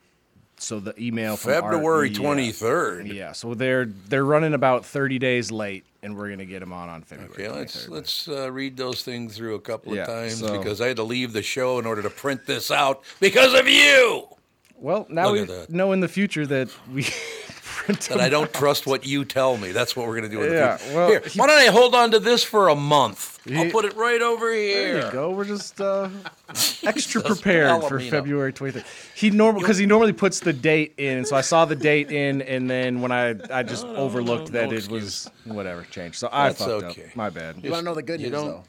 So 0.57 0.79
the 0.81 0.95
email 1.03 1.37
from 1.37 1.53
February 1.53 2.11
yeah. 2.11 2.19
23rd. 2.19 3.13
Yeah, 3.13 3.33
so 3.33 3.55
they're 3.55 3.87
they're 3.87 4.25
running 4.25 4.55
about 4.55 4.85
thirty 4.87 5.19
days 5.19 5.51
late, 5.51 5.85
and 6.03 6.17
we're 6.17 6.31
gonna 6.31 6.45
get 6.47 6.61
them 6.61 6.73
on 6.73 6.89
on 6.89 7.03
February. 7.03 7.33
Okay, 7.33 7.49
let's 7.49 7.89
let's 7.89 8.29
uh, 8.29 8.51
read 8.51 8.77
those 8.77 9.03
things 9.03 9.37
through 9.37 9.57
a 9.57 9.61
couple 9.61 9.93
of 9.93 9.99
Yeah, 9.99 10.07
times 10.07 10.39
so- 10.39 10.57
because 10.57 10.81
I 10.81 10.87
had 10.89 10.97
to 10.97 11.03
leave 11.03 11.33
the 11.33 11.43
show 11.43 11.79
in 11.79 11.87
order 11.87 12.03
to 12.03 12.11
print 12.11 12.47
this 12.47 12.71
out 12.71 13.03
because 13.21 13.53
of 13.53 13.69
you. 13.69 14.29
Well, 14.77 15.07
now 15.09 15.31
Look 15.31 15.49
we 15.49 15.75
know 15.75 15.93
in 15.93 16.01
the 16.01 16.09
future 16.09 16.47
that 16.47 16.69
we 16.93 17.07
print 17.85 18.01
That 18.03 18.21
I 18.21 18.29
don't 18.29 18.53
trust 18.53 18.87
what 18.87 19.07
you 19.07 19.25
tell 19.25 19.57
me. 19.57 19.73
That's 19.73 19.95
what 19.97 20.07
we're 20.07 20.19
going 20.21 20.31
to 20.31 20.37
do. 20.37 20.43
In 20.43 20.49
the 20.51 20.55
Yeah, 20.55 20.77
future. 20.77 20.95
well, 20.97 21.09
Here, 21.09 21.21
he- 21.21 21.39
why 21.41 21.47
don't 21.47 21.59
I 21.59 21.67
hold 21.67 21.95
on 21.95 22.11
to 22.13 22.19
this 22.21 22.43
for 22.45 22.69
a 22.69 22.75
month? 22.75 23.31
I'll 23.55 23.71
put 23.71 23.85
it 23.85 23.95
right 23.95 24.23
over 24.23 24.51
here. 24.53 24.95
There 24.95 25.07
you 25.07 25.13
go. 25.13 25.31
We're 25.31 25.45
just 25.45 25.79
uh, 25.81 26.09
extra 26.83 27.21
prepared 27.21 27.83
for 27.85 27.99
me, 27.99 28.07
you 28.07 28.11
know. 28.11 28.17
February 28.19 28.53
23rd. 28.55 28.85
He 29.15 29.31
normal 29.31 29.61
because 29.61 29.77
he 29.77 29.85
normally 29.85 30.15
puts 30.15 30.41
the 30.41 30.53
date 30.55 30.95
in, 30.97 31.27
so 31.27 31.37
I 31.37 31.43
saw 31.43 31.67
the 31.67 31.77
date 31.77 32.11
in, 32.11 32.41
and 32.41 32.71
then 32.71 33.03
when 33.03 33.13
I 33.13 33.35
I 33.51 33.63
just 33.63 33.85
overlooked 34.05 34.51
no 34.51 34.61
that 34.67 34.73
it 34.73 34.89
was 34.89 35.31
whatever 35.45 35.83
changed. 35.83 36.17
So 36.17 36.31
I 36.33 36.49
That's 36.49 36.61
fucked 36.61 36.85
okay. 36.85 37.05
up. 37.07 37.17
My 37.17 37.29
bad. 37.29 37.57
You 37.63 37.71
want 37.71 37.81
to 37.83 37.85
know 37.85 37.95
the 37.95 38.03
good 38.03 38.19
You 38.21 38.31
news, 38.31 38.41
don't- 38.41 38.49
though? 38.49 38.65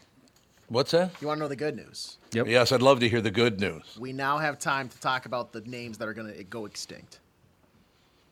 What's 0.67 0.91
that? 0.91 1.11
You 1.21 1.27
want 1.27 1.37
to 1.37 1.41
know 1.43 1.47
the 1.47 1.55
good 1.55 1.75
news? 1.75 2.17
Yep. 2.33 2.47
Yes, 2.47 2.71
I'd 2.71 2.81
love 2.81 2.99
to 3.01 3.07
hear 3.07 3.21
the 3.21 3.29
good 3.31 3.59
news. 3.61 3.83
We 3.99 4.11
now 4.13 4.39
have 4.39 4.57
time 4.57 4.89
to 4.89 4.99
talk 4.99 5.27
about 5.27 5.53
the 5.53 5.61
names 5.61 5.99
that 5.99 6.07
are 6.07 6.13
going 6.13 6.33
to 6.33 6.43
go 6.43 6.65
extinct. 6.65 7.19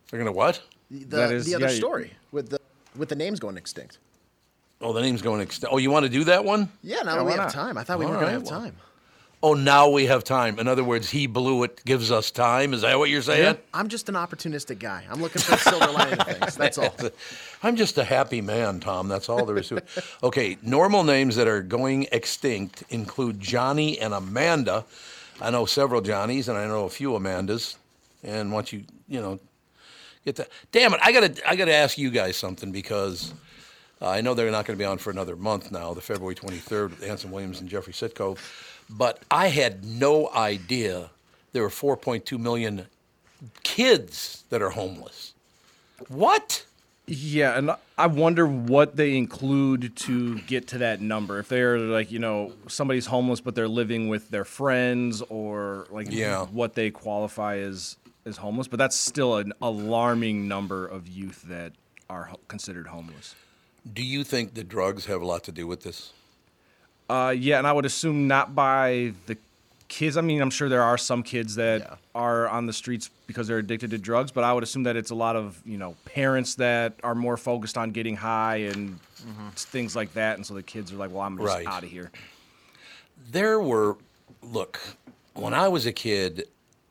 They're 0.10 0.20
going 0.20 0.26
to 0.34 0.36
what? 0.36 0.60
The, 1.00 1.06
That 1.18 1.32
is- 1.32 1.46
the 1.46 1.56
other 1.56 1.68
yeah, 1.70 1.74
story 1.74 2.12
with 2.32 2.50
the 2.50 2.60
with 2.96 3.10
the 3.10 3.16
names 3.16 3.40
going 3.40 3.58
extinct. 3.58 3.98
Oh, 4.82 4.94
the 4.94 5.02
name's 5.02 5.22
going 5.22 5.42
extinct. 5.42 5.74
Oh, 5.74 5.78
you 5.78 5.90
want 5.90 6.04
to 6.04 6.10
do 6.10 6.24
that 6.26 6.44
one? 6.46 6.70
Yeah, 6.84 7.02
now 7.04 7.16
Yeah, 7.16 7.24
we 7.24 7.32
have 7.32 7.40
not? 7.42 7.50
time. 7.54 7.78
I 7.78 7.84
thought 7.84 7.98
we 8.00 8.06
All 8.06 8.12
were 8.12 8.18
going 8.18 8.28
to 8.28 8.34
right, 8.38 8.44
have 8.44 8.52
well. 8.52 8.62
time. 8.62 8.76
Oh, 9.42 9.54
now 9.56 9.90
we 9.90 10.06
have 10.06 10.24
time. 10.24 10.60
In 10.60 10.68
other 10.68 10.84
words, 10.84 11.10
he 11.10 11.26
blew 11.28 11.64
it, 11.64 11.84
gives 11.86 12.12
us 12.12 12.32
time. 12.32 12.74
Is 12.74 12.82
that 12.82 12.98
what 13.00 13.10
you're 13.10 13.22
saying? 13.22 13.58
I'm 13.74 13.88
just 13.90 14.08
an 14.10 14.16
opportunistic 14.16 14.80
guy. 14.80 15.04
I'm 15.10 15.22
looking 15.22 15.42
for 15.42 15.52
the 15.52 15.58
silver 15.58 15.92
lining 15.92 16.20
things. 16.20 16.56
That's 16.56 16.78
all. 16.78 16.96
I'm 17.64 17.76
just 17.76 17.98
a 17.98 18.04
happy 18.06 18.40
man, 18.42 18.80
Tom. 18.80 19.08
That's 19.10 19.28
all 19.30 19.46
there 19.46 19.58
is 19.58 19.68
to 19.70 19.78
it. 19.78 19.86
Okay, 20.22 20.58
normal 20.62 21.04
names 21.04 21.36
that 21.38 21.48
are 21.48 21.62
going 21.62 22.08
extinct 22.12 22.84
include 22.90 23.40
Johnny 23.40 24.00
and 24.00 24.14
Amanda. 24.14 24.86
I 25.42 25.50
know 25.50 25.66
several 25.66 26.02
Johnnies 26.02 26.48
and 26.48 26.58
I 26.58 26.66
know 26.68 26.86
a 26.86 26.90
few 26.90 27.12
Amandas. 27.12 27.76
And 28.24 28.52
once 28.54 28.72
you, 28.72 28.84
you 29.10 29.20
know, 29.20 29.40
get 30.26 30.36
that. 30.38 30.50
Damn 30.72 30.94
it! 30.94 31.00
I 31.04 31.12
gotta, 31.12 31.36
I 31.50 31.56
gotta 31.56 31.74
ask 31.74 31.98
you 31.98 32.10
guys 32.12 32.36
something 32.38 32.72
because 32.72 33.34
uh, 34.02 34.10
I 34.10 34.22
know 34.22 34.34
they're 34.34 34.52
not 34.52 34.66
going 34.66 34.78
to 34.78 34.82
be 34.82 34.86
on 34.86 34.98
for 34.98 35.12
another 35.12 35.36
month 35.36 35.72
now, 35.72 35.94
the 35.94 36.02
February 36.02 36.36
23rd 36.36 36.90
with 36.92 37.04
Anson 37.04 37.32
Williams 37.32 37.62
and 37.62 37.70
Jeffrey 37.70 37.94
Sitcov. 37.94 38.38
But 38.90 39.22
I 39.32 39.48
had 39.48 39.86
no 39.86 40.30
idea 40.32 41.10
there 41.54 41.64
were 41.64 41.70
4.2 41.70 42.38
million 42.40 42.88
kids 43.64 44.44
that 44.50 44.62
are 44.62 44.72
homeless. 44.72 45.34
What? 46.10 46.66
Yeah, 47.06 47.58
and 47.58 47.72
I 47.98 48.08
wonder 48.08 48.48
what 48.48 48.96
they 48.96 49.18
include 49.18 49.96
to 49.98 50.40
get 50.40 50.68
to 50.70 50.78
that 50.80 51.02
number. 51.02 51.40
If 51.40 51.50
they're 51.50 51.78
like, 51.78 52.12
you 52.12 52.20
know, 52.20 52.54
somebody's 52.68 53.06
homeless 53.08 53.42
but 53.42 53.56
they're 53.56 53.68
living 53.68 54.08
with 54.08 54.30
their 54.30 54.46
friends 54.46 55.22
or 55.30 55.86
like 55.92 56.08
Yeah. 56.10 56.46
what 56.46 56.76
they 56.76 56.92
qualify 56.92 57.58
as 57.58 57.98
as 58.26 58.38
homeless, 58.38 58.68
but 58.68 58.78
that's 58.80 58.96
still 58.96 59.38
an 59.38 59.54
alarming 59.62 60.48
number 60.48 60.86
of 60.88 61.08
youth 61.08 61.44
that 61.44 61.74
are 62.10 62.26
ho- 62.26 62.40
considered 62.48 62.88
homeless. 62.88 63.36
Do 63.92 64.04
you 64.04 64.24
think 64.24 64.54
the 64.54 64.64
drugs 64.64 65.06
have 65.08 65.22
a 65.22 65.26
lot 65.26 65.44
to 65.46 65.52
do 65.52 65.68
with 65.68 65.82
this? 65.84 66.14
Uh, 67.10 67.34
yeah, 67.38 67.58
and 67.58 67.68
I 67.68 67.74
would 67.74 67.86
assume 67.86 68.28
not 68.28 68.56
by 68.56 69.14
the 69.26 69.38
kids. 69.90 70.16
I 70.16 70.22
mean, 70.22 70.42
I'm 70.42 70.50
sure 70.50 70.70
there 70.70 70.82
are 70.84 70.98
some 70.98 71.22
kids 71.22 71.56
that 71.56 72.00
are 72.16 72.48
on 72.48 72.66
the 72.66 72.72
streets 72.74 73.10
because 73.28 73.48
they're 73.48 73.58
addicted 73.58 73.92
to 73.92 73.98
drugs, 73.98 74.32
but 74.32 74.46
I 74.46 74.54
would 74.54 74.64
assume 74.64 74.84
that 74.84 74.96
it's 74.96 75.12
a 75.12 75.16
lot 75.16 75.36
of 75.36 75.62
you 75.66 75.78
know 75.78 75.96
parents 76.06 76.56
that 76.56 76.94
are 77.04 77.14
more 77.14 77.36
focused 77.36 77.78
on 77.78 77.92
getting 77.92 78.16
high 78.16 78.58
and 78.58 79.00
things 79.56 79.96
like 79.98 80.14
that, 80.14 80.38
and 80.38 80.46
so 80.46 80.54
the 80.54 80.64
kids 80.64 80.94
are 80.94 80.96
like, 80.96 81.12
"Well, 81.12 81.22
I'm 81.22 81.38
just 81.38 81.46
Right. 81.54 81.68
out 81.68 81.84
of 81.84 81.90
here." 81.90 82.10
There 83.32 83.60
were, 83.60 83.98
look, 84.42 84.80
when 85.34 85.54
I 85.54 85.68
was 85.68 85.86
a 85.86 85.92
kid, 85.94 86.48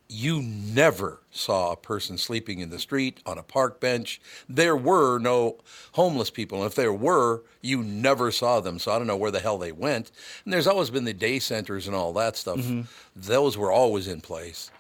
you 0.09 0.43
never 0.43 1.21
saw 1.33 1.73
a 1.73 1.77
person 1.77 2.19
sleeping 2.19 2.61
in 2.61 2.69
the 2.71 2.79
street 2.79 3.21
on 3.25 3.39
a 3.39 3.43
park 3.43 3.81
bench. 3.81 4.21
There 4.49 4.77
were 4.77 5.19
no 5.19 5.57
homeless 5.93 6.31
people. 6.31 6.59
And 6.63 6.67
if 6.67 6.75
there 6.75 6.93
were, 6.93 7.43
you 7.63 7.83
never 7.83 8.31
saw 8.31 8.61
them. 8.61 8.79
So 8.79 8.93
I 8.93 8.99
don't 8.99 9.07
know 9.07 9.17
where 9.17 9.31
the 9.31 9.41
hell 9.41 9.57
they 9.59 9.73
went. 9.73 10.11
And 10.45 10.53
there's 10.53 10.67
always 10.67 10.91
been 10.91 11.05
the 11.05 11.15
day 11.15 11.39
centers 11.39 11.87
and 11.87 11.97
all 11.97 12.13
that 12.13 12.37
stuff. 12.37 12.59
Mhm. 12.59 12.87
Those 13.17 13.57
were 13.57 13.73
always 13.73 14.07
in 14.07 14.21
place. 14.21 14.71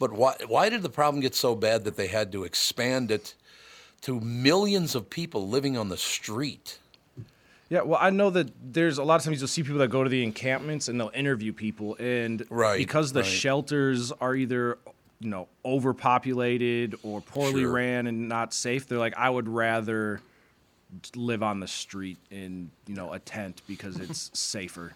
But 0.00 0.12
why, 0.12 0.34
why 0.48 0.68
did 0.68 0.82
the 0.82 0.88
problem 0.90 1.20
get 1.22 1.36
so 1.36 1.54
bad 1.54 1.84
that 1.84 1.96
they 1.96 2.08
had 2.08 2.32
to 2.32 2.42
expand 2.42 3.12
it 3.12 3.34
to 4.02 4.20
millions 4.20 4.96
of 4.96 5.08
people 5.08 5.48
living 5.48 5.76
on 5.78 5.88
the 5.88 5.96
street? 5.96 6.78
Yeah, 7.68 7.82
well, 7.82 7.98
I 8.02 8.10
know 8.10 8.28
that 8.30 8.50
there's 8.74 8.98
a 8.98 9.04
lot 9.04 9.20
of 9.20 9.24
times 9.24 9.40
you'll 9.40 9.48
see 9.48 9.62
people 9.62 9.78
that 9.78 9.88
go 9.88 10.02
to 10.04 10.10
the 10.10 10.22
encampments 10.24 10.88
and 10.88 11.00
they'll 11.00 11.12
interview 11.14 11.52
people, 11.54 11.96
and 11.98 12.44
Right, 12.50 12.76
because 12.76 13.12
the 13.12 13.20
right. 13.22 13.30
shelters 13.30 14.12
are 14.20 14.34
either 14.34 14.76
you 15.22 15.28
know 15.30 15.48
overpopulated 15.64 16.94
or 17.02 17.20
poorly 17.20 17.62
Sure. 17.62 17.72
ran 17.72 18.06
and 18.06 18.28
not 18.28 18.52
safe, 18.52 18.86
they're 18.88 18.98
like, 18.98 19.16
I 19.16 19.30
would 19.30 19.48
rather 19.48 20.20
live 21.16 21.42
on 21.42 21.60
the 21.60 21.68
street 21.68 22.18
in 22.30 22.70
you 22.86 22.94
know 22.94 23.12
a 23.12 23.18
tent 23.18 23.62
because 23.66 23.98
it's 23.98 24.30
safer. 24.38 24.94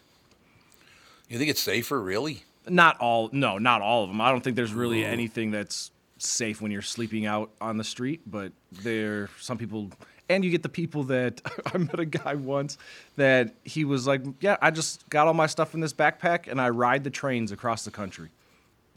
You 1.29 1.39
think 1.39 1.51
it's 1.51 1.61
safer, 1.63 2.01
really? 2.01 2.45
Not 2.69 2.99
all, 3.01 3.31
no, 3.33 3.59
not 3.59 3.81
all 3.83 4.05
of 4.05 4.11
them. 4.11 4.21
I 4.21 4.31
don't 4.31 4.43
think 4.43 4.57
there's 4.57 4.73
really 4.73 5.05
anything 5.05 5.51
that's 5.53 5.91
safe 6.19 6.61
when 6.61 6.71
you're 6.73 6.83
sleeping 6.83 7.27
out 7.27 7.51
on 7.61 7.77
the 7.77 7.85
street, 7.85 8.21
but 8.27 8.53
there 8.73 9.29
some 9.41 9.59
people 9.59 9.91
and 10.29 10.45
you 10.45 10.51
get 10.51 10.63
the 10.65 10.69
people 10.69 11.05
that 11.05 11.41
I 11.73 11.79
met 11.79 12.01
a 12.01 12.05
guy 12.05 12.35
once 12.35 12.79
that 13.17 13.55
he 13.65 13.85
was 13.85 14.07
like, 14.07 14.23
"Yeah, 14.41 14.57
I 14.61 14.71
just 14.71 15.09
got 15.09 15.27
all 15.29 15.35
my 15.35 15.47
stuff 15.47 15.75
in 15.75 15.81
this 15.81 15.93
backpack 15.93 16.49
and 16.51 16.61
I 16.61 16.69
ride 16.71 17.05
the 17.05 17.11
trains 17.11 17.53
across 17.53 17.85
the 17.85 17.91
country." 17.91 18.29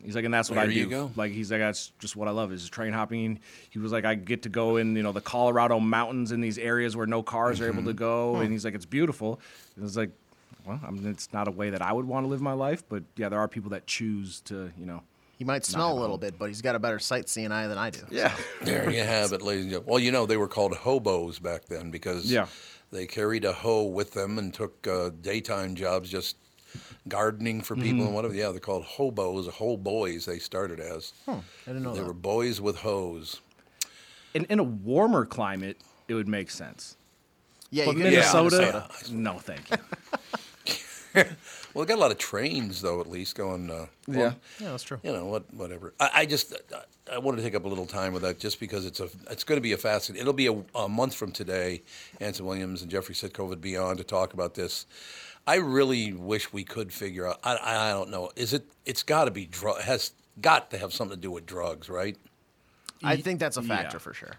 He's 0.03 0.15
like, 0.15 0.25
and 0.25 0.33
that's 0.33 0.49
what 0.49 0.57
I 0.59 0.65
do. 0.65 0.71
you 0.73 0.85
go. 0.87 1.11
Like 1.15 1.31
he's 1.31 1.51
like, 1.51 1.59
that's 1.59 1.91
just 1.99 2.15
what 2.15 2.27
I 2.27 2.31
love 2.31 2.51
is 2.53 2.67
train 2.69 2.93
hopping. 2.93 3.39
He 3.69 3.79
was 3.79 3.91
like, 3.91 4.05
I 4.05 4.15
get 4.15 4.43
to 4.43 4.49
go 4.49 4.77
in, 4.77 4.95
you 4.95 5.03
know, 5.03 5.11
the 5.11 5.21
Colorado 5.21 5.79
mountains 5.79 6.31
in 6.31 6.39
these 6.41 6.57
areas 6.57 6.95
where 6.95 7.05
no 7.07 7.21
cars 7.21 7.59
are 7.61 7.67
able 7.67 7.83
to 7.83 7.93
go, 7.93 8.35
Hmm. 8.35 8.41
and 8.43 8.51
he's 8.51 8.63
like, 8.65 8.75
it's 8.75 8.85
beautiful. 8.85 9.39
And 9.75 9.85
it's 9.85 9.97
like, 9.97 10.11
well, 10.65 10.79
I 10.85 10.91
mean, 10.91 11.05
it's 11.07 11.31
not 11.33 11.47
a 11.47 11.51
way 11.51 11.69
that 11.71 11.81
I 11.81 11.91
would 11.91 12.05
want 12.05 12.23
to 12.25 12.27
live 12.29 12.41
my 12.41 12.53
life, 12.53 12.83
but 12.87 13.03
yeah, 13.17 13.29
there 13.29 13.39
are 13.39 13.47
people 13.47 13.71
that 13.71 13.87
choose 13.87 14.41
to, 14.41 14.71
you 14.77 14.85
know. 14.85 15.01
He 15.37 15.45
might 15.45 15.63
smell 15.63 15.97
a 15.97 15.99
little 15.99 16.17
bit, 16.17 16.37
but 16.37 16.47
he's 16.49 16.61
got 16.61 16.75
a 16.75 16.79
better 16.79 16.99
sightseeing 16.99 17.51
eye 17.53 17.67
than 17.67 17.77
I 17.77 17.89
do. 17.91 18.01
Yeah. 18.11 18.35
There 18.61 18.89
you 18.89 19.01
have 19.03 19.31
it, 19.31 19.41
ladies 19.41 19.63
and 19.63 19.71
gentlemen. 19.71 19.89
Well, 19.89 19.99
you 19.99 20.11
know, 20.11 20.25
they 20.25 20.35
were 20.35 20.49
called 20.49 20.75
hobos 20.75 21.39
back 21.39 21.65
then 21.65 21.91
because 21.91 22.25
Yeah. 22.29 22.47
they 22.91 23.05
carried 23.05 23.45
a 23.45 23.53
hoe 23.53 23.83
with 23.83 24.11
them 24.11 24.37
and 24.37 24.53
took 24.53 24.85
uh, 24.85 25.11
daytime 25.21 25.75
jobs 25.75 26.09
just 26.09 26.35
gardening 27.07 27.61
for 27.61 27.75
people 27.75 28.03
Mhm. 28.03 28.07
and 28.07 28.15
whatever. 28.15 28.33
Yeah, 28.33 28.51
they're 28.51 28.59
called 28.59 28.83
hobos, 28.83 29.47
hoe 29.47 29.77
boys, 29.77 30.25
they 30.25 30.39
started 30.39 30.79
as. 30.79 31.13
Hmm, 31.25 31.31
I 31.31 31.41
didn't 31.67 31.83
know 31.83 31.93
They 31.93 31.99
that. 31.99 32.07
were 32.07 32.13
boys 32.13 32.59
with 32.61 32.77
hoes. 32.77 33.41
In, 34.33 34.45
in 34.45 34.59
a 34.59 34.63
warmer 34.63 35.25
climate, 35.25 35.77
it 36.07 36.13
would 36.13 36.27
make 36.27 36.51
sense. 36.51 36.95
Yeah, 37.71 37.85
but 37.85 37.97
you 37.97 38.03
could- 38.03 38.11
Minnesota, 38.13 38.87
Yeah, 39.07 39.13
no, 39.15 39.39
thank 39.39 39.69
you. 39.71 39.77
Well, 41.73 41.85
they 41.85 41.89
got 41.89 41.97
a 41.99 42.01
lot 42.01 42.11
of 42.11 42.17
trains 42.17 42.81
though, 42.81 42.99
at 43.01 43.07
least 43.07 43.35
going. 43.35 43.69
Uh, 43.69 43.85
well, 44.07 44.17
Yeah. 44.19 44.33
Yeah, 44.59 44.71
that's 44.71 44.83
true. 44.83 44.99
You 45.03 45.11
know 45.11 45.25
what? 45.25 45.51
Whatever. 45.53 45.93
I, 45.99 46.09
I 46.15 46.25
just 46.25 46.55
I, 47.09 47.15
I 47.15 47.17
want 47.19 47.37
to 47.37 47.43
take 47.43 47.53
up 47.55 47.65
a 47.65 47.67
little 47.67 47.85
time 47.85 48.11
with 48.13 48.21
that, 48.23 48.39
just 48.39 48.59
because 48.59 48.85
it's 48.85 48.99
a 48.99 49.07
it's 49.29 49.43
going 49.43 49.57
to 49.57 49.61
be 49.61 49.73
a 49.73 49.77
fascinating. 49.77 50.21
It'll 50.21 50.33
be 50.33 50.47
a, 50.47 50.63
a 50.75 50.89
month 50.89 51.13
from 51.15 51.31
today. 51.31 51.83
Anson 52.19 52.45
Williams 52.45 52.81
and 52.81 52.89
Jeffrey 52.89 53.13
Sitcov 53.15 53.47
would 53.49 53.61
be 53.61 53.77
on 53.77 53.97
to 53.97 54.03
talk 54.03 54.33
about 54.33 54.55
this. 54.55 54.85
I 55.49 55.55
really 55.55 56.13
wish 56.13 56.53
we 56.53 56.63
could 56.63 56.93
figure 56.93 57.25
out. 57.27 57.39
I, 57.43 57.55
I, 57.55 57.89
I 57.89 57.91
don't 57.91 58.09
know. 58.11 58.29
Is 58.35 58.53
it? 58.53 58.65
It's 58.85 59.01
got 59.03 59.25
to 59.25 59.31
be 59.31 59.45
drug. 59.45 59.81
Has 59.81 60.11
got 60.41 60.69
to 60.71 60.77
have 60.77 60.93
something 60.93 61.17
to 61.17 61.21
do 61.21 61.31
with 61.31 61.45
drugs, 61.45 61.89
right? 61.89 62.15
I 63.03 63.15
think 63.17 63.39
that's 63.39 63.57
a 63.57 63.61
Yeah. 63.61 63.67
factor 63.77 63.97
for 63.99 64.13
sure. 64.13 64.33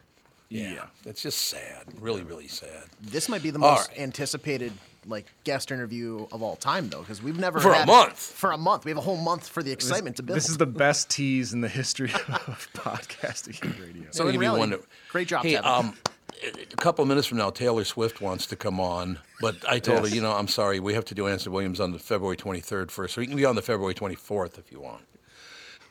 Yeah. 0.48 0.86
It's 1.04 1.22
just 1.22 1.38
sad. 1.48 1.84
Really, 2.00 2.22
really 2.22 2.46
sad. 2.48 2.84
This 3.00 3.28
might 3.28 3.42
be 3.42 3.50
the 3.50 3.61
All 3.61 3.72
most 3.76 3.90
anticipated 3.98 4.72
like 5.06 5.26
guest 5.44 5.70
interview 5.72 6.26
of 6.30 6.42
all 6.42 6.56
time, 6.56 6.90
though, 6.90 7.00
because 7.00 7.22
we've 7.22 7.38
never 7.38 7.58
had 7.58 7.62
For 7.64 7.72
a 7.72 7.78
had- 7.78 7.86
month. 7.86 8.18
For 8.18 8.52
a 8.52 8.58
month, 8.58 8.84
we 8.84 8.90
have 8.90 8.98
a 8.98 9.02
whole 9.02 9.16
month 9.16 9.48
for 9.48 9.62
the 9.62 9.72
excitement 9.72 10.16
to 10.16 10.22
build. 10.22 10.36
This 10.36 10.48
is 10.50 10.58
the 10.58 10.66
best 10.66 11.08
tease 11.11 11.52
in 11.54 11.61
the 11.62 11.68
history 11.68 12.12
of 12.28 12.68
podcasting 12.74 13.61
and 13.62 13.78
radio. 13.80 14.04
So 14.11 14.24
in 14.24 14.28
Maybe 14.28 14.38
reality, 14.38 14.61
wonder- 14.61 14.80
great 15.11 15.26
job, 15.28 15.42
Hey, 15.44 15.54
Tevin. 15.54 15.64
um, 15.64 15.96
a 16.43 16.76
couple 16.76 17.03
of 17.03 17.09
minutes 17.09 17.26
from 17.26 17.38
now, 17.38 17.51
Taylor 17.51 17.84
Swift 17.84 18.20
wants 18.20 18.47
to 18.47 18.57
come 18.57 18.80
on, 18.80 19.18
but 19.41 19.57
I 19.68 19.78
told 19.78 20.01
Yes. 20.03 20.11
her, 20.11 20.14
you 20.16 20.22
know, 20.22 20.32
I'm 20.32 20.49
sorry, 20.49 20.80
we 20.80 20.95
have 20.95 21.05
to 21.07 21.14
do 21.14 21.26
Anson 21.28 21.53
Williams 21.53 21.80
on 21.80 21.93
the 21.93 21.99
February 21.99 22.36
23rd 22.36 22.91
first, 22.91 23.14
so 23.14 23.20
he 23.20 23.26
can 23.26 23.36
be 23.36 23.45
on 23.45 23.57
the 23.57 23.62
February 23.62 23.95
24th 23.95 24.59
if 24.59 24.70
you 24.72 24.80
want. 24.80 25.03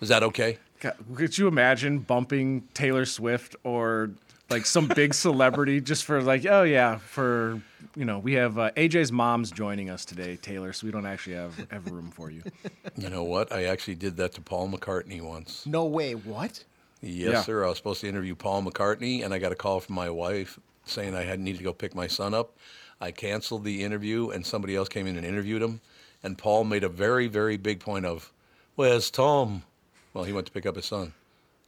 Is 0.01 0.09
that 0.09 0.23
okay? 0.23 0.57
God, 0.79 0.95
could 1.15 1.37
you 1.37 1.47
imagine 1.47 1.99
bumping 1.99 2.67
Taylor 2.73 3.05
Swift 3.05 3.55
or 3.63 4.11
like 4.49 4.65
some 4.65 4.87
big 4.87 5.13
celebrity 5.25 5.81
just 5.81 6.05
for 6.05 6.21
like, 6.21 6.45
oh 6.45 6.63
yeah, 6.63 6.97
for 6.97 7.61
you 7.95 8.05
know, 8.05 8.17
we 8.19 8.33
have 8.33 8.57
uh, 8.57 8.71
AJ's 8.77 9.11
mom's 9.11 9.51
joining 9.51 9.89
us 9.89 10.05
today, 10.05 10.37
Taylor, 10.37 10.71
so 10.73 10.85
we 10.87 10.91
don't 10.91 11.05
actually 11.05 11.35
have 11.35 11.67
have 11.69 11.91
room 11.91 12.11
for 12.11 12.29
you. 12.31 12.43
You 12.95 13.09
know 13.09 13.23
what? 13.23 13.51
I 13.51 13.65
actually 13.65 13.95
did 13.95 14.15
that 14.17 14.33
to 14.35 14.41
Paul 14.41 14.69
McCartney 14.69 15.21
once. 15.21 15.65
no 15.65 15.85
way. 15.85 16.15
What? 16.15 16.63
Yes, 17.01 17.31
Yeah. 17.33 17.41
sir. 17.43 17.65
I 17.65 17.69
was 17.69 17.77
supposed 17.77 18.01
to 18.01 18.07
interview 18.09 18.35
Paul 18.35 18.63
McCartney, 18.63 19.23
and 19.23 19.33
I 19.33 19.39
got 19.39 19.51
a 19.51 19.55
call 19.55 19.79
from 19.79 19.95
my 19.95 20.09
wife 20.09 20.59
saying 20.85 21.15
I 21.15 21.23
had 21.23 21.39
needed 21.39 21.59
to 21.59 21.63
go 21.63 21.73
pick 21.73 21.95
my 21.95 22.07
son 22.07 22.33
up. 22.33 22.55
I 22.99 23.11
canceled 23.11 23.63
the 23.63 23.83
interview, 23.83 24.29
and 24.29 24.45
somebody 24.45 24.75
else 24.75 24.89
came 24.89 25.07
in 25.07 25.15
and 25.15 25.25
interviewed 25.25 25.61
him. 25.61 25.81
And 26.23 26.37
Paul 26.37 26.65
made 26.65 26.83
a 26.83 26.89
very, 26.89 27.27
very 27.27 27.55
big 27.55 27.79
point 27.79 28.05
of, 28.05 28.31
"Where's 28.75 29.09
Tom?" 29.09 29.63
Well, 30.13 30.25
he 30.25 30.33
went 30.33 30.47
to 30.47 30.51
pick 30.51 30.65
up 30.65 30.75
his 30.75 30.85
son. 30.85 31.13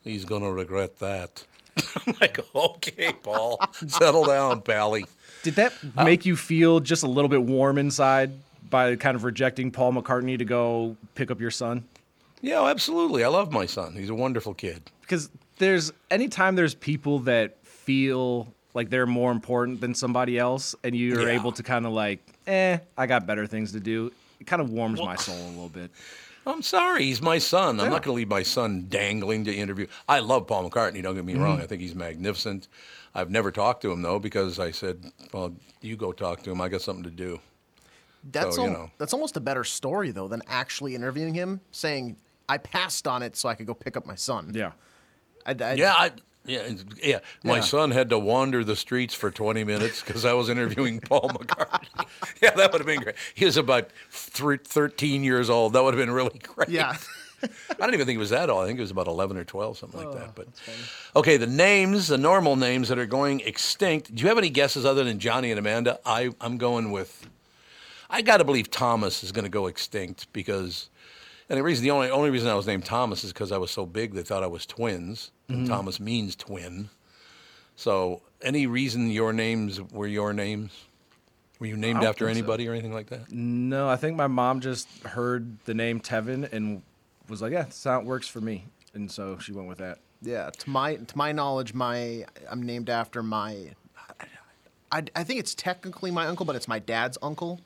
He's 0.03 0.25
gonna 0.25 0.51
regret 0.51 0.99
that. 0.99 1.45
I'm 2.07 2.15
like, 2.19 2.39
okay, 2.53 3.13
Paul, 3.23 3.61
settle 3.87 4.25
down, 4.25 4.61
pally. 4.61 5.05
Did 5.43 5.55
that 5.55 5.73
make 5.95 6.25
you 6.25 6.35
feel 6.35 6.81
just 6.81 7.03
a 7.03 7.07
little 7.07 7.29
bit 7.29 7.43
warm 7.43 7.77
inside 7.77 8.31
by 8.69 8.95
kind 8.97 9.15
of 9.15 9.23
rejecting 9.23 9.71
Paul 9.71 9.93
McCartney 9.93 10.37
to 10.37 10.43
go 10.45 10.97
pick 11.15 11.31
up 11.31 11.39
your 11.39 11.51
son? 11.51 11.85
Yeah, 12.41 12.63
absolutely. 12.65 13.23
I 13.23 13.27
love 13.27 13.51
my 13.51 13.65
son. 13.65 13.93
He's 13.93 14.09
a 14.09 14.15
wonderful 14.15 14.53
kid. 14.53 14.81
Because 15.01 15.29
there's 15.57 15.91
anytime 16.09 16.55
there's 16.55 16.73
people 16.75 17.19
that 17.19 17.57
feel 17.65 18.47
like 18.73 18.89
they're 18.89 19.05
more 19.05 19.31
important 19.31 19.81
than 19.81 19.93
somebody 19.93 20.37
else, 20.39 20.73
and 20.83 20.95
you're 20.95 21.27
Yeah. 21.29 21.39
able 21.39 21.51
to 21.51 21.61
kind 21.63 21.85
of 21.85 21.91
like, 21.91 22.19
eh, 22.47 22.79
I 22.97 23.05
got 23.05 23.25
better 23.27 23.45
things 23.45 23.71
to 23.73 23.79
do. 23.79 24.11
It 24.39 24.47
kind 24.47 24.61
of 24.61 24.69
warms 24.71 24.99
my 24.99 25.15
soul 25.15 25.35
a 25.35 25.49
little 25.49 25.69
bit. 25.69 25.91
I'm 26.47 26.63
sorry, 26.63 27.03
he's 27.03 27.21
my 27.21 27.37
son. 27.37 27.79
I'm 27.79 27.91
not 27.91 28.01
going 28.01 28.13
to 28.15 28.17
leave 28.17 28.27
my 28.29 28.41
son 28.41 28.87
dangling 28.89 29.45
to 29.45 29.53
interview. 29.53 29.85
I 30.09 30.19
love 30.19 30.47
Paul 30.47 30.67
McCartney. 30.67 31.03
Don't 31.03 31.13
get 31.13 31.25
me 31.25 31.35
wrong. 31.35 31.59
Mhm. 31.59 31.63
I 31.63 31.67
think 31.67 31.81
he's 31.81 31.93
magnificent. 31.93 32.67
I've 33.13 33.29
never 33.29 33.51
talked 33.51 33.81
to 33.83 33.91
him 33.91 34.01
though 34.01 34.17
because 34.17 34.57
I 34.57 34.71
said, 34.71 35.11
"Well, 35.33 35.53
you 35.81 35.95
go 35.97 36.11
talk 36.13 36.41
to 36.43 36.51
him. 36.51 36.59
I 36.61 36.69
got 36.69 36.81
something 36.81 37.03
to 37.03 37.11
do." 37.11 37.39
That's 38.31 38.55
So, 38.55 38.63
you 38.63 38.69
know. 38.71 38.89
that's 38.97 39.13
almost 39.13 39.37
a 39.37 39.39
better 39.39 39.63
story 39.63 40.09
though 40.11 40.27
than 40.27 40.41
actually 40.47 40.95
interviewing 40.95 41.33
him, 41.35 41.59
saying 41.71 42.15
I 42.51 42.57
passed 42.57 43.07
on 43.07 43.23
it 43.23 43.35
so 43.37 43.47
I 43.49 43.55
could 43.55 43.65
go 43.67 43.73
pick 43.73 43.95
up 43.95 44.05
my 44.05 44.15
son. 44.15 44.51
Yeah. 44.53 44.71
I, 45.45 45.51
I, 45.59 45.73
yeah, 45.73 45.93
I, 45.93 46.11
yeah, 46.45 46.67
yeah. 47.01 47.19
My 47.43 47.55
Yeah. 47.55 47.61
son 47.61 47.91
had 47.91 48.09
to 48.09 48.19
wander 48.19 48.63
the 48.63 48.75
streets 48.75 49.13
for 49.13 49.31
20 49.31 49.63
minutes 49.63 50.01
because 50.03 50.25
I 50.25 50.33
was 50.33 50.49
interviewing 50.49 50.99
Paul 50.99 51.29
McCartney. 51.35 52.05
yeah, 52.41 52.51
that 52.51 52.71
would 52.71 52.81
have 52.81 52.85
been 52.87 53.01
great. 53.01 53.15
He 53.33 53.45
was 53.45 53.57
about 53.57 53.89
thr 54.11 54.55
13 54.55 55.23
years 55.23 55.49
old. 55.49 55.73
That 55.73 55.83
would 55.83 55.93
have 55.93 56.05
been 56.05 56.13
really 56.13 56.39
great. 56.43 56.69
Yeah. 56.69 56.95
I 57.43 57.73
don't 57.79 57.93
even 57.95 58.05
think 58.05 58.17
it 58.17 58.19
was 58.19 58.29
that 58.29 58.49
old. 58.51 58.63
I 58.63 58.67
think 58.67 58.77
it 58.77 58.83
was 58.83 58.91
about 58.91 59.07
11 59.07 59.35
or 59.37 59.43
12, 59.43 59.77
something 59.77 59.99
like 59.99 60.09
Oh, 60.09 60.13
that. 60.19 60.35
But 60.35 60.47
okay, 61.15 61.37
the 61.37 61.47
names, 61.47 62.07
the 62.09 62.17
normal 62.17 62.55
names 62.55 62.89
that 62.89 62.99
are 62.99 63.07
going 63.07 63.39
extinct. 63.39 64.13
Do 64.13 64.21
you 64.21 64.27
have 64.29 64.37
any 64.37 64.49
guesses 64.51 64.85
other 64.85 65.03
than 65.03 65.17
Johnny 65.17 65.49
and 65.51 65.57
Amanda? 65.57 65.99
I, 66.05 66.29
I'm 66.41 66.57
going 66.57 66.91
with. 66.91 67.27
I 68.11 68.21
got 68.21 68.37
to 68.37 68.43
believe 68.43 68.69
Thomas 68.69 69.23
is 69.23 69.31
going 69.31 69.45
to 69.45 69.49
go 69.49 69.65
extinct 69.67 70.27
because, 70.33 70.89
and 71.51 71.57
the 71.59 71.63
reason, 71.63 71.83
the 71.83 71.91
only 71.91 72.09
only 72.09 72.29
reason 72.31 72.47
I 72.49 72.55
was 72.55 72.65
named 72.65 72.85
Thomas 72.85 73.23
is 73.23 73.31
because 73.33 73.51
I 73.51 73.57
was 73.57 73.69
so 73.69 73.85
big 73.85 74.13
they 74.13 74.23
thought 74.23 74.41
I 74.43 74.47
was 74.47 74.65
twins. 74.65 75.31
and 75.47 75.65
Mhm. 75.67 75.69
Thomas 75.69 75.99
means 75.99 76.35
twin. 76.35 76.89
So, 77.75 78.21
any 78.41 78.65
reason 78.67 79.11
your 79.11 79.33
names 79.33 79.81
were 79.81 80.07
your 80.07 80.33
names? 80.33 80.71
Were 81.59 81.67
you 81.67 81.77
named 81.77 82.03
after 82.03 82.25
think 82.25 82.35
so. 82.37 82.39
anybody 82.39 82.67
or 82.67 82.71
anything 82.71 82.93
like 82.93 83.07
that? 83.09 83.31
No, 83.31 83.87
I 83.89 83.95
think 83.97 84.15
my 84.17 84.27
mom 84.27 84.61
just 84.61 84.87
heard 85.03 85.59
the 85.65 85.73
name 85.73 85.99
Tevin 85.99 86.51
and 86.51 86.81
was 87.29 87.41
like, 87.41 87.51
yeah, 87.51 87.69
sound 87.69 88.07
works 88.07 88.27
for 88.27 88.41
me. 88.41 88.65
And 88.93 89.11
so 89.11 89.37
she 89.39 89.51
went 89.51 89.67
with 89.67 89.77
that. 89.79 89.99
Yeah, 90.21 90.49
to 90.49 90.69
my 90.69 90.95
to 90.95 91.17
my 91.17 91.31
knowledge, 91.31 91.73
my 91.73 92.25
I'm 92.49 92.61
named 92.63 92.89
after 92.89 93.21
my. 93.23 93.73
I, 94.91 95.03
I 95.15 95.23
think 95.23 95.39
it's 95.39 95.55
technically 95.55 96.11
my 96.11 96.27
uncle, 96.27 96.45
but 96.45 96.55
it's 96.55 96.67
my 96.67 96.79
dad's 96.79 97.17
uncle, 97.21 97.61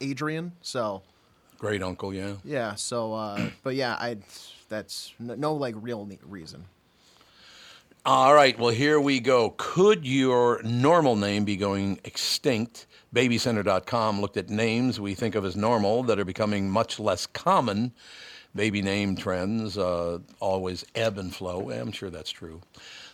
Adrian. 0.00 0.52
So 0.62 1.02
Great 1.58 1.82
uncle, 1.82 2.14
yeah. 2.14 2.34
yeah, 2.44 2.74
so 2.76 3.14
uh, 3.14 3.50
but 3.62 3.74
yeah, 3.74 3.94
I 3.94 4.18
that's 4.68 5.12
no, 5.18 5.34
no 5.34 5.54
like 5.54 5.74
real 5.78 6.08
reason. 6.22 6.64
All 8.06 8.32
right, 8.32 8.58
well, 8.58 8.70
here 8.70 9.00
we 9.00 9.20
go. 9.20 9.54
Could 9.58 10.06
your 10.06 10.62
normal 10.62 11.16
name 11.16 11.44
be 11.44 11.56
going 11.56 12.00
extinct? 12.04 12.86
Babycenter.com 13.14 14.20
looked 14.20 14.36
at 14.36 14.48
names 14.48 15.00
we 15.00 15.14
think 15.14 15.34
of 15.34 15.44
as 15.44 15.56
normal 15.56 16.02
that 16.04 16.18
are 16.18 16.24
becoming 16.24 16.70
much 16.70 16.98
less 17.00 17.26
common. 17.26 17.92
Baby 18.54 18.80
name 18.80 19.14
trends 19.14 19.76
uh, 19.76 20.20
always 20.40 20.84
ebb 20.94 21.18
and 21.18 21.34
flow. 21.34 21.70
I'm 21.70 21.92
sure 21.92 22.08
that's 22.08 22.30
true. 22.30 22.60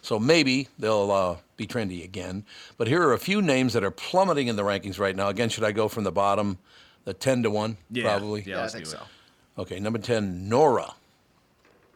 So 0.00 0.18
maybe 0.18 0.68
they'll 0.78 1.10
uh, 1.10 1.36
be 1.56 1.66
trendy 1.66 2.04
again. 2.04 2.44
But 2.76 2.88
here 2.88 3.02
are 3.02 3.14
a 3.14 3.18
few 3.18 3.42
names 3.42 3.72
that 3.72 3.82
are 3.82 3.90
plummeting 3.90 4.48
in 4.48 4.56
the 4.56 4.62
rankings 4.62 4.98
right 4.98 5.16
now. 5.16 5.28
Again, 5.28 5.48
should 5.48 5.64
I 5.64 5.72
go 5.72 5.88
from 5.88 6.04
the 6.04 6.12
bottom, 6.12 6.58
the 7.04 7.14
10 7.14 7.42
to 7.44 7.50
1? 7.50 7.76
Yeah, 7.90 8.02
Probably. 8.04 8.40
yeah, 8.42 8.48
Yeah, 8.54 8.58
I 8.58 8.60
let's 8.62 8.72
think 8.74 8.84
do 8.86 8.90
it. 8.92 8.94
so. 8.94 9.62
Okay, 9.62 9.78
number 9.80 9.98
10, 9.98 10.48
Nora. 10.48 10.94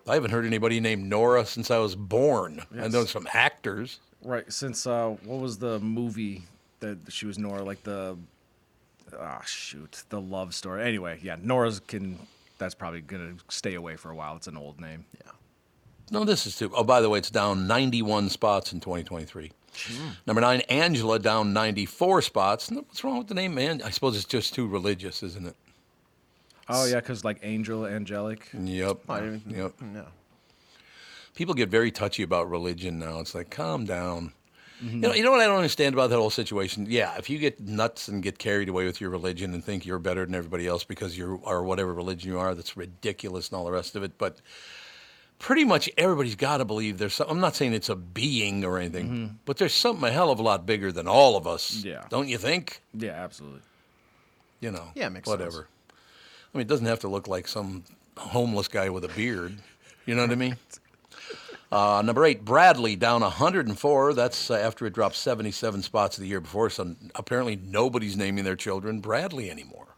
I 0.08 0.14
haven't 0.14 0.30
heard 0.30 0.46
anybody 0.46 0.80
named 0.80 1.04
Nora 1.04 1.44
since 1.44 1.70
I 1.70 1.78
was 1.78 1.94
born. 1.94 2.62
I 2.72 2.82
Yes. 2.84 2.92
know 2.92 3.04
some 3.04 3.28
actors. 3.32 4.00
Right. 4.22 4.50
Since 4.52 4.86
uh, 4.86 5.10
what 5.24 5.40
was 5.40 5.58
the 5.58 5.78
movie 5.80 6.42
that 6.80 6.98
she 7.10 7.26
was 7.26 7.38
Nora? 7.38 7.62
Like 7.62 7.82
the 7.84 8.16
ah 9.18 9.42
shoot, 9.44 10.02
the 10.08 10.20
love 10.20 10.54
story. 10.54 10.82
Anyway, 10.84 11.18
yeah, 11.22 11.36
Nora's 11.42 11.80
can. 11.80 12.18
That's 12.58 12.74
probably 12.74 13.00
gonna 13.02 13.34
stay 13.48 13.74
away 13.74 13.96
for 13.96 14.10
a 14.10 14.14
while. 14.16 14.34
It's 14.36 14.46
an 14.48 14.56
old 14.56 14.80
name. 14.80 15.04
Yeah. 15.24 15.30
No, 16.10 16.24
this 16.24 16.46
is 16.46 16.56
too. 16.56 16.72
Oh, 16.74 16.82
by 16.84 17.00
the 17.00 17.08
way, 17.10 17.18
it's 17.18 17.30
down 17.30 17.66
91 17.66 18.28
spots 18.30 18.72
in 18.72 18.80
2023. 18.80 19.52
Number 20.26 20.40
nine, 20.40 20.60
Angela, 20.62 21.18
down 21.18 21.52
94 21.52 22.22
spots. 22.22 22.70
What's 22.70 23.02
wrong 23.04 23.18
with 23.18 23.28
the 23.28 23.34
name, 23.34 23.54
man? 23.54 23.82
I 23.84 23.90
suppose 23.90 24.16
it's 24.16 24.24
just 24.24 24.54
too 24.54 24.66
religious, 24.66 25.22
isn't 25.22 25.46
it? 25.46 25.56
Oh 26.68 26.84
yeah, 26.86 26.96
because 26.96 27.24
like 27.24 27.38
Angel, 27.42 27.86
angelic. 27.86 28.48
Yep. 28.52 28.98
I 29.08 29.20
didn't 29.20 29.42
even- 29.48 29.58
Yep. 29.62 29.72
No. 29.80 30.06
People 31.34 31.54
get 31.54 31.68
very 31.68 31.90
touchy 31.90 32.22
about 32.22 32.50
religion 32.50 32.98
now. 32.98 33.20
It's 33.20 33.34
like, 33.34 33.48
calm 33.48 33.84
down. 33.84 34.32
Mm-hmm. 34.82 34.94
You 34.94 35.00
know, 35.00 35.14
you 35.14 35.22
know 35.24 35.30
what 35.30 35.40
I 35.40 35.46
don't 35.46 35.56
understand 35.56 35.94
about 35.94 36.10
that 36.10 36.16
whole 36.16 36.30
situation? 36.30 36.86
Yeah, 36.88 37.16
if 37.16 37.30
you 37.30 37.38
get 37.38 37.60
nuts 37.60 38.08
and 38.08 38.22
get 38.22 38.38
carried 38.38 38.68
away 38.68 38.86
with 38.86 39.00
your 39.00 39.10
religion 39.10 39.54
and 39.54 39.64
think 39.64 39.86
you're 39.86 39.98
better 39.98 40.24
than 40.24 40.34
everybody 40.34 40.66
else 40.66 40.84
because 40.84 41.16
you 41.16 41.40
are 41.44 41.62
whatever 41.62 41.92
religion 41.94 42.30
you 42.32 42.38
are, 42.38 42.54
that's 42.54 42.76
ridiculous 42.76 43.48
and 43.48 43.56
all 43.58 43.64
the 43.64 43.72
rest 43.72 43.96
of 43.96 44.02
it. 44.02 44.18
But 44.18 44.40
pretty 45.38 45.64
much 45.64 45.88
everybody's 45.96 46.34
got 46.36 46.58
to 46.58 46.64
believe 46.64 46.98
there's. 46.98 47.14
Some, 47.14 47.28
I'm 47.30 47.40
not 47.40 47.54
saying 47.56 47.72
it's 47.74 47.88
a 47.88 47.96
being 47.96 48.64
or 48.64 48.78
anything, 48.78 49.08
Mhm. 49.08 49.34
but 49.44 49.56
there's 49.56 49.74
something 49.74 50.08
a 50.08 50.12
hell 50.12 50.30
of 50.30 50.38
a 50.38 50.42
lot 50.42 50.66
bigger 50.66 50.90
than 50.92 51.06
all 51.08 51.36
of 51.36 51.46
us. 51.46 51.74
Yeah. 51.84 52.04
Don't 52.10 52.28
you 52.28 52.38
think? 52.38 52.80
Yeah, 52.94 53.12
absolutely. 53.12 53.60
You 54.60 54.70
know. 54.72 54.90
Yeah, 54.94 55.06
it 55.06 55.10
makes 55.10 55.28
whatever. 55.28 55.50
sense. 55.50 55.66
I 56.54 56.58
mean, 56.58 56.62
it 56.62 56.68
doesn't 56.68 56.86
have 56.86 57.00
to 57.00 57.08
look 57.08 57.28
like 57.28 57.46
some 57.46 57.84
homeless 58.16 58.68
guy 58.68 58.88
with 58.88 59.04
a 59.04 59.08
beard. 59.08 59.58
You 60.06 60.14
know 60.14 60.22
what 60.22 60.30
I 60.32 60.36
mean? 60.36 60.56
Uh, 61.70 62.00
number 62.02 62.24
eight, 62.24 62.46
Bradley 62.46 62.96
down 62.96 63.20
104. 63.20 64.14
That's 64.14 64.50
uh, 64.50 64.54
after 64.54 64.86
it 64.86 64.94
dropped 64.94 65.16
77 65.16 65.82
spots 65.82 66.16
the 66.16 66.26
year 66.26 66.40
before. 66.40 66.70
So 66.70 66.96
apparently 67.14 67.56
nobody's 67.62 68.16
naming 68.16 68.44
their 68.44 68.56
children 68.56 69.00
Bradley 69.00 69.50
anymore. 69.50 69.88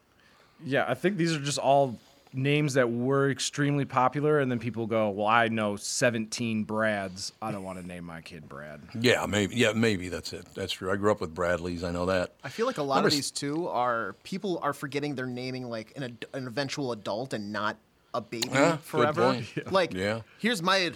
Yeah, 0.64 0.84
I 0.88 0.94
think 0.94 1.16
these 1.16 1.32
are 1.32 1.38
just 1.38 1.58
all 1.58 1.96
names 2.32 2.74
that 2.74 2.90
were 2.90 3.30
extremely 3.30 3.84
popular, 3.84 4.38
and 4.40 4.50
then 4.50 4.58
people 4.58 4.86
go, 4.86 5.10
"Well, 5.10 5.26
I 5.26 5.48
know 5.48 5.76
17 5.76 6.64
Brads. 6.64 7.32
I 7.42 7.50
don't 7.50 7.64
want 7.64 7.80
to 7.80 7.86
name 7.86 8.04
my 8.04 8.20
kid 8.20 8.48
Brad." 8.48 8.80
Yeah, 9.00 9.26
maybe. 9.26 9.56
Yeah, 9.56 9.72
maybe 9.72 10.08
that's 10.08 10.32
it. 10.32 10.46
That's 10.54 10.72
true. 10.72 10.92
I 10.92 10.96
grew 10.96 11.10
up 11.10 11.20
with 11.20 11.34
Bradleys. 11.34 11.82
I 11.84 11.90
know 11.90 12.06
that. 12.06 12.32
I 12.44 12.48
feel 12.48 12.66
like 12.66 12.78
a 12.78 12.82
lot 12.82 12.96
Number 12.96 13.08
of 13.08 13.14
these 13.14 13.30
too 13.30 13.68
are 13.68 14.14
people 14.22 14.58
are 14.62 14.72
forgetting 14.72 15.14
they're 15.14 15.26
naming 15.26 15.68
like 15.68 15.92
an, 15.96 16.02
ad- 16.04 16.24
an 16.34 16.46
eventual 16.46 16.92
adult 16.92 17.32
and 17.32 17.52
not 17.52 17.76
a 18.14 18.20
baby 18.20 18.48
Yeah, 18.52 18.70
good 18.72 18.80
forever. 18.80 19.22
point. 19.32 19.46
Yeah. 19.56 19.62
Like, 19.70 19.92
Yeah. 19.94 20.20
here's 20.38 20.62
my 20.62 20.92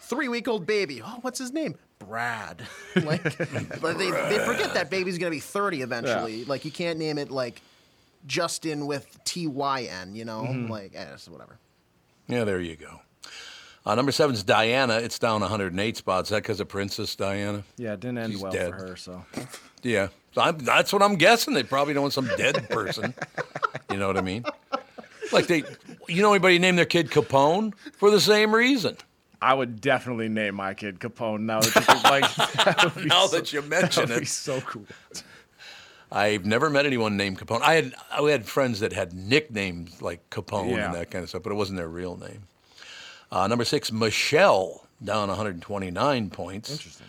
three 0.00 0.28
week 0.28 0.48
old 0.48 0.66
baby. 0.66 1.02
Oh, 1.02 1.18
what's 1.22 1.38
his 1.38 1.52
name? 1.52 1.76
Brad. 1.98 2.62
like, 3.04 3.22
but 3.80 3.96
they, 3.98 4.10
they 4.10 4.38
forget 4.44 4.74
that 4.74 4.90
baby's 4.90 5.18
gonna 5.18 5.30
be 5.30 5.38
30 5.38 5.82
eventually. 5.82 6.44
Like, 6.44 6.64
you 6.64 6.72
can't 6.72 6.98
name 6.98 7.16
it 7.18 7.30
like 7.30 7.60
Justin 8.26 8.86
with 8.86 9.18
T 9.24 9.46
Y 9.46 9.82
N. 9.84 10.14
You 10.14 10.24
know, 10.24 10.42
Mhm. 10.42 10.68
like, 10.68 10.92
eh, 10.94 11.06
whatever. 11.28 11.58
Yeah, 12.28 12.44
there 12.44 12.60
you 12.60 12.76
go. 12.76 13.00
Uh, 13.84 13.94
number 13.96 14.12
seven 14.12 14.34
is 14.34 14.44
Diana. 14.44 14.98
It's 14.98 15.18
down 15.18 15.40
108 15.42 15.96
spots. 15.96 16.28
Is 16.28 16.30
that 16.30 16.42
because 16.44 16.60
of 16.60 16.68
Princess 16.68 17.16
Diana? 17.16 17.64
Yeah, 17.76 17.94
it 17.94 18.00
didn't 18.00 18.18
end 18.18 18.32
She's 18.34 18.40
well 18.42 18.52
dead. 18.52 18.70
for 18.70 18.76
her. 18.88 18.96
So 18.96 19.24
Yeah, 19.82 20.08
So 20.32 20.40
I'm, 20.40 20.58
that's 20.58 20.92
what 20.92 21.02
I'm 21.02 21.16
guessing. 21.16 21.52
They 21.54 21.64
probably 21.64 21.92
don't 21.92 22.02
want 22.02 22.12
some 22.14 22.28
dead 22.36 22.68
person. 22.70 23.12
you 23.90 23.96
know 23.96 24.06
what 24.06 24.16
I 24.16 24.20
mean? 24.20 24.44
Like 25.32 25.48
they, 25.48 25.64
you 26.08 26.22
know, 26.22 26.30
anybody 26.32 26.60
name 26.60 26.76
their 26.76 26.84
kid 26.84 27.10
Capone 27.10 27.72
for 27.96 28.10
the 28.12 28.20
same 28.20 28.54
reason? 28.54 28.96
I 29.40 29.52
would 29.54 29.80
definitely 29.80 30.28
name 30.28 30.54
my 30.54 30.74
kid 30.74 31.00
Capone 31.00 31.40
now 31.40 31.58
that 31.60 31.74
you 31.74 32.10
like. 32.10 32.34
that 32.94 33.04
Now 33.06 33.26
so- 33.26 33.36
that 33.36 33.52
you 33.52 33.62
mention 33.62 34.02
that 34.06 34.08
would 34.10 34.16
it. 34.18 34.20
be 34.20 34.26
so 34.26 34.60
cool. 34.60 34.86
I've 36.12 36.44
never 36.44 36.68
met 36.68 36.84
anyone 36.84 37.16
named 37.16 37.38
Capone. 37.38 37.62
I 37.62 37.74
had 37.74 37.94
I 38.12 38.22
had 38.30 38.44
friends 38.46 38.80
that 38.80 38.92
had 38.92 39.12
nicknames 39.14 40.02
like 40.02 40.28
Capone 40.30 40.70
Yeah. 40.70 40.86
and 40.86 40.94
that 40.94 41.10
kind 41.10 41.22
of 41.22 41.28
stuff, 41.30 41.42
but 41.42 41.50
it 41.52 41.56
wasn't 41.56 41.78
their 41.78 41.88
real 41.88 42.16
name. 42.16 42.42
Uh, 43.30 43.46
number 43.46 43.64
six, 43.64 43.90
Michelle, 43.90 44.86
down 45.02 45.28
129 45.28 46.28
points. 46.30 46.70
Interesting. 46.70 47.06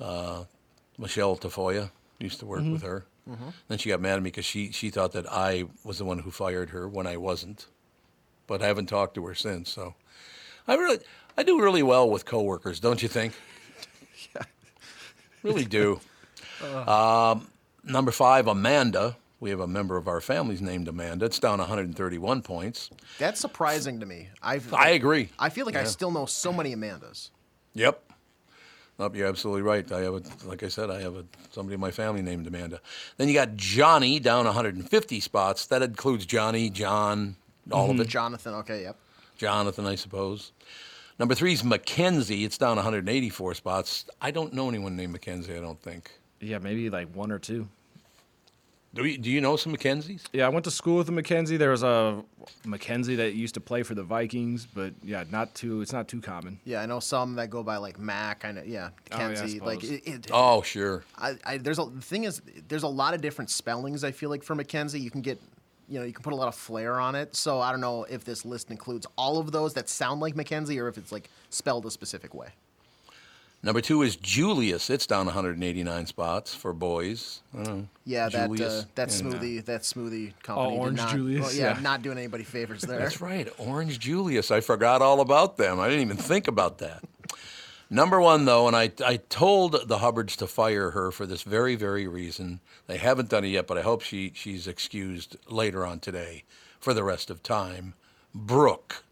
Uh, 0.00 0.44
Michelle 0.98 1.36
Tafoya 1.36 1.90
used 2.18 2.40
to 2.40 2.46
work 2.46 2.62
Mhm. 2.62 2.72
with 2.72 2.82
her. 2.82 3.04
Mhm. 3.30 3.52
Then 3.68 3.78
she 3.78 3.88
got 3.90 4.00
mad 4.00 4.14
at 4.16 4.22
me 4.22 4.30
because 4.30 4.44
she 4.44 4.72
she 4.72 4.90
thought 4.90 5.12
that 5.12 5.30
I 5.32 5.64
was 5.84 5.98
the 5.98 6.04
one 6.04 6.18
who 6.20 6.32
fired 6.32 6.70
her 6.70 6.88
when 6.88 7.06
I 7.06 7.16
wasn't. 7.16 7.66
But 8.48 8.60
I 8.60 8.66
haven't 8.66 8.86
talked 8.86 9.14
to 9.14 9.24
her 9.26 9.36
since. 9.36 9.70
So 9.70 9.94
I 10.66 10.74
really 10.74 10.98
I 11.38 11.44
do 11.44 11.62
really 11.62 11.84
well 11.84 12.10
with 12.10 12.24
coworkers, 12.24 12.80
don't 12.80 13.00
you 13.02 13.08
think? 13.08 13.34
yeah. 14.34 14.42
Really 15.44 15.64
do. 15.64 16.00
Um, 16.86 17.48
number 17.84 18.10
five, 18.10 18.46
Amanda. 18.46 19.16
We 19.40 19.50
have 19.50 19.60
a 19.60 19.66
member 19.66 19.96
of 19.96 20.06
our 20.06 20.20
families 20.20 20.62
named 20.62 20.86
Amanda. 20.86 21.24
It's 21.26 21.40
down 21.40 21.58
131 21.58 22.42
points. 22.42 22.90
That's 23.18 23.40
surprising 23.40 23.98
to 24.00 24.06
me. 24.06 24.28
I've, 24.40 24.72
I 24.72 24.90
agree. 24.90 25.30
I 25.38 25.48
feel 25.48 25.66
like 25.66 25.74
I 25.74 25.82
still 25.84 26.12
know 26.12 26.26
so 26.26 26.52
many 26.52 26.74
Amandas. 26.76 27.30
Yep. 27.74 28.00
Nope, 29.00 29.16
you're 29.16 29.26
absolutely 29.26 29.62
right. 29.62 29.90
I 29.90 30.00
have 30.02 30.14
a, 30.14 30.22
like 30.46 30.62
I 30.62 30.68
said, 30.68 30.90
I 30.90 31.00
have 31.00 31.16
a, 31.16 31.24
somebody 31.50 31.74
in 31.74 31.80
my 31.80 31.90
family 31.90 32.22
named 32.22 32.46
Amanda. 32.46 32.80
Then 33.16 33.26
you 33.26 33.34
got 33.34 33.56
Johnny 33.56 34.20
down 34.20 34.44
150 34.44 35.18
spots. 35.20 35.66
That 35.66 35.82
includes 35.82 36.24
Johnny, 36.24 36.70
John, 36.70 37.34
all 37.72 37.90
of 37.90 37.96
Mhm. 37.96 38.00
it. 38.02 38.08
Jonathan, 38.08 38.54
okay, 38.54 38.82
yep. 38.82 38.96
Jonathan, 39.38 39.86
I 39.86 39.96
suppose. 39.96 40.52
Number 41.18 41.34
three 41.34 41.54
is 41.54 41.64
Mackenzie. 41.64 42.44
It's 42.44 42.58
down 42.58 42.76
184 42.76 43.54
spots. 43.54 44.04
I 44.20 44.30
don't 44.30 44.52
know 44.52 44.68
anyone 44.68 44.94
named 44.94 45.12
Mackenzie. 45.12 45.56
I 45.56 45.60
don't 45.60 45.80
think. 45.82 46.10
Yeah, 46.42 46.58
maybe 46.58 46.90
like 46.90 47.14
one 47.14 47.30
or 47.30 47.38
two. 47.38 47.68
Do 48.94 49.06
you, 49.06 49.16
do 49.16 49.30
you 49.30 49.40
know 49.40 49.56
some 49.56 49.74
Mackenzies? 49.74 50.24
Yeah, 50.34 50.44
I 50.44 50.50
went 50.50 50.64
to 50.64 50.70
school 50.70 50.98
with 50.98 51.08
a 51.08 51.12
Mackenzie. 51.12 51.56
There 51.56 51.70
was 51.70 51.82
a 51.82 52.22
Mackenzie 52.66 53.16
that 53.16 53.32
used 53.32 53.54
to 53.54 53.60
play 53.60 53.82
for 53.82 53.94
the 53.94 54.02
Vikings, 54.02 54.66
but 54.66 54.92
yeah, 55.02 55.24
not 55.30 55.54
too. 55.54 55.80
It's 55.80 55.94
not 55.94 56.08
too 56.08 56.20
common. 56.20 56.58
Yeah, 56.66 56.82
I 56.82 56.86
know 56.86 57.00
some 57.00 57.36
that 57.36 57.48
go 57.48 57.62
by 57.62 57.78
like 57.78 57.98
Mac. 57.98 58.44
I 58.44 58.52
know, 58.52 58.62
yeah, 58.66 58.90
Oh, 59.12 59.30
yeah, 59.30 59.42
I 59.42 59.64
like, 59.64 59.82
it, 59.82 60.06
it, 60.06 60.30
Oh, 60.30 60.60
sure. 60.60 61.04
I, 61.16 61.36
I 61.46 61.56
there's 61.56 61.78
a 61.78 61.86
the 61.86 62.02
thing 62.02 62.24
is 62.24 62.42
there's 62.68 62.82
a 62.82 62.88
lot 62.88 63.14
of 63.14 63.22
different 63.22 63.48
spellings. 63.48 64.04
I 64.04 64.10
feel 64.10 64.28
like 64.28 64.42
for 64.42 64.54
Mackenzie, 64.54 65.00
you 65.00 65.10
can 65.10 65.22
get, 65.22 65.40
you 65.88 65.98
know, 65.98 66.04
you 66.04 66.12
can 66.12 66.22
put 66.22 66.34
a 66.34 66.36
lot 66.36 66.48
of 66.48 66.54
flair 66.54 67.00
on 67.00 67.14
it. 67.14 67.34
So 67.34 67.60
I 67.60 67.70
don't 67.70 67.80
know 67.80 68.04
if 68.04 68.24
this 68.24 68.44
list 68.44 68.70
includes 68.70 69.06
all 69.16 69.38
of 69.38 69.52
those 69.52 69.72
that 69.72 69.88
sound 69.88 70.20
like 70.20 70.36
Mackenzie 70.36 70.78
or 70.78 70.88
if 70.88 70.98
it's 70.98 71.12
like 71.12 71.30
spelled 71.48 71.86
a 71.86 71.90
specific 71.90 72.34
way. 72.34 72.48
Number 73.64 73.80
two 73.80 74.02
is 74.02 74.16
Julius. 74.16 74.90
It's 74.90 75.06
down 75.06 75.26
189 75.26 76.06
spots 76.06 76.52
for 76.52 76.72
boys. 76.72 77.40
I 77.56 77.62
don't 77.62 77.78
know. 77.78 77.88
Yeah, 78.04 78.28
that 78.28 78.50
uh, 78.50 78.82
that 78.96 78.96
Yeah. 78.96 79.04
smoothie 79.06 79.64
that 79.66 79.82
smoothie 79.82 80.32
company. 80.42 80.70
did 80.72 80.80
Orange 80.80 80.96
not, 80.98 81.14
Julius? 81.14 81.40
well, 81.42 81.52
yeah, 81.54 81.74
Yeah. 81.76 81.80
not 81.80 82.02
doing 82.02 82.18
anybody 82.18 82.42
favors 82.42 82.82
there. 82.82 82.98
That's 82.98 83.20
right. 83.20 83.48
Orange 83.58 84.00
Julius. 84.00 84.50
I 84.50 84.60
forgot 84.60 85.00
all 85.00 85.20
about 85.20 85.58
them. 85.58 85.78
I 85.78 85.88
didn't 85.88 86.02
even 86.02 86.16
think 86.16 86.48
about 86.48 86.78
that. 86.78 87.04
Number 87.88 88.20
one, 88.20 88.46
though, 88.46 88.66
and 88.66 88.74
I, 88.74 88.90
I 89.04 89.18
told 89.28 89.86
the 89.86 89.98
Hubbards 89.98 90.34
to 90.36 90.46
fire 90.46 90.90
her 90.92 91.12
for 91.12 91.26
this 91.26 91.42
very, 91.42 91.74
very 91.76 92.08
reason. 92.08 92.60
They 92.86 92.96
haven't 92.96 93.28
done 93.28 93.44
it 93.44 93.48
yet, 93.48 93.66
but 93.66 93.76
I 93.76 93.82
hope 93.82 94.00
she, 94.00 94.32
she's 94.34 94.66
excused 94.66 95.36
later 95.46 95.84
on 95.84 96.00
today 96.00 96.44
for 96.80 96.94
the 96.94 97.04
rest 97.04 97.28
of 97.28 97.42
time. 97.42 97.92
Brooke 98.34 99.04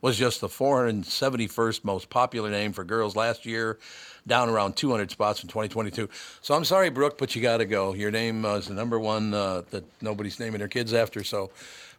was 0.00 0.16
just 0.16 0.40
the 0.40 0.48
471st 0.48 1.84
most 1.84 2.08
popular 2.10 2.50
name 2.50 2.72
for 2.72 2.84
girls 2.84 3.16
last 3.16 3.44
year, 3.46 3.78
down 4.26 4.48
around 4.48 4.76
200 4.76 5.10
spots 5.10 5.42
in 5.42 5.48
2022. 5.48 6.08
So 6.40 6.54
I'm 6.54 6.64
sorry, 6.64 6.90
Brooke, 6.90 7.18
but 7.18 7.34
you 7.34 7.42
got 7.42 7.58
to 7.58 7.64
go. 7.64 7.94
Your 7.94 8.10
name 8.10 8.44
uh, 8.44 8.56
is 8.56 8.68
the 8.68 8.74
number 8.74 8.98
one 8.98 9.34
uh, 9.34 9.62
that 9.70 9.84
nobody's 10.02 10.38
naming 10.38 10.58
their 10.60 10.68
kids 10.68 10.92
after. 10.94 11.24
So 11.24 11.50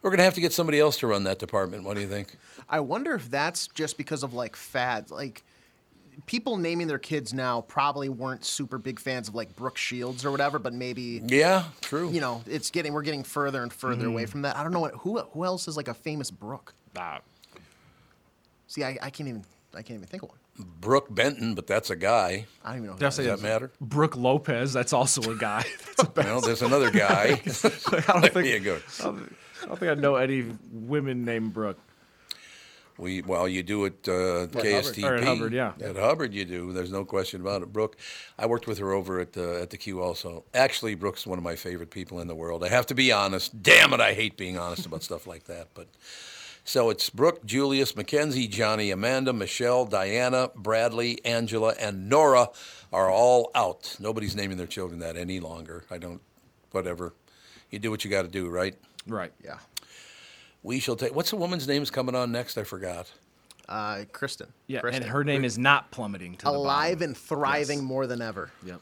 we're 0.02 0.10
going 0.10 0.18
to 0.18 0.24
have 0.24 0.34
to 0.34 0.40
get 0.40 0.52
somebody 0.52 0.80
else 0.80 0.98
to 0.98 1.06
run 1.06 1.24
that 1.24 1.38
department. 1.38 1.84
What 1.84 1.94
do 1.94 2.00
you 2.00 2.08
think? 2.08 2.36
I 2.68 2.80
wonder 2.80 3.14
if 3.14 3.30
that's 3.30 3.66
just 3.68 3.98
because 3.98 4.22
of 4.22 4.32
like 4.32 4.56
fads. 4.56 5.10
Like 5.10 5.42
people 6.26 6.56
naming 6.56 6.86
their 6.86 6.98
kids 6.98 7.34
now 7.34 7.62
probably 7.62 8.08
weren't 8.08 8.44
super 8.44 8.78
big 8.78 8.98
fans 9.00 9.28
of 9.28 9.34
like 9.34 9.54
Brooke 9.56 9.76
Shields 9.76 10.24
or 10.24 10.30
whatever, 10.30 10.58
but 10.58 10.72
maybe 10.72 11.20
Yeah, 11.26 11.64
true. 11.80 12.10
you 12.10 12.20
know, 12.20 12.42
it's 12.46 12.70
getting 12.70 12.92
we're 12.94 13.02
getting 13.02 13.24
further 13.24 13.62
and 13.62 13.72
further 13.72 14.06
away 14.06 14.24
Mhm. 14.24 14.28
from 14.28 14.42
that. 14.42 14.56
I 14.56 14.62
don't 14.62 14.72
know 14.72 14.80
what 14.80 14.94
who 14.94 15.18
who 15.18 15.44
else 15.44 15.66
is 15.68 15.76
like 15.76 15.88
a 15.88 15.94
famous 15.94 16.30
Brooke. 16.30 16.74
Ah. 16.96 17.20
See, 18.70 18.84
I, 18.84 18.96
I 19.02 19.10
can't 19.10 19.28
even 19.28 19.44
I 19.74 19.82
can't 19.82 19.96
even 19.98 20.06
think 20.06 20.22
of 20.22 20.28
one. 20.28 20.38
Brook 20.80 21.12
Benton, 21.12 21.56
but 21.56 21.66
that's 21.66 21.90
a 21.90 21.96
guy. 21.96 22.46
I 22.64 22.68
don't 22.68 22.76
even 22.76 22.86
know. 22.86 22.92
Who 22.92 22.98
Does 23.00 23.16
that 23.16 23.24
that 23.24 23.34
is. 23.34 23.42
matter? 23.42 23.72
Brook 23.80 24.16
Lopez. 24.16 24.72
That's 24.72 24.92
also 24.92 25.28
a 25.28 25.36
guy. 25.36 25.64
That's 25.96 26.08
a 26.08 26.12
Well, 26.14 26.40
there's 26.40 26.62
another 26.62 26.92
guy. 26.92 27.40
I 27.44 28.20
don't 28.20 28.32
think. 28.32 28.46
you 28.46 28.60
go. 28.60 28.78
I 29.00 29.02
don't, 29.02 29.36
I 29.62 29.66
don't 29.66 29.78
think 29.78 29.90
I 29.90 29.94
know 29.94 30.14
any 30.14 30.46
women 30.70 31.24
named 31.24 31.52
Brooke. 31.52 31.78
We 32.96 33.22
well, 33.22 33.48
you 33.48 33.64
do 33.64 33.86
it 33.86 34.06
uh, 34.06 34.42
At 34.42 34.54
Hubbard. 34.54 34.64
KSTP. 34.64 35.02
Or 35.04 35.14
at 35.16 35.24
Hubbard, 35.24 35.52
yeah. 35.52 35.72
At 35.82 35.96
Hubbard, 35.96 36.32
you 36.32 36.44
do. 36.44 36.72
There's 36.72 36.92
no 36.92 37.04
question 37.04 37.40
about 37.40 37.62
it. 37.62 37.72
Brooke, 37.72 37.96
I 38.38 38.46
worked 38.46 38.68
with 38.68 38.78
her 38.78 38.92
over 38.92 39.18
at 39.18 39.32
the 39.32 39.60
at 39.62 39.70
the 39.70 39.78
Q 39.78 40.00
also. 40.00 40.44
Actually, 40.54 40.94
Brooke's 40.94 41.26
one 41.26 41.38
of 41.38 41.44
my 41.44 41.56
favorite 41.56 41.90
people 41.90 42.20
in 42.20 42.28
the 42.28 42.36
world. 42.36 42.62
I 42.62 42.68
have 42.68 42.86
to 42.86 42.94
be 42.94 43.10
honest. 43.10 43.62
Damn 43.64 43.92
it, 43.94 44.00
I 44.00 44.12
hate 44.14 44.36
being 44.36 44.56
honest 44.58 44.86
about 44.86 45.02
stuff 45.02 45.26
like 45.26 45.44
that. 45.44 45.68
But 45.74 45.88
so 46.64 46.90
it's 46.90 47.10
Brooke, 47.10 47.44
Julius, 47.44 47.96
Mackenzie, 47.96 48.46
Johnny, 48.48 48.90
Amanda, 48.90 49.32
Michelle, 49.32 49.84
Diana, 49.84 50.50
Bradley, 50.54 51.24
Angela, 51.24 51.74
and 51.80 52.08
Nora 52.08 52.48
are 52.92 53.10
all 53.10 53.50
out. 53.54 53.96
Nobody's 53.98 54.36
naming 54.36 54.56
their 54.56 54.66
children 54.66 55.00
that 55.00 55.16
any 55.16 55.40
longer. 55.40 55.84
I 55.90 55.98
don't. 55.98 56.20
Whatever. 56.72 57.14
You 57.70 57.78
do 57.78 57.90
what 57.90 58.04
you 58.04 58.10
got 58.10 58.22
to 58.22 58.28
do, 58.28 58.48
right? 58.48 58.76
Right. 59.06 59.32
Yeah. 59.44 59.58
We 60.62 60.78
shall 60.80 60.96
take. 60.96 61.14
What's 61.14 61.30
the 61.30 61.36
woman's 61.36 61.66
name's 61.66 61.90
coming 61.90 62.14
on 62.14 62.32
next? 62.32 62.58
I 62.58 62.64
forgot. 62.64 63.10
Uh, 63.68 64.04
Kristyn. 64.12 64.48
Yeah, 64.66 64.80
Kristyn. 64.80 65.04
and 65.04 65.12
her 65.12 65.22
name 65.22 65.44
is 65.44 65.56
not 65.56 65.90
plummeting 65.92 66.36
to 66.38 66.48
alive 66.48 66.98
the 66.98 67.06
and 67.06 67.16
thriving 67.16 67.84
more 67.84 68.06
than 68.06 68.20
ever. 68.20 68.50
Yep. 68.66 68.80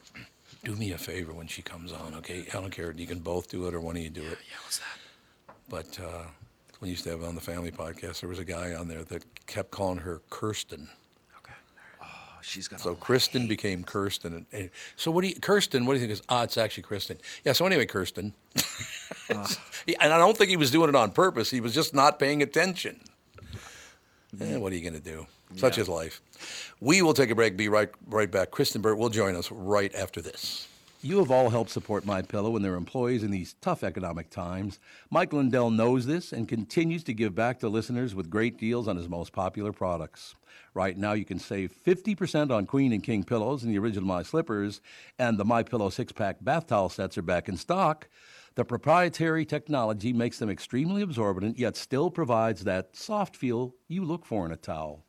Do 0.64 0.74
me 0.74 0.92
a 0.92 0.98
favor 0.98 1.32
when 1.32 1.46
she 1.46 1.62
comes 1.62 1.92
on, 1.92 2.14
okay? 2.16 2.46
I 2.48 2.52
don't 2.54 2.70
care. 2.70 2.92
You 2.92 3.06
can 3.06 3.20
both 3.20 3.48
do 3.48 3.66
it 3.68 3.74
or 3.74 3.80
one 3.80 3.96
of 3.96 4.02
you 4.02 4.10
do 4.10 4.22
it. 4.22 4.38
Yeah, 4.50 4.56
what's 4.64 4.78
that? 4.78 5.54
But 5.68 6.00
uh, 6.02 6.24
we 6.80 6.88
used 6.88 7.04
to 7.04 7.10
have 7.10 7.22
on 7.24 7.34
the 7.34 7.40
family 7.40 7.70
podcast, 7.70 8.20
there 8.20 8.28
was 8.28 8.38
a 8.38 8.44
guy 8.44 8.74
on 8.74 8.88
there 8.88 9.02
that 9.04 9.24
kept 9.46 9.70
calling 9.70 9.98
her 9.98 10.20
Kirsten. 10.30 10.88
Okay. 11.38 11.52
Oh, 12.02 12.06
she's 12.42 12.68
gonna. 12.68 12.80
So 12.82 12.94
Kristyn 12.94 13.48
became 13.48 13.82
Kirsten. 13.84 14.34
And, 14.34 14.46
and- 14.52 14.70
so 14.96 15.10
what 15.10 15.22
do 15.22 15.28
you, 15.28 15.34
Kirsten, 15.36 15.86
what 15.86 15.94
do 15.94 16.00
you 16.00 16.06
think 16.06 16.12
is, 16.12 16.22
ah, 16.28 16.44
it's 16.44 16.56
actually 16.56 16.84
Kristyn. 16.84 17.18
Yeah, 17.44 17.52
so 17.52 17.66
anyway, 17.66 17.86
Kirsten. 17.86 18.32
Yeah, 19.86 19.96
and 20.00 20.12
I 20.12 20.16
don't 20.18 20.36
think 20.36 20.48
he 20.50 20.56
was 20.56 20.70
doing 20.70 20.88
it 20.88 20.94
on 20.94 21.10
purpose. 21.10 21.50
He 21.50 21.60
was 21.60 21.74
just 21.74 21.92
not 21.94 22.18
paying 22.18 22.42
attention. 22.42 23.00
Eh, 24.40 24.56
what 24.56 24.72
are 24.72 24.76
you 24.76 24.80
going 24.82 25.00
to 25.00 25.00
do? 25.00 25.26
Such 25.56 25.76
Yeah. 25.76 25.82
is 25.82 25.88
life. 25.88 26.22
We 26.80 27.02
will 27.02 27.12
take 27.14 27.28
a 27.30 27.34
break, 27.34 27.56
be 27.56 27.68
right, 27.68 27.90
right 28.06 28.30
back. 28.30 28.50
Kristyn 28.50 28.80
Burtt 28.82 28.96
will 28.98 29.08
join 29.10 29.34
us 29.36 29.50
right 29.50 29.94
after 29.94 30.20
this. 30.22 30.66
You 31.00 31.18
have 31.18 31.30
all 31.30 31.50
helped 31.50 31.70
support 31.70 32.04
MyPillow 32.04 32.56
and 32.56 32.64
their 32.64 32.74
employees 32.74 33.22
in 33.22 33.30
these 33.30 33.54
tough 33.60 33.84
economic 33.84 34.30
times. 34.30 34.80
Mike 35.10 35.32
Lindell 35.32 35.70
knows 35.70 36.06
this 36.06 36.32
and 36.32 36.48
continues 36.48 37.04
to 37.04 37.14
give 37.14 37.36
back 37.36 37.60
to 37.60 37.68
listeners 37.68 38.16
with 38.16 38.28
great 38.28 38.58
deals 38.58 38.88
on 38.88 38.96
his 38.96 39.08
most 39.08 39.32
popular 39.32 39.72
products. 39.72 40.34
Right 40.74 40.98
now, 40.98 41.12
you 41.12 41.24
can 41.24 41.38
save 41.38 41.72
50% 41.86 42.50
on 42.50 42.66
Queen 42.66 42.92
and 42.92 43.00
King 43.02 43.22
pillows 43.22 43.62
and 43.62 43.72
the 43.72 43.78
original 43.78 44.08
My 44.08 44.24
Slippers, 44.24 44.80
and 45.20 45.38
the 45.38 45.44
MyPillow 45.44 45.92
six-pack 45.92 46.38
bath 46.40 46.66
towel 46.66 46.88
sets 46.88 47.16
are 47.16 47.22
back 47.22 47.48
in 47.48 47.56
stock. 47.56 48.08
The 48.56 48.64
proprietary 48.64 49.44
technology 49.44 50.12
makes 50.12 50.40
them 50.40 50.50
extremely 50.50 51.02
absorbent, 51.02 51.60
yet 51.60 51.76
still 51.76 52.10
provides 52.10 52.64
that 52.64 52.96
soft 52.96 53.36
feel 53.36 53.76
you 53.86 54.04
look 54.04 54.26
for 54.26 54.44
in 54.44 54.50
a 54.50 54.56
towel. 54.56 55.04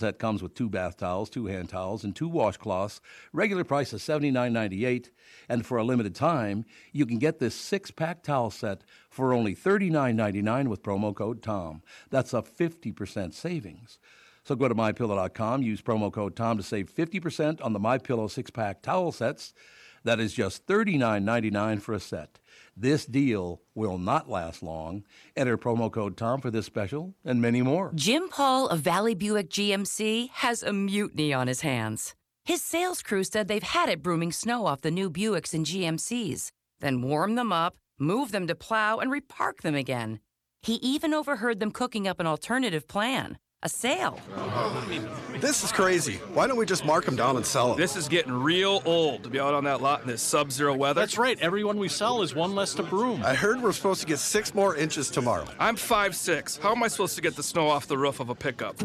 Set 0.00 0.18
comes 0.18 0.42
with 0.42 0.54
two 0.54 0.68
bath 0.68 0.96
towels, 0.96 1.30
two 1.30 1.46
hand 1.46 1.68
towels, 1.68 2.02
and 2.02 2.16
two 2.16 2.28
washcloths. 2.28 3.00
Regular 3.32 3.62
price 3.64 3.92
is 3.92 4.02
$79.98. 4.02 5.10
And 5.48 5.64
for 5.64 5.78
a 5.78 5.84
limited 5.84 6.14
time, 6.14 6.64
you 6.92 7.06
can 7.06 7.18
get 7.18 7.38
this 7.38 7.54
six 7.54 7.90
pack 7.90 8.22
towel 8.22 8.50
set 8.50 8.82
for 9.08 9.32
only 9.32 9.54
$39.99 9.54 10.66
with 10.68 10.82
promo 10.82 11.14
code 11.14 11.42
TOM. 11.42 11.82
That's 12.10 12.34
a 12.34 12.42
50% 12.42 13.32
savings. 13.32 13.98
So 14.42 14.56
go 14.56 14.66
to 14.66 14.74
mypillow.com, 14.74 15.62
use 15.62 15.82
promo 15.82 16.12
code 16.12 16.34
TOM 16.34 16.56
to 16.56 16.62
save 16.62 16.92
50% 16.92 17.64
on 17.64 17.72
the 17.72 17.78
MyPillow 17.78 18.28
six 18.28 18.50
pack 18.50 18.82
towel 18.82 19.12
sets. 19.12 19.54
That 20.02 20.18
is 20.18 20.32
just 20.32 20.66
$39.99 20.66 21.80
for 21.80 21.92
a 21.92 22.00
set. 22.00 22.39
This 22.76 23.04
deal 23.04 23.62
will 23.74 23.98
not 23.98 24.28
last 24.28 24.62
long. 24.62 25.04
Enter 25.36 25.58
promo 25.58 25.90
code 25.90 26.16
TOM 26.16 26.40
for 26.40 26.50
this 26.50 26.66
special 26.66 27.14
and 27.24 27.40
many 27.42 27.62
more. 27.62 27.92
Jim 27.94 28.28
Paul 28.28 28.68
of 28.68 28.80
Valley 28.80 29.14
Buick 29.14 29.50
GMC 29.50 30.30
has 30.30 30.62
a 30.62 30.72
mutiny 30.72 31.32
on 31.32 31.46
his 31.46 31.60
hands. 31.60 32.14
His 32.44 32.62
sales 32.62 33.02
crew 33.02 33.24
said 33.24 33.48
they've 33.48 33.62
had 33.62 33.88
it 33.88 34.02
brooming 34.02 34.32
snow 34.32 34.66
off 34.66 34.80
the 34.80 34.90
new 34.90 35.10
Buicks 35.10 35.54
and 35.54 35.66
GMCs, 35.66 36.50
then 36.80 37.02
warm 37.02 37.34
them 37.34 37.52
up, 37.52 37.76
move 37.98 38.32
them 38.32 38.46
to 38.46 38.54
plow, 38.54 38.98
and 38.98 39.10
repark 39.10 39.62
them 39.62 39.74
again. 39.74 40.20
He 40.62 40.74
even 40.74 41.14
overheard 41.14 41.60
them 41.60 41.70
cooking 41.70 42.08
up 42.08 42.18
an 42.20 42.26
alternative 42.26 42.88
plan 42.88 43.38
a 43.62 43.68
sale. 43.68 44.18
This 45.38 45.62
is 45.62 45.70
crazy. 45.70 46.14
Why 46.32 46.46
don't 46.46 46.56
we 46.56 46.64
just 46.64 46.84
mark 46.84 47.04
them 47.04 47.14
down 47.14 47.36
and 47.36 47.44
sell 47.44 47.68
them? 47.68 47.76
This 47.76 47.94
is 47.94 48.08
getting 48.08 48.32
real 48.32 48.82
old 48.86 49.22
to 49.24 49.28
be 49.28 49.38
out 49.38 49.52
on 49.52 49.64
that 49.64 49.82
lot 49.82 50.00
in 50.00 50.06
this 50.06 50.22
sub 50.22 50.50
zero 50.50 50.74
weather. 50.74 51.00
That's 51.00 51.18
right. 51.18 51.38
Everyone 51.40 51.76
we 51.78 51.88
sell 51.88 52.22
is 52.22 52.34
one 52.34 52.54
less 52.54 52.72
to 52.74 52.82
broom. 52.82 53.22
I 53.22 53.34
heard 53.34 53.62
we're 53.62 53.72
supposed 53.72 54.00
to 54.00 54.06
get 54.06 54.18
six 54.18 54.54
more 54.54 54.76
inches 54.76 55.10
tomorrow. 55.10 55.46
I'm 55.58 55.76
five 55.76 56.16
six. 56.16 56.56
How 56.56 56.72
am 56.72 56.82
I 56.82 56.88
supposed 56.88 57.16
to 57.16 57.22
get 57.22 57.36
the 57.36 57.42
snow 57.42 57.68
off 57.68 57.86
the 57.86 57.98
roof 57.98 58.20
of 58.20 58.30
a 58.30 58.34
pickup? 58.34 58.76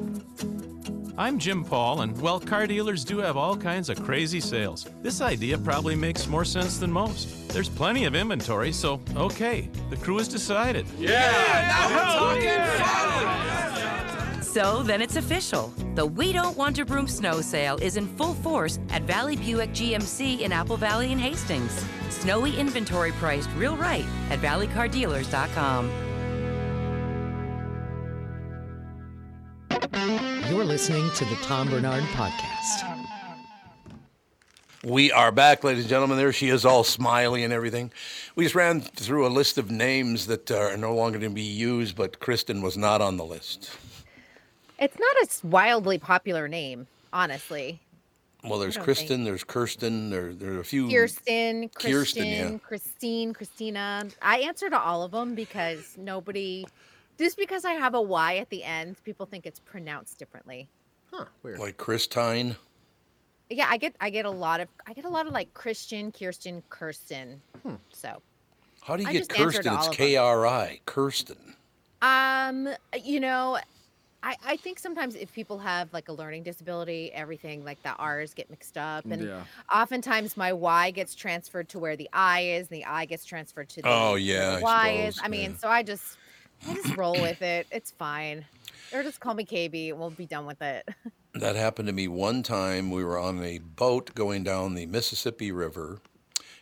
I'm 1.18 1.40
Jim 1.40 1.64
Paul, 1.64 2.02
and 2.02 2.20
well, 2.22 2.42
car 2.42 2.68
dealers 2.68 3.06
do 3.06 3.20
have 3.20 3.38
all 3.38 3.56
kinds 3.56 3.88
of 3.90 4.04
crazy 4.04 4.42
sales. 4.42 4.86
This 5.02 5.22
idea 5.22 5.58
probably 5.58 5.96
makes 5.96 6.28
more 6.28 6.44
sense 6.44 6.78
than 6.78 6.92
most. 6.92 7.48
There's 7.48 7.70
plenty 7.70 8.04
of 8.04 8.16
inventory, 8.16 8.74
so 8.74 9.00
okay, 9.16 9.70
the 9.90 9.96
crew 9.96 10.18
has 10.18 10.28
decided. 10.28 10.86
Yeah, 11.00 11.32
now 11.70 11.88
we're 11.96 12.42
talking 12.42 14.05
So 14.56 14.84
then 14.84 15.02
it's 15.02 15.18
official. 15.18 15.74
The 15.96 16.06
We 16.06 16.32
Don't 16.32 16.56
Want 16.56 16.78
to 16.78 16.86
Broom 16.86 17.10
snow 17.10 17.42
sale 17.42 17.76
is 17.82 17.98
in 17.98 18.08
full 18.16 18.36
force 18.36 18.80
at 18.88 19.02
Valley 19.02 19.36
Buick 19.36 19.72
GMC 19.72 20.40
in 20.40 20.54
Apple 20.54 20.78
Valley 20.78 21.12
and 21.12 21.20
Hastings. 21.20 21.86
Snowy 22.08 22.56
inventory 22.56 23.12
priced 23.12 23.50
real 23.58 23.76
right 23.76 24.06
at 24.30 24.40
valleycardealers.com. 24.40 25.92
You're 30.50 30.64
listening 30.64 31.12
to 31.16 31.26
the 31.26 31.36
Tom 31.42 31.70
Barnard 31.70 32.04
Podcast. 32.14 33.10
We 34.86 35.12
are 35.12 35.34
back, 35.34 35.66
ladies 35.66 35.84
and 35.84 35.90
gentlemen. 35.90 36.16
There 36.18 36.32
she 36.32 36.48
is, 36.48 36.64
all 36.64 36.86
smiley 36.86 37.44
and 37.44 37.52
everything. 37.52 37.92
We 38.38 38.46
just 38.46 38.56
ran 38.56 38.80
through 38.80 39.28
a 39.28 39.36
list 39.36 39.58
of 39.58 39.70
names 39.70 40.28
that 40.28 40.50
are 40.50 40.78
no 40.78 40.96
longer 40.96 41.20
going 41.20 41.32
to 41.32 41.36
be 41.36 41.42
used, 41.42 41.98
but 41.98 42.22
Kristyn 42.22 42.62
was 42.62 42.78
not 42.78 43.02
on 43.02 43.18
the 43.18 43.26
list. 43.26 43.70
It's 44.80 44.98
not 45.00 45.16
a 45.24 45.48
wildly 45.48 45.98
popular 45.98 46.48
name, 46.48 46.88
honestly. 47.14 47.82
Well, 48.44 48.60
there's 48.60 48.76
don't 48.76 48.84
Kristen, 48.84 49.24
there's 49.24 49.44
Kirsten, 49.44 50.10
there, 50.12 50.34
there 50.34 50.54
are 50.54 50.60
a 50.60 50.64
few. 50.64 50.88
Kirsten, 50.90 51.70
Kristen, 51.70 51.92
Kirsten, 51.92 52.26
yeah. 52.26 52.58
Christine, 52.60 53.34
Christina. 53.34 54.08
I 54.22 54.40
answer 54.40 54.70
to 54.70 54.80
all 54.80 55.02
of 55.02 55.12
them 55.12 55.34
because 55.34 55.96
nobody, 55.98 56.68
just 57.18 57.38
because 57.38 57.66
I 57.66 57.74
have 57.74 57.96
a 57.96 58.02
Y 58.02 58.38
at 58.38 58.50
the 58.50 58.64
end, 58.64 58.98
people 59.04 59.26
think 59.26 59.48
it's 59.48 59.60
pronounced 59.60 60.20
differently. 60.20 60.68
Huh, 61.12 61.26
weird. 61.42 61.58
Like 61.58 61.78
Christine. 61.78 62.56
Yeah, 63.50 63.68
I 63.70 63.78
get 63.78 63.96
I 64.02 64.10
get 64.10 64.26
a 64.26 64.32
lot 64.32 64.60
of 64.60 64.68
I 64.86 64.94
get 64.94 65.06
a 65.06 65.10
lot 65.10 65.26
of 65.28 65.34
like 65.34 65.54
Christian, 65.54 66.12
Kirsten, 66.12 66.62
Kirsten. 66.70 67.42
So, 67.92 68.22
How 68.82 68.96
do 68.96 69.04
you 69.04 69.10
I 69.10 69.14
get 69.14 69.20
just 69.20 69.40
answer 69.40 69.64
to 69.64 69.70
Kirsten? 69.70 69.74
It's. 69.74 69.96
K 69.96 70.18
R 70.18 70.46
I. 70.46 70.80
Kirsten. 70.86 71.56
um, 72.02 72.70
you 73.04 73.20
know, 73.20 73.58
I 74.26 74.36
I 74.46 74.58
think 74.58 74.80
sometimes 74.80 75.16
if 75.16 75.32
people 75.32 75.60
have 75.60 75.94
like 75.94 76.10
a 76.10 76.14
learning 76.14 76.44
disability, 76.44 77.12
everything 77.14 77.64
like 77.64 77.82
the 77.84 77.94
R's 77.96 78.34
get 78.34 78.50
mixed 78.50 78.78
up, 78.78 79.06
mm, 79.06 79.14
and 79.14 79.24
Yeah. 79.24 79.44
oftentimes 79.74 80.36
my 80.36 80.52
Y 80.52 80.92
gets 80.92 81.16
transferred 81.16 81.70
to 81.70 81.80
where 81.80 81.96
the 81.96 82.10
I 82.12 82.42
is, 82.42 82.68
and 82.70 82.78
the 82.78 82.86
I 82.86 83.06
gets 83.06 83.24
transferred 83.26 83.70
to 83.70 83.82
the 83.82 83.88
Oh, 83.90 84.16
yeah, 84.16 84.52
the 84.52 84.58
I 84.58 84.62
Y 84.62 84.90
is. 85.08 85.20
I 85.24 85.28
mean, 85.30 85.52
yeah. 85.52 85.58
so 85.58 85.68
I 85.70 85.84
just 85.84 86.18
I 86.68 86.74
just 86.74 86.98
roll 86.98 87.22
with 87.22 87.42
it. 87.42 87.68
It's 87.72 87.92
fine. 87.92 88.46
Or 88.94 89.04
just 89.04 89.20
call 89.20 89.34
me 89.34 89.46
KB. 89.46 89.90
and 89.92 90.00
We'll 90.00 90.10
be 90.10 90.26
done 90.26 90.46
with 90.46 90.62
it. 90.62 90.88
That 91.38 91.58
happened 91.58 91.88
to 91.90 91.94
me 91.94 92.08
one 92.08 92.44
time. 92.44 92.90
We 92.92 93.04
were 93.04 93.20
on 93.20 93.44
a 93.44 93.58
boat 93.58 94.16
going 94.16 94.46
down 94.46 94.74
the 94.74 94.86
Mississippi 94.86 95.52
River, 95.52 96.00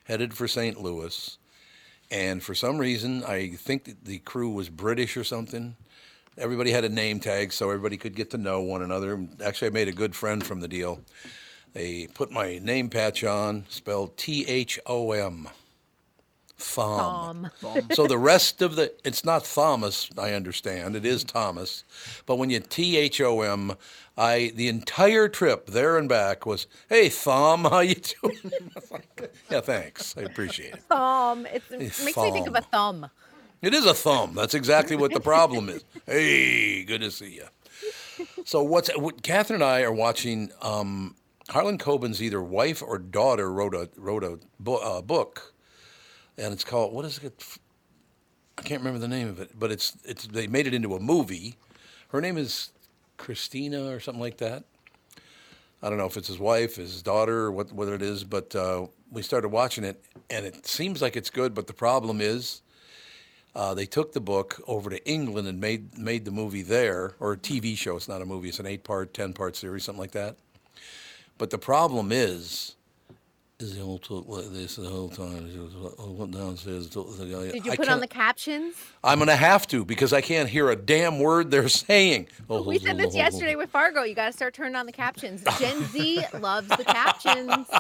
headed 0.06 0.34
for 0.34 0.48
St. 0.48 0.81
Louis. 0.81 1.38
And 2.10 2.41
for 2.41 2.56
some 2.56 2.80
reason, 2.80 3.23
I 3.23 3.49
think 3.49 3.84
that 3.84 4.06
the 4.06 4.18
crew 4.18 4.49
was 4.49 4.69
British 4.69 5.15
or 5.15 5.23
something. 5.23 5.76
Everybody 6.38 6.72
had 6.72 6.84
a 6.84 6.89
name 6.89 7.19
tag 7.19 7.53
so 7.53 7.69
everybody 7.69 7.97
could 7.97 8.15
get 8.15 8.31
to 8.31 8.38
know 8.38 8.61
one 8.61 8.81
another. 8.81 9.27
Actually, 9.43 9.68
I 9.68 9.72
made 9.72 9.88
a 9.88 9.93
good 9.93 10.15
friend 10.15 10.43
from 10.43 10.61
the 10.61 10.68
deal. 10.68 11.01
They 11.73 12.07
put 12.07 12.31
my 12.31 12.60
name 12.60 12.89
patch 12.89 13.23
on, 13.23 13.65
spelled 13.69 14.18
T 14.18 14.45
H 14.47 14.80
O 14.85 15.11
M. 15.11 15.49
Thom. 16.57 17.49
Thom. 17.60 17.89
so 17.91 18.07
the 18.07 18.18
rest 18.18 18.61
of 18.61 18.76
the, 18.76 18.93
it's 19.03 19.26
not 19.26 19.43
Thomas, 19.43 20.10
I 20.18 20.31
understand. 20.34 20.95
It 20.95 21.05
is 21.05 21.23
Thomas. 21.23 21.84
But 22.26 22.38
when 22.38 22.49
you 22.49 22.60
T 22.60 22.97
H 22.97 23.19
O 23.22 23.41
M, 23.41 23.73
I, 24.18 24.51
the 24.55 24.68
entire 24.68 25.27
trip 25.27 25.68
there 25.68 25.97
and 25.97 26.07
back 26.07 26.45
was, 26.45 26.68
hey, 26.89 27.10
Thom, 27.10 27.65
how 27.65 27.80
you 27.80 27.95
doing? 27.95 28.39
I 28.45 28.60
was 28.76 28.91
like, 28.91 29.34
yeah, 29.49 29.61
thanks. 29.61 30.15
I 30.18 30.22
appreciate 30.22 30.76
it. 30.76 30.84
Thom. 30.89 31.45
It's, 31.47 31.69
it 31.72 31.80
makes 31.80 32.18
me 32.18 32.31
think 32.31 32.47
of 32.47 32.55
a 32.55 32.61
thumb. 32.61 33.10
It 33.64 33.73
is 33.73 33.85
a 33.85 33.94
thumb. 33.94 34.34
That's 34.35 34.53
exactly 34.53 34.98
what 34.98 35.14
the 35.14 35.22
problem 35.22 35.69
is. 35.69 35.84
Hey, 36.06 36.84
good 36.84 36.99
to 36.99 37.10
see 37.10 37.35
you. 37.35 37.45
So 38.44 38.61
what's 38.61 38.90
what, 38.98 39.23
Catherine 39.23 39.61
and 39.61 39.64
I 39.64 39.84
are 39.84 39.94
watching. 39.94 40.52
Um, 40.61 41.15
Harlan 41.48 41.77
Coben's 41.77 42.22
either 42.22 42.44
wife 42.44 42.84
or 42.84 42.98
daughter 42.99 43.49
wrote 43.49 43.73
a 43.73 43.90
wrote 43.95 44.26
a 44.26 44.38
bo- 44.60 44.98
uh, 44.98 45.02
book, 45.02 45.53
and 46.38 46.52
it's 46.52 46.65
called 46.65 46.94
what 46.94 47.06
is 47.06 47.19
it? 47.19 47.41
I 48.57 48.64
can't 48.64 48.81
remember 48.81 48.99
the 48.99 49.07
name 49.07 49.30
of 49.30 49.40
it, 49.40 49.57
but 49.57 49.72
it's 49.72 49.98
it's 50.03 50.27
they 50.27 50.45
made 50.45 50.68
it 50.68 50.73
into 50.73 50.94
a 50.94 50.99
movie. 50.99 51.56
Her 52.10 52.19
name 52.19 52.38
is 52.38 52.73
Christina 53.15 53.90
or 53.90 54.02
something 54.02 54.22
like 54.22 54.40
that. 54.40 54.65
I 55.81 55.88
don't 55.88 55.98
know 55.98 56.06
if 56.06 56.18
it's 56.18 56.27
his 56.27 56.40
wife, 56.40 56.76
his 56.76 57.02
daughter, 57.02 57.45
or 57.45 57.52
what 57.53 57.72
what 57.72 57.88
it 57.88 58.02
is, 58.02 58.26
but 58.26 58.53
uh, 58.57 58.88
we 59.10 59.22
started 59.22 59.49
watching 59.49 59.85
it, 59.85 60.03
and 60.30 60.45
it 60.45 60.68
seems 60.68 61.02
like 61.02 61.15
it's 61.15 61.30
good. 61.30 61.53
But 61.53 61.68
the 61.68 61.73
problem 61.73 62.19
is, 62.19 62.61
uh, 63.55 63.73
they 63.73 63.85
took 63.85 64.13
the 64.13 64.21
book 64.21 64.61
over 64.67 64.89
to 64.89 65.07
England 65.07 65.47
and 65.47 65.59
made 65.59 65.97
made 65.97 66.25
the 66.25 66.31
movie 66.31 66.63
there, 66.63 67.15
or 67.19 67.34
a 67.34 67.38
TV 67.38 67.77
show. 67.77 67.95
It's 67.95 68.07
not 68.07 68.21
a 68.21 68.25
movie; 68.25 68.49
it's 68.49 68.59
an 68.59 68.65
eight 68.65 68.84
part, 68.84 69.13
ten 69.13 69.34
part 69.34 69.55
series, 69.55 69.84
something 69.84 69.99
like 70.01 70.11
that. 70.11 70.38
But 71.38 71.49
the 71.49 71.57
problem 71.57 72.11
is, 72.11 72.75
is 73.59 73.75
the 73.75 73.81
whole 73.84 73.99
talk 73.99 74.27
like 74.27 74.49
this 74.51 74.75
the 74.75 74.89
whole 74.89 75.09
time. 75.09 75.49
I 75.99 76.03
went 76.05 76.31
downstairs. 76.31 76.89
to 76.89 77.03
the 77.03 77.25
guy- 77.25 77.51
Did 77.51 77.65
you 77.65 77.71
I 77.71 77.75
put 77.75 77.88
on 77.88 77.99
the 77.99 78.07
captions? 78.07 78.75
I'm 79.03 79.19
gonna 79.19 79.35
have 79.35 79.67
to 79.67 79.85
because 79.85 80.11
I 80.11 80.21
can't 80.21 80.49
hear 80.49 80.69
a 80.69 80.75
damn 80.75 81.19
word 81.19 81.51
they're 81.51 81.69
saying. 81.88 82.27
We 82.49 82.80
said 82.80 82.97
this 82.97 83.15
yesterday 83.15 83.55
with 83.55 83.69
Fargo. 83.69 84.03
You 84.03 84.15
got 84.15 84.27
to 84.27 84.34
start 84.34 84.53
turning 84.53 84.75
on 84.75 84.85
the 84.85 84.91
captions. 84.91 85.43
Gen 85.59 85.84
Z 85.85 86.25
loves 86.39 86.67
the 86.69 86.84
captions. 86.84 87.67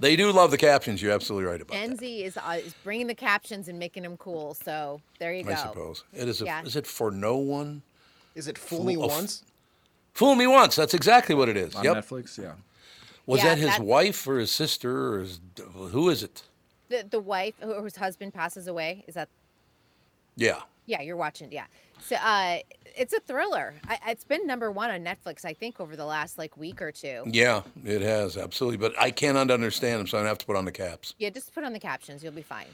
They 0.00 0.14
do 0.14 0.30
love 0.30 0.52
the 0.52 0.58
captions. 0.58 1.02
You're 1.02 1.10
absolutely 1.12 1.50
right 1.50 1.60
about. 1.60 1.74
That. 1.74 1.86
Gen 1.88 1.96
Z 1.96 2.22
is 2.22 2.36
uh, 2.36 2.58
is 2.64 2.72
bringing 2.84 3.08
the 3.08 3.16
captions 3.16 3.66
and 3.66 3.80
making 3.80 4.04
them 4.04 4.16
cool. 4.16 4.54
So 4.54 5.00
there 5.18 5.34
you 5.34 5.42
go. 5.42 5.50
I 5.50 5.56
suppose 5.56 6.04
it 6.12 6.28
is. 6.28 6.40
A, 6.40 6.44
Yeah. 6.44 6.62
Is 6.62 6.76
it 6.76 6.86
for 6.86 7.10
no 7.10 7.36
one? 7.36 7.82
Is 8.36 8.46
it 8.46 8.56
Fool 8.56 8.84
Me 8.84 8.94
Fool- 8.94 9.04
oh, 9.04 9.08
f- 9.08 9.12
Once? 9.16 9.42
Fool 10.14 10.36
me 10.36 10.46
once. 10.46 10.76
That's 10.76 10.94
exactly 10.94 11.34
what 11.34 11.48
it 11.48 11.56
is. 11.56 11.74
On 11.74 11.82
yep. 11.82 11.96
Netflix, 11.96 12.38
yeah. 12.38 12.52
Was 13.28 13.42
Yeah, 13.44 13.54
that 13.54 13.58
his 13.58 13.78
wife 13.78 14.26
or 14.26 14.38
his 14.38 14.50
sister 14.50 15.14
or 15.14 15.18
his? 15.20 15.38
Who 15.74 16.08
is 16.08 16.22
it? 16.22 16.44
The 16.88 17.04
the 17.08 17.20
wife 17.20 17.52
whose 17.60 17.96
husband 17.96 18.32
passes 18.32 18.66
away 18.66 19.04
is 19.06 19.14
that? 19.14 19.28
Yeah. 20.34 20.60
Yeah, 20.86 21.02
you're 21.02 21.18
watching. 21.18 21.52
Yeah. 21.52 21.66
So 22.00 22.16
uh, 22.16 22.60
it's 22.96 23.12
a 23.12 23.20
thriller. 23.20 23.74
I, 23.86 23.98
it's 24.08 24.24
been 24.24 24.46
number 24.46 24.72
one 24.72 24.90
on 24.90 25.04
Netflix, 25.04 25.44
I 25.44 25.52
think, 25.52 25.78
over 25.78 25.94
the 25.94 26.06
last 26.06 26.38
like 26.38 26.56
week 26.56 26.80
or 26.80 26.90
two. 26.90 27.24
Yeah, 27.26 27.64
it 27.84 28.00
has 28.00 28.38
absolutely. 28.38 28.78
But 28.78 28.94
I 28.98 29.10
cannot 29.10 29.50
understand 29.50 30.00
them, 30.00 30.06
so 30.06 30.18
I 30.18 30.24
have 30.24 30.38
to 30.38 30.46
put 30.46 30.56
on 30.56 30.64
the 30.64 30.72
caps. 30.72 31.14
Yeah, 31.18 31.28
just 31.28 31.54
put 31.54 31.64
on 31.64 31.74
the 31.74 31.80
captions. 31.80 32.24
You'll 32.24 32.32
be 32.32 32.40
fine. 32.40 32.68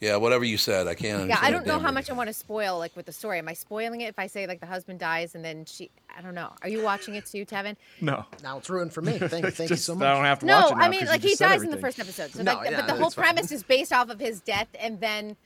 Yeah, 0.00 0.16
whatever 0.16 0.44
you 0.44 0.56
said, 0.58 0.86
I 0.86 0.94
can't. 0.94 1.28
Yeah, 1.28 1.38
I 1.40 1.50
don't 1.50 1.66
know 1.66 1.78
how 1.78 1.90
much 1.90 2.10
I 2.10 2.12
want 2.12 2.28
to 2.28 2.32
spoil, 2.34 2.78
like 2.78 2.94
with 2.96 3.06
the 3.06 3.12
story. 3.12 3.38
Am 3.38 3.48
I 3.48 3.54
spoiling 3.54 4.00
it 4.00 4.06
if 4.08 4.18
I 4.18 4.26
say 4.26 4.46
like 4.46 4.60
the 4.60 4.66
husband 4.66 4.98
dies 5.00 5.34
and 5.34 5.44
then 5.44 5.64
she? 5.64 5.90
I 6.16 6.20
don't 6.22 6.34
know. 6.34 6.52
Are 6.62 6.68
you 6.68 6.82
watching 6.82 7.14
it 7.14 7.26
too, 7.26 7.44
Tevin? 7.46 7.76
No. 8.00 8.24
Now 8.42 8.58
it's 8.58 8.68
ruined 8.70 8.92
for 8.92 9.02
me. 9.02 9.12
Thank, 9.18 9.30
thank 9.30 9.58
you 9.60 9.66
Just- 9.68 9.84
so 9.84 9.94
I 9.94 9.96
much. 9.96 10.16
don't 10.16 10.24
have 10.24 10.38
to 10.40 10.46
No, 10.46 10.60
watch 10.60 10.72
it 10.72 10.76
now 10.76 10.82
I 10.84 10.88
mean 10.88 11.06
like 11.06 11.22
he 11.22 11.28
just 11.28 11.38
said 11.38 11.48
dies 11.48 11.62
in 11.62 11.70
the 11.70 11.76
first 11.78 11.98
episode. 11.98 12.30
So 12.32 12.42
No, 12.42 12.54
like, 12.54 12.70
yeah, 12.70 12.76
but 12.80 12.86
the 12.86 12.92
whole 12.92 13.02
that's 13.04 13.14
fine. 13.14 13.24
premise 13.34 13.52
is 13.52 13.62
based 13.62 13.92
off 13.92 14.10
of 14.10 14.20
his 14.20 14.40
death, 14.40 14.68
and 14.78 15.00
then 15.00 15.36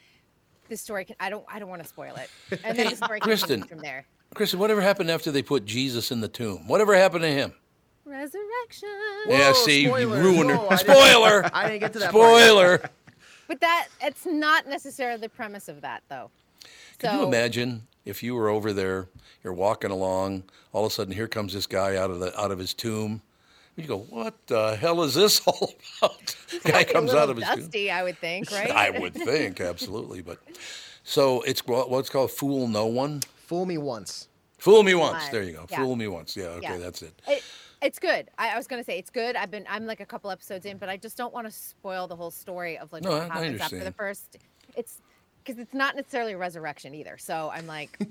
the 0.69 0.77
story. 0.77 1.05
Can, 1.05 1.17
I 1.21 1.31
don't. 1.31 1.45
I 1.53 1.59
don't 1.59 1.69
want 1.69 1.83
to 1.83 1.89
spoil 1.89 2.15
it. 2.17 2.29
And 2.65 2.77
then 2.79 2.91
the 2.91 2.97
story 2.97 3.21
Kristyn. 3.21 3.63
from 3.65 3.79
there. 3.79 4.05
Kristyn, 4.35 4.59
whatever 4.59 4.81
happened 4.81 5.11
after 5.11 5.31
they 5.31 5.43
put 5.43 5.65
Jesus 5.65 6.11
in 6.11 6.21
the 6.21 6.29
tomb? 6.29 6.67
Whatever 6.67 6.95
happened 6.97 7.23
to 7.23 7.31
him? 7.31 7.55
Resurrection. 8.07 8.89
yeah, 9.29 9.53
see, 9.53 9.83
you 9.83 9.89
spoiler. 9.89 10.21
ruined 10.23 10.51
Whoa, 10.51 10.69
I 10.69 10.77
her. 10.77 10.77
didn't- 10.77 10.97
Spoiler. 10.97 11.51
I 11.55 11.69
didn't 11.69 11.81
get 11.81 11.93
to 11.95 11.99
that 12.01 12.13
part. 12.13 12.25
Spoiler. 12.25 12.91
But 13.49 13.61
that 13.61 13.89
it's 14.01 14.25
not 14.27 14.67
necessarily 14.69 15.21
the 15.21 15.29
premise 15.29 15.69
of 15.69 15.81
that 15.83 16.03
though. 16.09 16.31
Can 16.99 17.11
So 17.13 17.21
you 17.21 17.27
imagine 17.27 17.87
if 18.05 18.23
you 18.23 18.35
were 18.35 18.49
over 18.49 18.73
there, 18.73 19.09
you're 19.45 19.53
walking 19.53 19.91
along, 19.91 20.45
all 20.73 20.85
of 20.87 20.91
a 20.93 20.95
sudden 20.95 21.13
here 21.13 21.29
comes 21.29 21.53
this 21.53 21.67
guy 21.67 21.97
out 21.97 22.11
of 22.11 22.21
the 22.21 22.39
out 22.41 22.51
of 22.51 22.59
his 22.59 22.75
tomb. 22.75 23.23
You 23.77 23.85
go, 23.87 23.99
what 23.99 24.35
the 24.47 24.75
hell 24.77 25.03
is 25.03 25.15
this 25.15 25.41
all 25.47 25.75
about? 26.01 26.35
Guy 26.65 26.73
Might 26.73 26.87
be 26.87 26.91
a 26.91 26.93
comes 26.95 27.13
out 27.13 27.29
of 27.29 27.37
his 27.37 27.47
tomb. 27.47 27.61
dusty, 27.61 27.91
I 27.91 28.03
would 28.05 28.19
think, 28.19 28.51
right? 28.51 28.71
I 28.71 28.91
would 28.91 29.13
think, 29.15 29.61
absolutely. 29.61 30.23
But 30.23 30.39
so 31.05 31.43
it's 31.43 31.67
what- 31.67 31.91
what's 31.91 32.09
called 32.09 32.31
fool 32.31 32.69
no 32.69 32.87
one. 32.87 33.21
Fool 33.47 33.67
me 33.67 33.77
once. 33.79 34.29
Fool 34.59 34.83
me 34.83 34.95
once. 34.95 35.13
Once, 35.21 35.29
There 35.29 35.43
you 35.43 35.53
go. 35.53 35.67
yeah. 35.71 35.77
Fool 35.83 35.95
me 35.95 36.09
once. 36.09 36.37
Yeah. 36.37 36.45
Okay, 36.47 36.63
Yeah. 36.63 36.79
that's 36.79 37.03
it. 37.03 37.13
It, 37.29 37.45
it's 37.87 37.99
good. 37.99 38.29
I, 38.39 38.51
I 38.51 38.57
was 38.57 38.67
gonna 38.67 38.85
say 38.85 38.99
it's 38.99 39.11
good. 39.11 39.37
I've 39.37 39.51
been 39.51 39.65
I'm 39.69 39.87
like 39.87 40.01
a 40.01 40.07
couple 40.07 40.31
episodes 40.31 40.67
in, 40.67 40.77
but 40.79 40.89
I 40.89 40.97
just 40.97 41.17
don't 41.17 41.33
want 41.33 41.47
to 41.47 41.53
spoil 41.53 42.07
the 42.07 42.17
whole 42.17 42.31
story 42.31 42.77
of 42.79 42.93
like 42.93 43.03
No, 43.05 43.11
what 43.11 43.23
I- 43.31 43.35
happens 43.35 43.61
after 43.61 43.83
the 43.85 43.93
first. 43.93 44.37
It's 44.77 45.01
because 45.45 45.61
it's 45.61 45.73
not 45.75 45.95
necessarily 45.95 46.33
a 46.33 46.39
resurrection 46.39 46.93
either. 46.95 47.17
So 47.19 47.51
I'm 47.55 47.67
like, 47.69 47.97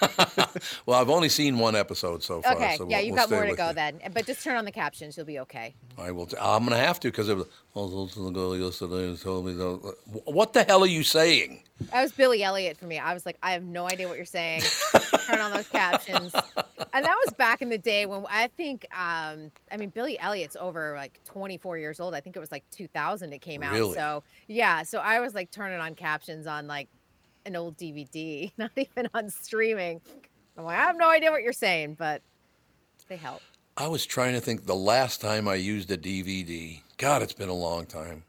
Well, 0.86 1.00
I've 1.00 1.10
only 1.10 1.28
seen 1.28 1.58
one 1.58 1.74
episode 1.74 2.22
so 2.22 2.40
far. 2.42 2.54
okay, 2.54 2.76
so 2.76 2.88
yeah, 2.88 2.98
we'll- 2.98 3.06
you've 3.06 3.14
we'll 3.16 3.26
got 3.26 3.30
more 3.34 3.46
to 3.46 3.54
go 3.56 3.68
you. 3.68 3.74
then. 3.74 4.00
But 4.14 4.26
just 4.26 4.42
turn 4.44 4.56
on 4.56 4.64
the 4.64 4.70
captions, 4.72 5.16
you'll 5.16 5.26
be 5.26 5.40
okay. 5.40 5.74
I 5.98 6.12
will. 6.12 6.26
T- 6.26 6.36
I'm 6.40 6.60
going 6.64 6.78
to 6.78 6.84
have 6.86 7.00
to 7.00 7.08
because 7.08 7.28
it 7.28 7.36
was. 7.36 7.46
I 7.78 7.82
was 7.82 7.92
listening 7.92 8.26
to 8.26 8.32
the 8.32 8.38
girl 8.40 8.56
yesterday 8.56 9.08
and 9.08 9.20
told 9.20 9.46
me. 9.46 9.52
that- 9.52 9.94
What 10.24 10.52
the 10.52 10.64
hell 10.64 10.82
are 10.82 10.86
you 10.86 11.02
saying? 11.04 11.62
That 11.92 12.02
was 12.02 12.10
Billy 12.12 12.42
Elliot 12.42 12.76
for 12.76 12.86
me. 12.86 12.98
I 12.98 13.14
was 13.14 13.24
like, 13.24 13.38
I 13.42 13.52
have 13.52 13.62
no 13.62 13.86
idea 13.86 14.08
what 14.08 14.16
you're 14.16 14.24
saying. 14.26 14.62
Turn 15.26 15.38
on 15.38 15.52
those 15.52 15.68
captions. 15.68 16.34
And 16.34 17.04
that 17.04 17.16
was 17.24 17.32
back 17.34 17.62
in 17.62 17.68
the 17.68 17.78
day 17.78 18.04
when 18.06 18.24
I 18.28 18.48
think, 18.48 18.84
um, 18.92 19.52
I 19.70 19.76
mean, 19.78 19.90
Billy 19.90 20.18
Elliot's 20.18 20.56
over 20.58 20.94
like 20.96 21.20
24 21.24 21.78
years 21.78 22.00
old. 22.00 22.14
I 22.14 22.20
think 22.20 22.34
it 22.34 22.40
was 22.40 22.50
like 22.50 22.64
2000 22.72 23.32
it 23.32 23.38
came 23.40 23.62
out. 23.62 23.72
Really? 23.74 23.94
So 23.94 24.24
yeah, 24.48 24.82
so 24.82 24.98
I 24.98 25.20
was 25.20 25.34
like 25.34 25.50
turning 25.52 25.78
on 25.78 25.94
captions 25.94 26.48
on 26.48 26.66
like 26.66 26.88
an 27.46 27.54
old 27.54 27.76
DVD, 27.76 28.50
not 28.58 28.72
even 28.76 29.08
on 29.14 29.30
streaming. 29.30 30.00
I'm 30.56 30.64
like, 30.64 30.78
I 30.78 30.82
have 30.82 30.96
no 30.96 31.08
idea 31.08 31.30
what 31.30 31.42
you're 31.44 31.52
saying, 31.52 31.94
but 31.94 32.22
they 33.08 33.16
help. 33.16 33.40
I 33.80 33.86
was 33.86 34.04
trying 34.04 34.34
to 34.34 34.40
think 34.40 34.66
the 34.66 34.74
last 34.74 35.20
time 35.20 35.46
I 35.46 35.54
used 35.54 35.88
a 35.92 35.96
DVD. 35.96 36.80
God, 36.96 37.22
it's 37.22 37.32
been 37.32 37.48
a 37.48 37.54
long 37.54 37.86
time. 37.86 38.24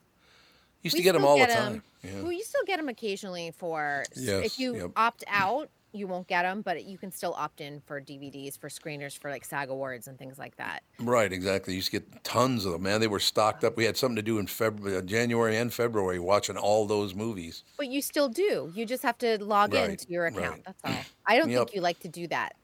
Used 0.83 0.93
We 0.93 0.99
to 0.99 1.03
get 1.03 1.13
them 1.13 1.25
all 1.25 1.39
the 1.39 1.47
time. 1.47 1.81
Yeah. 2.03 2.21
Well, 2.21 2.31
you 2.31 2.43
still 2.43 2.63
get 2.67 2.77
them 2.77 2.87
occasionally 2.87 3.51
for 3.57 4.03
Yes, 4.15 4.45
if 4.45 4.59
you 4.59 4.75
yep. 4.75 4.91
opt 4.95 5.23
out, 5.27 5.69
you 5.91 6.05
won't 6.07 6.27
get 6.27 6.43
them, 6.43 6.61
but 6.61 6.85
you 6.85 6.99
can 6.99 7.11
still 7.11 7.33
opt 7.33 7.61
in 7.61 7.81
for 7.81 7.99
DVDs 7.99 8.59
for 8.59 8.69
screeners 8.69 9.17
for 9.17 9.31
like 9.31 9.43
SAG 9.43 9.69
awards 9.69 10.07
and 10.07 10.19
things 10.19 10.37
like 10.37 10.55
that. 10.57 10.83
Right, 10.99 11.33
exactly. 11.33 11.73
You 11.73 11.77
used 11.77 11.91
to 11.91 11.99
get 11.99 12.23
tons 12.23 12.63
of 12.65 12.73
them, 12.73 12.83
man. 12.83 13.01
They 13.01 13.07
were 13.07 13.19
stocked 13.19 13.63
up. 13.63 13.75
We 13.75 13.85
had 13.85 13.97
something 13.97 14.15
to 14.17 14.21
do 14.21 14.37
in 14.37 14.45
February, 14.45 14.97
uh, 14.97 15.01
January 15.01 15.57
and 15.57 15.73
February, 15.73 16.19
watching 16.19 16.57
all 16.57 16.85
those 16.85 17.15
movies. 17.15 17.63
But 17.75 17.87
you 17.87 18.03
still 18.03 18.29
do. 18.29 18.71
You 18.75 18.85
just 18.85 19.01
have 19.01 19.17
to 19.17 19.43
log 19.43 19.73
Right, 19.73 19.89
into 19.89 20.05
your 20.09 20.27
account. 20.27 20.51
right. 20.51 20.63
That's 20.63 20.81
all. 20.85 21.05
I 21.25 21.37
don't 21.39 21.49
Yep. 21.49 21.57
think 21.59 21.75
you 21.75 21.81
like 21.81 21.99
to 22.01 22.07
do 22.07 22.27
that. 22.27 22.55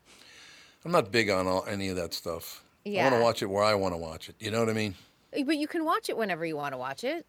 I'm 0.86 0.92
not 0.92 1.12
big 1.12 1.32
on 1.32 1.48
all, 1.48 1.66
any 1.68 1.90
of 1.90 1.96
that 1.96 2.14
stuff. 2.14 2.62
I 2.86 3.04
want 3.04 3.16
to 3.16 3.22
watch 3.22 3.42
it 3.42 3.50
where 3.50 3.64
I 3.64 3.74
want 3.74 3.94
to 3.94 3.98
watch 3.98 4.30
it. 4.30 4.36
You 4.40 4.52
know 4.52 4.60
what 4.60 4.70
I 4.70 4.74
mean? 4.74 4.96
Uh, 5.36 5.44
But 5.44 5.58
you 5.58 5.68
can 5.68 5.84
watch 5.86 6.10
it 6.10 6.18
whenever 6.18 6.46
you 6.46 6.56
want 6.56 6.74
to 6.74 6.78
watch 6.78 7.04
it. 7.04 7.26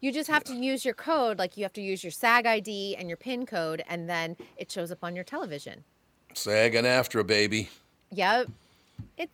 You 0.00 0.12
just 0.12 0.28
have 0.28 0.44
to 0.44 0.54
use 0.54 0.84
your 0.84 0.94
code, 0.94 1.38
like 1.38 1.56
you 1.56 1.62
have 1.62 1.72
to 1.74 1.80
use 1.80 2.04
your 2.04 2.10
SAG 2.10 2.46
ID 2.46 2.96
and 2.96 3.08
your 3.08 3.16
PIN 3.16 3.46
code, 3.46 3.82
and 3.88 4.08
then 4.08 4.36
it 4.56 4.70
shows 4.70 4.90
up 4.90 4.98
on 5.02 5.14
your 5.14 5.24
television. 5.24 5.84
SAG 6.34 6.74
and 6.74 6.86
AFTRA, 6.86 7.26
baby. 7.26 7.70
Yep. 8.10 8.48
It, 9.16 9.30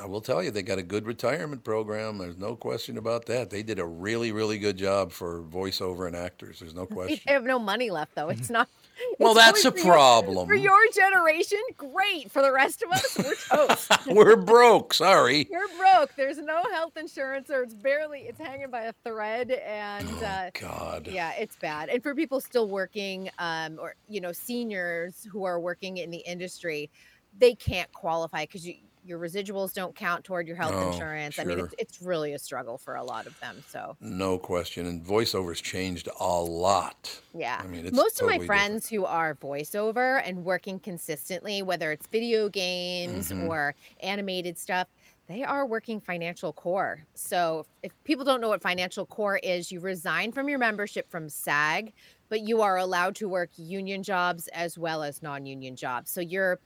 I 0.00 0.06
will 0.06 0.20
tell 0.20 0.42
you, 0.42 0.50
they 0.50 0.62
got 0.62 0.78
a 0.78 0.82
good 0.82 1.06
retirement 1.06 1.62
program. 1.62 2.18
There's 2.18 2.36
no 2.36 2.56
question 2.56 2.98
about 2.98 3.26
that. 3.26 3.50
They 3.50 3.62
did 3.62 3.78
a 3.78 3.84
really, 3.86 4.32
really 4.32 4.58
good 4.58 4.76
job 4.76 5.12
for 5.12 5.42
voiceover 5.42 6.06
and 6.06 6.16
actors. 6.16 6.58
There's 6.60 6.74
no 6.74 6.86
question. 6.96 7.20
they 7.26 7.32
have 7.32 7.44
no 7.44 7.58
money 7.58 7.90
left, 7.90 8.14
though. 8.14 8.28
It's 8.30 8.50
not. 8.50 8.68
Well, 9.18 9.32
it's 9.32 9.62
that's 9.62 9.64
a 9.66 9.70
for 9.72 9.76
your- 9.78 9.86
problem. 9.86 10.46
for 10.48 10.54
your 10.54 10.78
generation, 10.94 11.58
great. 11.76 12.30
For 12.30 12.40
the 12.42 12.50
rest 12.52 12.82
of 12.82 12.90
us, 12.92 13.16
we're 13.18 13.66
toast. 13.66 14.06
We're 14.06 14.36
broke. 14.36 14.94
Sorry. 14.94 15.46
You're 15.50 15.68
broke. 15.78 16.14
There's 16.16 16.38
no 16.38 16.62
health 16.72 16.96
insurance, 16.96 17.50
or 17.50 17.62
it's 17.62 17.74
barely. 17.74 18.20
It's 18.20 18.38
hanging 18.40 18.70
by 18.70 18.82
a 18.84 18.92
thread, 19.04 19.50
and 19.50 20.08
uh, 20.22 20.46
Oh, 20.46 20.50
God. 20.60 21.08
yeah, 21.10 21.32
it's 21.32 21.56
bad. 21.56 21.88
And 21.90 22.02
for 22.02 22.14
people 22.14 22.40
still 22.40 22.68
working, 22.68 23.28
um, 23.38 23.78
or 23.80 23.94
you 24.08 24.20
know, 24.22 24.32
seniors 24.32 25.26
who 25.30 25.44
are 25.44 25.60
working 25.60 25.98
in 25.98 26.10
the 26.10 26.18
industry, 26.26 26.90
they 27.38 27.54
can't 27.54 27.90
qualify 27.92 28.44
because 28.44 28.66
you, 28.66 28.74
your 29.06 29.18
residuals 29.18 29.72
don't 29.72 29.96
count 29.96 30.24
toward 30.24 30.46
your 30.48 30.56
health 30.56 30.76
Oh, 30.76 30.80
insurance. 30.80 31.38
I 31.38 31.44
mean, 31.44 31.58
it's, 31.58 31.74
it's 31.78 32.00
really 32.00 32.32
a 32.34 32.38
struggle 32.38 32.78
for 32.78 32.94
a 32.96 33.04
lot 33.04 33.26
of 33.26 33.38
them. 33.40 33.62
So 33.66 33.96
No 34.00 34.38
question. 34.38 34.86
And 34.86 35.04
voiceovers 35.04 35.62
changed 35.62 36.08
a 36.18 36.40
lot. 36.42 37.22
yeah, 37.32 37.62
I 37.62 37.66
mean, 37.66 37.86
it's 37.86 38.02
most 38.02 38.18
of 38.18 38.26
my 38.26 38.38
totally 38.38 38.46
friends 38.46 38.88
who 38.88 39.04
are 39.04 39.34
voiceover 39.36 40.22
and 40.24 40.44
working 40.44 40.80
consistently, 40.80 41.60
whether 41.62 41.92
it's 41.92 42.06
video 42.10 42.48
games 42.48 43.30
Mhm. 43.30 43.36
or 43.36 43.74
animated 44.00 44.56
stuff, 44.56 44.88
they 45.26 45.42
are 45.42 45.66
working 45.66 46.00
financial 46.00 46.52
core. 46.54 47.04
So 47.14 47.66
if 47.82 47.92
people 48.04 48.24
don't 48.24 48.40
know 48.40 48.48
what 48.48 48.62
financial 48.62 49.04
core 49.06 49.36
is, 49.38 49.70
you 49.70 49.80
resign 49.80 50.32
from 50.32 50.48
your 50.48 50.58
membership 50.58 51.10
from 51.10 51.28
SAG, 51.28 51.92
but 52.30 52.40
you 52.40 52.62
are 52.62 52.78
allowed 52.78 53.16
to 53.16 53.28
work 53.28 53.50
union 53.56 54.02
jobs 54.02 54.48
as 54.48 54.78
well 54.78 55.02
as 55.02 55.20
non-union 55.20 55.76
jobs. 55.76 56.10
So 56.10 56.20
you're 56.22 56.58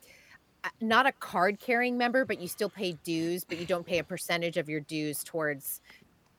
Uh, 0.63 0.69
not 0.81 1.07
a 1.07 1.13
card 1.13 1.59
carrying 1.59 1.97
member, 1.97 2.25
but 2.25 2.41
you 2.41 2.49
still 2.49 2.69
pay 2.69 2.93
dues, 3.03 3.45
but 3.45 3.59
you 3.59 3.67
don't 3.67 3.87
pay 3.87 3.99
a 3.99 4.05
percentage 4.05 4.57
of 4.57 4.69
your 4.69 4.81
dues 4.81 5.25
towards 5.25 5.81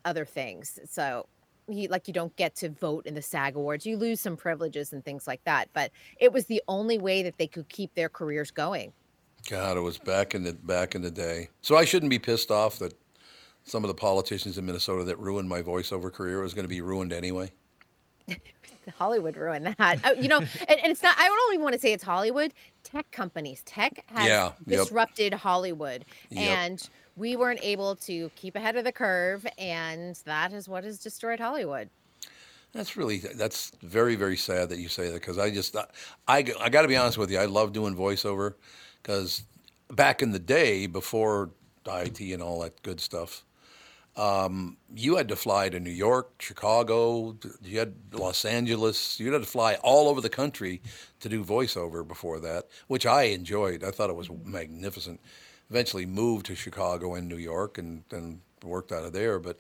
other 0.06 0.26
things. 0.26 0.80
So 0.90 1.28
you, 1.68 1.88
like 1.88 2.08
you 2.08 2.14
don't 2.14 2.36
get 2.36 2.56
to 2.56 2.70
vote 2.70 3.06
in 3.06 3.14
the 3.16 3.22
SAG 3.22 3.56
awards. 3.56 3.86
You 3.86 3.98
lose 3.98 4.22
some 4.22 4.38
privileges 4.38 4.94
and 4.94 5.04
things 5.04 5.28
like 5.28 5.44
that. 5.46 5.70
But 5.74 5.92
it 6.20 6.32
was 6.32 6.46
the 6.46 6.62
only 6.68 6.98
way 6.98 7.24
that 7.24 7.38
they 7.38 7.48
could 7.48 7.68
keep 7.70 7.94
their 7.96 8.10
careers 8.10 8.52
going. 8.52 8.94
God, 9.50 9.78
it 9.78 9.82
was 9.82 9.98
back 9.98 10.36
in 10.36 10.44
the 10.44 10.54
back 10.54 10.94
in 10.94 11.02
the 11.02 11.10
day. 11.10 11.50
So 11.62 11.76
I 11.76 11.86
shouldn't 11.86 12.12
be 12.12 12.20
pissed 12.20 12.52
off 12.52 12.78
that 12.80 12.94
some 13.64 13.84
of 13.84 13.88
the 13.88 13.96
politicians 13.96 14.58
in 14.58 14.66
Minnesota 14.66 15.04
that 15.06 15.20
ruined 15.20 15.50
my 15.50 15.62
voiceover 15.62 16.12
career 16.12 16.42
was 16.42 16.54
going 16.54 16.64
to 16.64 16.70
be 16.70 16.82
ruined 16.82 17.14
anyway. 17.14 17.52
Hollywood 18.90 19.38
ruined 19.38 19.76
that. 19.78 20.00
Oh, 20.04 20.14
you 20.14 20.28
know, 20.28 20.38
and, 20.40 20.50
and 20.70 20.92
it's 20.92 21.04
not, 21.04 21.16
I 21.18 21.28
don't 21.28 21.54
even 21.54 21.64
want 21.64 21.74
to 21.74 21.80
say 21.80 21.94
it's 21.94 22.04
Hollywood. 22.04 22.54
Tech 22.84 23.10
companies, 23.12 23.62
tech 23.66 24.04
has 24.08 24.28
Yeah, 24.28 24.52
yep. 24.66 24.80
disrupted 24.82 25.34
Hollywood. 25.34 26.06
Yep. 26.30 26.58
And 26.58 26.90
we 27.16 27.36
weren't 27.36 27.60
able 27.62 27.96
to 27.98 28.30
keep 28.36 28.56
ahead 28.56 28.76
of 28.76 28.84
the 28.84 28.92
curve. 28.92 29.46
And 29.58 30.16
that 30.26 30.54
is 30.54 30.68
what 30.68 30.84
has 30.84 31.00
destroyed 31.00 31.40
Hollywood. 31.40 31.90
That's 32.74 32.96
really 32.96 33.18
that's 33.18 33.74
very 33.82 34.16
very 34.16 34.38
sad 34.38 34.70
that 34.70 34.80
you 34.80 34.88
say 34.88 35.08
that 35.08 35.16
because 35.16 35.38
I 35.38 35.52
just 35.52 35.76
I 35.76 35.86
I 36.60 36.70
got 36.70 36.84
to 36.84 36.88
be 36.88 36.96
honest 36.96 37.18
with 37.18 37.30
you 37.30 37.38
I 37.38 37.44
love 37.46 37.74
doing 37.74 37.98
voiceover 37.98 38.54
because 39.04 39.44
back 39.90 40.22
in 40.22 40.32
the 40.32 40.40
day 40.40 40.88
before 40.88 41.50
IT 41.86 42.22
and 42.22 42.42
all 42.42 42.62
that 42.62 42.82
good 42.82 43.02
stuff, 43.02 43.44
um, 44.16 44.78
you 44.94 45.16
had 45.16 45.28
to 45.30 45.36
fly 45.36 45.70
to 45.70 45.80
New 45.80 45.90
York, 45.92 46.42
Chicago, 46.42 47.38
you 47.64 47.80
had 47.80 47.94
Los 48.14 48.44
Angeles, 48.46 49.20
you 49.20 49.32
had 49.32 49.42
to 49.42 49.48
fly 49.48 49.76
all 49.84 50.10
over 50.10 50.20
the 50.22 50.30
country 50.30 50.82
to 51.22 51.30
do 51.30 51.44
voiceover 51.44 52.06
before 52.06 52.40
that, 52.42 52.68
which 52.88 53.06
I 53.06 53.24
enjoyed. 53.24 53.84
I 53.84 53.92
thought 53.92 54.10
it 54.10 54.16
was 54.16 54.30
magnificent. 54.44 55.22
Eventually 55.70 56.06
moved 56.06 56.46
to 56.48 56.56
Chicago 56.56 57.16
and 57.16 57.28
New 57.30 57.38
York 57.38 57.78
and 57.78 58.04
and 58.12 58.42
worked 58.64 58.92
out 58.92 59.04
of 59.04 59.14
there, 59.14 59.40
but. 59.40 59.60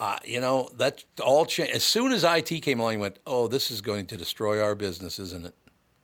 Uh, 0.00 0.18
you 0.24 0.40
know, 0.40 0.68
that 0.76 1.04
all 1.22 1.46
changed. 1.46 1.72
As 1.72 1.84
soon 1.84 2.10
as 2.10 2.24
IT 2.24 2.48
came 2.62 2.80
along, 2.80 2.94
you 2.94 2.98
went, 2.98 3.20
oh, 3.28 3.46
this 3.46 3.70
is 3.70 3.80
going 3.80 4.06
to 4.06 4.16
destroy 4.16 4.60
our 4.60 4.74
business, 4.74 5.20
isn't 5.20 5.46
it? 5.46 5.54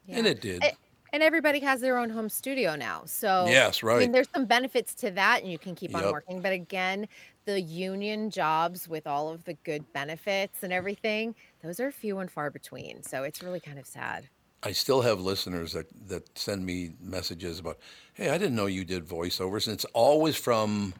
And 0.08 0.28
it 0.28 0.40
did. 0.40 0.62
A- 0.62 0.76
And 1.12 1.24
everybody 1.24 1.58
has 1.58 1.80
their 1.80 1.98
own 1.98 2.08
home 2.08 2.28
studio 2.28 2.76
now. 2.76 3.02
So 3.06 3.46
Yes, 3.48 3.82
right. 3.82 3.96
I 3.96 3.98
mean, 3.98 4.12
there's 4.12 4.28
some 4.32 4.44
benefits 4.46 4.94
to 4.94 5.10
that, 5.10 5.42
and 5.42 5.50
you 5.50 5.58
can 5.58 5.74
keep 5.74 5.92
on 5.96 6.04
working. 6.12 6.40
But 6.40 6.52
again, 6.52 7.08
the 7.52 7.60
union 7.60 8.30
jobs 8.30 8.88
with 8.88 9.06
all 9.06 9.28
of 9.28 9.44
the 9.44 9.54
good 9.64 9.92
benefits 9.92 10.62
and 10.62 10.72
everything, 10.72 11.34
those 11.62 11.80
are 11.80 11.90
few 11.90 12.18
and 12.18 12.30
far 12.30 12.50
between. 12.50 13.02
So 13.02 13.24
it's 13.24 13.42
really 13.42 13.60
kind 13.60 13.78
of 13.78 13.86
sad. 13.86 14.28
I 14.62 14.72
still 14.72 15.00
have 15.02 15.20
listeners 15.20 15.72
that, 15.72 15.86
that 16.08 16.38
send 16.38 16.66
me 16.66 16.92
messages 17.00 17.58
about, 17.58 17.78
hey, 18.14 18.30
I 18.30 18.38
didn't 18.38 18.56
know 18.56 18.66
you 18.66 18.84
did 18.84 19.06
voiceovers. 19.06 19.66
And 19.66 19.74
it's 19.74 19.86
always 19.86 20.36
from 20.36 20.94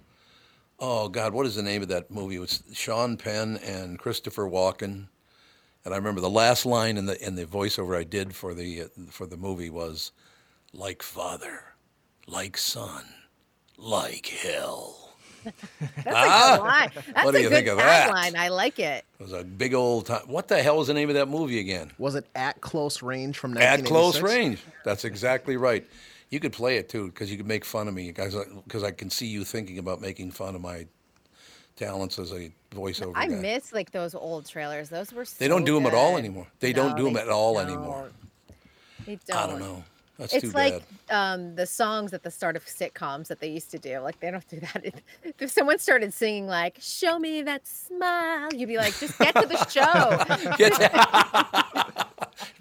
Oh 0.82 1.10
God, 1.10 1.35
what 1.35 1.44
is 1.44 1.56
the 1.56 1.62
name 1.62 1.82
of 1.82 1.89
that 1.89 2.10
movie? 2.10 2.36
It 2.36 2.40
was 2.40 2.62
Sean 2.72 3.18
Penn 3.18 3.59
and 3.62 3.98
Christopher 3.98 4.48
Walken. 4.48 5.09
And 5.85 5.93
I 5.93 5.98
remember 5.98 6.22
the 6.22 6.31
last 6.31 6.64
line 6.64 6.97
in 6.97 7.05
the 7.05 7.22
in 7.22 7.35
the 7.35 7.44
voiceover 7.44 7.94
I 7.97 8.05
did 8.05 8.35
for 8.35 8.55
the 8.55 8.89
for 9.10 9.27
the 9.27 9.36
movie 9.36 9.68
was, 9.68 10.12
"Like 10.72 11.02
father, 11.02 11.74
like 12.27 12.56
son, 12.56 13.05
like 13.77 14.27
hell." 14.27 15.10
That's 16.04 16.06
Ah, 16.06 16.54
a 16.54 16.56
good 16.58 16.64
line. 16.64 16.90
That's 16.94 17.24
what 17.24 17.32
do 17.32 17.38
a 17.38 17.42
you 17.42 17.48
good 17.48 17.54
think 17.54 17.68
of 17.68 17.76
that? 17.78 18.10
tagline. 18.10 18.36
I 18.36 18.48
like 18.48 18.78
it. 18.78 19.04
It 19.18 19.22
was 19.22 19.32
a 19.32 19.44
big 19.44 19.74
old 19.74 20.06
time. 20.06 20.22
What 20.26 20.48
the 20.48 20.62
hell 20.62 20.76
was 20.78 20.88
the 20.88 20.94
name 20.94 21.08
of 21.08 21.14
that 21.14 21.28
movie 21.28 21.58
again? 21.60 21.90
Was 21.98 22.14
it 22.14 22.26
At 22.34 22.60
Close 22.60 23.02
Range 23.02 23.36
from 23.36 23.54
that? 23.54 23.80
At 23.80 23.84
close 23.86 24.20
range. 24.20 24.60
That's 24.84 25.04
exactly 25.04 25.56
right. 25.56 25.86
You 26.30 26.38
could 26.40 26.52
play 26.52 26.76
it 26.76 26.88
too, 26.88 27.06
because 27.06 27.30
you 27.30 27.36
could 27.36 27.46
make 27.48 27.64
fun 27.64 27.88
of 27.88 27.94
me, 27.94 28.12
guys. 28.12 28.36
Because 28.64 28.84
I 28.84 28.90
can 28.92 29.10
see 29.10 29.26
you 29.26 29.44
thinking 29.44 29.78
about 29.78 30.00
making 30.00 30.30
fun 30.30 30.54
of 30.54 30.60
my 30.60 30.86
talents 31.76 32.18
as 32.18 32.32
a 32.32 32.50
voiceover 32.72 33.12
I 33.16 33.26
guy. 33.26 33.34
miss 33.36 33.72
like 33.72 33.90
those 33.90 34.14
old 34.14 34.46
trailers. 34.46 34.88
Those 34.90 35.12
were. 35.12 35.24
They 35.38 35.48
don't 35.48 35.62
so 35.62 35.66
do 35.66 35.74
them 35.74 35.86
at 35.86 35.94
all 35.94 36.16
anymore. 36.16 36.46
They 36.60 36.72
don't 36.72 36.90
No, 36.90 36.96
do 36.96 37.04
them 37.04 37.16
at 37.16 37.28
all 37.28 37.54
don't. 37.54 37.66
anymore. 37.66 38.10
They 39.06 39.18
don't. 39.26 39.36
I 39.36 39.46
don't 39.46 39.58
know. 39.58 39.82
That's 40.20 40.34
it's 40.34 40.55
like 40.55 40.82
um, 41.09 41.55
the 41.55 41.64
songs 41.64 42.12
at 42.12 42.22
the 42.22 42.30
start 42.30 42.55
of 42.55 42.66
sitcoms 42.66 43.28
that 43.28 43.40
they 43.40 43.48
used 43.48 43.70
to 43.70 43.78
do. 43.78 44.01
Like 44.01 44.20
they 44.20 44.30
don't 44.30 44.47
do 44.48 44.60
that. 44.60 44.94
If, 45.40 45.51
someone 45.51 45.78
started 45.78 46.12
singing 46.12 46.47
like 46.47 46.76
"Show 46.80 47.18
me 47.18 47.42
that 47.42 47.66
smile," 47.66 48.52
you'd 48.52 48.68
be 48.68 48.76
like, 48.76 48.98
"Just 48.98 49.18
get 49.18 49.34
to 49.34 49.47
the 49.47 49.64
show." 49.66 50.55
Get 50.59 50.78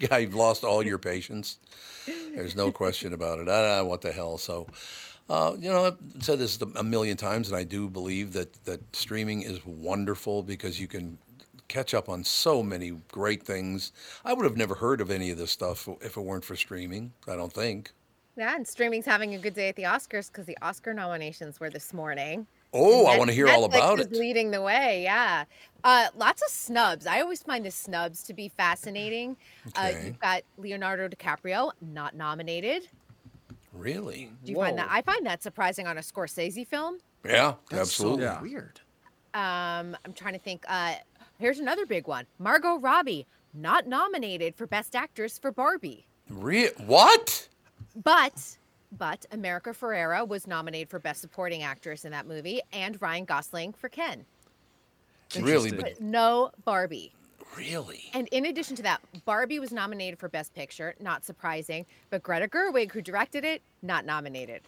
yeah, 0.00 0.16
you've 0.16 0.34
lost 0.34 0.64
all 0.64 0.84
your 0.84 0.98
patience. 0.98 1.58
There's 2.34 2.56
no 2.56 2.72
question 2.72 3.12
about 3.12 3.38
it. 3.38 3.48
I 3.48 3.60
don't 3.60 3.76
know 3.76 3.84
what 3.84 4.00
the 4.00 4.12
hell. 4.12 4.38
So, 4.38 4.66
uh, 5.28 5.54
you 5.58 5.70
know, 5.70 5.84
I've 5.84 6.24
said 6.24 6.38
this 6.38 6.58
a 6.76 6.82
million 6.82 7.16
times, 7.16 7.48
and 7.48 7.56
I 7.56 7.64
do 7.64 7.90
believe 7.90 8.32
that 8.32 8.64
that 8.64 8.80
streaming 8.96 9.42
is 9.42 9.64
wonderful 9.66 10.42
because 10.42 10.80
you 10.80 10.88
can 10.88 11.18
catch 11.70 11.94
up 11.94 12.08
on 12.08 12.24
so 12.24 12.62
many 12.62 12.90
great 13.10 13.42
things. 13.42 13.92
I 14.24 14.34
would 14.34 14.44
have 14.44 14.56
never 14.56 14.74
heard 14.74 15.00
of 15.00 15.10
any 15.10 15.30
of 15.30 15.38
this 15.38 15.50
stuff 15.50 15.88
if 16.02 16.16
it 16.16 16.20
weren't 16.20 16.44
for 16.44 16.56
streaming. 16.56 17.12
I 17.26 17.36
don't 17.36 17.52
think. 17.52 17.92
yeah, 18.36 18.54
and 18.56 18.66
streaming's 18.66 19.06
having 19.06 19.34
a 19.34 19.38
good 19.38 19.54
day 19.54 19.68
at 19.70 19.76
the 19.76 19.84
Oscars 19.84 20.28
because 20.28 20.46
the 20.46 20.58
Oscar 20.62 20.92
nominations 20.92 21.58
were 21.60 21.70
this 21.70 21.94
morning. 21.94 22.46
Oh, 22.72 23.06
I 23.06 23.18
want 23.18 23.28
to 23.30 23.34
hear 23.34 23.48
all 23.48 23.64
about 23.64 23.98
is 23.98 24.06
it. 24.06 24.12
Leading 24.12 24.50
the 24.52 24.62
way, 24.62 25.02
yeah. 25.02 25.44
Uh, 25.82 26.06
lots 26.16 26.40
of 26.40 26.48
snubs. 26.50 27.04
I 27.06 27.20
always 27.20 27.42
find 27.42 27.64
the 27.66 27.70
snubs 27.72 28.22
to 28.24 28.34
be 28.34 28.48
fascinating. 28.48 29.36
Uh, 29.74 29.88
Okay. 29.90 30.06
you've 30.06 30.20
got 30.20 30.42
Leonardo 30.56 31.08
DiCaprio 31.08 31.72
not 31.80 32.14
nominated. 32.14 32.86
Really? 33.72 34.30
Do 34.44 34.52
you 34.52 34.58
find 34.58 34.78
that? 34.78 34.88
I 34.90 35.02
find 35.02 35.24
that 35.26 35.42
surprising 35.42 35.86
on 35.86 35.96
a 35.98 36.00
Scorsese 36.00 36.66
film. 36.66 36.98
Yeah, 37.24 37.54
That's 37.70 37.92
so 37.92 38.12
absolutely. 38.14 38.50
weird. 38.50 38.80
Um, 39.34 39.96
I'm 40.04 40.12
trying 40.14 40.34
to 40.34 40.40
think. 40.40 40.64
Uh, 40.68 40.94
here's 41.40 41.58
another 41.58 41.86
big 41.86 42.06
one: 42.06 42.26
Margot 42.38 42.76
Robbie 42.78 43.26
not 43.52 43.86
nominated 43.88 44.54
for 44.54 44.66
Best 44.68 44.94
Actress 44.94 45.38
for 45.38 45.50
Barbie, 45.50 46.06
Re- 46.28 46.70
what? 46.86 47.48
but 48.04 48.56
but 48.92 49.24
America 49.32 49.70
Ferrera 49.70 50.26
was 50.26 50.46
nominated 50.46 50.88
for 50.88 50.98
Best 51.00 51.20
Supporting 51.20 51.62
Actress 51.62 52.04
in 52.04 52.12
that 52.12 52.26
movie, 52.26 52.60
and 52.72 53.00
Ryan 53.02 53.24
Gosling 53.24 53.72
for 53.72 53.88
Ken. 53.88 54.24
Really? 55.40 55.70
But 55.70 55.80
But 55.80 56.00
no 56.00 56.50
Barbie. 56.64 57.12
really? 57.56 58.10
And 58.14 58.28
in 58.32 58.46
addition 58.46 58.74
to 58.76 58.82
that, 58.82 59.00
Barbie 59.24 59.60
was 59.60 59.70
nominated 59.72 60.18
for 60.18 60.28
Best 60.28 60.54
Picture, 60.54 60.94
not 61.00 61.24
surprising, 61.24 61.86
but 62.10 62.22
Greta 62.22 62.48
Gerwig, 62.48 62.90
who 62.92 63.00
directed 63.00 63.44
it, 63.44 63.62
not 63.82 64.04
nominated. 64.04 64.62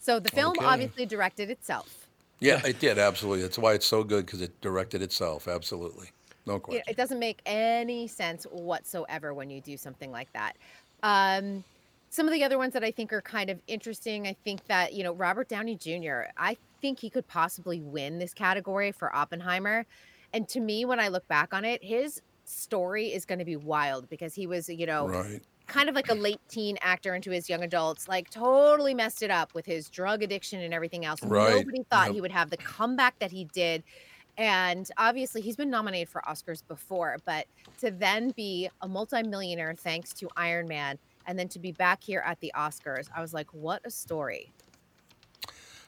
So 0.00 0.18
the 0.18 0.30
film 0.30 0.56
Okay. 0.58 0.64
obviously 0.66 1.04
directed 1.06 1.50
itself. 1.50 2.01
Yeah, 2.42 2.60
it 2.66 2.78
did 2.80 2.98
absolutely. 2.98 3.42
That's 3.42 3.58
why 3.58 3.74
it's 3.74 3.86
so 3.86 4.02
good 4.04 4.26
because 4.26 4.42
it 4.42 4.60
directed 4.60 5.02
itself. 5.02 5.48
Absolutely, 5.48 6.08
no 6.46 6.58
question. 6.58 6.82
It, 6.86 6.96
doesn't 6.96 7.18
make 7.18 7.40
any 7.46 8.08
sense 8.08 8.44
whatsoever 8.44 9.32
when 9.32 9.48
you 9.48 9.60
do 9.60 9.76
something 9.76 10.10
like 10.10 10.32
that. 10.32 10.56
Um, 11.02 11.64
some 12.10 12.26
of 12.26 12.34
the 12.34 12.44
other 12.44 12.58
ones 12.58 12.74
that 12.74 12.84
I 12.84 12.90
think 12.90 13.12
are 13.12 13.22
kind 13.22 13.48
of 13.48 13.58
interesting, 13.66 14.26
I 14.26 14.34
think 14.44 14.66
that, 14.66 14.92
you 14.92 15.02
know, 15.02 15.14
Robert 15.14 15.48
Downey 15.48 15.76
Jr., 15.76 16.24
I 16.36 16.58
think 16.82 17.00
he 17.00 17.08
could 17.08 17.26
possibly 17.26 17.80
win 17.80 18.18
this 18.18 18.34
category 18.34 18.92
for 18.92 19.14
Oppenheimer. 19.16 19.86
And 20.34 20.46
to 20.50 20.60
me, 20.60 20.84
when 20.84 21.00
I 21.00 21.08
look 21.08 21.26
back 21.28 21.54
on 21.54 21.64
it, 21.64 21.82
his 21.82 22.20
story 22.44 23.06
is 23.06 23.24
going 23.24 23.38
to 23.38 23.46
be 23.46 23.56
wild 23.56 24.10
because 24.10 24.34
he 24.34 24.46
was, 24.46 24.68
you 24.68 24.84
know, 24.84 25.08
Right. 25.08 25.40
Kind 25.66 25.88
of 25.88 25.94
like 25.94 26.10
a 26.10 26.14
late 26.14 26.40
teen 26.48 26.76
actor 26.82 27.14
into 27.14 27.30
his 27.30 27.48
young 27.48 27.62
adults, 27.62 28.08
like 28.08 28.28
totally 28.30 28.94
messed 28.94 29.22
it 29.22 29.30
up 29.30 29.54
with 29.54 29.64
his 29.66 29.88
drug 29.88 30.22
addiction 30.22 30.60
and 30.60 30.74
everything 30.74 31.04
else. 31.04 31.22
Right. 31.22 31.54
Nobody 31.56 31.82
thought 31.90 32.06
Yep. 32.08 32.14
he 32.14 32.20
would 32.20 32.32
have 32.32 32.50
the 32.50 32.56
comeback 32.58 33.18
that 33.20 33.30
he 33.30 33.44
did. 33.46 33.82
And 34.38 34.88
obviously, 34.96 35.42
he's 35.42 35.56
been 35.56 35.68
nominated 35.70 36.08
for 36.08 36.22
Oscars 36.28 36.62
before, 36.66 37.18
but 37.26 37.46
to 37.80 37.90
then 37.90 38.30
be 38.30 38.68
a 38.80 38.88
multimillionaire 38.88 39.74
thanks 39.74 40.12
to 40.14 40.28
Iron 40.36 40.66
Man 40.68 40.98
and 41.26 41.38
then 41.38 41.48
to 41.48 41.58
be 41.58 41.70
back 41.72 42.02
here 42.02 42.22
at 42.26 42.40
the 42.40 42.50
Oscars, 42.56 43.08
I 43.14 43.20
was 43.20 43.34
like, 43.34 43.52
what 43.52 43.82
a 43.84 43.90
story. 43.90 44.50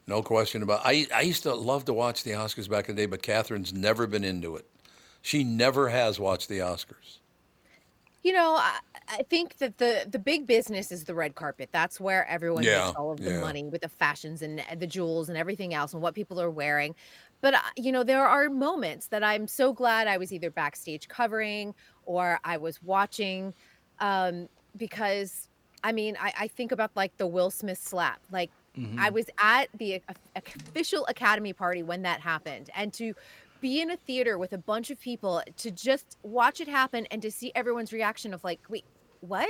No 0.07 0.23
question 0.23 0.63
about. 0.63 0.83
I 0.85 1.07
I 1.15 1.23
used 1.23 1.43
to 1.45 1.55
love 1.55 1.87
to 1.87 1.95
watch 1.95 2.23
the 2.25 2.33
Oscars 2.33 2.69
back 2.69 2.89
in 2.91 2.97
the 2.97 3.03
day, 3.03 3.07
but 3.07 3.23
Catherine's 3.23 3.73
never 3.73 4.07
been 4.07 4.25
into 4.25 4.57
it. 4.57 4.67
She 5.23 5.43
never 5.43 5.89
has 5.89 6.21
watched 6.21 6.51
the 6.51 6.59
Oscars. 6.59 7.19
You 8.25 8.33
know, 8.33 8.55
I, 8.57 8.81
I 9.07 9.23
think 9.29 9.59
that 9.59 9.79
the 9.79 10.07
the 10.11 10.19
big 10.19 10.47
business 10.47 10.91
is 10.91 11.05
the 11.05 11.15
red 11.15 11.35
carpet. 11.35 11.69
That's 11.73 12.01
where 12.01 12.27
everyone 12.27 12.65
Yeah, 12.65 12.87
makes 12.87 12.97
all 12.97 13.13
of 13.13 13.21
the 13.21 13.33
yeah. 13.33 13.41
money 13.41 13.65
with 13.65 13.83
the 13.83 13.89
fashions 13.91 14.43
and, 14.43 14.61
and 14.69 14.81
the 14.81 14.87
jewels 14.87 15.29
and 15.29 15.39
everything 15.39 15.75
else 15.75 15.93
and 15.93 16.03
what 16.03 16.15
people 16.15 16.41
are 16.41 16.51
wearing. 16.51 16.95
But 17.43 17.55
uh, 17.55 17.61
you 17.77 17.93
know, 17.93 18.03
there 18.03 18.27
are 18.27 18.49
moments 18.49 19.09
that 19.09 19.23
I'm 19.23 19.47
so 19.47 19.75
glad 19.75 20.09
I 20.09 20.17
was 20.17 20.33
either 20.33 20.51
backstage 20.51 21.07
covering 21.07 21.75
or 22.07 22.41
I 22.45 22.57
was 22.57 22.83
watching, 22.83 23.53
um, 24.01 24.49
because 24.75 25.51
I 25.85 25.93
mean, 25.93 26.17
I, 26.19 26.33
I 26.41 26.49
think 26.49 26.73
about 26.73 26.93
like 26.97 27.19
the 27.19 27.27
Will 27.27 27.51
Smith 27.51 27.79
slap. 27.79 28.21
Like 28.31 28.51
I 28.99 29.11
was 29.11 29.27
at 29.39 29.69
the 29.79 30.03
official 30.35 31.07
Academy 31.07 31.53
party 31.53 31.83
when 31.85 32.03
that 32.03 32.21
happened, 32.21 32.71
and 32.75 32.93
to 32.95 33.15
be 33.65 33.81
in 33.81 33.91
a 33.91 33.97
theater 33.97 34.37
with 34.37 34.53
a 34.53 34.59
bunch 34.59 34.91
of 34.91 35.01
people 35.01 35.43
to 35.57 35.71
just 35.71 36.19
watch 36.23 36.61
it 36.61 36.69
happen 36.69 37.07
and 37.11 37.23
to 37.23 37.31
see 37.31 37.51
everyone's 37.55 37.95
reaction 37.95 38.35
of 38.35 38.45
like, 38.45 38.61
wait, 38.69 38.85
what? 39.21 39.49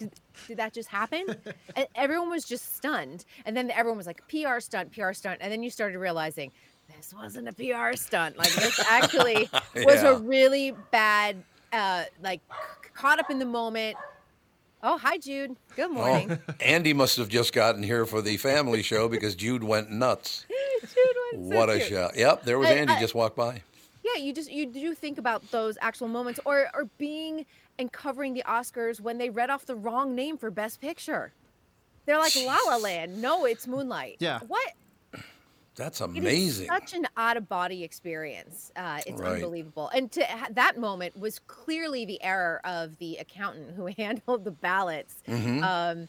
Did, 0.00 0.10
did 0.48 0.56
that 0.56 0.72
just 0.72 0.88
happen? 0.88 1.26
and 1.76 1.86
everyone 1.94 2.28
was 2.28 2.44
just 2.44 2.76
stunned. 2.76 3.24
And 3.44 3.56
then 3.56 3.70
everyone 3.70 3.98
was 3.98 4.06
like, 4.08 4.20
PR 4.26 4.58
stunt, 4.58 4.90
PR 4.90 5.12
stunt. 5.12 5.38
And 5.40 5.52
then 5.52 5.62
you 5.62 5.70
started 5.70 5.96
realizing 6.00 6.50
this 6.96 7.14
wasn't 7.14 7.46
a 7.46 7.52
PR 7.52 7.94
stunt. 7.96 8.36
Like 8.36 8.52
this 8.54 8.80
actually 8.90 9.48
was 9.76 10.02
a 10.02 10.16
really 10.16 10.74
bad, 10.90 11.36
uh, 11.72 12.02
like 12.20 12.40
c- 12.82 12.90
caught 12.94 13.20
up 13.20 13.30
in 13.30 13.38
the 13.38 13.46
moment. 13.46 13.96
Oh, 14.82 14.98
hi, 14.98 15.18
Jude. 15.18 15.54
Good 15.76 15.92
morning. 15.92 16.36
Oh, 16.48 16.54
Andy 16.58 16.92
must 16.92 17.16
have 17.16 17.28
just 17.28 17.52
gotten 17.52 17.84
here 17.84 18.06
for 18.06 18.20
the 18.20 18.38
family 18.38 18.82
show 18.82 19.08
because 19.08 19.36
Jude 19.36 19.62
went 19.62 19.92
nuts. 19.92 20.46
Jude 21.32 21.40
went 21.40 21.52
so 21.52 21.56
What 21.58 21.70
a 21.70 21.76
cute. 21.78 21.88
show! 21.88 22.10
Yep, 22.14 22.42
there 22.44 22.58
was 22.58 22.68
I- 22.68 22.74
Andy 22.74 22.92
I- 22.94 23.00
just 23.00 23.14
walked 23.14 23.36
by. 23.36 23.62
Yeah, 24.04 24.22
you 24.22 24.32
just 24.32 24.50
you 24.50 24.66
do 24.66 24.94
think 24.94 25.18
about 25.18 25.50
those 25.50 25.76
actual 25.80 26.08
moments, 26.08 26.38
or 26.44 26.68
or 26.74 26.84
being 26.98 27.44
and 27.78 27.90
covering 27.92 28.34
the 28.34 28.42
Oscars 28.46 29.00
when 29.00 29.18
they 29.18 29.28
read 29.30 29.50
off 29.50 29.66
the 29.66 29.74
wrong 29.74 30.14
name 30.14 30.38
for 30.38 30.50
Best 30.50 30.80
Picture. 30.80 31.32
They're 32.06 32.18
like 32.18 32.34
La 32.36 32.56
La 32.66 32.76
Land. 32.76 33.20
No, 33.20 33.44
it's 33.46 33.66
Moonlight. 33.66 34.16
Yeah. 34.20 34.38
What? 34.46 34.72
That's 35.74 36.00
It 36.00 36.10
is 36.12 36.16
amazing. 36.16 36.68
such 36.68 36.94
an 36.94 37.06
out 37.18 37.36
of 37.36 37.48
body 37.50 37.84
experience. 37.84 38.72
Uh, 38.76 39.00
it's 39.06 39.20
Right. 39.20 39.34
unbelievable. 39.34 39.88
And 39.92 40.10
to 40.12 40.24
ha- 40.24 40.46
that 40.52 40.78
moment 40.78 41.18
was 41.20 41.38
clearly 41.40 42.06
the 42.06 42.22
error 42.22 42.62
of 42.64 42.96
the 42.96 43.16
accountant 43.18 43.74
who 43.76 43.86
handled 43.98 44.44
the 44.44 44.52
ballots. 44.52 45.16
Mhm. 45.28 45.62
Um, 45.62 46.08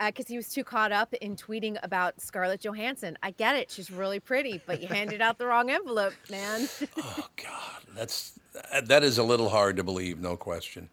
Uh, 0.00 0.06
because 0.06 0.28
he 0.28 0.36
was 0.36 0.48
too 0.48 0.62
caught 0.62 0.92
up 0.92 1.12
in 1.14 1.34
tweeting 1.34 1.76
about 1.82 2.20
Scarlett 2.20 2.60
Johansson. 2.60 3.18
I 3.22 3.32
get 3.32 3.56
it; 3.56 3.70
she's 3.70 3.90
really 3.90 4.20
pretty, 4.20 4.60
but 4.64 4.80
you 4.80 4.88
handed 4.88 5.20
out 5.20 5.38
the 5.38 5.46
wrong 5.46 5.70
envelope, 5.70 6.14
man. 6.30 6.68
Oh 6.98 7.26
God, 7.36 7.82
that's 7.94 8.38
that 8.84 9.02
is 9.02 9.18
a 9.18 9.24
little 9.24 9.48
hard 9.48 9.76
to 9.76 9.84
believe, 9.84 10.20
no 10.20 10.36
question. 10.36 10.88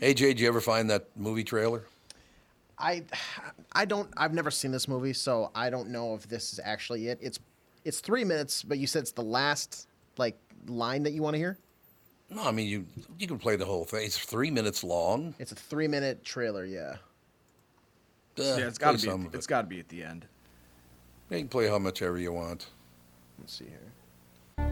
AJ, 0.00 0.16
did 0.16 0.40
you 0.40 0.48
ever 0.48 0.60
find 0.60 0.90
that 0.90 1.08
movie 1.16 1.44
trailer? 1.44 1.84
I 2.78 3.04
I 3.72 3.84
don't 3.84 4.08
I've 4.16 4.34
never 4.34 4.50
seen 4.50 4.70
this 4.70 4.88
movie, 4.88 5.12
so 5.12 5.50
I 5.54 5.70
don't 5.70 5.88
know 5.90 6.14
if 6.14 6.28
this 6.28 6.52
is 6.52 6.60
actually 6.62 7.08
it. 7.08 7.18
It's 7.20 7.38
it's 7.84 8.00
three 8.00 8.24
minutes, 8.24 8.62
but 8.62 8.78
you 8.78 8.86
said 8.86 9.02
it's 9.02 9.12
the 9.12 9.22
last 9.22 9.88
like 10.16 10.38
line 10.66 11.02
that 11.04 11.12
you 11.12 11.22
want 11.22 11.34
to 11.34 11.38
hear. 11.38 11.58
No, 12.30 12.44
I 12.44 12.52
mean 12.52 12.68
you 12.68 12.86
you 13.18 13.26
can 13.26 13.38
play 13.38 13.56
the 13.56 13.64
whole 13.64 13.84
thing. 13.84 14.04
It's 14.04 14.18
three 14.18 14.50
minutes 14.50 14.84
long. 14.84 15.34
It's 15.38 15.52
a 15.52 15.56
three 15.56 15.88
minute 15.88 16.24
trailer, 16.24 16.64
yeah. 16.64 16.96
Uh, 18.38 18.56
yeah, 18.58 18.66
it's 18.66 18.78
play 18.78 18.86
got 18.86 18.92
to 18.92 18.96
be. 18.98 19.10
some 19.10 19.20
At, 19.22 19.26
of 19.28 19.34
it's 19.34 19.46
it. 19.46 19.48
got 19.48 19.62
to 19.62 19.66
be 19.68 19.80
at 19.80 19.88
the 19.88 20.02
end. 20.02 20.26
You 21.30 21.38
can 21.38 21.48
play 21.48 21.68
how 21.68 21.78
much 21.78 22.00
ever 22.02 22.18
you 22.18 22.32
want. 22.32 22.66
Let's 23.38 23.54
see 23.58 23.66
here. 23.66 24.68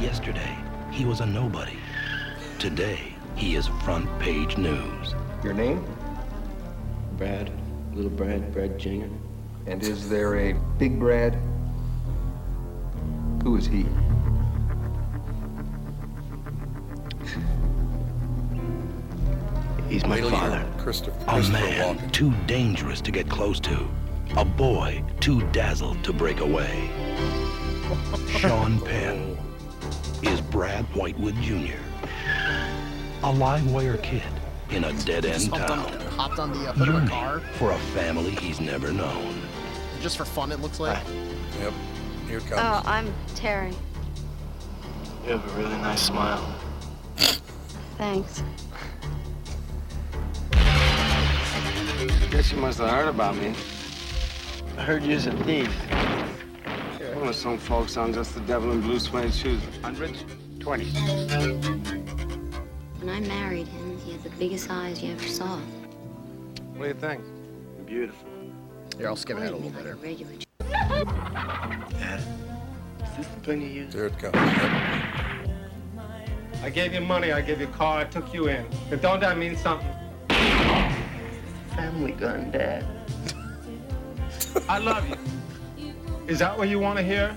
Yesterday, 0.00 0.56
he 0.90 1.04
was 1.04 1.20
a 1.20 1.26
nobody. 1.26 1.78
Today, 2.58 3.14
he 3.36 3.54
is 3.56 3.66
front 3.84 4.06
page 4.20 4.56
news. 4.58 5.14
Your 5.42 5.54
name? 5.54 5.84
Brad 7.16 7.50
Little 7.94 8.10
Brad, 8.10 8.52
Brad 8.52 8.78
Jr. 8.78 9.06
And 9.66 9.82
is 9.82 10.08
there 10.08 10.36
a 10.36 10.52
Big 10.78 10.98
Brad? 10.98 11.38
Who 13.44 13.56
is 13.56 13.66
he? 13.66 13.86
He's 19.88 20.02
my 20.04 20.10
Wait 20.16 20.20
till 20.22 20.30
you 20.30 20.36
father. 20.36 20.58
hear 20.58 20.74
Christopher, 20.78 21.18
A 21.28 21.32
Christopher 21.34 21.52
man 21.58 21.98
Walken. 21.98 22.12
too 22.12 22.32
dangerous 22.46 23.00
to 23.02 23.10
get 23.10 23.28
close 23.28 23.60
to. 23.60 23.86
A 24.36 24.44
boy 24.44 25.04
too 25.20 25.42
dazzled 25.52 26.02
to 26.04 26.12
break 26.12 26.40
away. 26.40 26.90
Sean 28.28 28.80
Penn 28.80 29.36
is 30.22 30.40
Brad 30.40 30.84
Whitewood 30.94 31.34
Jr. 31.36 31.76
A 33.22 33.30
live 33.32 33.70
wire 33.70 33.98
kid 33.98 34.22
in 34.70 34.84
a 34.84 34.92
dead 35.04 35.24
end 35.26 35.34
Just 35.34 35.52
on, 35.52 35.60
town. 35.68 36.00
hopped 36.12 36.38
on 36.38 36.50
the 36.52 36.68
uh, 36.68 36.72
hood 36.72 36.88
of 36.88 37.04
a 37.04 37.06
car 37.06 37.40
for 37.58 37.72
a 37.72 37.78
family 37.94 38.30
he's 38.30 38.60
never 38.60 38.90
known. 38.92 39.40
just 40.00 40.16
for 40.16 40.24
fun. 40.24 40.50
It 40.50 40.60
looks 40.60 40.80
like. 40.80 40.98
Yep. 41.60 41.72
Here 42.26 42.38
it 42.38 42.46
comes. 42.46 42.60
Oh, 42.62 42.82
I'm 42.86 43.12
Terry. 43.34 43.72
You 45.24 45.32
have 45.32 45.44
a 45.54 45.58
really 45.58 45.76
nice 45.76 46.02
smile. 46.02 46.42
Thanks. 47.96 48.42
I 52.34 52.38
guess 52.38 52.50
you 52.50 52.58
must 52.58 52.78
have 52.80 52.90
heard 52.90 53.06
about 53.06 53.36
me. 53.36 53.54
I 54.76 54.82
heard 54.82 55.04
you's 55.04 55.28
a 55.28 55.44
thief. 55.44 55.72
Well, 57.14 57.32
some 57.32 57.58
folks, 57.58 57.96
I'm 57.96 58.12
just 58.12 58.34
the 58.34 58.40
devil 58.40 58.72
in 58.72 58.80
blue 58.80 58.98
suede 58.98 59.32
shoes. 59.32 59.60
Hundreds? 59.82 60.24
Twenty. 60.58 60.86
When 62.98 63.08
I 63.08 63.20
married 63.20 63.68
him, 63.68 64.00
he 64.00 64.10
had 64.10 64.24
the 64.24 64.30
biggest 64.30 64.68
eyes 64.68 65.00
you 65.00 65.12
ever 65.12 65.28
saw. 65.28 65.58
What 66.74 66.82
do 66.82 66.88
you 66.88 66.94
think? 66.94 67.22
Beautiful. 67.86 68.28
Here, 68.98 69.06
I'll 69.06 69.14
skip 69.14 69.36
ahead 69.36 69.52
a 69.52 69.56
little 69.56 69.70
bit. 69.70 69.82
here. 69.84 69.94
Regular. 69.94 70.32
Dad, 70.58 72.20
is 72.98 73.16
this 73.16 73.28
the 73.28 73.40
pen 73.44 73.60
you 73.60 73.68
use? 73.68 73.94
There 73.94 74.06
it 74.06 74.18
comes. 74.18 74.34
I 76.64 76.70
gave 76.74 76.94
you 76.94 77.00
money, 77.00 77.30
I 77.30 77.42
gave 77.42 77.60
you 77.60 77.68
a 77.68 77.70
car, 77.70 78.00
I 78.00 78.04
took 78.06 78.34
you 78.34 78.48
in. 78.48 78.66
But 78.90 79.02
don't 79.02 79.20
that 79.20 79.38
mean 79.38 79.56
something? 79.56 79.88
Family 81.76 82.12
gun, 82.12 82.50
Dad. 82.50 82.84
I 84.68 84.78
love 84.78 85.08
you. 85.08 85.16
Is 86.26 86.38
that 86.38 86.56
what 86.56 86.68
you 86.68 86.78
want 86.78 86.98
to 86.98 87.04
hear? 87.04 87.36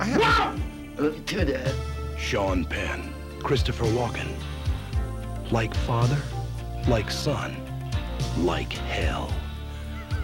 I 0.00 0.16
love 0.16 0.58
you 0.98 1.22
too, 1.26 1.44
Dad. 1.44 1.74
Sean 2.18 2.64
Penn, 2.64 3.12
Christopher 3.42 3.84
Walken. 3.84 4.28
Like 5.50 5.74
father, 5.74 6.20
like 6.88 7.10
son, 7.10 7.56
like 8.38 8.72
hell. 8.72 9.32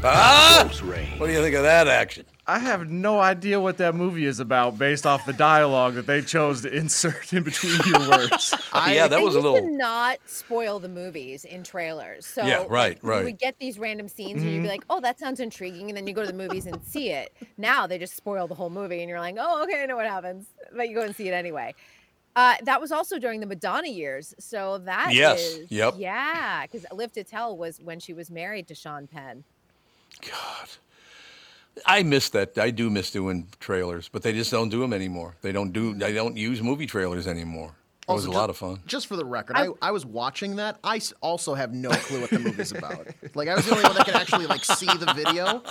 Ah! 0.05 0.69
What 1.19 1.27
do 1.27 1.33
you 1.33 1.43
think 1.43 1.57
of 1.57 1.63
that 1.65 1.89
action? 1.89 2.25
I 2.49 2.61
have 2.61 2.89
no 2.89 3.19
idea 3.19 3.59
what 3.61 3.79
that 3.79 3.97
movie 3.97 4.25
is 4.25 4.39
about 4.39 4.79
based 4.79 5.05
off 5.05 5.27
the 5.27 5.33
dialogue 5.33 5.95
that 5.95 6.07
they 6.07 6.23
chose 6.23 6.63
to 6.63 6.73
insert 6.73 7.33
in 7.33 7.43
between 7.43 7.77
your 7.87 8.09
words. 8.09 8.55
yeah, 8.75 9.09
that 9.09 9.21
was 9.21 9.35
a 9.35 9.39
used 9.39 9.45
to 9.47 9.51
little. 9.53 9.77
not 9.77 10.19
spoil 10.27 10.79
the 10.79 10.89
movies 10.89 11.45
in 11.45 11.65
trailers. 11.65 12.25
So 12.25 12.45
Yeah, 12.47 12.65
right, 12.69 12.99
right. 13.03 13.25
We 13.25 13.33
get 13.33 13.59
these 13.59 13.81
random 13.81 14.07
scenes 14.09 14.43
and 14.43 14.53
you'd 14.53 14.63
be 14.63 14.69
Mhm. 14.69 14.71
like, 14.71 14.85
"Oh, 14.89 15.01
that 15.01 15.19
sounds 15.19 15.41
intriguing," 15.41 15.89
and 15.91 15.97
then 15.97 16.07
you 16.07 16.15
go 16.15 16.21
to 16.21 16.27
the 16.29 16.33
movies 16.39 16.67
and 16.67 16.81
see 16.85 17.11
it. 17.11 17.33
Now 17.59 17.89
they 17.89 17.99
just 17.99 18.15
spoil 18.15 18.47
the 18.47 18.55
whole 18.55 18.71
movie, 18.71 19.01
and 19.01 19.09
you're 19.11 19.19
like, 19.21 19.35
"Oh, 19.39 19.65
okay, 19.65 19.83
I 19.83 19.87
know 19.87 19.97
what 19.97 20.07
happens," 20.07 20.47
but 20.73 20.89
you 20.89 20.95
go 20.95 21.03
and 21.03 21.17
see 21.17 21.27
it 21.29 21.33
anyway. 21.35 21.75
Uh, 22.37 22.55
that 22.63 22.81
was 22.81 22.93
also 22.93 23.19
during 23.19 23.41
the 23.41 23.47
Madonna 23.47 23.89
years, 23.89 24.35
so 24.39 24.79
that 24.79 25.15
Yes, 25.15 25.41
is- 25.41 25.71
yep. 25.73 25.95
yeah, 25.97 26.63
because 26.63 26.87
Live 26.93 27.11
to 27.15 27.25
Tell 27.25 27.57
was 27.57 27.81
when 27.81 27.99
she 27.99 28.13
was 28.13 28.31
married 28.31 28.69
to 28.69 28.75
Sean 28.77 29.07
Penn. 29.09 29.43
I 31.85 32.03
miss 32.03 32.31
that. 32.31 32.57
I 32.57 32.71
do 32.71 32.89
miss 32.89 33.11
doing 33.11 33.49
trailers, 33.61 34.09
but 34.09 34.23
they 34.23 34.33
just 34.33 34.51
don't 34.51 34.71
do 34.71 34.81
them 34.81 34.93
anymore. 34.93 35.37
They 35.43 35.53
don't 35.53 35.73
do. 35.73 35.95
They 35.95 36.15
don't 36.15 36.37
use 36.37 36.63
movie 36.63 36.87
trailers 36.87 37.27
anymore. 37.27 37.75
It 38.09 38.13
was 38.13 38.25
Also, 38.27 38.37
a 38.37 38.41
lot 38.41 38.51
of 38.51 38.57
fun. 38.57 38.81
Just 38.87 39.09
for 39.09 39.17
the 39.17 39.25
record, 39.25 39.57
I, 39.57 39.69
I 39.83 39.91
was 39.91 40.07
watching 40.07 40.57
that. 40.57 40.79
I 40.85 41.01
also 41.23 41.55
have 41.55 41.75
no 41.75 41.91
clue 41.91 42.21
what 42.21 42.31
the 42.31 42.39
movie's 42.39 42.71
about. 42.73 43.07
Like 43.35 43.49
I 43.49 43.55
was 43.57 43.67
the 43.67 43.73
only 43.73 43.83
one 43.85 43.95
that 43.97 44.07
could 44.07 44.15
actually 44.15 44.47
like 44.47 44.65
see 44.65 44.87
the 44.87 45.13
video. 45.15 45.63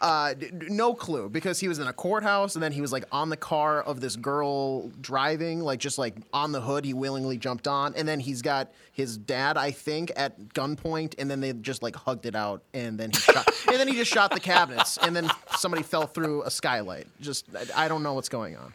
Uh, 0.00 0.34
d- 0.34 0.50
d- 0.50 0.66
no 0.70 0.92
clue 0.92 1.28
because 1.28 1.60
he 1.60 1.68
was 1.68 1.78
in 1.78 1.86
a 1.86 1.92
courthouse 1.92 2.54
and 2.54 2.62
then 2.62 2.72
he 2.72 2.80
was 2.80 2.92
like 2.92 3.04
on 3.12 3.28
the 3.30 3.36
car 3.36 3.80
of 3.82 4.00
this 4.00 4.16
girl 4.16 4.88
driving, 5.00 5.60
like 5.60 5.78
just 5.78 5.98
like 5.98 6.14
on 6.32 6.52
the 6.52 6.60
hood. 6.60 6.84
He 6.84 6.94
willingly 6.94 7.36
jumped 7.38 7.68
on, 7.68 7.94
and 7.94 8.08
then 8.08 8.18
he's 8.20 8.42
got 8.42 8.72
his 8.92 9.16
dad, 9.18 9.56
I 9.56 9.70
think, 9.70 10.10
at 10.16 10.48
gunpoint, 10.54 11.14
and 11.18 11.30
then 11.30 11.40
they 11.40 11.52
just 11.52 11.82
like 11.82 11.94
hugged 11.94 12.26
it 12.26 12.34
out, 12.34 12.62
and 12.74 12.98
then 12.98 13.10
he 13.10 13.18
shot, 13.18 13.46
and 13.68 13.76
then 13.76 13.86
he 13.88 13.94
just 13.94 14.10
shot 14.10 14.32
the 14.32 14.40
cabinets, 14.40 14.98
and 14.98 15.14
then 15.14 15.30
somebody 15.56 15.82
fell 15.82 16.06
through 16.06 16.42
a 16.42 16.50
skylight. 16.50 17.06
Just 17.20 17.46
I, 17.76 17.84
I 17.84 17.88
don't 17.88 18.02
know 18.02 18.14
what's 18.14 18.28
going 18.30 18.56
on. 18.56 18.72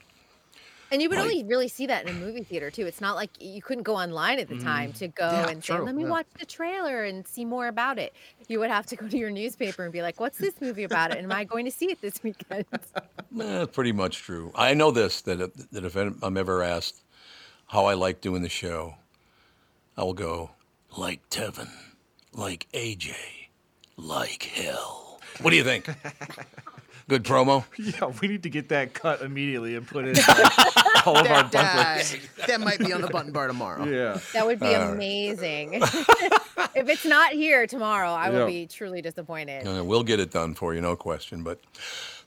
And 0.91 1.01
you 1.01 1.07
would 1.09 1.17
Like- 1.17 1.23
only 1.31 1.43
really 1.45 1.69
see 1.69 1.87
that 1.87 2.05
in 2.07 2.09
a 2.15 2.19
movie 2.19 2.43
theater 2.43 2.69
too. 2.69 2.85
It's 2.85 2.99
not 2.99 3.15
like 3.15 3.29
you 3.39 3.61
couldn't 3.61 3.83
go 3.83 3.95
online 3.95 4.39
at 4.39 4.49
the 4.49 4.59
time 4.59 4.91
to 4.93 5.07
go 5.07 5.29
Yeah, 5.29 5.47
and 5.47 5.63
say, 5.63 5.75
true, 5.75 5.85
"Let 5.85 5.95
me 5.95 6.03
yeah. 6.03 6.09
watch 6.09 6.25
the 6.37 6.45
trailer 6.45 7.03
and 7.05 7.25
see 7.25 7.45
more 7.45 7.67
about 7.67 7.97
it." 7.97 8.13
You 8.49 8.59
would 8.59 8.69
have 8.69 8.85
to 8.87 8.97
go 8.97 9.07
to 9.07 9.17
your 9.17 9.29
newspaper 9.31 9.83
and 9.83 9.93
be 9.93 10.01
like, 10.01 10.19
"What's 10.19 10.37
this 10.37 10.59
movie 10.59 10.83
about? 10.83 11.11
And 11.11 11.21
am 11.23 11.31
I 11.31 11.45
going 11.45 11.63
to 11.65 11.71
see 11.71 11.85
it 11.91 12.01
this 12.01 12.21
weekend?" 12.21 12.65
Eh, 13.41 13.65
pretty 13.67 13.93
much 13.93 14.17
true. 14.17 14.51
I 14.55 14.73
know 14.73 14.91
this 14.91 15.21
that 15.21 15.39
if, 15.39 15.53
that 15.71 15.85
if 15.85 15.95
I'm 15.95 16.35
ever 16.35 16.61
asked 16.61 17.01
how 17.67 17.85
I 17.85 17.93
like 17.93 18.19
doing 18.19 18.41
the 18.41 18.49
show, 18.49 18.95
I 19.95 20.03
will 20.03 20.13
go 20.13 20.51
like 20.97 21.27
Tevin, 21.29 21.69
like 22.33 22.67
AJ, 22.73 23.15
like 23.95 24.43
hell. 24.43 25.21
What 25.41 25.51
do 25.51 25.55
you 25.55 25.63
think? 25.63 25.87
Good 27.11 27.25
promo. 27.25 27.65
Yeah, 27.77 28.09
we 28.21 28.29
need 28.29 28.43
to 28.43 28.49
get 28.49 28.69
that 28.69 28.93
cut 28.93 29.21
immediately 29.21 29.75
and 29.75 29.85
put 29.85 30.05
it 30.05 30.17
in 30.17 30.23
like, 30.25 31.05
all 31.05 31.17
of 31.17 31.27
our 31.27 31.43
That, 31.49 32.13
uh, 32.39 32.45
that 32.47 32.61
might 32.61 32.79
be 32.79 32.93
on 32.93 33.01
the 33.01 33.09
button 33.09 33.33
bar 33.33 33.47
tomorrow. 33.47 33.83
Yeah. 33.83 34.17
That 34.31 34.45
would 34.47 34.61
be 34.61 34.67
All 34.67 34.71
right. 34.85 34.93
amazing. 34.93 35.73
if 35.81 36.87
it's 36.87 37.03
not 37.03 37.33
here 37.33 37.67
tomorrow, 37.67 38.11
I 38.11 38.29
will 38.29 38.39
Yeah. 38.39 38.45
be 38.45 38.65
truly 38.65 39.01
disappointed. 39.01 39.67
Uh, 39.67 39.83
we'll 39.83 40.03
get 40.03 40.21
it 40.21 40.31
done 40.31 40.53
for 40.53 40.73
you, 40.73 40.79
no 40.79 40.95
question. 40.95 41.43
But 41.43 41.59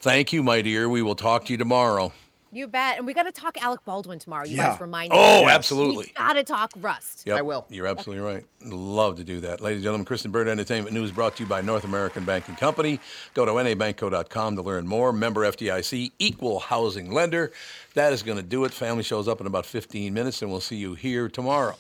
thank 0.01 0.35
you, 0.35 0.43
my 0.43 0.61
dear. 0.61 0.87
We 0.91 1.01
will 1.01 1.15
talk 1.15 1.47
to 1.47 1.53
you 1.53 1.57
tomorrow. 1.57 2.13
You 2.55 2.69
bet. 2.69 2.99
And 2.99 3.07
we 3.07 3.13
got 3.15 3.25
to 3.25 3.33
talk 3.33 3.61
Alec 3.63 3.85
Baldwin 3.85 4.19
tomorrow. 4.21 4.45
You 4.47 4.57
Yeah. 4.57 4.71
guys 4.71 4.81
remind 4.81 5.11
me. 5.13 5.19
Oh, 5.21 5.49
absolutely. 5.49 6.13
Got 6.17 6.35
to 6.35 6.45
talk 6.45 6.71
Rust. 6.77 7.23
Yep, 7.27 7.39
I 7.39 7.43
will. 7.43 7.67
You're 7.69 7.87
absolutely 7.89 8.25
right. 8.25 8.45
Love 8.65 9.17
to 9.17 9.25
do 9.25 9.41
that. 9.41 9.61
Ladies 9.61 9.79
and 9.79 9.85
gentlemen, 9.85 10.05
Kristyn 10.05 10.31
Burtt 10.31 10.47
Entertainment 10.47 10.95
News 10.95 11.11
brought 11.11 11.37
to 11.37 11.43
you 11.43 11.49
by 11.49 11.61
North 11.61 11.85
American 11.85 12.25
Banking 12.25 12.55
Company. 12.55 13.01
Go 13.35 13.45
to 13.45 13.51
nabankco.com 13.51 14.57
to 14.57 14.63
learn 14.63 14.87
more. 14.87 15.13
Member 15.13 15.43
FDIC, 15.43 16.13
equal 16.19 16.61
housing 16.61 17.11
lender. 17.13 17.53
That 17.95 18.13
is 18.13 18.23
going 18.23 18.39
to 18.39 18.45
do 18.45 18.65
it. 18.65 18.73
Family 18.73 19.03
shows 19.03 19.27
up 19.27 19.41
in 19.41 19.47
about 19.47 19.67
15 19.67 20.15
minutes, 20.15 20.41
and 20.41 20.51
we'll 20.51 20.61
see 20.61 20.77
you 20.77 20.95
here 20.95 21.29
tomorrow. 21.29 21.77